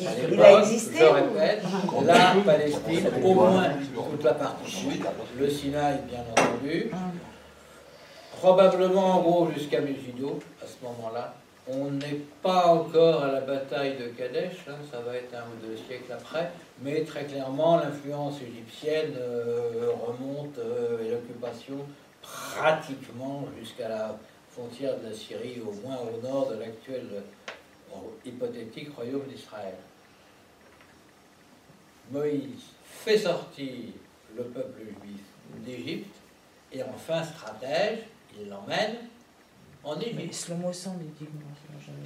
[0.00, 1.62] Il l'époque, a existé Je répète,
[2.06, 3.64] la Palestine, au moins
[4.12, 5.04] toute la partie sud,
[5.40, 6.90] le Sinaï bien entendu,
[8.40, 11.34] probablement en gros jusqu'à Megiddo à ce moment-là.
[11.68, 15.66] On n'est pas encore à la bataille de Kadesh, hein, ça va être un ou
[15.66, 16.50] deux siècles après,
[16.80, 21.86] mais très clairement l'influence égyptienne euh, remonte euh, et l'occupation
[22.20, 24.18] pratiquement jusqu'à la
[24.50, 29.74] frontière de la Syrie, au moins au nord de l'actuel euh, hypothétique royaume d'Israël.
[32.10, 33.72] Moïse fait sortir
[34.36, 35.20] le peuple juif
[35.64, 36.16] d'Égypte
[36.72, 38.00] et en fin stratège,
[38.36, 38.96] il l'emmène
[39.84, 40.34] en Égypte.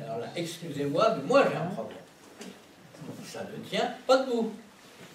[0.05, 1.99] Alors là, excusez-moi, mais moi j'ai un problème.
[3.25, 4.53] Ça ne tient pas debout.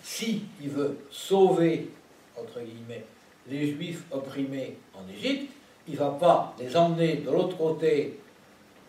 [0.03, 1.89] Si il veut sauver,
[2.39, 3.05] entre guillemets,
[3.47, 5.51] les juifs opprimés en Égypte,
[5.87, 8.19] il ne va pas les emmener de l'autre côté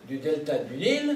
[0.07, 1.15] du delta du Nil,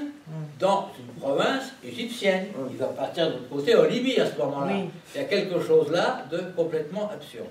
[0.58, 2.48] dans une province égyptienne.
[2.70, 4.72] Il va partir de l'autre côté en Libye à ce moment-là.
[4.74, 4.88] Oui.
[5.14, 7.46] Il y a quelque chose là de complètement absurde.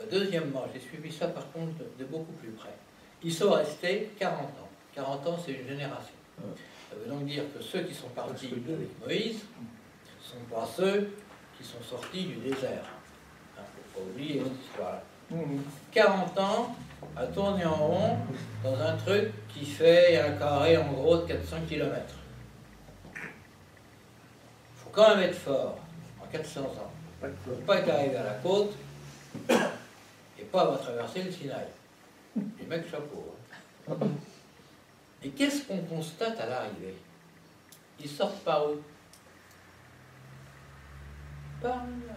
[0.00, 2.74] Euh, Deuxièmement, j'ai suivi ça par contre de beaucoup plus près.
[3.22, 4.68] Ils sont restés 40 ans.
[4.94, 6.14] 40 ans, c'est une génération.
[6.90, 11.10] Ça veut donc dire que ceux qui sont partis avec Moïse ne sont pas ceux
[11.56, 12.84] qui sont sortis du désert.
[13.56, 15.02] Il ne faut pas oublier cette histoire-là.
[15.92, 16.76] 40 ans
[17.16, 18.16] à tourner en rond
[18.62, 22.02] dans un truc qui fait un carré en gros de 400 km.
[23.14, 23.20] Il
[24.76, 25.78] faut quand même être fort
[26.22, 26.92] en 400 ans.
[27.22, 28.74] Il ne faut pas être arrivé à la côte
[30.38, 31.66] et pas avoir traversé le Sinaï.
[32.36, 33.34] Les mecs, chapeau.
[33.90, 33.94] hein.
[35.22, 36.96] Et qu'est-ce qu'on constate à l'arrivée?
[38.00, 38.76] Ils sortent par où?
[41.62, 42.14] Par là.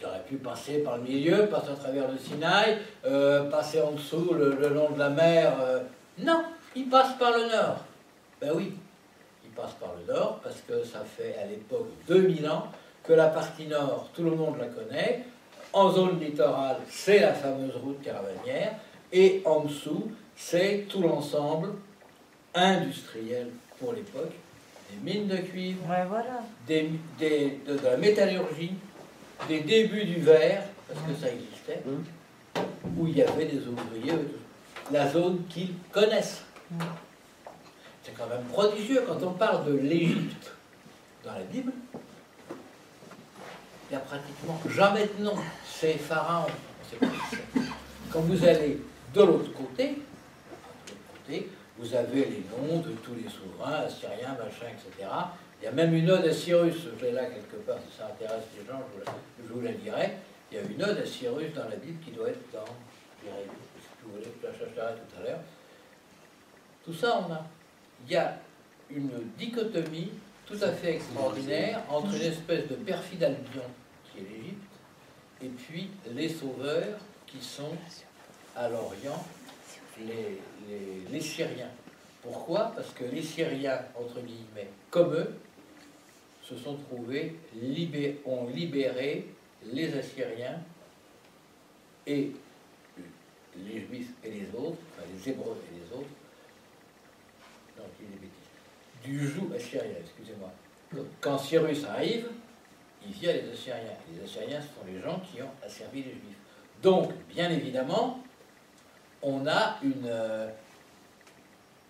[0.00, 3.92] Ils auraient pu passer par le milieu, passer à travers le Sinaï, euh, passer en
[3.92, 5.56] dessous le, long de la mer.
[5.60, 5.80] euh.
[6.18, 6.44] Non,
[6.74, 7.84] ils passent par le nord.
[8.40, 8.74] Ben oui,
[9.44, 12.66] ils passent par le nord parce que ça fait à l'époque 2000 ans
[13.04, 15.24] que la partie nord, tout le monde la connaît.
[15.72, 18.74] En zone littorale, c'est la fameuse route caravanière.
[19.12, 21.70] Et en dessous, c'est tout l'ensemble
[22.54, 24.32] industriel pour l'époque,
[24.90, 26.42] des mines de cuivre, Ouais, voilà.
[26.66, 28.72] des, des- de, de la métallurgie,
[29.48, 31.82] des débuts du verre, parce que ça existait,
[32.98, 34.12] où il y avait des ouvriers,
[34.90, 36.42] la zone qu'ils connaissent.
[38.04, 40.52] C'est quand même prodigieux quand on parle de l'Égypte
[41.24, 41.72] dans la Bible.
[43.90, 45.34] Il n'y a pratiquement jamais de nom.
[45.82, 46.46] C'est Pharaon.
[48.12, 48.78] Quand vous allez
[49.12, 49.98] de l'autre côté,
[51.76, 55.08] vous avez les noms de tous les souverains, assyriens, machin, etc.
[55.60, 58.06] Il y a même une ode à Cyrus, je l'ai là quelque part, si ça
[58.06, 58.78] intéresse les gens,
[59.44, 60.18] je vous la, dirai.
[60.52, 62.62] Il y a une ode à Cyrus dans la Bible qui doit être dans
[64.04, 64.10] tout
[65.18, 65.40] à l'heure.
[66.84, 67.44] Tout ça, on a.
[68.06, 68.38] Il y a
[68.88, 70.12] une dichotomie
[70.46, 73.64] tout à fait extraordinaire entre une espèce de perfide Albion,
[74.04, 74.71] qui est l'Égypte,
[75.42, 77.76] et puis les sauveurs qui sont
[78.56, 79.24] à l'Orient,
[79.98, 80.38] les,
[81.10, 81.70] les- Syriens.
[82.22, 82.72] Pourquoi?
[82.76, 85.34] Parce que les Syriens, entre guillemets, comme eux,
[86.42, 89.26] se sont trouvés, libé- ont libéré
[89.72, 90.60] les Assyriens
[92.06, 92.32] et
[93.56, 96.08] les Juifs et les autres, enfin les Hébreux et les autres,
[99.04, 100.52] du joug assyrien, excusez-moi.
[101.20, 102.28] Quand Cyrus arrive,
[103.06, 103.96] il vient les Assyriens.
[104.12, 106.38] Les Assyriens, ce sont les gens qui ont asservi les Juifs.
[106.82, 108.20] Donc, bien évidemment,
[109.22, 110.48] on a une, euh,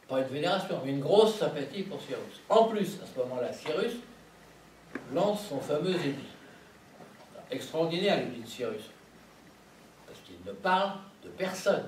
[0.08, 2.40] pas une vénération, mais une grosse sympathie pour Cyrus.
[2.48, 3.94] En plus, à ce moment-là, Cyrus
[5.14, 6.28] lance son fameux édit.
[7.50, 8.90] Extraordinaire l'édit de Cyrus.
[10.06, 10.92] Parce qu'il ne parle
[11.24, 11.86] de personne.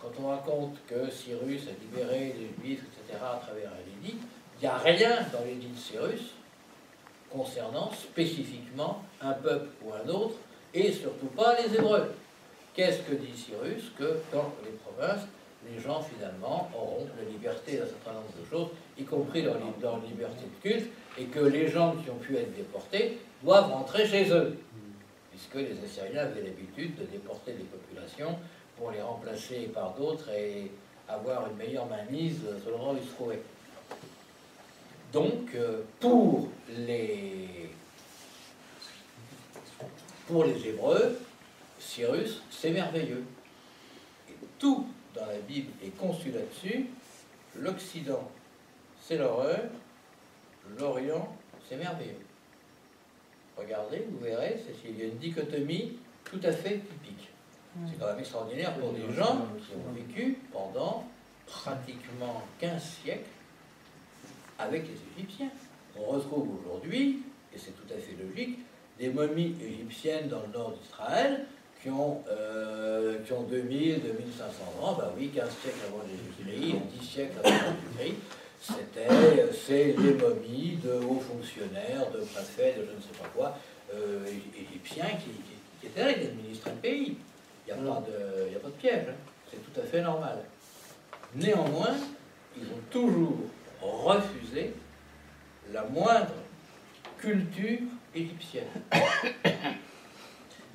[0.00, 4.16] quand on raconte que Cyrus a libéré les Juifs, etc., à travers un édit,
[4.56, 6.34] il n'y a rien dans l'édit de Cyrus
[7.32, 10.34] concernant spécifiquement un peuple ou un autre,
[10.74, 12.10] et surtout pas les Hébreux.
[12.74, 15.26] Qu'est-ce que dit Cyrus Que dans les provinces,
[15.70, 19.48] les gens finalement auront la liberté d'un certain nombre de choses, y compris li-
[19.82, 24.06] leur liberté de culte, et que les gens qui ont pu être déportés doivent rentrer
[24.06, 24.56] chez eux,
[25.30, 28.38] puisque les Assyriens avaient l'habitude de déporter des populations
[28.76, 30.70] pour les remplacer par d'autres et
[31.08, 32.40] avoir une meilleure mainmise
[32.70, 33.40] l'endroit où ils se trouvaient.
[35.12, 37.70] Donc, euh, pour les,
[40.26, 41.18] pour les Hébreux,
[41.78, 43.24] Cyrus, c'est merveilleux.
[44.28, 46.86] Et tout dans la Bible est conçu là-dessus.
[47.56, 48.30] L'Occident,
[49.00, 49.60] c'est l'horreur.
[50.78, 51.34] L'Orient,
[51.68, 52.20] c'est merveilleux.
[53.56, 57.28] Regardez, vous verrez, c'est- il y a une dichotomie tout à fait typique.
[57.90, 61.04] C'est quand même extraordinaire pour des gens qui ont vécu pendant
[61.46, 63.24] pratiquement 15 siècles
[64.58, 65.50] avec les Égyptiens.
[65.98, 67.22] On retrouve aujourd'hui,
[67.54, 68.58] et c'est tout à fait logique,
[68.98, 71.44] des momies égyptiennes dans le nord d'Israël
[71.82, 77.06] qui ont, euh, qui ont 2000, 2500 ans, ben oui, 15 siècles avant Jésus-Christ, 10
[77.06, 78.16] siècles avant Jésus-Christ,
[78.60, 83.56] c'était, c'est des momies de hauts fonctionnaires, de préfets, de je ne sais pas quoi,
[83.94, 87.16] euh, égyptiens qui, qui- qui étaient là, qui administraient le pays.
[87.68, 89.14] Il n'y a, pas de- y a pas de piège, hein.
[89.48, 90.38] c'est tout à fait normal.
[91.36, 91.94] Néanmoins,
[92.56, 93.36] ils ont toujours
[93.80, 94.74] refusé
[95.72, 96.34] la moindre
[97.18, 97.80] culture
[98.14, 98.66] égyptienne.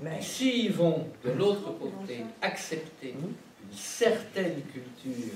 [0.02, 3.34] Mais S'ils vont de l'autre côté accepter une
[3.72, 5.34] certaine culture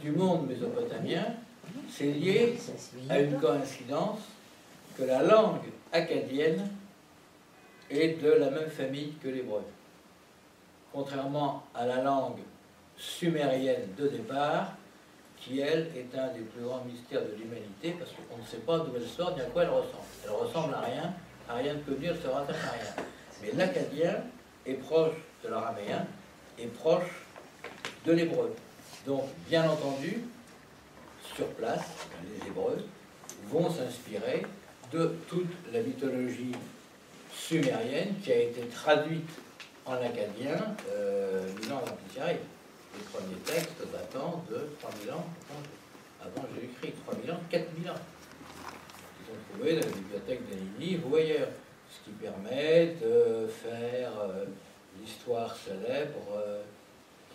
[0.00, 1.26] du monde mésopotamien,
[1.90, 2.56] c'est lié
[3.08, 4.20] à une coïncidence
[4.96, 5.60] que la langue
[5.92, 6.68] acadienne
[7.90, 9.62] est de la même famille que l'hébreu.
[10.92, 12.38] Contrairement à la langue
[12.96, 14.74] sumérienne de départ,
[15.40, 18.78] qui elle est un des plus grands mystères de l'humanité, parce qu'on ne sait pas
[18.78, 20.04] d'où elle sort ni à quoi elle ressemble.
[20.24, 21.14] Elle ressemble à rien,
[21.48, 23.04] à rien de connu, elle se rattache à rien.
[23.42, 24.16] Mais l'acadien
[24.66, 26.06] est proche de l'araméen,
[26.58, 27.24] est proche
[28.04, 28.54] de l'hébreu.
[29.06, 30.18] Donc, bien entendu,
[31.34, 31.86] sur place,
[32.24, 32.84] les Hébreux
[33.48, 34.42] vont s'inspirer
[34.92, 36.52] de toute la mythologie
[37.32, 39.30] sumérienne qui a été traduite
[39.86, 40.56] en acadien
[40.90, 41.82] euh, mille ans.
[42.94, 45.26] Les premiers textes datant de 3000 ans
[46.22, 47.94] avant- Jésus-Christ, 3000 ans, 4000 ans.
[49.20, 50.40] Ils ont trouvé dans la bibliothèque
[50.78, 51.48] Ninive ou ailleurs,
[51.90, 54.44] ce qui permet de faire euh,
[55.00, 56.62] l'histoire célèbre euh,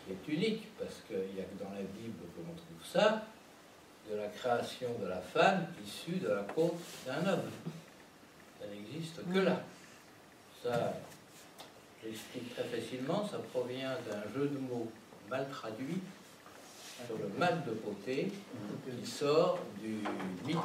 [0.06, 3.26] qui est unique, parce qu'il n'y a que dans la Bible que l'on trouve ça,
[4.10, 6.78] de la création de la femme issue de la côte
[7.08, 7.50] d'un homme.
[8.60, 9.62] Ça n'existe que là.
[10.64, 10.94] Ça,
[12.04, 14.92] j'explique très facilement, ça provient d'un jeu de mots
[15.30, 16.00] mal traduit
[17.06, 18.32] sur le mal de beauté
[18.86, 19.98] qui sort du
[20.46, 20.58] mythe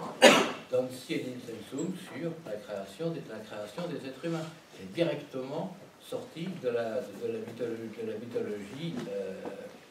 [0.71, 4.47] d'Ansi et d'Insensum sur la création, des, la création des êtres humains.
[4.77, 9.35] C'est directement sorti de la, de la mythologie, euh,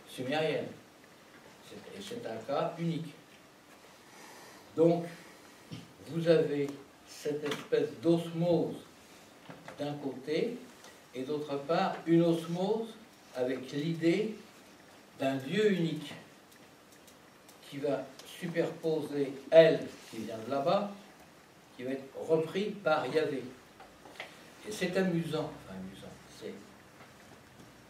[0.08, 0.68] sumérienne.
[1.72, 3.14] Et c'est un cas unique.
[4.76, 5.06] Donc,
[6.08, 6.68] vous avez
[7.08, 8.76] cette espèce d'osmose
[9.78, 10.58] d'un côté,
[11.14, 12.88] et d'autre part, une osmose
[13.36, 14.36] avec l'idée
[15.20, 16.14] d'un Dieu unique
[17.70, 20.92] qui va superposer elle, qui vient de là-bas,
[21.76, 23.44] qui va être repris par Yahvé.
[24.68, 26.54] Et c'est amusant, amusant, c'est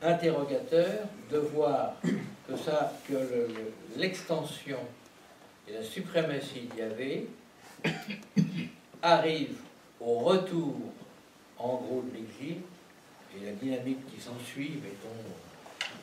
[0.01, 1.93] interrogateur de voir
[2.47, 4.79] que ça, que le- le- l'extension
[5.67, 7.27] et la suprématie de Yahvé
[9.01, 9.55] arrive
[10.01, 10.75] au retour,
[11.57, 12.57] en gros, de l'exil,
[13.37, 15.29] et la dynamique qui s'ensuit, mettons,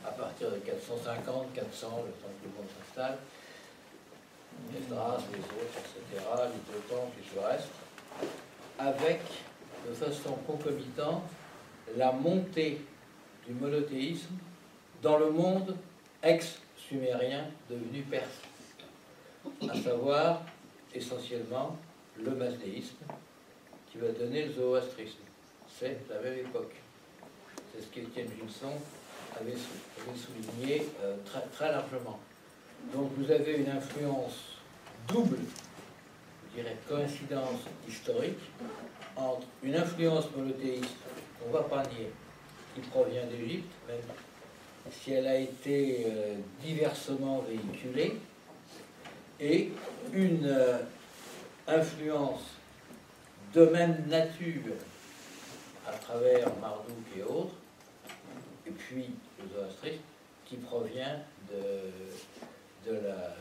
[0.07, 3.19] à partir de 450, 400, le temps que le monde s'installe,
[4.75, 7.69] Esdras, les autres, etc., les deux temples et tout le reste,
[8.79, 9.21] avec,
[9.87, 11.23] de façon concomitante,
[11.97, 12.81] la montée
[13.47, 14.35] du monothéisme
[15.03, 15.77] dans le monde
[16.23, 18.41] ex-sumérien devenu perse,
[19.69, 20.43] à savoir
[20.95, 21.77] essentiellement
[22.19, 23.05] le masdéisme
[23.91, 25.19] qui va donner le zoroastrisme.
[25.79, 26.75] C'est la même époque.
[27.73, 28.73] C'est ce qu'Étienne Gilson
[29.41, 32.19] avait, sou- avait souligné euh, très, très largement.
[32.93, 34.59] Donc vous avez une influence
[35.09, 35.39] double,
[36.51, 38.39] je dirais coïncidence historique,
[39.17, 40.97] entre une influence monothéiste
[41.41, 42.11] qu'on ne va pas nier,
[42.75, 44.01] qui provient d'Égypte, même
[44.91, 48.19] si elle a été euh, diversement véhiculée,
[49.41, 49.73] et
[50.13, 50.79] une euh,
[51.67, 52.43] influence
[53.53, 54.75] de même nature
[55.87, 57.55] à travers Marduk et autres,
[58.67, 59.11] et puis
[59.55, 60.03] zoroastrisme,
[60.47, 61.19] qui provient
[61.51, 63.35] de, de, la,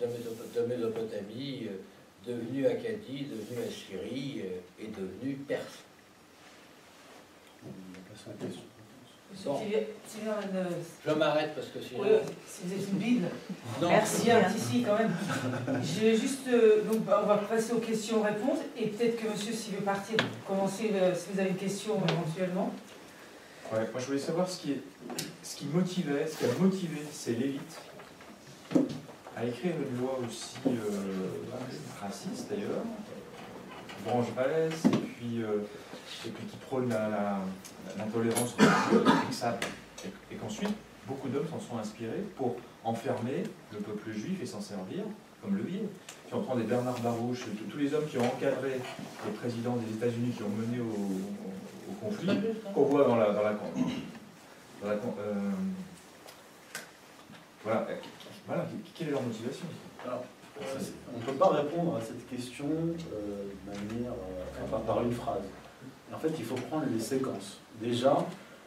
[0.00, 1.76] de, Mésop- de Mésopotamie, euh,
[2.30, 5.78] devenue Acadie, devenue Assyrie euh, et devenue Perse.
[9.44, 9.60] Bon.
[11.06, 12.00] Je m'arrête parce que sinon.
[12.02, 12.08] oui,
[12.46, 13.26] si vous êtes une Bible,
[13.80, 15.12] Non, merci ici quand même.
[15.82, 19.52] Je vais juste, euh, donc bah, on va passer aux questions-réponses et peut-être que monsieur,
[19.52, 22.72] s'il veut partir, commencer, euh, si vous avez une question éventuellement.
[23.70, 24.82] Moi je voulais savoir ce qui, est,
[25.42, 27.78] ce qui motivait, ce qui a motivé ces Lévites
[29.36, 31.28] à écrire une loi aussi euh,
[32.00, 32.82] raciste d'ailleurs,
[35.18, 35.58] puis, euh,
[36.26, 36.88] et puis qui prône
[37.98, 38.64] l'intolérance et
[40.32, 40.70] et- qu'ensuite
[41.06, 45.04] beaucoup d'hommes s'en sont inspirés pour enfermer le peuple juif et s'en servir
[45.42, 45.82] comme levier.
[46.26, 48.80] Si on prend des Bernard Barouche, tous- les hommes qui ont encadré
[49.26, 51.20] les présidents des États-Unis qui ont mené au-
[51.88, 52.28] au conflit,
[52.74, 55.50] qu'on voit dans la, dans la, dans la- euh,
[57.64, 57.94] voilà, euh,
[58.46, 59.66] voilà, quelle est leur motivation
[60.06, 60.24] Alors,
[60.60, 60.64] euh,
[61.14, 64.12] on ne peut pas répondre à cette question euh, de manière,
[64.64, 65.42] enfin, par une phrase.
[66.12, 67.58] En fait, il faut prendre les séquences.
[67.80, 68.16] Déjà,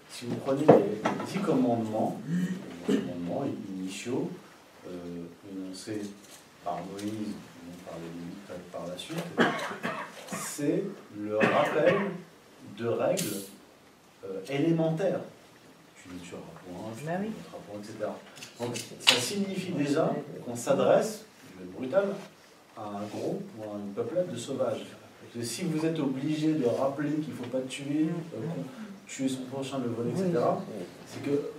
[0.09, 2.19] si vous prenez les dix commandements,
[2.87, 3.45] les commandements
[3.77, 4.29] initiaux,
[5.51, 6.01] énoncés
[6.63, 9.17] par Moïse, les par la suite,
[10.33, 10.83] c'est
[11.17, 11.95] le rappel
[12.77, 13.35] de règles
[14.25, 15.19] euh, élémentaires.
[16.01, 17.31] Tu ne tueras point, tu Bah ne oui.
[17.37, 18.09] mettras point, etc.
[18.59, 20.11] Donc ça signifie déjà
[20.45, 22.15] qu'on s'adresse, je vais être brutal,
[22.77, 24.85] à un groupe ou à une peuplade de sauvages.
[25.33, 28.39] Que si vous êtes obligé de rappeler qu'il ne faut pas tuer, euh,
[29.07, 30.43] tuer son prochain, le voler, etc.,
[31.07, 31.51] c'est que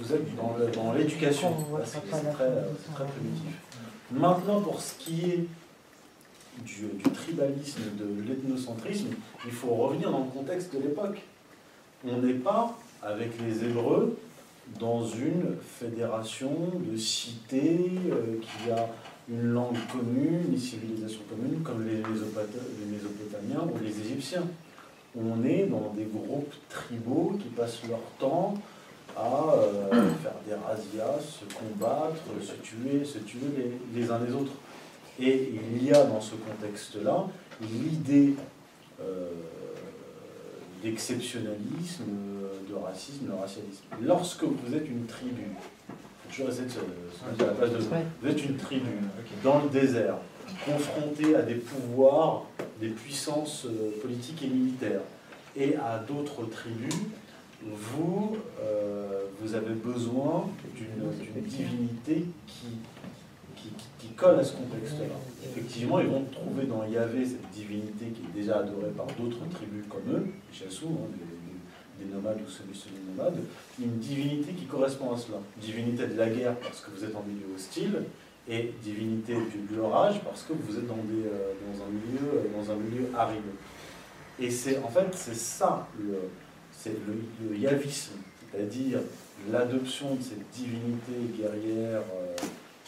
[0.00, 1.54] vous, êtes dans l'éducation.
[1.84, 3.58] C'est très, très primitif.
[4.10, 5.46] Maintenant, pour ce qui est
[6.64, 9.08] du, tribalisme, de l'ethnocentrisme,
[9.44, 11.20] il faut revenir dans le contexte de l'époque.
[12.06, 14.16] On n'est pas, avec les Hébreux,
[14.78, 18.88] dans une fédération de cités euh, qui a
[19.28, 24.44] une langue commune, une civilisation commune, comme les, Mésopota- les Mésopotamiens ou les Égyptiens.
[25.16, 28.54] On est dans des groupes tribaux qui passent leur temps
[29.16, 29.90] à euh,
[30.22, 34.52] faire des razzias, se combattre, se tuer, se tuer les uns les autres.
[35.22, 37.26] Et il y a dans ce contexte-là
[37.60, 38.34] l'idée
[39.00, 39.28] euh,
[40.82, 42.04] d'exceptionnalisme,
[42.68, 43.84] de racisme, de racialisme.
[44.02, 45.44] Lorsque vous êtes une tribu,
[46.28, 46.78] toujours essayer de se,
[47.42, 48.28] à la place de vous.
[48.28, 48.90] Êtes une tribu
[49.44, 50.16] dans le désert,
[50.66, 52.46] confrontée à des pouvoirs,
[52.80, 55.02] des puissances euh, politiques et militaires,
[55.56, 56.94] et à d'autres tribus,
[57.64, 62.66] vous, euh, vous avez besoin d'une divinité qui,
[64.12, 65.16] qui, qui- qui colle à ce contexte-là.
[65.44, 69.84] Effectivement, ils vont trouver dans Yahvé cette divinité qui est déjà adorée par d'autres tribus
[69.88, 73.40] comme eux, les Chassous, hein, des, des- des nomades ou semi-semi-nomades,
[73.80, 75.38] une divinité qui correspond à cela.
[75.60, 78.04] Divinité de la guerre parce que vous êtes en milieu hostile,
[78.48, 82.72] et divinité du- de l'orage parce que vous êtes euh, dans, un milieu, euh, dans
[82.72, 83.42] un milieu aride.
[84.40, 86.18] Et c'est en fait c'est ça le,
[86.72, 88.14] c'est le, le yavisme,
[88.50, 88.98] c'est-à-dire
[89.52, 92.34] l'adoption de cette divinité guerrière euh,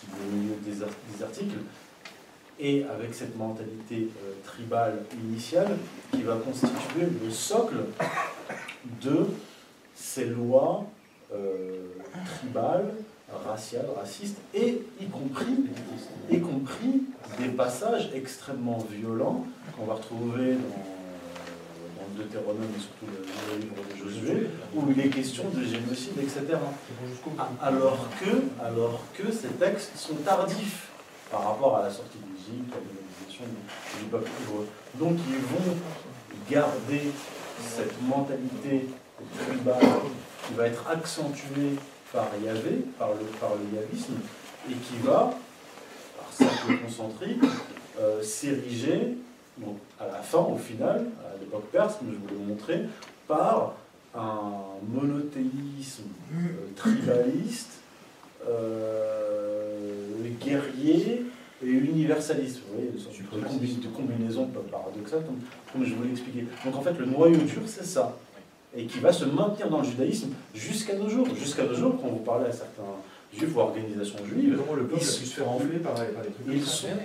[0.09, 1.53] des milieux désert- désertiques,
[2.61, 5.77] et avec cette mentalité euh, tribale initiale
[6.13, 7.77] qui va constituer le socle
[9.03, 9.27] de
[9.95, 10.85] ces lois
[11.35, 11.89] euh,
[12.39, 12.95] tribales,
[13.45, 15.57] raciales, racistes, et y compris,
[16.31, 17.03] y compris
[17.41, 19.45] des passages extrêmement violents
[19.77, 20.94] qu'on va retrouver dans
[22.17, 26.59] le Deutéronome et surtout le, livre de Josué, où il est question de génocide, etc.
[27.61, 30.89] Alors que, alors que ces textes sont tardifs
[31.31, 34.67] par rapport à la sortie d'Égypte, à l'organisation du, du peuple hébreu.
[34.99, 35.77] Donc ils vont
[36.51, 37.11] garder
[37.61, 38.87] cette mentalité
[39.39, 39.81] tribale
[40.47, 41.77] qui va être accentuée
[42.13, 44.15] par Yahvé, par le, par le yavisme,
[44.71, 45.35] et qui va,
[46.17, 47.43] par cercle concentrique,
[47.99, 49.17] euh, s'ériger,
[49.59, 52.83] donc, à la fin, au final, à l'époque perse, comme je vous l'ai montré,
[53.29, 53.75] par
[54.15, 54.51] un
[54.93, 57.71] monothéisme euh, tribaliste,
[58.49, 61.25] euh, guerrier
[61.65, 62.61] et universaliste.
[62.67, 65.39] Vous voyez, une sorte de, combi- de combinaison paradoxale, comme,
[65.73, 66.47] comme je vous l'ai expliqué.
[66.65, 68.17] Donc en fait, le noyau dur, c'est ça.
[68.77, 71.29] Et qui va se maintenir dans le judaïsme jusqu'à nos jours.
[71.37, 72.83] Jusqu'à nos jours, quand vous parlez à certains
[73.33, 76.05] juifs ou organisations juives, Comment le peuple Ils a pu se faire enfler par, par
[76.05, 77.03] des trucs ils sont, bah,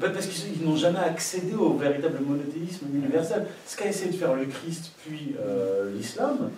[0.00, 3.46] parce qu'ils ils n'ont jamais accédé au véritable monothéisme universel.
[3.66, 6.50] Ce qu'a essayé de faire le Christ puis euh, l'islam,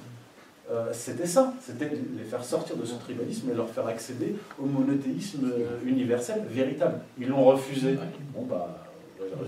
[0.70, 1.52] euh, c'était ça.
[1.64, 5.78] C'était de les faire sortir de ce tribalisme et leur faire accéder au monothéisme euh,
[5.86, 7.00] universel véritable.
[7.18, 7.98] Ils l'ont refusé.
[8.34, 8.80] Bon, bah.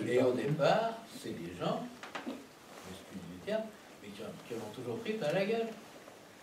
[0.08, 0.92] Et au départ,
[1.22, 1.80] c'est des gens,
[2.26, 3.62] excusez terme,
[4.02, 5.66] mais qui, ont- qui ont toujours pris plein la gueule.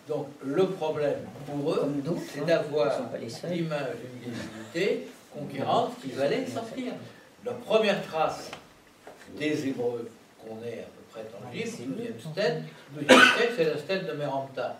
[0.08, 1.82] Donc le problème pour eux,
[2.32, 2.44] c'est hein.
[2.46, 2.92] d'avoir
[3.50, 6.92] l'image d'une divinité conquérante qui va les sortir.
[7.44, 8.50] La première trace
[9.38, 10.08] des Hébreux
[10.40, 12.64] qu'on ait à peu près dans le deuxième stèle,
[12.96, 14.76] le deuxième stèle, c'est la stèle de Mérampta.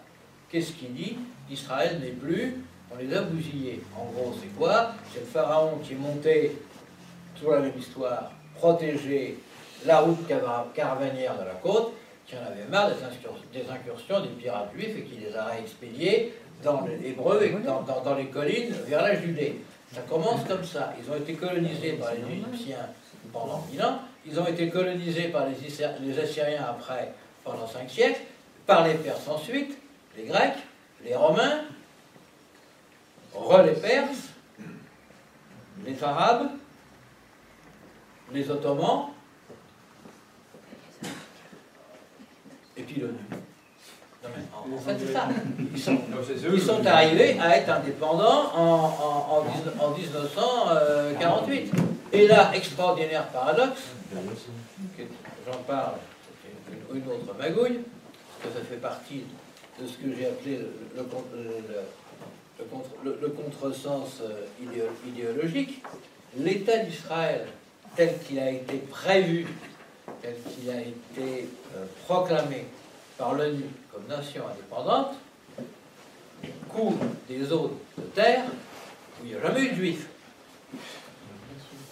[0.50, 1.18] Qu'est-ce qu'il dit?
[1.50, 2.62] Israël n'est plus,
[2.92, 3.82] on les a bousillés.
[3.96, 4.92] En gros, c'est quoi?
[5.12, 6.56] C'est le pharaon qui est monté,
[7.36, 9.38] toujours la même histoire, protéger
[9.84, 10.26] la route
[10.74, 11.92] caravanière de la côte,
[12.26, 15.58] qui en avait marre des incursions, des incursions des pirates juifs et qui les a
[15.58, 19.60] expédiés dans les Hébreux et dans, dans- dans les collines vers la Judée.
[19.94, 20.92] Ça commence comme ça.
[20.98, 22.88] Ils ont été colonisés par les Égyptiens
[23.32, 24.00] pendant mille ans.
[24.26, 27.12] Ils ont été colonisés par les, Assyriens après
[27.44, 28.20] pendant cinq siècles,
[28.66, 29.78] par les Perses ensuite,
[30.16, 30.56] les Grecs,
[31.04, 31.64] les Romains,
[33.34, 34.30] re les Perses,
[35.84, 36.48] les Arabes,
[38.32, 39.10] les Ottomans,
[42.76, 43.43] et puis l'ONU.
[44.36, 45.28] Non, mais En, en fait, c'est ça.
[45.74, 45.98] Ils sont,
[46.54, 51.72] ils arrivés à être indépendants en, en, en, dix- en 1948.
[52.12, 53.82] Et là, extraordinaire paradoxe,
[55.46, 55.94] j'en parle,
[56.42, 57.80] c'est une, une autre magouille,
[58.42, 59.22] parce que ça fait partie
[59.80, 61.84] de ce que j'ai appelé le, le, con- le- le-
[62.60, 65.82] le contre- le- le contresens euh, idéo- idéologique.
[66.38, 67.46] L'État d'Israël,
[67.96, 69.46] tel qu'il a été prévu,
[70.22, 72.66] tel qu'il a été euh, proclamé
[73.18, 73.64] par l'ONU
[73.94, 75.14] comme nation indépendante,
[76.68, 76.98] couvre
[77.28, 78.44] des zones de terre
[79.20, 80.06] où il n'y a jamais eu de juifs.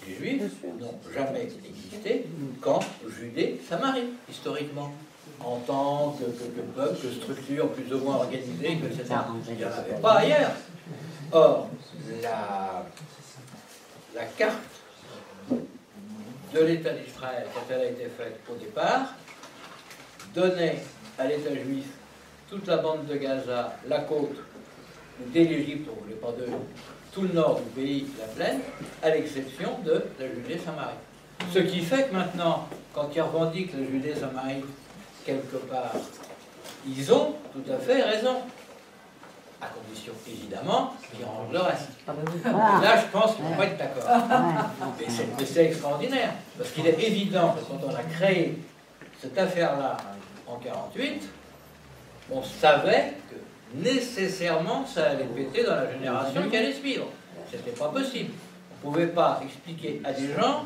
[0.07, 0.43] Les juifs
[0.81, 2.27] n'ont jamais existé
[2.61, 4.93] qu'en Judée-Samarie, historiquement,
[5.41, 9.15] en tant que, que- que peuple, que structure plus ou moins organisée, que, etc.
[9.49, 10.53] Il n'y en avait pas ailleurs.
[11.31, 11.69] Or,
[12.21, 12.85] la,
[14.15, 14.59] la carte
[16.53, 19.15] de l'État d'Israël, quand elle a été faite au départ,
[20.35, 20.83] donnait
[21.19, 21.87] à l'État juif
[22.49, 24.37] toute la bande de Gaza, la côte,
[25.21, 26.47] ou dès l'Égypte, on ne voulait pas de
[27.13, 28.61] tout le nord du pays, la plaine,
[29.03, 30.95] à l'exception de la Judée-Samarie.
[31.53, 34.65] Ce qui fait que maintenant, quand ils revendiquent la Judée-Samarie
[35.25, 35.93] quelque part,
[36.87, 38.37] ils ont tout à fait raison.
[39.61, 41.89] À condition, évidemment, qu'ils rendent le reste.
[42.09, 42.81] Ah bah Voilà.
[42.97, 44.03] là, je pense qu'ils ne vont pas être d'accord.
[45.09, 48.59] C'est- mais c'est extraordinaire, parce qu'il est évident que quand on a créé
[49.21, 49.97] cette affaire-là
[50.53, 51.23] en 48,
[52.31, 53.37] on savait que
[53.83, 57.07] nécessairement ça allait péter dans la génération qui allait suivre.
[57.51, 58.31] C'était pas possible.
[58.85, 60.65] On ne pouvait pas expliquer à des gens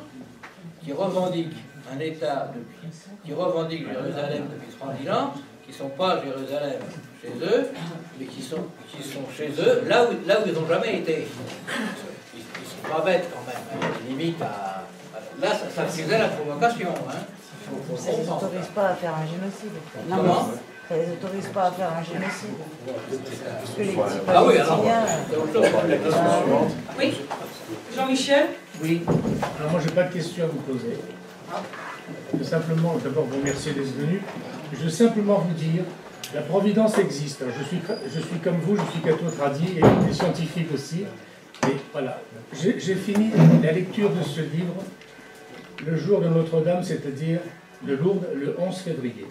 [0.85, 1.57] qui revendiquent
[1.93, 2.89] un État depuis,
[3.25, 5.35] qui revendiquent Jérusalem depuis 3000 ans,
[5.65, 6.81] qui ne sont pas à Jérusalem
[7.23, 7.69] chez eux,
[8.19, 11.27] mais qui sont, qui sont chez eux là où, là où ils n'ont jamais été.
[12.35, 13.83] Ils, ils sont pas bêtes quand même,
[14.41, 14.45] hein.
[14.45, 14.83] à-
[15.39, 16.89] Là, ça, ça faisait la provocation.
[17.11, 17.19] Hein.
[17.99, 19.77] Ça ne les autorise pas à faire un génocide.
[20.09, 20.51] Non, Comment
[20.89, 22.57] Ça ne les autorise pas à faire un génocide.
[22.87, 25.07] Parce que les petits Ah oui, alors, Ah,
[26.45, 26.73] suivante.
[26.99, 27.15] Oui
[27.97, 28.47] Jean-Michel
[28.83, 29.03] Oui,
[29.59, 30.99] alors moi, je n'ai pas de questions à vous poser.
[32.33, 34.21] Je veux simplement, d'abord, vous remercier d'être venu.
[34.73, 35.83] Je veux simplement vous dire,
[36.35, 37.43] la providence existe.
[37.43, 37.81] Alors, je, suis,
[38.15, 41.05] je suis comme vous, je suis catho tradit et, et scientifique aussi.
[41.67, 42.21] Et voilà,
[42.53, 43.31] j'ai fini
[43.63, 44.75] la lecture de ce livre
[45.85, 47.41] le jour de Notre-Dame, c'est-à-dire
[47.83, 49.27] de Lourdes, le 11 février.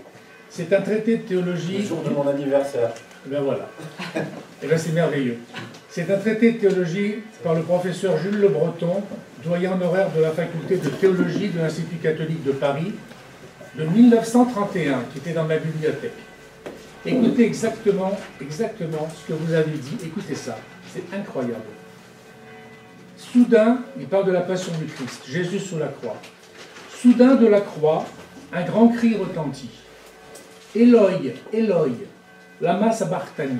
[0.50, 1.80] C'est un traité de théologie.
[1.80, 2.92] Le jour de mon anniversaire.
[3.26, 3.68] Eh Ben voilà.
[4.64, 5.38] Et ben c'est merveilleux.
[5.90, 9.04] C'est un traité de théologie par le professeur Jules Le Breton,
[9.44, 12.94] doyen honoraire de la faculté de théologie de l'Institut catholique de Paris,
[13.78, 16.14] de 1931, qui était dans ma bibliothèque.
[17.06, 19.98] Écoutez exactement, exactement ce que vous avez dit.
[20.04, 20.58] Écoutez ça.
[20.94, 21.62] C'est incroyable.
[23.18, 26.16] Soudain, il parle de la passion du Christ, Jésus sous la croix.
[27.06, 28.04] Soudain de la croix,
[28.52, 29.70] un grand cri retentit.
[30.74, 31.12] Éloi,
[31.54, 31.86] Éloi,
[32.60, 33.60] lama sabachthani.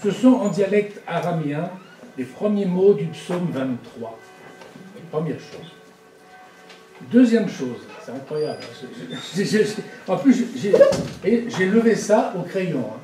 [0.00, 1.68] Ce sont en dialecte araméen
[2.16, 4.16] les premiers mots du psaume 23.
[5.10, 5.72] Première chose.
[7.10, 8.60] Deuxième chose, c'est incroyable.
[8.62, 12.88] hein, en plus, j'ai levé ça au crayon.
[12.94, 13.00] hein.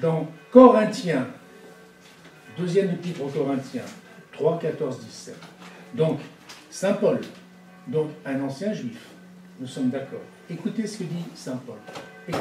[0.00, 1.26] Dans Corinthiens,
[2.56, 3.84] deuxième épître aux Corinthiens,
[4.32, 5.36] 3, 14, 17.
[5.92, 6.20] Donc,
[6.76, 7.18] Saint Paul,
[7.88, 9.00] donc un ancien juif,
[9.58, 10.20] nous sommes d'accord.
[10.50, 12.38] Écoutez ce que dit Saint Paul.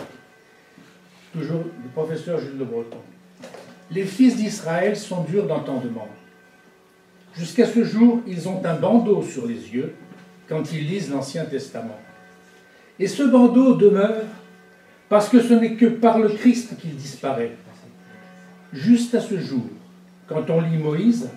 [1.32, 2.98] Toujours le professeur Jules de Breton.
[3.92, 6.10] Les fils d'Israël sont durs d'entendement.
[7.34, 9.96] Jusqu'à ce jour, ils ont un bandeau sur les yeux
[10.50, 11.98] quand ils lisent l'Ancien Testament.
[13.00, 14.24] Et ce bandeau demeure
[15.08, 17.56] parce que ce n'est que par le Christ qu'il disparaît.
[18.74, 19.64] Juste à ce jour,
[20.28, 21.30] quand on lit Moïse,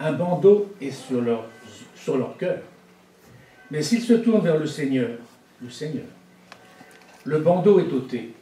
[0.00, 1.44] un bandeau est sur leur,
[2.06, 2.60] sur leur cœur.
[3.72, 5.10] Mais s'ils se tournent vers le Seigneur,
[5.60, 6.06] le Seigneur,
[7.24, 8.32] le bandeau est ôté.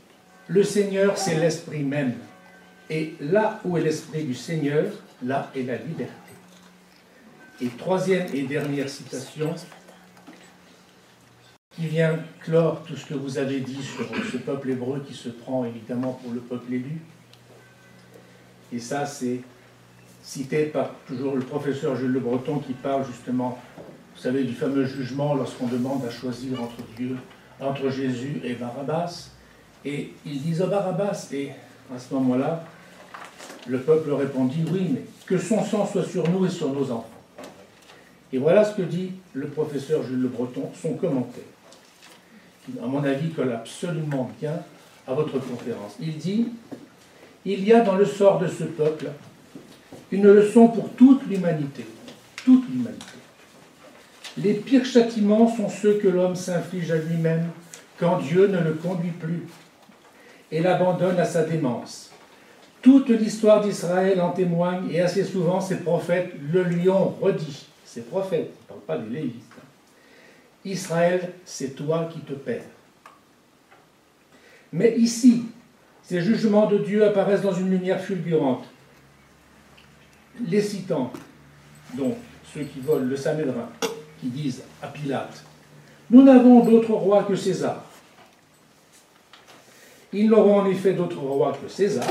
[0.48, 2.12] Le Seigneur, c'est l'Esprit même.
[2.90, 4.84] Et là où est l'Esprit du Seigneur,
[5.22, 6.12] là est la liberté.
[7.62, 9.54] Et troisième et dernière citation,
[11.70, 15.30] qui vient clore tout ce que vous avez dit sur ce peuple hébreu qui se
[15.30, 17.00] prend évidemment pour le peuple élu.
[18.70, 19.40] Et ça, c'est
[20.24, 23.58] cité par toujours le professeur Jules Le Breton qui parle justement,
[24.16, 27.16] vous savez, du fameux jugement lorsqu'on demande à choisir entre Dieu,
[27.60, 29.28] entre Jésus et Barabbas.
[29.84, 31.50] Et ils disent à Barabbas, et
[31.94, 32.64] à ce moment-là,
[33.66, 37.10] le peuple répondit oui, mais que son sang soit sur nous et sur nos enfants.
[38.32, 41.44] Et voilà ce que dit le professeur Jules Le Breton, son commentaire,
[42.64, 44.54] qui, à mon avis, colle absolument bien
[45.06, 45.96] à votre conférence.
[46.00, 46.48] Il dit
[47.44, 49.10] Il y a dans le sort de ce peuple
[50.14, 51.84] une leçon pour toute l'humanité.
[52.44, 53.18] Toute l'humanité.
[54.38, 57.48] Les pires châtiments sont ceux que l'homme s'inflige à lui-même
[57.98, 59.42] quand Dieu ne le conduit plus
[60.52, 62.12] et l'abandonne à sa démence.
[62.80, 67.66] Toute l'histoire d'Israël en témoigne et assez souvent ces prophètes le lui ont redit.
[67.84, 69.42] Ces prophètes, ne parle pas des Lévites.
[70.64, 72.62] Israël, c'est toi qui te perds.
[74.72, 75.46] Mais ici,
[76.02, 78.64] ces jugements de Dieu apparaissent dans une lumière fulgurante
[80.48, 81.12] les citants,
[81.94, 82.16] donc
[82.52, 83.68] ceux qui volent le Samédrin,
[84.20, 85.44] qui disent à Pilate
[86.10, 87.84] Nous n'avons d'autre roi que César.
[90.12, 92.06] Ils n'auront en effet d'autre roi que César,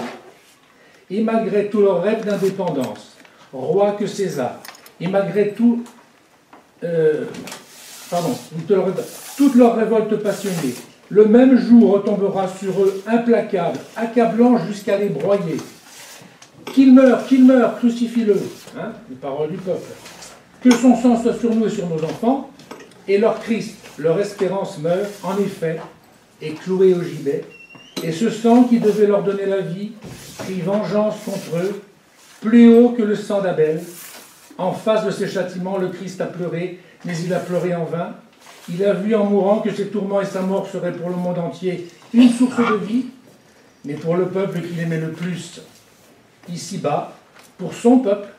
[1.09, 3.15] et malgré tout leur rêve d'indépendance,
[3.53, 4.59] roi que César,
[4.99, 5.83] et malgré tout,
[6.83, 7.25] euh,
[8.09, 8.35] pardon,
[9.37, 10.75] toute leur révolte passionnée,
[11.09, 15.57] le même jour retombera sur eux implacable, accablant jusqu'à les broyer.
[16.71, 18.39] Qu'il meure, qu'il meure, crucifie-le.
[18.77, 19.91] Hein, les paroles du peuple.
[20.61, 22.49] Que son sang soit sur nous et sur nos enfants.
[23.07, 25.79] Et leur Christ, leur espérance meurt, en effet,
[26.41, 27.43] est cloué au gibet.
[28.01, 29.91] Et ce sang qui devait leur donner la vie
[30.39, 31.81] prit vengeance contre eux,
[32.41, 33.81] plus haut que le sang d'Abel.
[34.57, 38.15] En face de ces châtiments, le Christ a pleuré, mais il a pleuré en vain.
[38.69, 41.39] Il a vu en mourant que ses tourments et sa mort seraient pour le monde
[41.39, 43.05] entier une source de vie,
[43.83, 45.61] mais pour le peuple qu'il aimait le plus,
[46.49, 47.13] ici-bas,
[47.57, 48.29] pour son peuple,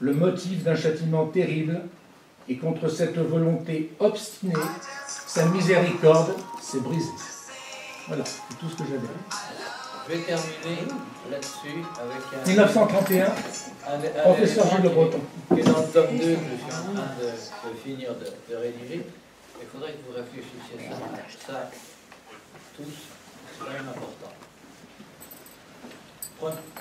[0.00, 1.82] le motif d'un châtiment terrible,
[2.48, 4.54] et contre cette volonté obstinée,
[5.06, 7.12] sa miséricorde s'est brisée.
[8.08, 9.06] Voilà, c'est tout ce que j'avais.
[10.08, 10.82] Je vais terminer
[11.30, 12.48] là-dessus avec un.
[12.48, 13.26] 1931,
[14.22, 15.20] professeur Gilles Le Breton.
[15.54, 19.06] Qui est dans le tome 2 que je suis en train de, finir de, rédiger.
[19.60, 21.70] Il faudrait que vous réfléchissiez à ça,
[22.76, 24.39] tous, c'est quand même important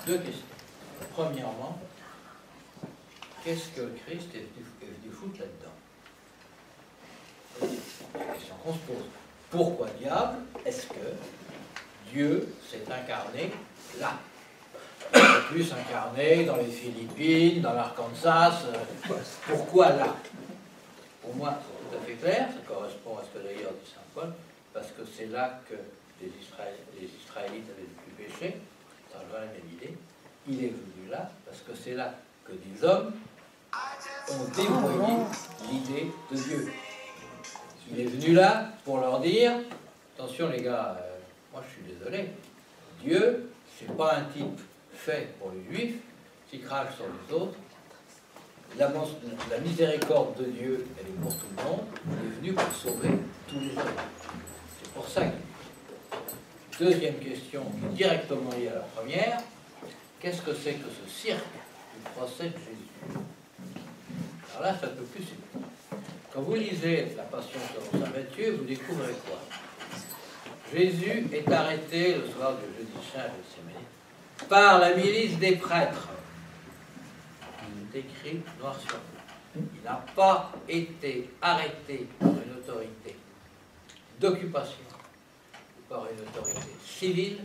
[0.05, 0.45] deux questions.
[1.13, 1.79] Premièrement,
[3.43, 5.75] qu'est-ce que le Christ est venu, foutre là-dedans?
[7.59, 9.05] C'est la question qu'on se pose.
[9.49, 11.13] Pourquoi diable est-ce que
[12.11, 13.51] Dieu s'est incarné
[13.99, 14.13] là?
[15.49, 18.61] Plus incarné dans les Philippines, dans l'Arkansas.
[18.65, 19.15] Euh,
[19.47, 20.15] pourquoi là?
[21.21, 24.01] Pour moi, c'est tout à fait clair, ça correspond à ce que d'ailleurs dit Saint
[24.13, 24.33] Paul,
[24.73, 25.75] parce que c'est là que
[26.21, 28.57] les, Israélites avaient le plus péché,
[30.51, 32.13] Il est venu là parce que c'est là
[32.43, 33.11] que des hommes
[34.31, 35.13] ont dévoyé
[35.71, 36.71] l'idée de Dieu.
[37.91, 39.51] Il est venu là pour leur dire
[40.15, 41.19] attention les gars, euh,
[41.53, 42.29] moi je suis désolé,
[43.03, 44.59] Dieu, c'est pas un type
[44.91, 45.95] fait pour les juifs
[46.49, 47.57] qui crache sur les autres.
[48.77, 51.85] La, la, miséricorde de Dieu, elle est pour tout le monde.
[52.05, 53.09] Il est venu pour sauver
[53.47, 53.95] tous les hommes.
[54.81, 55.48] C'est pour ça qu'il
[56.80, 59.41] Deuxième question, directement liée à la première,
[60.17, 61.43] qu'est-ce que c'est que ce cirque
[61.93, 63.19] du procès de Jésus?
[64.56, 65.67] Alors là, c'est un peu plus simple.
[66.33, 69.41] Quand vous lisez la Passion selon Saint Matthieu, vous découvrez quoi?
[70.74, 76.08] Jésus est arrêté le soir du jeudi saint de par la milice des prêtres.
[77.61, 79.64] Il est écrit noir sur blanc.
[79.75, 83.17] Il n'a pas été arrêté par une autorité
[84.22, 84.89] d'occupation
[85.90, 87.40] par une autorité civile,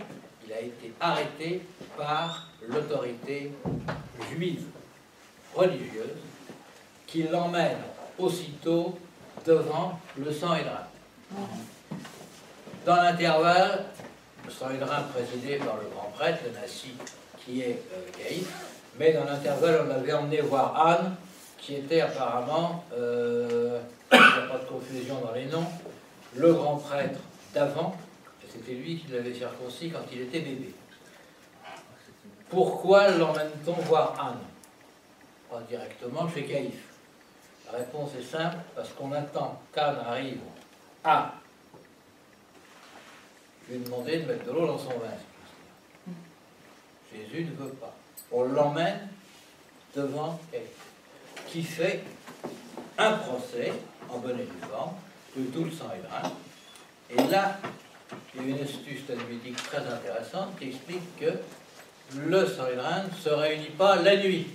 [0.46, 1.62] il a été arrêté
[1.96, 3.52] par l'autorité
[4.30, 4.64] juive,
[5.54, 6.18] religieuse,
[7.06, 7.78] qui l'emmène
[8.18, 8.98] aussitôt
[9.46, 10.64] devant le et
[12.84, 13.86] Dans l'intervalle,
[14.44, 16.92] le et présidé par le grand prêtre, le Nassi,
[17.44, 18.34] qui est euh,
[18.98, 21.16] mais dans l'intervalle, on avait emmené voir Anne,
[21.58, 23.80] qui était apparemment, euh,
[24.12, 25.66] il n'y a pas de confusion dans les noms,
[26.36, 27.18] le grand prêtre
[27.52, 27.96] d'avant,
[28.54, 30.72] c'était lui qui l'avait circoncis quand il était bébé.
[32.48, 34.38] Pourquoi l'emmène-t-on voir Anne?
[35.50, 36.84] Pas directement chez Caïphe.
[37.66, 40.38] La réponse est simple, parce qu'on attend qu'Anne arrive
[41.02, 41.34] à
[43.68, 46.14] lui ai demandé de mettre de l'eau dans son vin.
[47.12, 47.94] Jésus ne veut pas.
[48.30, 49.08] On l'emmène
[49.94, 50.68] devant quelqu'un
[51.46, 52.02] qui fait
[52.98, 53.72] un procès
[54.08, 54.94] en bonne et due forme
[55.36, 57.14] de tout le sang et.
[57.14, 57.58] Et là,
[58.34, 61.32] il y a une astuce talmudique très intéressante qui explique que
[62.16, 64.48] le grain ne se réunit pas la nuit.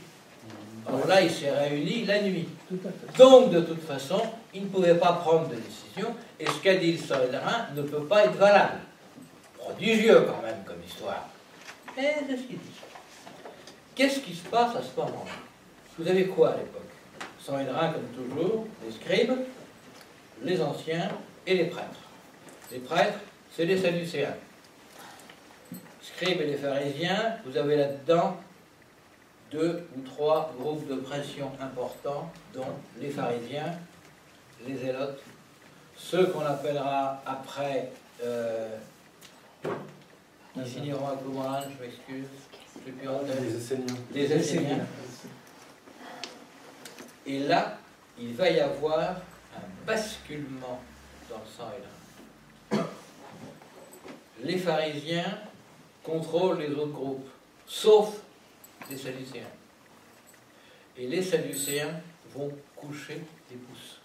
[0.87, 2.47] Alors là, il s'est réuni la nuit.
[3.17, 4.21] Donc, de toute façon,
[4.53, 8.05] il ne pouvait pas prendre de décision, et ce qu'a dit le souverain ne peut
[8.05, 8.79] pas être valable.
[9.57, 11.27] Prodigieux quand même comme histoire.
[11.95, 12.79] Mais c'est ce qu'il dit.
[13.95, 15.31] Qu'est-ce qui se passe à ce moment-là?
[15.97, 16.81] Vous avez quoi à l'époque?
[17.43, 19.33] Sanhédrin, comme toujours, les scribes,
[20.43, 21.09] les anciens
[21.45, 21.99] et les prêtres.
[22.71, 23.19] Les prêtres,
[23.55, 24.35] c'est les Sadducéens.
[26.01, 28.37] Scribes et les pharisiens, vous avez là-dedans
[29.51, 32.67] deux ou trois groupes de pression importants, dont
[32.99, 33.73] les pharisiens,
[34.67, 35.21] les zélotes,
[35.97, 37.91] ceux qu'on appellera après,
[38.23, 38.77] euh,
[40.55, 42.27] ils finiront à Qumran, je m'excuse,
[42.75, 43.95] je suis plus en tête, Les Esséniens.
[44.13, 44.85] les Esséniens.
[47.25, 47.77] Et là,
[48.19, 50.79] il va y avoir un basculement
[51.29, 51.98] dans le sang et l'âme.
[54.43, 55.39] Les pharisiens
[56.03, 57.29] contrôlent les autres groupes,
[57.67, 58.21] sauf
[58.89, 59.43] les Sadducéens.
[60.97, 62.01] Et les Sadducéens
[62.33, 63.99] vont coucher les pouces.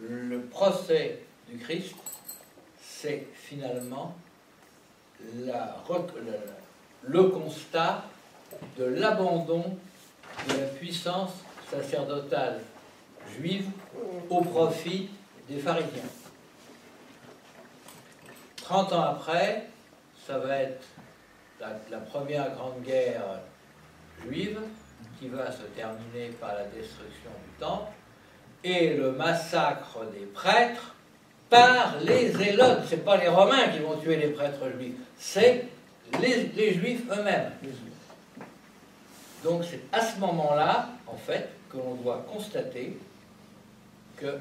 [0.00, 1.94] Le procès du Christ,
[2.80, 4.16] c'est finalement
[7.06, 8.04] le constat
[8.78, 9.76] de l'abandon
[10.48, 11.32] de la puissance
[11.70, 12.60] sacerdotale
[13.36, 13.68] juive
[14.30, 15.08] au profit
[15.48, 16.02] des pharisiens.
[18.64, 19.66] 30 ans après,
[20.26, 20.86] ça va être
[21.60, 23.40] la, première grande guerre
[24.24, 24.58] juive
[25.18, 27.92] qui va se terminer par la destruction du temple
[28.64, 30.94] et le massacre des prêtres
[31.50, 32.86] par les zélotes.
[32.88, 35.66] Ce n'est pas les Romains qui vont tuer les prêtres juifs, c'est
[36.20, 37.52] les, juifs eux-mêmes.
[39.42, 42.98] Donc c'est à ce moment-là, en fait, que l'on doit constater
[44.16, 44.38] que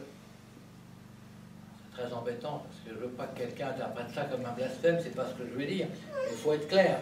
[1.93, 4.97] très embêtant, parce que je ne veux pas que quelqu'un interprète ça comme un blasphème,
[5.01, 5.87] c'est pas ce que je veux dire.
[6.31, 6.99] Il faut être clair.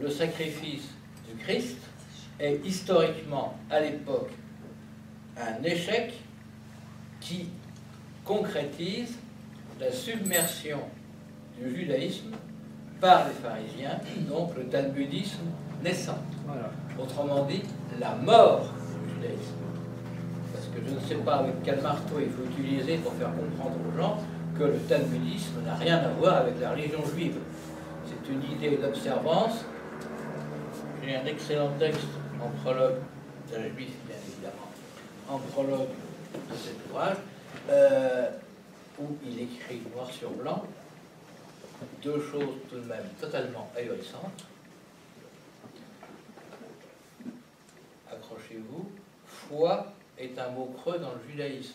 [0.00, 0.88] Le sacrifice
[1.28, 1.76] du Christ
[2.40, 4.30] est historiquement, à l'époque,
[5.36, 6.14] un échec
[7.20, 7.50] qui
[8.24, 9.18] concrétise
[9.80, 10.80] la submersion
[11.58, 12.32] du judaïsme
[13.00, 15.44] par les pharisiens, donc le talmudisme
[15.82, 16.18] naissant.
[16.46, 16.70] Voilà.
[16.98, 17.62] Autrement dit,
[18.00, 18.72] la mort
[19.04, 19.67] du judaïsme.
[20.88, 24.18] Je ne sais pas avec quel marteau il faut utiliser pour faire comprendre aux gens
[24.58, 27.36] que le talmudisme n'a rien à voir avec la religion juive.
[28.06, 29.64] C'est une idée d'observance.
[31.04, 32.08] J'ai un excellent texte
[32.42, 32.96] en prologue
[33.50, 34.68] d'un juif, bien évidemment,
[35.28, 35.88] en prologue
[36.34, 37.16] de cet ouvrage,
[37.70, 38.30] euh,
[38.98, 40.64] où il écrit noir sur blanc
[42.02, 44.44] deux choses tout de même totalement ahurissantes.
[48.10, 48.90] accrochez-vous,
[49.26, 51.74] foi est un mot creux dans le judaïsme.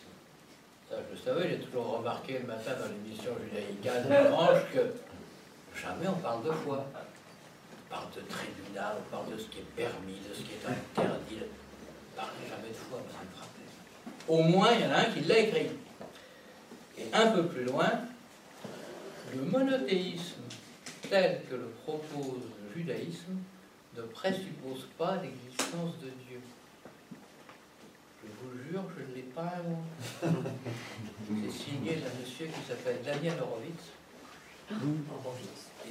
[0.90, 6.06] Ça, je savais, j'ai toujours remarqué le matin dans l'émission judaïcale de Branche que jamais
[6.08, 6.84] on parle de foi.
[6.94, 10.66] On parle de tribunal, on parle de ce qui est permis, de ce qui est
[10.66, 11.38] interdit.
[11.42, 14.28] On parle jamais de foi, ça me frappait.
[14.28, 15.70] Au moins, il y en a un qui l'a écrit.
[16.98, 17.90] Et un peu plus loin,
[19.34, 20.42] le monothéisme
[21.08, 23.36] tel que le propose le judaïsme
[23.96, 26.23] ne présuppose pas l'existence de Dieu.
[28.54, 29.52] Je vous jure, je ne l'ai pas.
[30.22, 33.92] C'est signé d'un monsieur qui s'appelle Daniel Horowitz.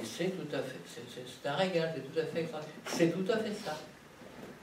[0.00, 2.48] Et c'est tout à fait, c'est- un régal, c'est tout à fait.
[2.86, 3.78] C'est tout à fait ça.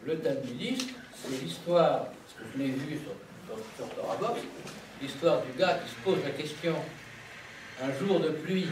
[0.06, 4.36] Le talmudisme, c'est l'histoire, parce que je l'ai vu sur, sur, sur Torah
[5.02, 6.76] l'histoire du gars qui se pose la question
[7.82, 8.68] un jour de pluie,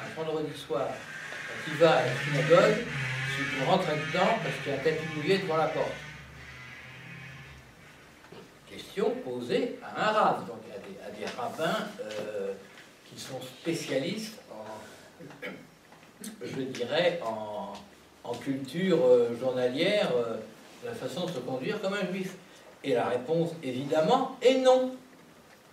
[0.00, 2.76] un vendredi soir, quand il va à la synagogue,
[3.36, 5.92] c'est pour rentrer dedans parce qu'il y a un tapis mouillé devant la porte.
[8.70, 12.52] Question posée à un rave, donc à des, rabbins euh,
[13.04, 15.24] qui sont spécialistes en,
[16.44, 17.74] je dirais, en,
[18.34, 20.36] culture euh, journalière, euh,
[20.84, 22.34] la façon de se conduire comme un juif.
[22.84, 24.92] Et la réponse, évidemment, est non.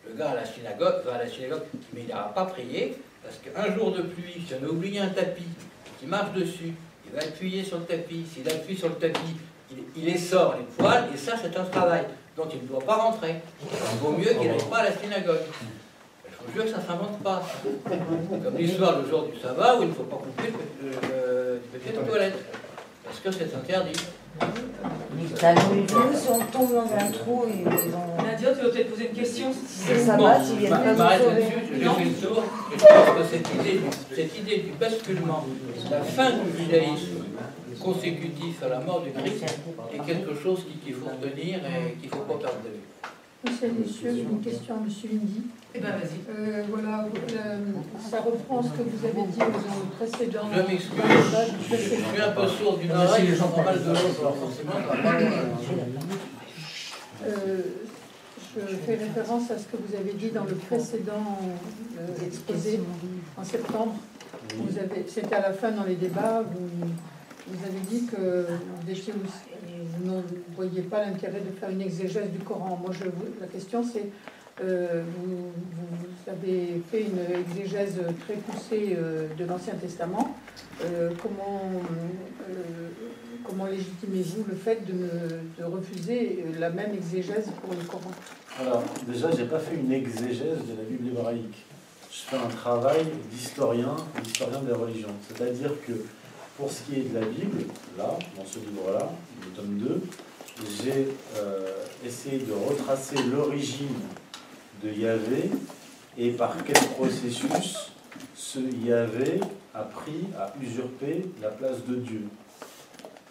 [0.07, 1.61] Le gars à la synagogue va à la synagogue,
[1.93, 5.09] mais il n'ira pas prier, parce qu'un jour de pluie, si on a oublié un
[5.09, 5.43] tapis,
[5.99, 6.73] qui marche dessus,
[7.05, 8.25] il va appuyer sur le tapis.
[8.33, 9.35] S'il appuie sur le tapis,
[9.69, 12.05] il, il essore les poils, et ça, c'est un travail.
[12.37, 13.35] Donc il ne doit pas rentrer.
[13.61, 15.39] Il vaut mieux qu'il n'aille pas à la synagogue.
[16.29, 17.41] Je vous jure que ça ne s'invente pas.
[18.43, 21.59] Comme l'histoire le jour du sabbat où il ne faut pas couper le, le- le
[21.79, 22.37] papier de toilette.
[23.03, 23.99] Parce que c'est interdit.
[25.15, 25.27] Nous,
[26.13, 28.23] si on tombe dans un trou, ils ont.
[28.23, 31.79] Nadia, tu veux peut-être poser une question C'est ça va, viennent je pas là-dessus, j'ai
[31.79, 32.43] fait le tour.
[32.71, 35.45] Et je pense que cette idée, du- cette idée du basculement,
[35.89, 37.23] la fin du judaïsme
[37.79, 39.43] consécutif à la mort du Christ,
[39.93, 42.85] est quelque chose qui- qu'il faut retenir et qu'il ne faut pas perdre de vue.
[43.45, 45.43] Monsieur, monsieur, j'ai une question à Monsieur Lindy.
[45.75, 46.19] Eh ben vas-y.
[46.27, 50.41] Euh, voilà, le- ça reprend ce que vous avez dit dans le précédent.
[50.53, 54.35] Je m'excuse, je suis un peu sourd d'une oreille et j'entends mal de l'autre, alors
[54.37, 55.29] forcément, ça va pas loin.
[57.25, 57.61] Euh,
[58.55, 61.39] je fais référence à ce que vous avez dit dans le précédent
[61.99, 62.79] euh, exposé
[63.37, 63.95] en septembre.
[64.55, 66.87] Vous avez, c'était à la fin dans les débats, vous,
[67.47, 68.47] vous avez dit que
[69.13, 70.21] vous, ne
[70.55, 72.79] voyez pas l'intérêt de faire une exégèse du Coran.
[72.81, 73.05] Moi, je,
[73.39, 74.09] la question c'est,
[74.63, 75.51] euh, vous,
[76.31, 80.35] avez fait une exégèse très poussée euh, de l'Ancien Testament.
[80.83, 81.71] Euh, comment,
[83.65, 88.11] légitimez-vous le fait de, de refuser la même exégèse pour le Coran?
[88.59, 91.65] Alors, déjà, j'ai pas fait une exégèse de la Bible hébraïque.
[92.11, 95.13] Je fais un travail d'historien, d'historien des religions.
[95.27, 95.93] C'est-à-dire que
[96.57, 97.63] pour ce qui est de la Bible,
[97.97, 99.09] là, dans ce livre-là,
[99.43, 100.01] le tome 2,
[100.83, 103.93] j'ai euh, essayé de retracer l'origine
[104.83, 105.49] de Yahvé
[106.17, 107.91] et par quel processus
[108.35, 109.39] ce Yahvé
[109.75, 112.23] a pris, a usurpé la place de Dieu.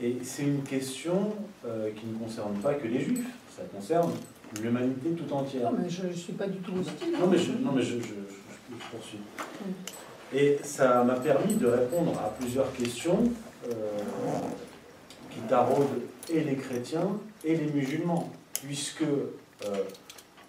[0.00, 1.34] Et c'est une question
[1.66, 4.12] euh, qui ne concerne pas que les Juifs, ça concerne
[4.62, 5.72] l'humanité tout entière.
[5.72, 7.14] Non, mais je ne suis pas du tout hostile.
[7.14, 7.18] hein.
[7.22, 9.18] Non, mais je, non, mais je, je- je- je poursuis.
[10.34, 13.30] Et ça m'a permis de répondre à plusieurs questions
[13.68, 13.74] euh,
[15.30, 17.10] qui taraudent et les chrétiens
[17.44, 19.84] et les musulmans, puisque euh,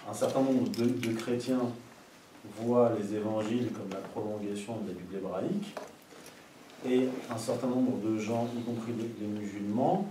[0.09, 1.61] un certain nombre de, chrétiens
[2.59, 5.75] voient les évangiles comme la prolongation de la Bible hébraïque,
[6.88, 10.07] et un certain nombre de gens, y compris les, musulmans,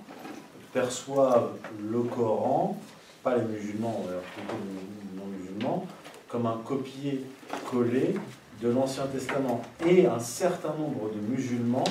[0.73, 1.53] perçoivent
[1.91, 2.78] le Coran,
[3.23, 4.05] pas les musulmans,
[4.35, 5.86] plutôt les non-musulmans,
[6.28, 8.15] comme un copier-coller
[8.60, 9.60] de l'Ancien Testament.
[9.86, 11.85] Et un certain nombre de musulmans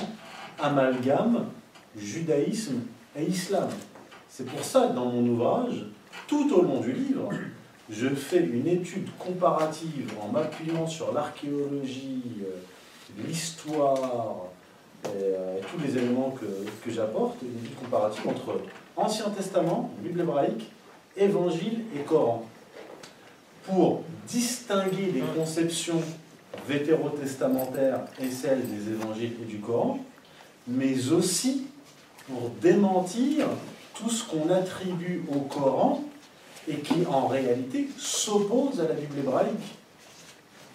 [0.58, 1.46] amalgament
[1.96, 2.80] judaïsme
[3.18, 3.68] et islam.
[4.28, 5.86] C'est pour ça que dans mon ouvrage,
[6.26, 7.30] tout au long du livre,
[7.88, 14.46] je fais une étude comparative en m'appuyant sur l'archéologie, euh, l'histoire,
[15.04, 16.46] et, euh, tous les éléments que,
[16.84, 18.60] que j'apporte, une étude comparative entre
[18.96, 20.70] Ancien Testament, Bible hébraïque,
[21.16, 22.46] Évangile et Coran,
[23.64, 26.02] pour distinguer les conceptions
[26.68, 29.98] vétérotestamentaires et celles des évangiles et du Coran,
[30.66, 31.66] mais aussi
[32.26, 33.46] pour démentir
[33.94, 36.02] tout ce qu'on attribue au Coran
[36.68, 39.76] et qui en réalité s'oppose à la Bible hébraïque.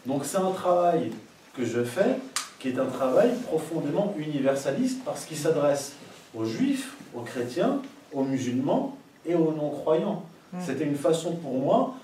[0.05, 1.11] Donc c'est un travail
[1.55, 2.17] que je fais
[2.59, 5.93] qui est un travail profondément universaliste parce qu'il s'adresse
[6.35, 7.81] aux juifs, aux chrétiens,
[8.13, 10.23] aux musulmans et aux non-croyants.
[10.59, 11.95] C'était une façon pour moi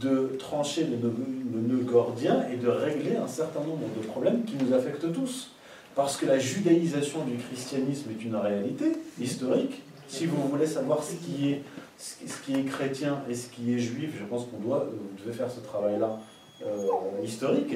[0.00, 4.72] de trancher le nœud, gordien et de régler un certain nombre de problèmes qui nous
[4.74, 5.50] affectent tous.
[5.94, 9.82] Parce que la judaïsation du christianisme est une réalité historique.
[10.08, 11.62] Si vous voulez savoir ce qui est,
[11.98, 12.14] ce
[12.44, 15.50] qui- est chrétien et ce qui est juif, je pense qu'on doit, vous devez faire
[15.50, 16.18] ce travail-là
[16.66, 17.74] euh, historique.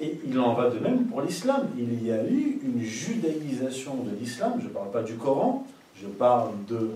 [0.00, 1.68] Et il en va de même pour l'islam.
[1.78, 4.54] Il y a eu une judaïsation de l'islam.
[4.58, 5.66] Je ne parle pas du Coran,
[6.00, 6.90] je parle de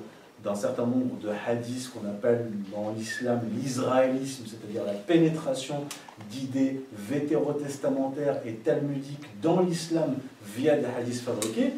[0.44, 5.84] d'un certain nombre de hadiths qu'on appelle dans l'islam l'israélisme, c'est-à-dire la pénétration
[6.30, 10.16] d'idées vétérotestamentaires et talmudiques dans l'islam
[10.54, 11.72] via des hadiths fabriqués,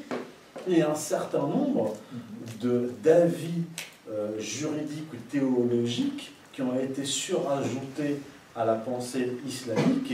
[0.68, 1.94] et un certain nombre
[3.02, 3.62] d'avis
[4.10, 8.20] euh, juridiques ou théologiques qui ont été surajoutés
[8.56, 10.10] à la pensée islamique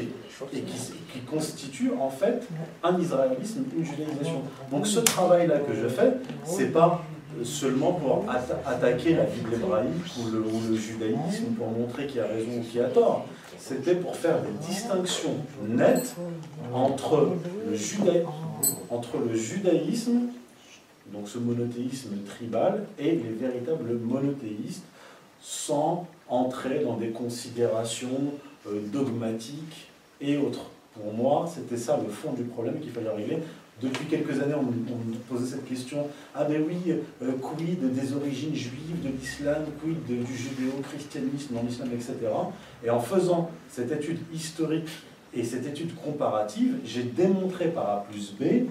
[0.52, 2.42] et qui, qui constituent en fait
[2.82, 4.42] un israélisme, une judaïsation.
[4.70, 6.14] Donc ce travail-là que je fais,
[6.44, 7.04] c'est pas
[7.44, 12.58] seulement pour atta- attaquer la Bible hébraïque ou le, judaïsme, pour montrer qui a raison
[12.58, 13.26] ou qui a tort.
[13.58, 15.36] C'était pour faire des distinctions
[15.68, 16.14] nettes
[16.72, 17.28] entre
[17.68, 17.76] le,
[18.90, 20.20] entre le judaïsme,
[21.12, 24.84] donc ce monothéisme tribal, et les véritables monothéistes,
[25.40, 28.32] sans entrer dans des considérations
[28.68, 29.88] euh, dogmatiques
[30.20, 30.70] et autres.
[30.94, 33.38] Pour moi, c'était ça le fond du problème qu'il fallait régler.
[33.82, 34.60] Depuis quelques années, on,
[34.92, 39.96] on posait cette question Ah, ben oui, euh, quid des origines juives, de l'islam, quid
[40.08, 42.14] de- du judéo-christianisme dans l'islam, etc.
[42.84, 44.88] Et en faisant cette étude historique
[45.34, 48.66] et cette étude comparative, j'ai démontré par A plus B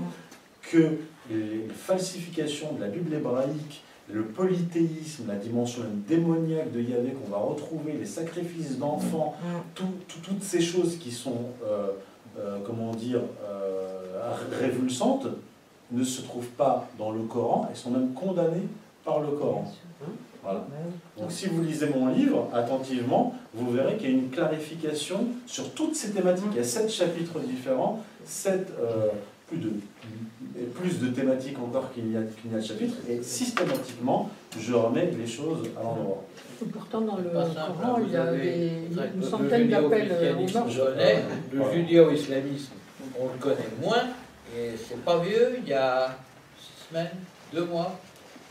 [0.61, 0.97] que
[1.29, 3.83] les falsifications de la Bible hébraïque,
[4.13, 9.35] le polythéisme, la dimension démoniaque de Yahvé qu'on va retrouver, les sacrifices d'enfants,
[9.75, 11.91] tout- tout- toutes ces choses qui sont, euh,
[12.39, 14.11] euh, comment dire, euh,
[14.59, 15.27] révulsantes,
[15.91, 18.67] ne se trouvent pas dans le Coran et sont même condamnées
[19.03, 19.69] par le Coran.
[20.43, 20.65] Voilà.
[21.17, 25.71] Donc si vous lisez mon livre attentivement, vous verrez qu'il y a une clarification sur
[25.73, 26.47] toutes ces thématiques.
[26.51, 29.09] Il y a sept chapitres différents, sept, euh,
[29.47, 29.71] plus, de,
[30.73, 32.05] plus de thématiques encore qu'il
[32.41, 36.23] qu'il n'y a de chapitres, et systématiquement, je remets les choses à l'endroit.
[36.71, 37.45] Pourtant, dans le Coran,
[37.83, 38.67] hein, il y a des-
[39.15, 40.95] une le centaine d'appels euh, au meurtre.
[41.53, 42.73] Le judéo-islamisme,
[43.19, 44.03] on le connaît moins,
[44.55, 46.15] et c'est pas vieux, il y a
[46.59, 47.09] six semaines,
[47.53, 47.99] deux mois,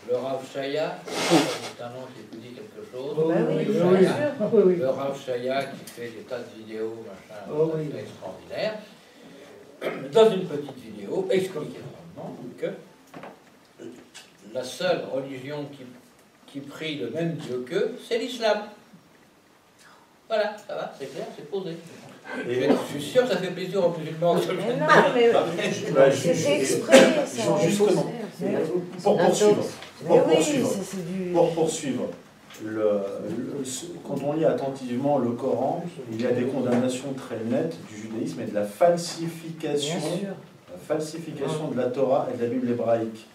[0.09, 4.05] le Rav Shaya, c'est un nom qui vous dit quelque chose, Oh, oui, bien oui,
[4.05, 4.15] sûr.
[4.41, 8.79] Ah, oui, le Rav Shaya qui fait des tas de vidéos, machin, Oh, extraordinaire,
[10.13, 11.81] dans une petite vidéo, expliquait
[12.17, 12.67] vraiment que
[14.53, 15.85] la seule religion qui,
[16.53, 18.59] qui prie le même Dieu qu'eux, c'est l'islam.
[20.29, 21.71] Voilà, ça va, c'est clair, c'est posé.
[22.49, 27.27] Et, Je suis sûr que ça fait plaisir aux musulmans Mais non, mais c'est exprès,
[27.27, 27.57] ça.
[27.67, 28.07] justement,
[29.03, 29.65] pour poursuivre,
[30.07, 31.31] pour poursuivre, ça, c'est du...
[31.33, 32.05] Pour poursuivre,
[32.65, 33.01] le-
[33.59, 37.77] le- ce- quand on lit attentivement le Coran, il y a des condamnations très nettes
[37.89, 39.97] du judaïsme et de la falsification,
[40.71, 43.27] la falsification de la Torah et de la Bible hébraïque.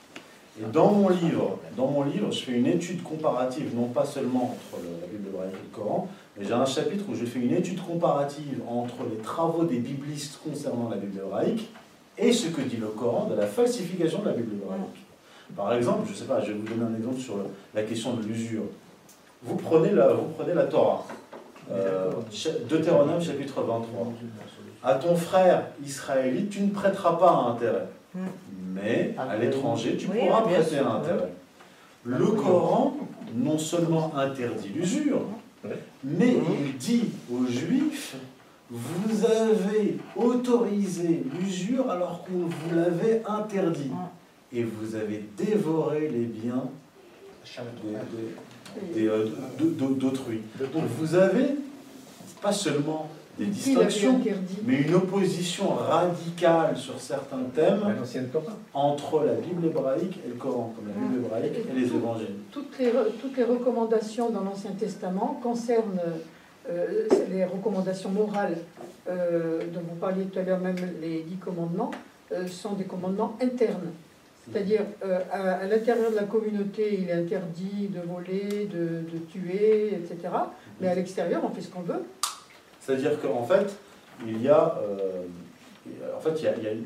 [0.58, 4.56] Et dans mon livre, dans mon livre, je fais une étude comparative, non pas seulement
[4.56, 7.54] entre la Bible hébraïque et le Coran, mais j'ai un chapitre où je fais une
[7.54, 11.70] étude comparative entre les travaux des biblistes concernant la Bible hébraïque
[12.18, 15.06] et ce que dit le Coran de la falsification de la Bible hébraïque.
[15.56, 17.36] Par exemple, je ne sais pas, je vais vous donner un exemple sur
[17.74, 18.64] la question de l'usure.
[19.44, 21.06] Vous prenez la, vous prenez la Torah,
[21.72, 22.12] euh,
[22.70, 24.14] Deutéronome chapitre 23.
[24.84, 27.88] À ton frère israélite, tu ne prêteras pas un intérêt.
[28.76, 31.32] Mais à l'étranger, tu pourras prêter un intérêt.
[32.04, 32.98] Le Coran
[33.34, 35.22] non seulement interdit l'usure,
[36.04, 38.16] mais il dit aux Juifs,
[38.70, 43.92] vous avez autorisé l'usure alors qu'on vous l'avait interdit.
[44.54, 46.66] Et vous avez dévoré les biens
[49.58, 50.42] d'autrui.
[50.74, 51.56] Donc vous avez
[52.42, 54.20] pas seulement des distinctions,
[54.66, 57.82] mais une opposition radicale sur certains thèmes
[58.74, 62.36] entre la Bible hébraïque et le Coran, comme la Bible hébraïque et les évangiles.
[62.52, 66.00] toutes les, re- toutes les recommandations dans l'Ancien Testament concernent
[66.70, 68.58] euh, les recommandations morales
[69.10, 71.92] euh, dont vous parliez tout à l'heure, même les dix commandements,
[72.32, 73.92] euh, sont des commandements internes.
[74.52, 79.18] C'est-à-dire, euh, à, à l'intérieur de la communauté, il est interdit de voler, de, de
[79.30, 80.34] tuer, etc.
[80.80, 82.04] Mais à l'extérieur, on fait ce qu'on veut.
[82.86, 83.76] C'est-à-dire qu'en fait,
[84.26, 84.78] il y a,
[86.16, 86.86] en fait, il y a, il y a une-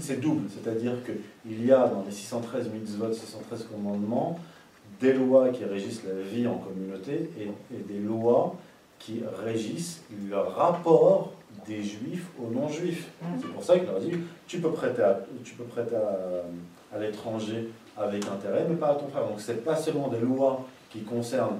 [0.00, 0.48] c'est double.
[0.50, 4.38] C'est-à-dire qu'il y a dans les 613 mitzvot, 613 commandements,
[5.00, 8.54] des lois qui régissent la vie en communauté et, et des lois
[8.98, 11.32] qui régissent le rapport
[11.66, 13.08] des juifs aux non-juifs.
[13.40, 14.12] C'est pour ça qu'il leur dit,
[14.46, 18.94] tu peux prêter à, tu peux prêter à, à l'étranger avec intérêt, mais pas à
[18.94, 19.26] ton frère.
[19.26, 21.58] Donc c'est pas seulement des lois qui concernent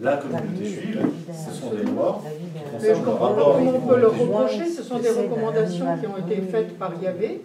[0.00, 1.00] la communauté juive,
[1.32, 4.42] ce sont des lois Mais je concerne le comprends pas rapport comment on peut besoins,
[4.42, 4.68] reprocher.
[4.68, 7.42] Ce sont des recommandations qui ont été faites par Yahvé.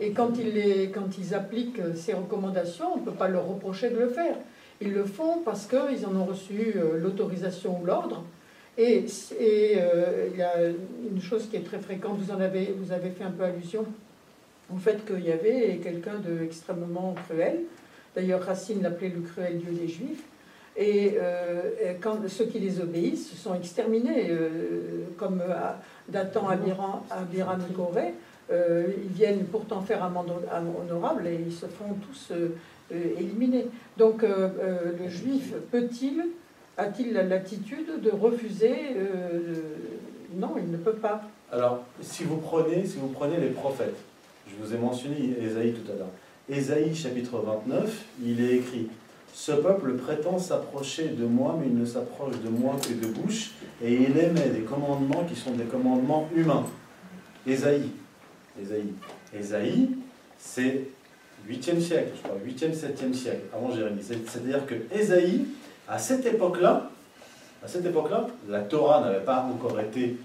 [0.00, 3.90] Et quand ils, les, quand ils appliquent ces recommandations, on ne peut pas leur reprocher
[3.90, 4.34] de le faire.
[4.80, 8.24] Ils le font parce qu'ils en ont reçu euh, l'autorisation ou l'ordre.
[8.76, 9.04] Et,
[9.38, 10.54] et, euh, il y a
[11.12, 13.84] une chose qui est très fréquente, vous, en avez, vous avez fait un peu allusion
[14.74, 17.60] au fait qu'il y avait quelqu'un d'extrêmement cruel.
[18.16, 20.24] D'ailleurs, Racine l'appelait le cruel dieu des Juifs.
[20.76, 25.78] Et, euh, et quand ceux qui les obéissent sont exterminés, euh, comme à
[26.08, 28.14] Dathan, Abiram, Corée.
[28.52, 30.34] Euh, ils viennent pourtant faire mandat
[30.78, 32.48] honorable et ils se font tous euh,
[32.92, 33.62] euh.
[33.96, 36.26] Donc euh, euh, le juif peut-il,
[36.76, 39.54] a-t-il la latitude de refuser euh,
[40.36, 41.22] Non, il ne peut pas.
[41.50, 43.96] Alors, si vous prenez, si vous prenez les prophètes,
[44.46, 46.10] je vous ai mentionné Ésaïe tout à l'heure.
[46.50, 48.88] Ésaïe chapitre 29, il est écrit
[49.36, 53.50] Ce peuple prétend s'approcher de moi, mais il ne s'approche de moi que de bouche,
[53.82, 56.64] et il émet des commandements qui sont des commandements humains.
[57.44, 57.90] Ésaïe.
[58.62, 58.92] Ésaïe.
[59.36, 59.90] Ésaïe,
[60.38, 60.82] c'est
[61.48, 64.02] 8e siècle, je crois, 8e, 7e siècle, avant Jérémie.
[64.02, 65.46] C'est- C'est-à-dire que Ésaïe,
[65.88, 66.90] à cette époque-là,
[67.62, 70.16] à cette époque-là, la Torah n'avait pas encore été,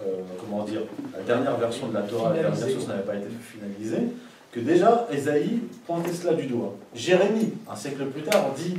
[0.00, 0.80] euh, comment dire,
[1.14, 4.08] la dernière version de la Torah, la dernière version n'avait pas été finalisée,
[4.56, 6.74] que déjà Ésaïe pointait cela du doigt.
[6.94, 8.78] Jérémie, un siècle plus tard, dit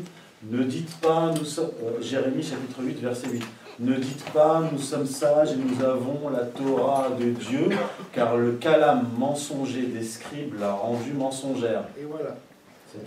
[0.50, 1.70] Ne dites pas, nous sommes.
[1.84, 3.44] euh, Jérémie chapitre 8, verset 8.
[3.82, 7.70] Ne dites pas, nous sommes sages et nous avons la Torah de Dieu,
[8.12, 11.84] car le calame mensonger des scribes l'a rendue mensongère.
[12.00, 12.36] Et voilà.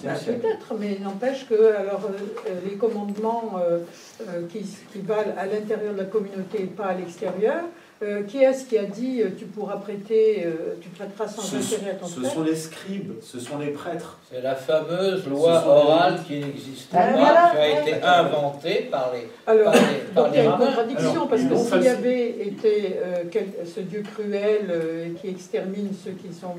[0.04, 0.12] Bah.
[0.24, 3.78] Peut-être, mais n'empêche que alors, euh, les commandements euh,
[4.20, 4.60] euh, qui,
[4.92, 7.64] qui valent à l'intérieur de la communauté et pas à l'extérieur,
[8.02, 11.56] euh, qui est-ce qui a dit euh, tu pourras prêter, euh, tu prêteras sans Ce,
[11.56, 14.18] intérêt à ton ce frère sont les scribes, ce sont les prêtres.
[14.32, 17.50] C'est la fameuse loi orale qui n'existe Ah, pas, voilà.
[17.52, 20.58] qui a été inventée par les, Alors, par les, par donc il y a une
[20.58, 25.28] contradiction Alors, parce que s'il y avait été euh, quel- ce Dieu cruel euh, qui
[25.28, 26.54] extermine ceux qui sont.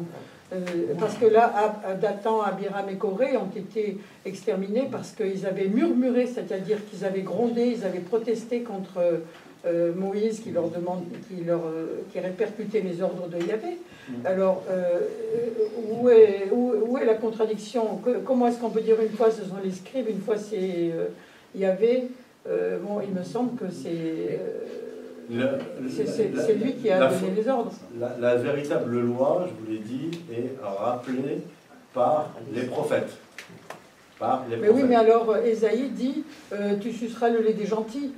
[0.53, 0.57] euh,
[0.99, 6.77] parce que là, Dathan, Abiram et Corée ont été exterminés parce qu'ils avaient murmuré, c'est-à-dire
[6.89, 8.99] qu'ils avaient grondé, ils avaient protesté contre
[9.65, 13.77] euh, Moïse qui leur demande, qui leur, euh, qui répercutait les ordres de Yahvé.
[14.09, 14.13] Mm.
[14.25, 14.99] Alors, euh,
[15.91, 17.97] où, est, où, où est la contradiction?
[18.03, 20.91] Que- Comment est-ce qu'on peut dire une fois ce sont les scribes, une fois c'est
[21.55, 22.07] Yahvé?
[22.83, 24.39] Bon, il me semble que c'est
[25.89, 27.71] c'est- lui qui a la donné les ordres.
[27.99, 31.41] La, la véritable loi, je vous l'ai dit, est rappelée
[31.93, 33.11] par les prophètes.
[34.19, 36.23] Par les Mais oui, mais alors Ésaïe dit
[36.53, 38.11] euh, Tu suceras le lait des gentils.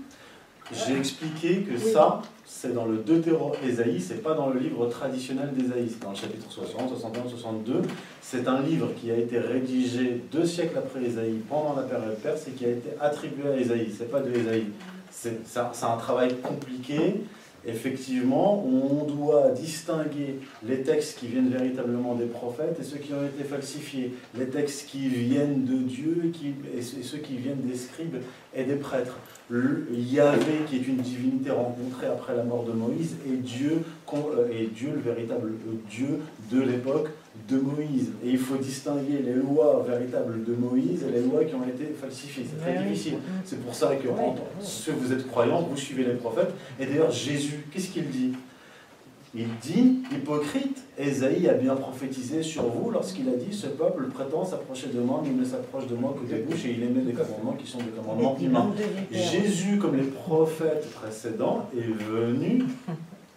[0.74, 1.92] J'ai expliqué que Oui.
[1.93, 6.11] ça, c'est dans le Deutéro Ésaïe, c'est pas dans le livre traditionnel d'Ésaïe, c'est dans
[6.11, 7.82] le chapitre 60, 61, 62.
[8.22, 12.48] C'est un livre qui a été rédigé deux siècles après Ésaïe, pendant la période perse,
[12.48, 13.93] et qui a été attribué à Ésaïe.
[13.98, 14.68] C'est pas de Ésaïe.
[15.11, 17.22] C'est un travail compliqué.
[17.66, 23.24] Effectivement, on doit distinguer les textes qui viennent véritablement des prophètes et ceux qui ont
[23.25, 24.14] été falsifiés.
[24.38, 26.32] Les textes qui viennent de Dieu
[26.77, 28.17] et ceux et qui viennent des scribes
[28.56, 29.17] et des prêtres.
[29.51, 34.48] Yahvé, qui est une divinité rencontrée après la mort de Moïse, est Dieu, con- euh,
[34.75, 36.19] Dieu le véritable euh, Dieu
[36.51, 37.09] de l'époque
[37.50, 38.12] de Moïse.
[38.24, 41.94] Et il faut distinguer les lois véritables de Moïse et les lois qui ont été
[42.00, 42.45] falsifiées.
[42.50, 42.90] C'est très oui.
[42.90, 43.16] difficile.
[43.44, 46.53] C'est pour ça que, tant- ceux vous êtes croyants, vous suivez les prophètes.
[46.80, 48.34] Et d'ailleurs, Jésus, qu'est-ce qu'il dit?
[49.36, 54.45] Il dit, hypocrite, Ésaïe a bien prophétisé sur vous lorsqu'il a dit, ce peuple prétend
[54.45, 57.02] s'approcher de moi, mais il ne s'approche de moi que des bouches et il émet
[57.02, 58.72] des commandements qui sont des commandements humains.
[59.12, 62.64] Jésus, comme les prophètes précédents, est venu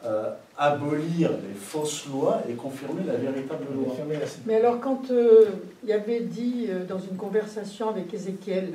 [0.06, 3.94] euh, abolir les fausses lois et confirmer la véritable loi.
[4.46, 5.46] Mais alors, quand euh,
[5.82, 8.74] il y avait dit euh, dans une conversation avec Ézéchiel,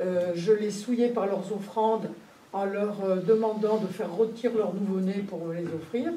[0.00, 2.08] euh, je les souillais par leurs offrandes
[2.52, 6.12] en leur euh, demandant de faire rôtir leur nouveau-né pour me les offrir.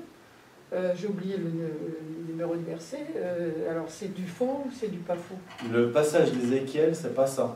[0.73, 3.05] Euh, J'ai oublié le, le numéro de verset.
[3.15, 5.39] Euh, alors, c'est du faux ou c'est du pas faux?
[5.71, 7.55] Le passage d'Ézéchiel, c'est pas ça.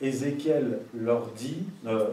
[0.00, 2.06] Ézéchiel leur dit, euh,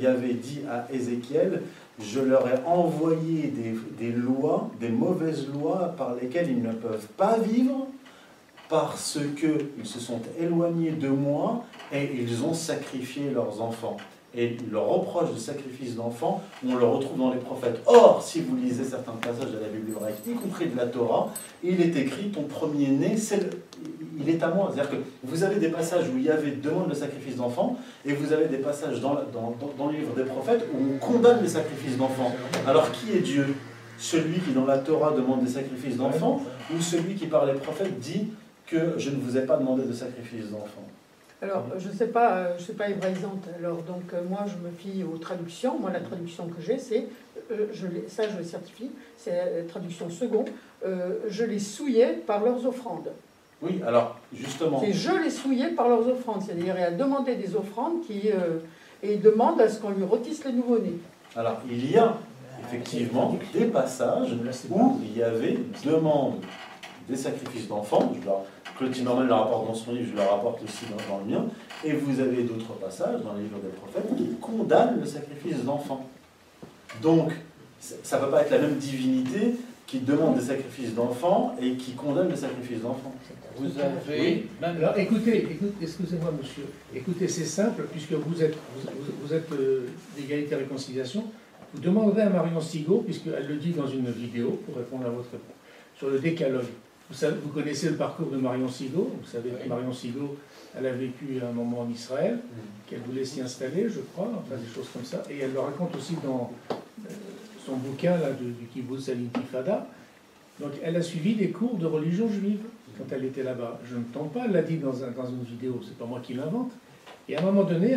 [0.00, 1.62] y avait dit à Ézéchiel,
[2.00, 3.52] je leur ai envoyé
[3.98, 7.86] des, lois, des mauvaises lois par lesquelles ils ne peuvent pas vivre
[8.68, 13.96] parce qu'ils se sont éloignés de moi et ils ont sacrifié leurs enfants.
[14.34, 17.80] Et le reproche de sacrifice d'enfants, on le retrouve dans les prophètes.
[17.86, 21.32] Or, si vous lisez certains passages de la Bible hébraïque, y compris de la Torah,
[21.64, 23.50] il est écrit ton premier-né, c'est le-
[24.18, 24.70] il est à moi.
[24.72, 28.12] C'est-à-dire que vous avez des passages où il y avait demande le sacrifice d'enfants, et
[28.12, 31.42] vous avez des passages dans, dans, dans- dans le livre des prophètes où on condamne
[31.42, 32.32] les sacrifices d'enfants.
[32.66, 33.46] Alors qui est Dieu?
[33.98, 36.42] Celui qui dans la Torah demande des sacrifices d'enfants,
[36.74, 38.28] ou celui qui par les prophètes dit
[38.66, 40.86] que je ne vous ai pas demandé de sacrifice d'enfants?
[41.40, 43.44] Alors, je ne sais pas, euh, je sais pas hébraïsante.
[43.58, 45.78] Alors, donc, euh, moi, je me fie aux traductions.
[45.78, 47.06] Moi, la traduction que j'ai, c'est,
[47.52, 50.48] euh, je ça, je le certifie, c'est la traduction seconde.
[50.84, 53.10] euh, je les souillais par leurs offrandes.
[53.62, 56.42] Oui, alors justement, C'est je les souillais par leurs offrandes.
[56.44, 58.58] C'est-à-dire, il a demandé des offrandes qui, euh,
[59.02, 60.98] et il demande à ce qu'on lui rôtisse les nouveau-nés.
[61.34, 62.16] alors il y a
[62.62, 64.32] effectivement des passages
[64.70, 66.40] où il y avait demande
[67.08, 68.12] des sacrifices d'enfants.
[68.76, 71.44] Claude Timmerman le rapporte dans son livre, je le rapporte aussi dans, dans le mien.
[71.84, 76.04] Et vous avez d'autres passages dans le livre des prophètes qui condamnent le sacrifice d'enfants.
[77.02, 77.32] Donc,
[77.80, 79.54] ça ne peut pas être la même divinité
[79.86, 83.14] qui demande des sacrifices d'enfants et qui condamne le sacrifice d'enfants.
[83.56, 84.76] Vous avez même.
[84.78, 88.56] Alors écoutez, écoutez excusez-moi monsieur, écoutez, c'est simple, puisque vous êtes,
[89.22, 91.24] vous, êtes euh, d'égalité et réconciliation,
[91.72, 95.30] vous demanderez à Marion Sigaud, puisqu'elle le dit dans une vidéo, pour répondre à votre
[95.30, 95.56] réponse,
[95.96, 96.66] sur le décalogue.
[97.08, 99.68] Vous, savez, vous connaissez le parcours de Marion Sigaud, vous savez que Oui.
[99.68, 100.36] Marion Sigaud,
[100.76, 102.40] elle a vécu un moment en Israël,
[102.88, 105.94] qu'elle voulait s'y installer, je crois, enfin des choses comme ça, et elle le raconte
[105.96, 106.52] aussi dans
[107.66, 109.86] son bouquin là, de- du kibbutz al-Intifada.
[110.60, 112.60] Donc elle a suivi des cours de religion juive
[112.96, 113.78] quand elle était là-bas.
[113.90, 116.34] Je ne tente pas, elle l'a dit dans, dans une vidéo, c'est pas moi qui
[116.34, 116.72] l'invente.
[117.28, 117.96] Et à un moment donné,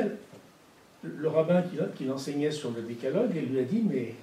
[1.03, 4.15] le rabbin qui, qui l'enseignait sur le décalogue, elle lui a dit, mais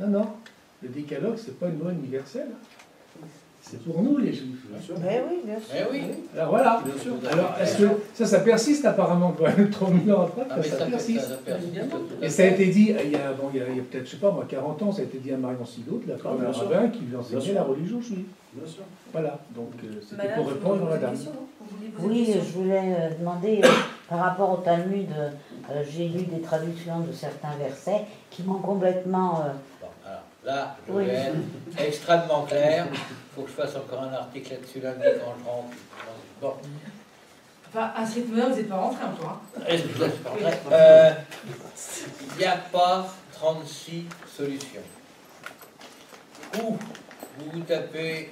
[0.00, 0.26] non, non,
[0.82, 2.48] le décalogue, c'est pas une loi universelle.
[3.68, 4.64] C'est pour nous les juifs.
[4.70, 4.94] Bien sûr.
[5.00, 5.88] Ben oui, bien sûr.
[5.90, 6.02] Oui.
[6.36, 6.82] Alors voilà.
[6.84, 7.14] Bien sûr.
[7.32, 11.28] Alors est-ce que ça, ça persiste apparemment quoi 30 ans après, Ah, ça, ça, persiste.
[11.28, 11.72] ça, persiste.
[12.22, 13.82] Et ça a été dit, il y a, bon, il y a, il y a
[13.82, 16.12] peut-être, je sais pas moi, 40 ans, ça a été dit à Marion Sigaud de
[16.12, 18.26] la part Ah, d'un rabbin qui lui enseignait la religion juive.
[18.54, 18.82] Bien sûr.
[19.12, 21.26] Voilà, donc euh, c'était Madame, pour répondre à poser
[21.82, 23.68] une Oui, je voulais euh, demander, euh,
[24.08, 29.42] par rapport au Talmud, euh, j'ai lu des traductions de certains versets qui m'ont complètement...
[30.46, 31.36] euh, là, je vais être
[31.78, 32.86] extrêmement clair.
[32.92, 32.98] Il
[33.34, 35.68] faut que je fasse encore un article là-dessus lundi quand je rentre.
[36.40, 36.54] Bon,
[37.68, 39.40] Enfin, à ce rythme-là, vous n'êtes pas rentré hein.
[39.68, 41.10] je laisse parler Euh,
[42.32, 44.80] Il n'y a pas 36 solutions.
[46.62, 46.78] Ou
[47.38, 48.30] vous tapez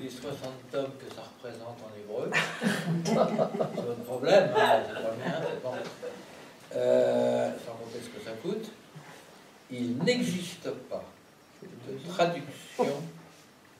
[0.00, 0.34] les 60
[0.72, 2.30] tomes que ça représente en hébreu.
[3.04, 5.10] c'est votre problème, hein, c'est pas
[5.42, 5.72] c'est bon.
[6.76, 8.70] Euh, sans compter ce que ça coûte.
[9.70, 11.04] Il n'existe pas
[11.88, 12.84] de traduction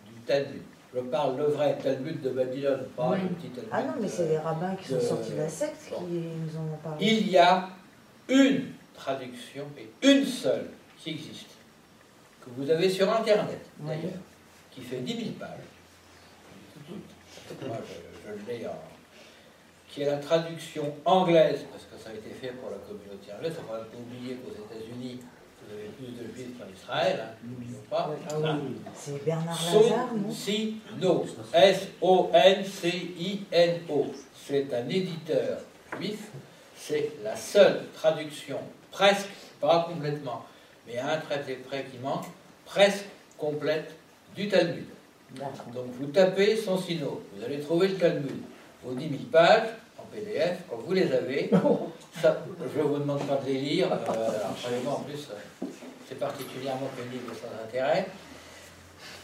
[0.07, 0.63] du Talmud.
[0.95, 3.19] Je parle le vrai Talmud de Babylone, pas Oui.
[3.23, 3.71] le petit Talmud.
[3.73, 6.07] Ah non, mais c'est les rabbins qui sont sortis de la secte bon.
[6.07, 7.05] qui nous en ont parlé.
[7.07, 7.69] Il y a
[8.29, 11.49] une traduction, et une seule, qui existe,
[12.41, 13.89] que vous avez sur Internet Oui.
[13.89, 14.21] d'ailleurs,
[14.71, 15.49] qui fait 10 000 pages.
[17.67, 18.79] Moi, je, je l'ai en.
[19.89, 23.51] qui est la traduction anglaise, parce que ça a été fait pour la communauté anglaise.
[23.53, 25.21] Ne faut pas oublier qu'aux États-Unis,
[25.67, 28.11] vous avez plus de juifs qu'en Israël, hein, n'oublions pas.
[28.29, 28.61] Ah Hein.
[28.95, 30.29] C'est Bernard Lazare, non?
[30.31, 31.25] Soncino,
[32.75, 34.07] S-O-N-C-I-N-O.
[34.47, 35.59] C'est un éditeur
[35.99, 36.31] juif.
[36.77, 38.59] C'est la seule traduction,
[38.91, 39.29] presque,
[39.61, 40.45] pas complètement,
[40.87, 42.27] mais à un trait près qui manque,
[42.67, 43.07] presque
[43.39, 43.95] complète
[44.37, 44.85] du Talmud.
[45.37, 48.43] Donc vous tapez Soncino, vous allez trouver le Talmud.
[48.83, 49.69] Vos 10 000 pages
[49.99, 51.51] en PDF, quand vous les avez,
[52.21, 52.45] ça,
[52.75, 55.29] je ne vous demande pas de les lire, euh, alors, en plus,
[56.09, 58.07] c'est particulièrement pénible sans intérêt.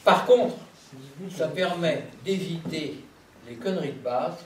[0.05, 0.57] Par contre,
[1.31, 3.05] ça permet d'éviter
[3.49, 4.36] les conneries de base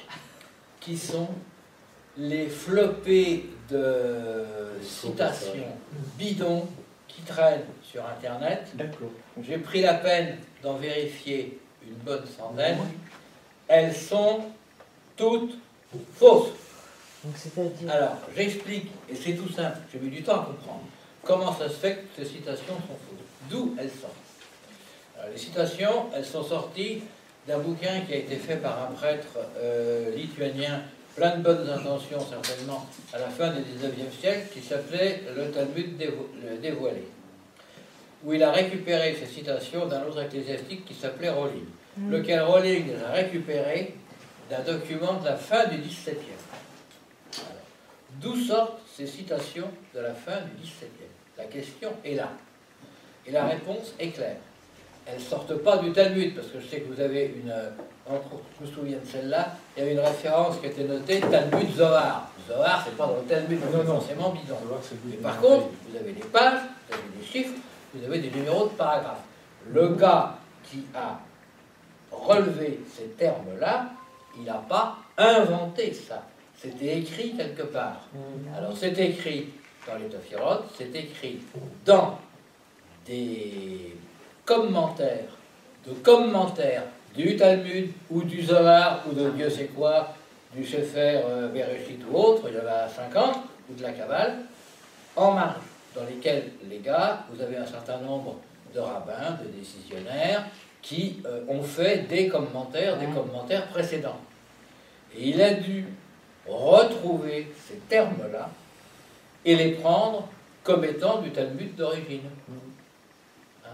[0.80, 1.28] qui sont
[2.16, 4.44] les flopées de
[4.82, 5.66] citations
[6.18, 6.66] bidons
[7.08, 8.68] qui traînent sur Internet.
[8.74, 9.10] D'accord.
[9.42, 12.78] J'ai pris la peine d'en vérifier une bonne centaine.
[13.68, 14.44] Elles sont
[15.16, 15.56] toutes
[16.14, 16.50] fausses.
[17.24, 17.90] Donc c'est-à-dire.
[17.90, 20.82] Alors, j'explique, et c'est tout simple, j'ai mis du temps à comprendre,
[21.22, 23.24] comment ça se fait que ces citations sont fausses.
[23.50, 24.12] D'où elles sortent.
[25.18, 27.02] Alors, les citations, elles sont sorties
[27.48, 30.82] d'un bouquin qui a été fait par un prêtre euh, lituanien,
[31.16, 35.96] plein de bonnes intentions certainement, à la fin du 19e siècle, qui s'appelait Le Talmud
[35.98, 37.04] dévo- le dévoilé,
[38.24, 41.64] où il a récupéré ces citations d'un autre ecclésiastique qui s'appelait Rowling,
[42.10, 43.94] lequel Rowling les a récupérées
[44.50, 46.16] d'un document de la fin du 17e.
[48.20, 50.86] D'où sortent ces citations de la fin du 17e
[51.38, 52.30] La question est là.
[53.26, 54.36] Et la réponse est claire.
[55.06, 57.50] Elles ne sortent pas du Talmud, parce que je sais que vous avez une.
[57.50, 57.70] euh,
[58.08, 58.28] entre
[58.60, 62.30] je me souviens de celle-là, il y avait une référence qui était notée Talmud Zohar.
[62.48, 63.84] Zohar, c'est pas dans le Talmud, Non, c'est non.
[64.00, 64.56] forcément bidon.
[65.06, 67.54] Mais par contre, vous avez des pages, vous avez des chiffres,
[67.94, 69.22] vous avez des numéros de paragraphes.
[69.70, 71.18] Le gars qui a
[72.10, 73.90] relevé ces termes-là,
[74.38, 76.22] il n'a pas inventé ça.
[76.64, 78.08] C'était écrit quelque part.
[78.56, 79.48] Alors c'est écrit
[79.86, 81.40] dans les Tophirotes, c'est écrit
[81.84, 82.18] dans
[83.04, 83.94] des
[84.46, 85.36] commentaires,
[85.86, 86.84] de commentaires
[87.14, 90.14] du Talmud ou du Zohar ou de Dieu sait quoi,
[90.54, 93.36] du Sefer euh, Bereshit ou autre, il y en a 50,
[93.70, 94.38] ou de la Kabbale,
[95.16, 95.60] en marge,
[95.94, 98.36] dans lesquels les gars, vous avez un certain nombre
[98.74, 100.46] de rabbins, de décisionnaires,
[100.80, 104.20] qui euh, ont fait des commentaires, des commentaires précédents.
[105.14, 105.86] Et il a dû
[106.46, 108.50] retrouver ces termes-là
[109.44, 110.28] et les prendre
[110.62, 112.22] comme étant du Talmud d'origine.
[113.64, 113.68] Hein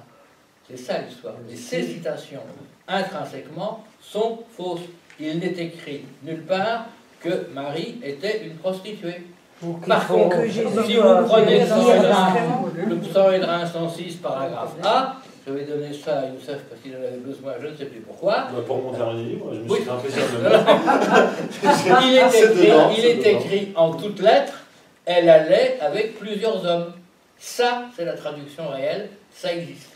[0.68, 1.34] C'est ça l'histoire.
[1.50, 2.42] Et ces citations,
[2.88, 4.80] intrinsèquement, sont fausses.
[5.18, 6.86] Il n'est écrit nulle part
[7.20, 9.22] que Marie était une prostituée.
[9.86, 10.62] Par contre, si
[10.96, 12.68] vous prenez le dans un sang excrément.
[12.74, 17.16] le psaume 106, paragraphe A, je vais donner ça à Youssef parce qu'il en avait
[17.18, 18.48] besoin, je ne sais plus pourquoi.
[18.52, 19.76] Bah, pour mon dernier livre, je me Oui.
[19.76, 23.40] suis fait un plaisir de le il est écrit, dedans, il c'est est dedans.
[23.40, 24.60] écrit en toutes lettres,
[25.06, 26.92] elle allait avec plusieurs hommes.
[27.38, 29.88] Ça, c'est la traduction réelle, ça existe.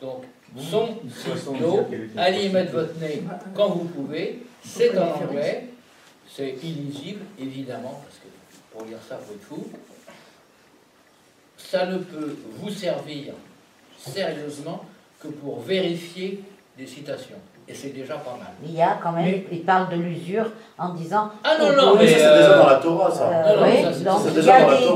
[0.00, 0.22] Donc,
[0.56, 3.22] son était allez y mettre votre nez
[3.54, 5.64] quand vous pouvez, c'est en anglais,
[6.32, 8.28] c'est illisible, évidemment, parce que
[8.72, 9.68] pour lire ça, faut être fou.
[11.56, 13.34] Ça ne peut vous servir
[14.10, 14.84] sérieusement
[15.20, 16.42] que pour vérifier
[16.78, 17.36] des citations.
[17.66, 18.48] Et c'est déjà pas mal.
[18.62, 20.46] Il y a quand même, Mais- il parle de l'usure
[20.78, 21.30] en disant.
[21.42, 22.06] Ah non, non, mais.
[22.08, 23.28] ça, c'est euh, déjà dans la Torah, ça.
[23.30, 24.86] Euh, Non, non, oui, donc il déjà y dans a la des,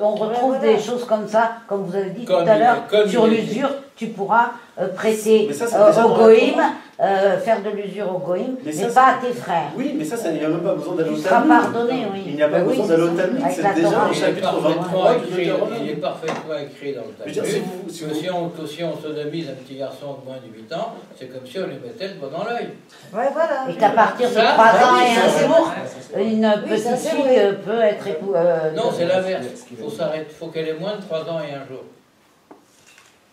[0.00, 0.72] on retrouve voilà.
[0.72, 2.76] des choses comme ça, comme vous avez dit Comme tout à l'heure,
[3.08, 6.70] sur l'usure, tu pourras euh, prêter euh, au goïm Torah.
[7.00, 9.70] Euh, faire de l'usure au goïm, Mais mais, ça, pas à tes frères.
[9.76, 12.06] Oui, mais ça, ça il n'y a même pas besoin d'aller au Tu seras pardonné,
[12.12, 12.22] oui.
[12.26, 13.08] Il n'y a pas Bah besoin d'aller au.
[13.16, 15.78] Talmud, c'est déjà au Il est chapitre parfaitement 23 du écrit, Deutéronome.
[15.82, 17.62] il est parfaitement écrit dans le si Talmud.
[17.62, 20.54] vous- si vous- si on, que si on sodomise un petit garçon de moins de
[20.54, 22.68] 8 ans, c'est comme si on lui mettait le doigt dans l'œil.
[23.12, 23.64] Ouais, voilà.
[23.70, 25.72] Et qu'à partir de Ça, 3 ça, ans oui, et un jour,
[26.18, 28.34] une Oui, petite fille euh, peut être époux.
[28.36, 29.46] euh, Non, c'est l'inverse.
[29.70, 31.82] Il faut s'arrêter, faut qu'elle ait moins de 3 ans et un jour.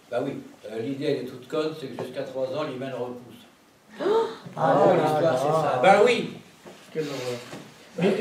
[0.09, 0.39] Bah oui,
[0.83, 3.28] l'idée elle est toute conne, c'est que jusqu'à 3 ans, l'hymen repousse.
[4.01, 5.35] Ah, En gros, là, l'histoire là.
[5.37, 5.79] c'est ça.
[5.83, 6.31] Bah oui,
[6.93, 7.39] Quelle horreur.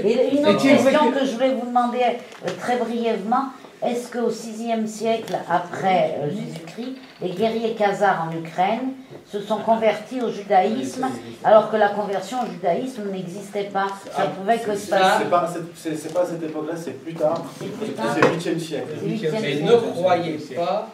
[0.04, 3.44] Et une autre question que- je voulais vous demander euh, très brièvement,
[3.80, 8.92] est-ce qu'au VIe siècle après euh, Jésus-Christ, les guerriers khazars en Ukraine
[9.24, 11.06] se sont convertis au judaïsme
[11.44, 13.86] alors que la conversion au judaïsme n'existait pas?
[14.10, 15.04] Ça pouvait que se passer.
[15.20, 17.40] C'est pas, à cette- c'est- pas à cette époque-là, c'est plus tard.
[17.60, 18.88] C'est le 8e siècle.
[19.04, 19.62] Mais siècle.
[19.64, 20.88] ne croyez pas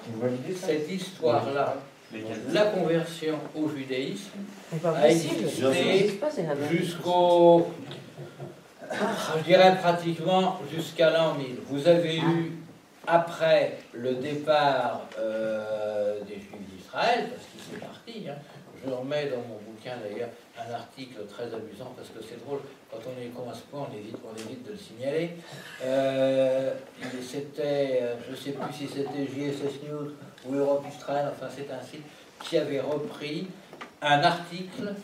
[0.63, 1.75] cette histoire-là.
[2.53, 4.31] La conversion au judaïsme
[4.85, 5.45] a existé
[6.71, 7.67] jusqu'au.
[8.93, 11.57] Je dirais pratiquement jusqu'à l'an 1000.
[11.67, 12.53] Vous avez eu,
[13.07, 18.37] après le départ euh, des Juifs d'Israël, parce qu'ils sont partis, hein,
[18.85, 20.29] je remets dans mon bouquin d'ailleurs
[20.59, 22.61] un article très amusant, parce que c'est drôle,
[22.91, 25.31] quand on est con à ce point, on évite, on évite de le signaler.
[25.83, 26.75] Euh,
[27.23, 30.13] c'était, euh, je ne sais plus si c'était JSS News
[30.47, 32.05] ou Europe Israël, enfin c'est un site
[32.43, 33.49] qui avait repris
[34.03, 34.95] un article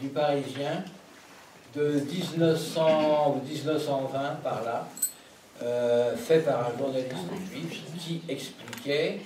[0.00, 0.84] du Parisien
[1.74, 4.88] de 1900 ou 1920 par là,
[5.62, 7.14] euh, fait par un journaliste
[7.50, 9.20] juif qui expliquait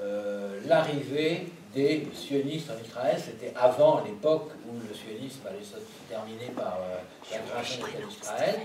[0.00, 3.16] euh, l'arrivée des sionistes en Israël.
[3.18, 5.76] C'était avant l'époque où le sionisme allait se
[6.08, 6.96] terminer par euh,
[7.30, 8.60] la création d'Israël.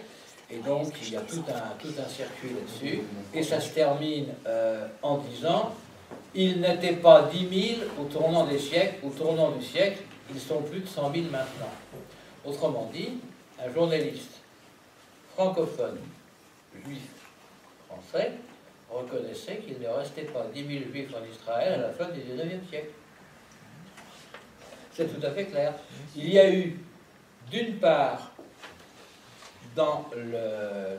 [0.49, 3.01] Et donc il y a tout un, tout un circuit là-dessus.
[3.33, 5.73] Et ça se termine euh, en disant
[6.35, 9.99] ils n'étaient pas 10 000 au tournant des siècles, au tournant du siècle,
[10.33, 11.71] ils sont plus de 100 000 maintenant.
[12.43, 13.13] Autrement dit,
[13.63, 14.41] un journaliste
[15.33, 15.99] francophone,
[16.85, 17.03] juif,
[17.87, 18.33] français,
[18.89, 22.69] reconnaissait qu'il ne restait pas 10 000 juifs en Israël à la fin du 19e
[22.69, 22.89] siècle.
[24.91, 25.73] C'est tout à fait clair.
[26.15, 26.79] Il y a eu,
[27.51, 28.31] d'une part,
[29.75, 30.97] dans le,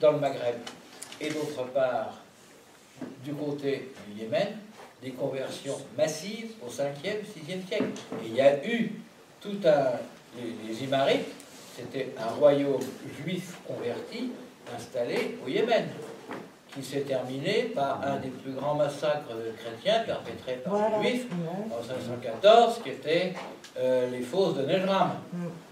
[0.00, 0.56] dans le Maghreb,
[1.20, 2.17] et d'autre part,
[3.24, 4.48] du côté du Yémen,
[5.02, 7.84] des conversions massives au 5e, 6e siècle.
[8.24, 8.92] Et il y a eu
[9.40, 9.90] tout un.
[10.36, 11.26] Les, les Imarites,
[11.76, 12.80] c'était un royaume
[13.22, 14.30] juif converti
[14.76, 15.86] installé au Yémen,
[16.74, 20.98] qui s'est terminé par un des plus grands massacres chrétiens perpétrés par Voilà.
[21.02, 21.26] les juifs
[21.70, 23.32] en 514, qui était
[23.78, 25.12] euh, les fosses de Nejram,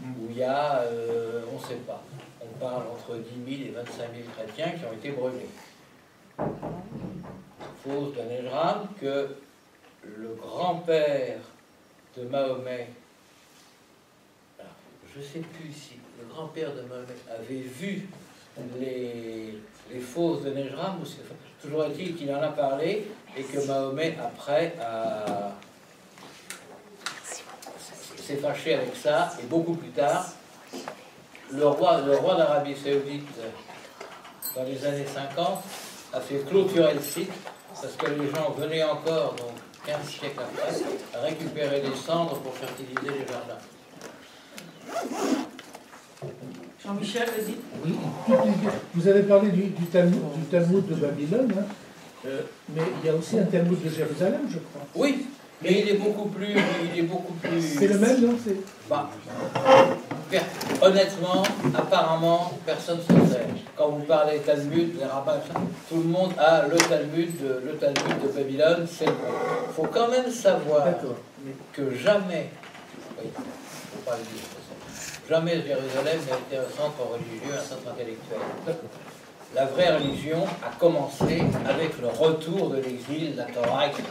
[0.02, 2.02] où il y a, euh, on ne sait pas,
[2.40, 4.06] on parle entre 10 000 et 25 000
[4.36, 5.48] chrétiens qui ont été brûlés.
[6.38, 9.36] Fosses de Nejram que
[10.04, 11.38] le grand-père
[12.16, 12.88] de Mahomet,
[14.58, 14.70] alors,
[15.14, 18.08] je ne sais plus si le grand-père de Mahomet avait vu
[18.80, 19.58] les,
[19.92, 21.22] les fosses de Nejram, ou c'est-
[21.62, 23.06] toujours est-il qu'il en a parlé
[23.36, 25.52] et que Mahomet après a
[28.20, 30.26] s'est fâché avec ça, et beaucoup plus tard,
[31.52, 33.28] le roi, le roi d'Arabie Saoudite,
[34.56, 35.62] dans les années 50,
[36.16, 37.30] a fait clôturer le site,
[37.68, 39.52] parce que les gens venaient encore, donc
[39.86, 40.74] 15 siècles après,
[41.18, 43.60] à récupérer les cendres pour fertiliser les jardins.
[46.84, 47.56] Jean-Michel, vas-y.
[47.84, 47.96] Oui,
[48.26, 51.64] toutes les- Vous avez parlé du, du Talmud, du Talmud de Babylone, hein,
[52.26, 52.42] euh,
[52.74, 54.82] mais il y a aussi un Talmud de Jérusalem, je crois.
[54.94, 55.26] Oui,
[55.62, 56.54] mais il est beaucoup plus...
[56.92, 57.60] Il est beaucoup plus...
[57.78, 58.56] C'est le même, non C'est-
[58.88, 59.10] Bah,
[60.82, 61.42] honnêtement,
[61.74, 63.46] apparemment, personne ne sait.
[63.76, 65.40] Quand vous parlez Talmud, les rabbins,
[65.88, 69.86] tout le monde a le Talmud, de- le Talmud de Babylone, c'est le Il faut
[69.92, 70.84] quand même savoir
[71.72, 72.50] que jamais,
[73.18, 74.44] oui, faut pas le dire,
[75.28, 78.38] jamais Jérusalem n'a été un centre religieux, un centre intellectuel.
[79.56, 84.04] La vraie religion a commencé avec le retour de l'exil, la Torah, etc.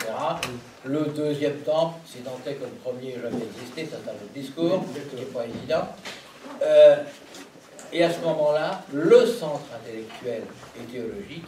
[0.84, 4.84] Le deuxième temple, si tant est que le premier jamais existé, c'est un autre discours,
[5.12, 5.88] qui n'est pas évident.
[6.64, 6.96] Euh,
[7.94, 10.42] et à ce moment-là, le centre intellectuel
[10.80, 11.46] et théologique,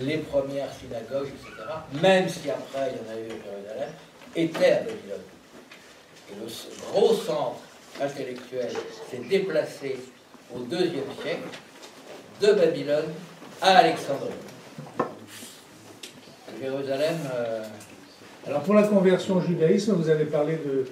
[0.00, 1.68] les premières synagogues, etc.,
[2.00, 3.90] même si après il y en a eu à Jérusalem,
[4.36, 5.26] étaient à Babylone.
[6.30, 7.58] Et le gros centre
[8.00, 8.70] intellectuel
[9.10, 9.98] s'est déplacé
[10.54, 11.48] au deuxième siècle
[12.40, 13.04] de Babylone
[13.60, 14.30] à Alexandrie.
[16.60, 17.62] Jérusalem, euh,
[18.46, 20.86] Alors pour la conversion au judaïsme, vous avez parlé de,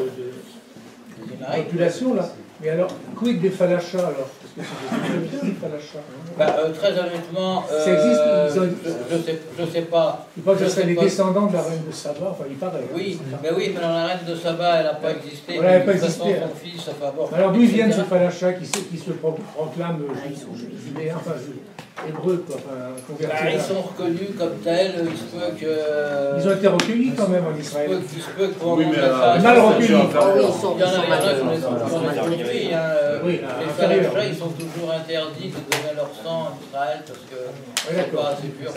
[0.00, 2.30] de, population, là.
[2.62, 6.04] Mais alors, quid des falachas, alors Parce que c'est bien, falachas.
[6.38, 8.20] Bah, euh, très honnêtement, euh, Ça existe,
[8.54, 10.26] ils ont- je, je sais, je sais pas.
[10.36, 11.02] Il paraît que ce les pas.
[11.02, 12.80] descendants de la reine de Saba, enfin, il paraît.
[12.84, 12.94] hein.
[12.94, 15.54] Oui, mais oui, mais la reine de Saba, elle n'a pas existé.
[15.54, 16.56] Voilà, elle n'a de pas toute façon, existé, son
[16.90, 17.34] fils.
[17.34, 21.36] Alors d'où viennent ces falachas qui, se- qui se pro- proclament euh, ju- judéens, enfin
[21.38, 21.60] ju-
[22.08, 26.38] hébreux, quoi, enfin Bah, ils sont reconnus comme tels, il se peut que.
[26.40, 27.90] Ils ont été recueillis quand même en Israël.
[27.92, 29.92] il se peut que pendant Oui, mais euh, mal recueillis.
[29.94, 32.36] Oui, ils sont, Il y en a, sont qui mal- ont les- qui ont les
[32.36, 32.80] détruits, hein.
[33.22, 37.50] Oui, Les ils sont toujours interdits de donner leur sang en Israël parce que Oui,
[37.86, 38.22] c'est d'accord.
[38.22, 38.70] pas assez pur.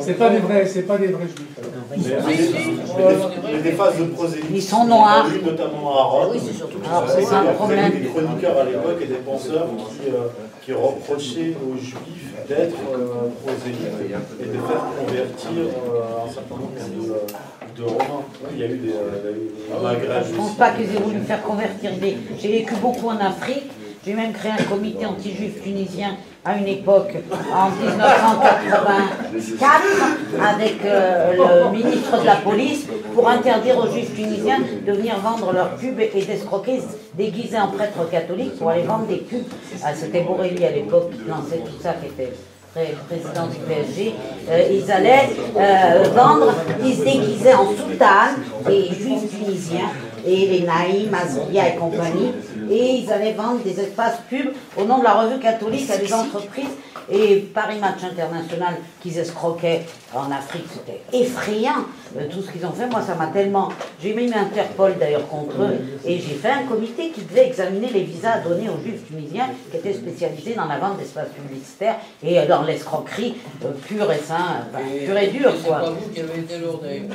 [0.00, 1.58] C'est pas des vrais, c'est pas des vrais juifs.
[1.90, 4.54] Mais, des- phases de prosélytisme.
[4.54, 5.26] Ils sont noirs.
[5.44, 6.28] Notamment à Rome.
[6.32, 7.90] Oui, c'est surtout Alors, Vous c'est a problème.
[7.92, 10.28] des chroniqueurs à l'époque et des penseurs qui, euh,
[10.68, 13.80] qui reprochaient aux juifs d'être euh, prosélytes
[14.38, 18.24] et de faire convertir euh, un certain nombre de, de romains.
[18.52, 18.92] Il y a eu des, euh,
[19.24, 20.56] il y a eu des Maghreb Je pense aussi.
[20.58, 22.18] pas qu'ils aient voulu faire convertir des.
[22.38, 23.70] J'ai vécu beaucoup en Afrique.
[24.04, 27.14] J'ai même créé un comité anti-juif tunisien à une époque,
[27.54, 34.92] en 1984, avec euh, le ministre de la police, pour interdire aux juifs tunisiens de
[34.92, 36.80] venir vendre leurs cubes et d'escroquer
[37.14, 39.44] déguisés en prêtres catholiques pour aller vendre des cubes.
[39.84, 42.32] Ah, C'était Borelli à l'époque qui lançait tout ça, qui était
[42.74, 44.14] pré- président du PSG.
[44.50, 48.36] Euh, ils allaient euh, vendre, ils se déguisaient en soutane,
[48.68, 49.90] les juifs tunisiens,
[50.26, 52.32] et les Naïm, Azria et compagnie,
[52.70, 56.12] et ils allaient vendre des espaces pubs au nom de la revue catholique à des
[56.12, 56.70] entreprises.
[57.10, 59.80] Et Paris Match International qu'ils escroquaient
[60.14, 61.86] en Afrique, c'était effrayant
[62.18, 62.86] euh, tout ce qu'ils ont fait.
[62.86, 63.70] Moi, ça m'a tellement.
[64.02, 68.02] J'ai mis Interpol d'ailleurs contre eux, et j'ai fait un comité qui devait examiner les
[68.02, 72.46] visas donnés aux juifs tunisiens qui étaient spécialisés dans la vente d'espaces publicitaires et euh,
[72.46, 75.80] dans l'escroquerie euh, pure et sain, enfin, pure et dure, C'est quoi.
[75.80, 77.06] pas vous qui avez été lourd d'ailleurs.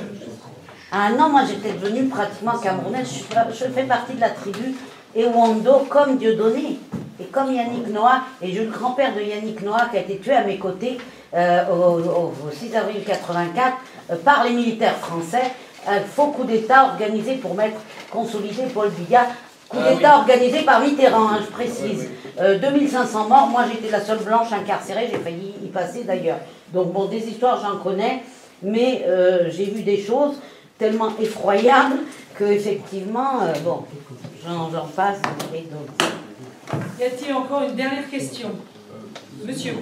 [0.92, 3.08] Ah non, moi j'étais devenue pratiquement camerounaise.
[3.52, 4.76] Je fais partie de la tribu
[5.16, 6.80] Ewando comme Dieudonné.
[7.20, 10.34] Et comme Yannick Noah, et j'ai le grand-père de Yannick Noah qui a été tué
[10.34, 10.98] à mes côtés
[11.36, 13.74] euh, au, au- au 6 avril 84
[14.12, 15.44] euh, par les militaires français.
[15.88, 17.78] Un faux coup d'État organisé pour mettre,
[18.12, 19.28] consolider Paul Biya.
[19.70, 20.22] Coup Ah d'État oui.
[20.32, 22.10] organisé par Mitterrand, hein, je précise.
[22.40, 26.40] Euh, 2500 morts, moi j'étais la seule blanche incarcérée, j'ai failli y passer d'ailleurs.
[26.74, 28.24] Donc bon, des histoires j'en connais,
[28.64, 30.36] mais euh, j'ai vu des choses
[30.80, 31.98] tellement effroyables
[32.36, 33.84] que effectivement, euh, bon,
[34.46, 35.22] j'en passe
[35.54, 36.14] et d'autres.
[37.00, 38.50] Y a-t-il encore une dernière question?
[39.46, 39.74] Monsieur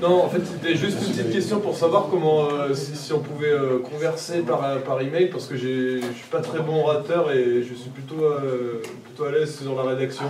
[0.00, 3.20] Non, en fait, c'était juste une petite question pour savoir comment, euh, si, si on
[3.20, 7.62] pouvait euh, converser par, par email, parce que je suis pas très bon orateur et
[7.62, 10.24] je suis plutôt, euh, plutôt à l'aise dans la rédaction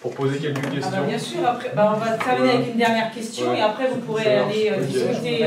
[0.00, 0.90] pour poser quelques Ah questions.
[0.90, 4.00] bah bien sûr, après, bah on va terminer avec une dernière question et après vous
[4.00, 5.44] pourrez aller euh, discuter.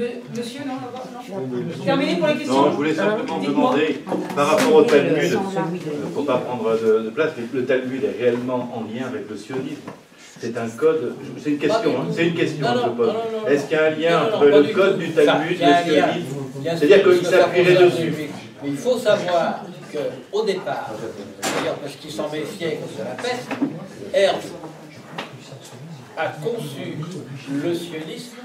[0.00, 2.62] Euh, monsieur, non, Terminé pour les questions.
[2.62, 4.02] Non, je voulais simplement demander,
[4.34, 7.64] par rapport au Talmud, il Sans ne faut pas prendre de, de place, mais le
[7.64, 9.82] Talmud est réellement en lien avec le sionisme.
[10.40, 13.12] C'est un code, c'est une question, Pas hein, c'est une question Non, que je pose.
[13.48, 14.98] Est-ce qu'il y a un lien Non, non, entre le du code tout.
[14.98, 16.36] du Talmud il et le sionisme
[16.76, 18.12] C'est-à-dire qu'il s'appuierait dessus.
[18.62, 19.60] Mais il faut savoir
[19.92, 20.90] qu'au départ,
[21.40, 23.48] d'ailleurs parce qu'il s'en méfiait contre la peste,
[24.12, 24.48] Herzl
[26.16, 26.96] a conçu
[27.62, 28.36] le sionisme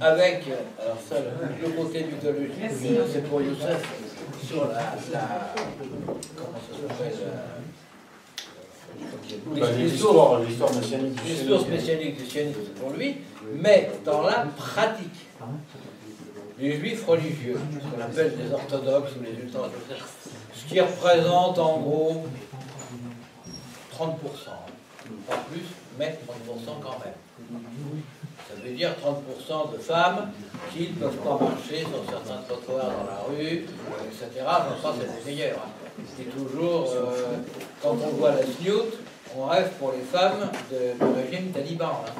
[0.00, 0.44] avec,
[0.80, 2.54] alors ça, le, le côté mythologique,
[3.12, 3.82] c'est pour Youssef,
[4.46, 5.52] sur la, la
[6.36, 7.36] comment ça s'appelle euh,
[9.60, 11.78] Bah, L'histoire l'histoire messianique du L'histoire sionisme.
[11.78, 13.16] spécialique du sionisme c'est pour lui,
[13.54, 15.26] mais dans la pratique.
[16.58, 20.14] Les juifs religieux, ce qu'on appelle des orthodoxes ou les ultra-orthodoxes,
[20.54, 22.26] ce qui représente en gros
[23.98, 24.08] 30%,
[25.26, 25.62] pas plus,
[25.98, 27.14] mais 30% quand même.
[28.54, 30.30] Ça veut dire 30% de femmes
[30.72, 33.66] qui ne peuvent pas marcher sur certains trottoirs dans la rue,
[34.06, 34.44] etc.
[34.46, 35.58] Enfin, ça, c'est les meilleurs.
[35.58, 36.02] hein.
[36.16, 37.36] C'est toujours, euh,
[37.82, 38.84] quand on voit la sniout,
[39.36, 42.02] on rêve pour les femmes de- du régime taliban.
[42.06, 42.12] hein.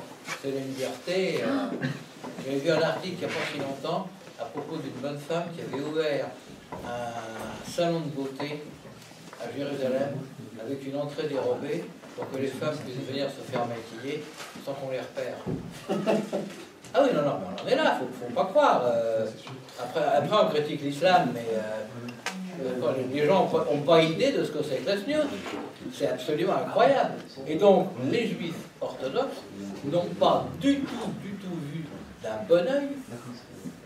[0.43, 1.41] C'est la liberté.
[1.43, 1.87] euh.
[2.47, 4.09] J'ai vu un article il n'y a pas si longtemps
[4.41, 6.27] à propos d'une bonne femme qui avait ouvert
[6.87, 8.63] un salon de beauté
[9.43, 10.17] à Jérusalem
[10.65, 11.85] avec une entrée dérobée
[12.21, 14.23] pour que les femmes puissent venir se faire maquiller
[14.65, 15.37] sans qu'on les repère.
[16.93, 18.83] Ah oui, non, non, mais on en est là, faut, faut pas croire.
[18.85, 19.25] euh,
[19.79, 24.33] après, après, on critique l'islam, mais euh, euh, les gens n'ont pas, ont pas idée
[24.33, 24.97] de ce que c'est que la.
[25.95, 27.13] C'est absolument incroyable.
[27.47, 29.37] Et donc, les juifs orthodoxes
[29.85, 31.85] n'ont pas du tout, du tout vu
[32.25, 32.89] d'un bon oeil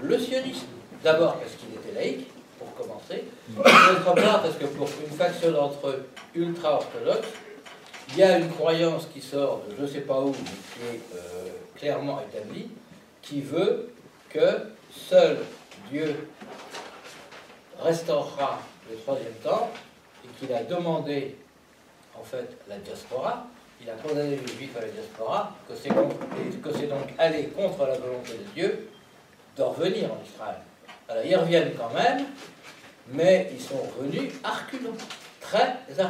[0.02, 0.68] le sionisme.
[1.02, 3.24] D'abord parce qu'il était laïque, pour commencer.
[3.54, 7.28] D'autre part parce que pour une faction d'entre eux ultra-orthodoxes,
[8.10, 10.96] il y a une croyance qui sort de je ne sais pas où, mais qui
[10.96, 12.68] est euh, clairement établie,
[13.22, 13.92] qui veut
[14.28, 15.38] que seul
[15.90, 16.28] Dieu
[17.80, 18.60] restaurera
[18.90, 19.78] le troisième temple
[20.24, 21.36] et qu'il a demandé,
[22.18, 23.46] en fait, la diaspora,
[23.80, 28.32] il a condamné les juifs à la diaspora, que c'est donc aller contre la volonté
[28.32, 28.88] de Dieu
[29.56, 30.60] de revenir en Israël.
[31.08, 32.26] Alors ils reviennent quand même,
[33.08, 34.96] mais ils sont revenus à reculons,
[35.40, 36.06] très à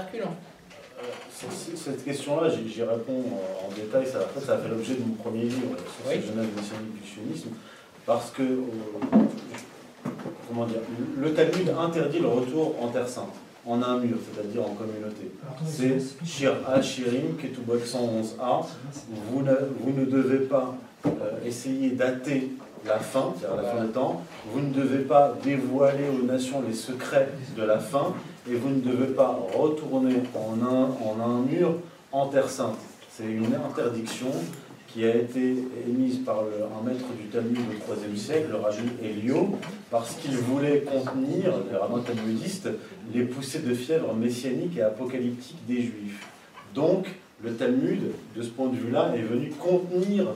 [1.77, 3.23] Cette question-là, j'y j'y réponds
[3.65, 4.07] en détail.
[4.07, 6.15] Ça, ça a fait l'objet de mon premier livre sur Oui.
[6.15, 7.51] cette genèse messianique du sionisme.
[8.07, 9.19] Parce que, euh,
[10.49, 10.79] comment dire,
[11.19, 13.33] le Talmud interdit le retour en Terre Sainte,
[13.67, 15.31] en un mur, c'est-à-dire en communauté.
[15.67, 18.67] C'est Shir Shirim, Ketubot 111a.
[19.31, 20.75] Vous ne, vous ne devez pas
[21.07, 21.11] euh,
[21.45, 22.51] essayer d'ater
[22.87, 24.23] la fin, c'est-à-dire la fin des temps.
[24.53, 28.13] Vous ne devez pas dévoiler aux nations les secrets de la fin.
[28.51, 31.77] Et vous ne devez pas retourner en un, mur
[32.13, 32.79] en Terre Sainte.
[33.11, 34.31] C'est une interdiction
[34.89, 35.57] qui a été
[35.89, 39.59] émise par un maître du Talmud au IIIe siècle, le rabbi Elio,
[39.91, 42.69] parce qu'il voulait contenir, les rabbins talmudistes,
[43.13, 46.29] les poussées de fièvre messianique et apocalyptique des Juifs.
[46.75, 47.07] Donc,
[47.43, 48.01] le Talmud,
[48.37, 50.27] de ce point de vue-là, est venu contenir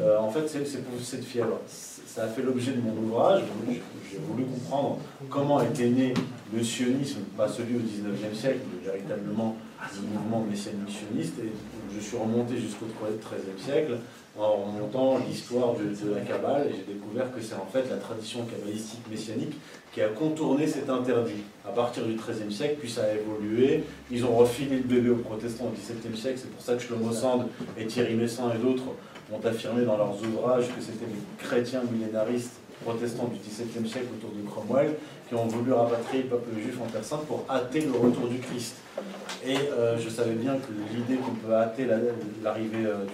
[0.00, 1.60] euh, en fait ces poussées de fièvre.
[2.20, 3.44] Ça a fait l'objet de mon ouvrage.
[3.66, 4.98] J'ai voulu comprendre
[5.30, 6.12] comment était né
[6.54, 11.38] le sionisme, pas celui au XIXe siècle, mais véritablement le mouvement messianique sioniste.
[11.38, 11.50] Et
[11.94, 13.96] je suis remonté jusqu'au XIIIe siècle
[14.38, 17.96] en remontant l'histoire de, de la Kabbale et j'ai découvert que c'est en fait la
[17.96, 19.54] tradition kabbalistique messianique
[19.92, 23.84] qui a contourné cet interdit à partir du XIIIe siècle, puis ça a évolué.
[24.10, 27.12] Ils ont refilé le bébé aux protestants au XVIIe siècle, c'est pour ça que Shlomo
[27.12, 27.46] Sand
[27.78, 28.84] et Thierry Messin et d'autres
[29.32, 32.52] ont affirmé dans leurs ouvrages que c'était les chrétiens millénaristes
[32.84, 34.94] protestants du XVIIe siècle autour de Cromwell
[35.28, 38.38] qui ont voulu rapatrier le peuple juif en Terre Sainte pour hâter le retour du
[38.38, 38.76] Christ.
[39.46, 41.98] Et euh, je savais bien que l'idée qu'on peut hâter la-
[42.42, 43.04] l'arrivée euh,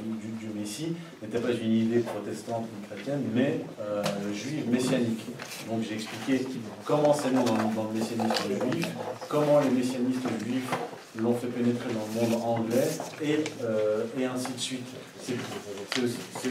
[0.41, 2.65] du, Messie n'était pas une idée protestante
[3.07, 4.03] chrétienne, mais euh,
[4.35, 5.21] juive messianique.
[5.69, 6.47] Donc j'ai expliqué
[6.85, 8.89] comment c'est né dans, dans le messianisme juif,
[9.29, 10.71] comment les messianistes juifs
[11.19, 12.89] l'ont fait pénétrer dans le monde anglais,
[13.23, 14.87] et, euh, et ainsi de suite.
[15.21, 15.35] C'est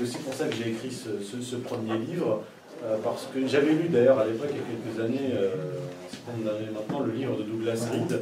[0.02, 2.42] aussi, pour ça que j'ai écrit ce, ce- ce premier livre,
[2.84, 6.12] euh, parce que j'avais lu d'ailleurs à l'époque, il y a quelques années, euh, un
[6.12, 8.22] certain maintenant, le livre de Douglas Reed,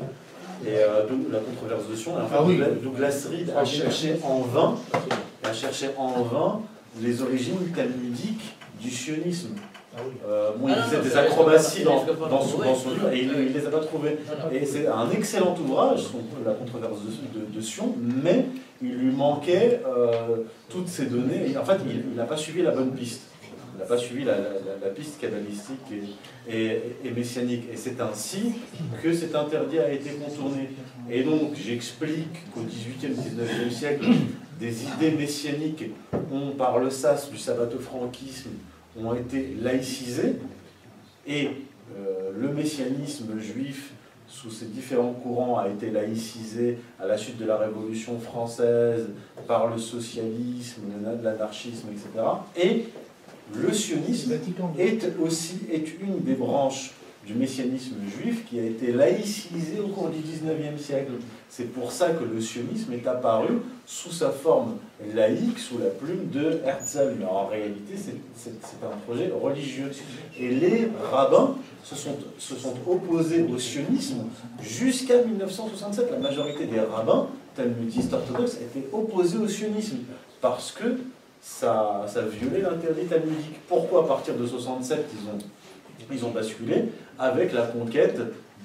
[0.66, 2.12] et euh, La controverse de Sion.
[2.18, 2.58] Et en fait, Ah oui.
[2.58, 4.76] Douglas- Douglas Reed a cherché en vain,
[5.44, 6.62] a cherché en vain
[7.02, 9.56] les origines talmudiques du sionisme.
[10.28, 12.00] Euh, bon, il Ah non, faisait des acrobaties dans,
[12.42, 14.18] son, dans son livre et il ne les a pas trouvées.
[14.28, 14.50] Non.
[14.52, 18.46] Et c'est un excellent ouvrage, son- La controverse de, de- de Sion, mais
[18.82, 20.38] il lui manquait euh,
[20.70, 21.52] toutes ces données.
[21.52, 23.22] Et en fait, il n'a pas suivi la bonne piste.
[23.84, 24.36] N'a pas suivi la,
[24.96, 25.80] piste kabbalistique
[26.48, 27.64] et, et- et messianique.
[27.74, 28.54] Et c'est ainsi
[29.02, 30.70] que cet interdit a été contourné.
[31.10, 34.06] Et donc, j'explique qu'au XVIIIe, XIXe siècle,
[34.58, 35.84] des idées messianiques
[36.32, 38.52] ont, par le sas du sabbato-franquisme,
[38.98, 40.36] ont été laïcisées.
[41.28, 41.48] Et
[41.98, 43.92] euh, le messianisme juif,
[44.28, 49.10] sous ses différents courants, a été laïcisé à la suite de la Révolution française,
[49.46, 50.84] par le socialisme,
[51.22, 52.26] l'anarchisme, etc.
[52.56, 52.86] Et
[53.56, 54.34] le sionisme
[54.78, 56.92] est aussi est une des branches
[57.26, 61.14] du messianisme juif qui a été laïcisée au cours du XIXe siècle.
[61.50, 64.76] C'est pour ça que le sionisme est apparu sous sa forme
[65.14, 67.16] laïque, sous la plume de Herzl.
[67.20, 69.92] Mais en réalité, c'est un projet religieux.
[70.38, 74.24] Et les rabbins se sont, se sont opposés au sionisme
[74.62, 76.12] jusqu'à 1967.
[76.12, 79.98] La majorité des rabbins talmudistes orthodoxes étaient opposés au sionisme
[80.42, 80.98] parce que
[81.44, 83.60] ça, ça violait l'interdit talmudique.
[83.68, 85.38] Pourquoi à partir de 67 ils ont,
[86.10, 86.86] ils ont basculé
[87.20, 88.18] avec la conquête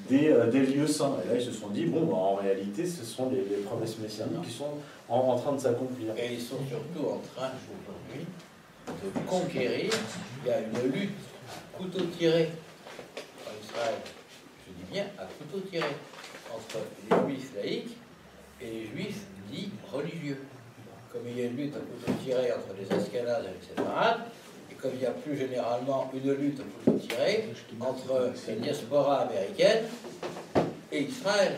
[0.08, 1.16] des, euh, des lieux saints?
[1.24, 4.42] Et là ils se sont dit, bon, bah, en réalité ce sont les, promesses messianiques
[4.42, 4.70] qui sont
[5.08, 6.12] en, en train de s'accomplir.
[6.16, 8.26] Et ils sont surtout en train aujourd'hui
[8.86, 9.90] de conquérir.
[10.44, 11.10] Il y a une lutte
[11.76, 12.50] couteau tiré
[13.44, 13.94] en Israël,
[14.66, 15.84] je dis bien à couteau tiré,
[16.54, 16.78] entre
[17.10, 17.96] les juifs laïcs
[18.60, 20.38] et les juifs dits religieux.
[21.12, 24.20] Comme il y a une lutte à couteau tiré entre les Askénazes et les séfarades,
[24.70, 27.48] et comme il y a plus généralement une lutte à couteau tiré
[27.80, 29.84] entre la diaspora américaine
[30.92, 31.56] et Israël.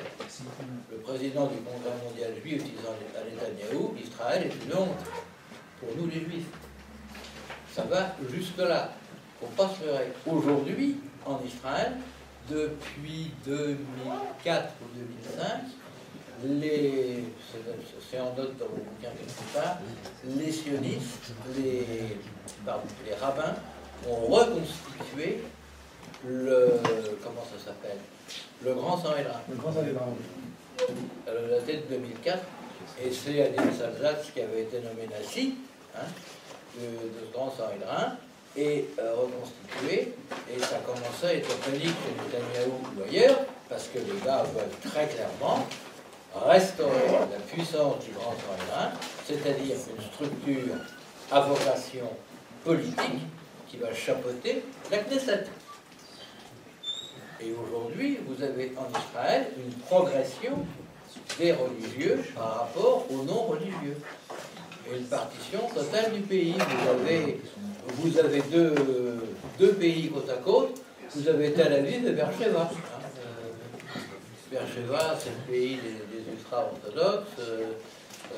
[0.90, 5.04] Le président du Congrès mondial juif disant à Netanyahou, Israël est une honte
[5.80, 6.46] pour nous les juifs.
[7.72, 8.92] Ça va jusque-là.
[9.40, 10.12] Faut pas se leurrer.
[10.26, 11.92] Aujourd'hui, en Israël,
[12.48, 15.44] depuis 2004 ou 2005,
[16.44, 19.78] les, c'est- en note dans mon bouquin quelque part,
[20.24, 22.16] les sionistes, les,
[22.64, 23.54] pardon, les rabbins
[24.08, 25.42] ont reconstitué
[26.26, 26.72] le,
[27.22, 27.98] comment ça s'appelle,
[28.64, 29.40] le grand Sanhédrin.
[29.48, 30.06] Le grand Sanhédrin.
[31.26, 32.38] Elle a daté de 2004,
[33.04, 35.54] et c'est Adil Salzatz qui avait été nommé Nassi,
[35.94, 36.06] hein,
[36.78, 37.50] de, de ce grand
[38.56, 40.14] est euh, reconstitué,
[40.52, 43.38] et ça commençait à être panique chez Netanyahu ou ailleurs,
[43.68, 45.66] parce que les gars veulent très clairement
[46.34, 48.90] restaurer la puissance du Grand Souverain,
[49.26, 50.74] c'est-à-dire une structure
[51.30, 52.08] à vocation
[52.64, 53.26] politique
[53.68, 55.44] qui va chapeauter la Knesset.
[57.40, 60.58] Et aujourd'hui, vous avez en Israël une progression
[61.38, 63.96] des religieux par rapport aux non-religieux.
[64.92, 66.54] Et une partition totale du pays.
[66.54, 67.40] Vous avez,
[67.96, 68.74] vous avez deux,
[69.58, 70.82] deux pays côte à côte.
[71.14, 72.62] Vous avez Tel Aviv et Beersheba.
[72.62, 72.68] hein.
[73.18, 74.00] Euh,
[74.50, 76.09] Beersheba, c'est le pays des
[76.40, 77.38] ultra-orthodoxes.
[77.38, 77.72] Euh,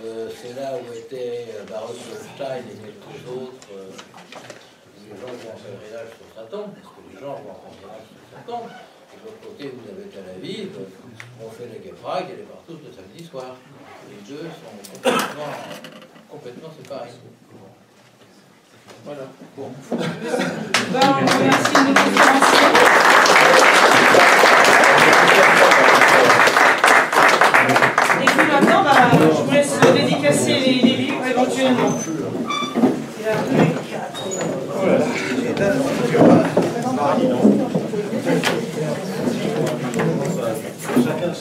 [0.04, 3.68] euh, c'est là où était euh, Baruch Goldstein et quelques autres.
[3.76, 3.90] euh,
[5.04, 8.06] les gens vont en pèlerinage sur sa tombe, parce que les gens vont en pèlerinage
[8.08, 8.68] sur sa tombe.
[9.12, 10.70] Et de l'autre côté, vous avez Tel Aviv,
[11.42, 13.56] on fait la Gebrag, elle est partout le samedi soir.
[14.08, 14.74] Les deux sont
[16.30, 17.10] complètement, séparés.
[19.04, 19.26] Voilà.
[19.56, 19.70] Bon.
[20.92, 21.12] Ben,
[32.02, 32.18] feu.
[32.20, 32.26] Là.
[34.74, 35.02] Oh.
[41.04, 41.32] Chacun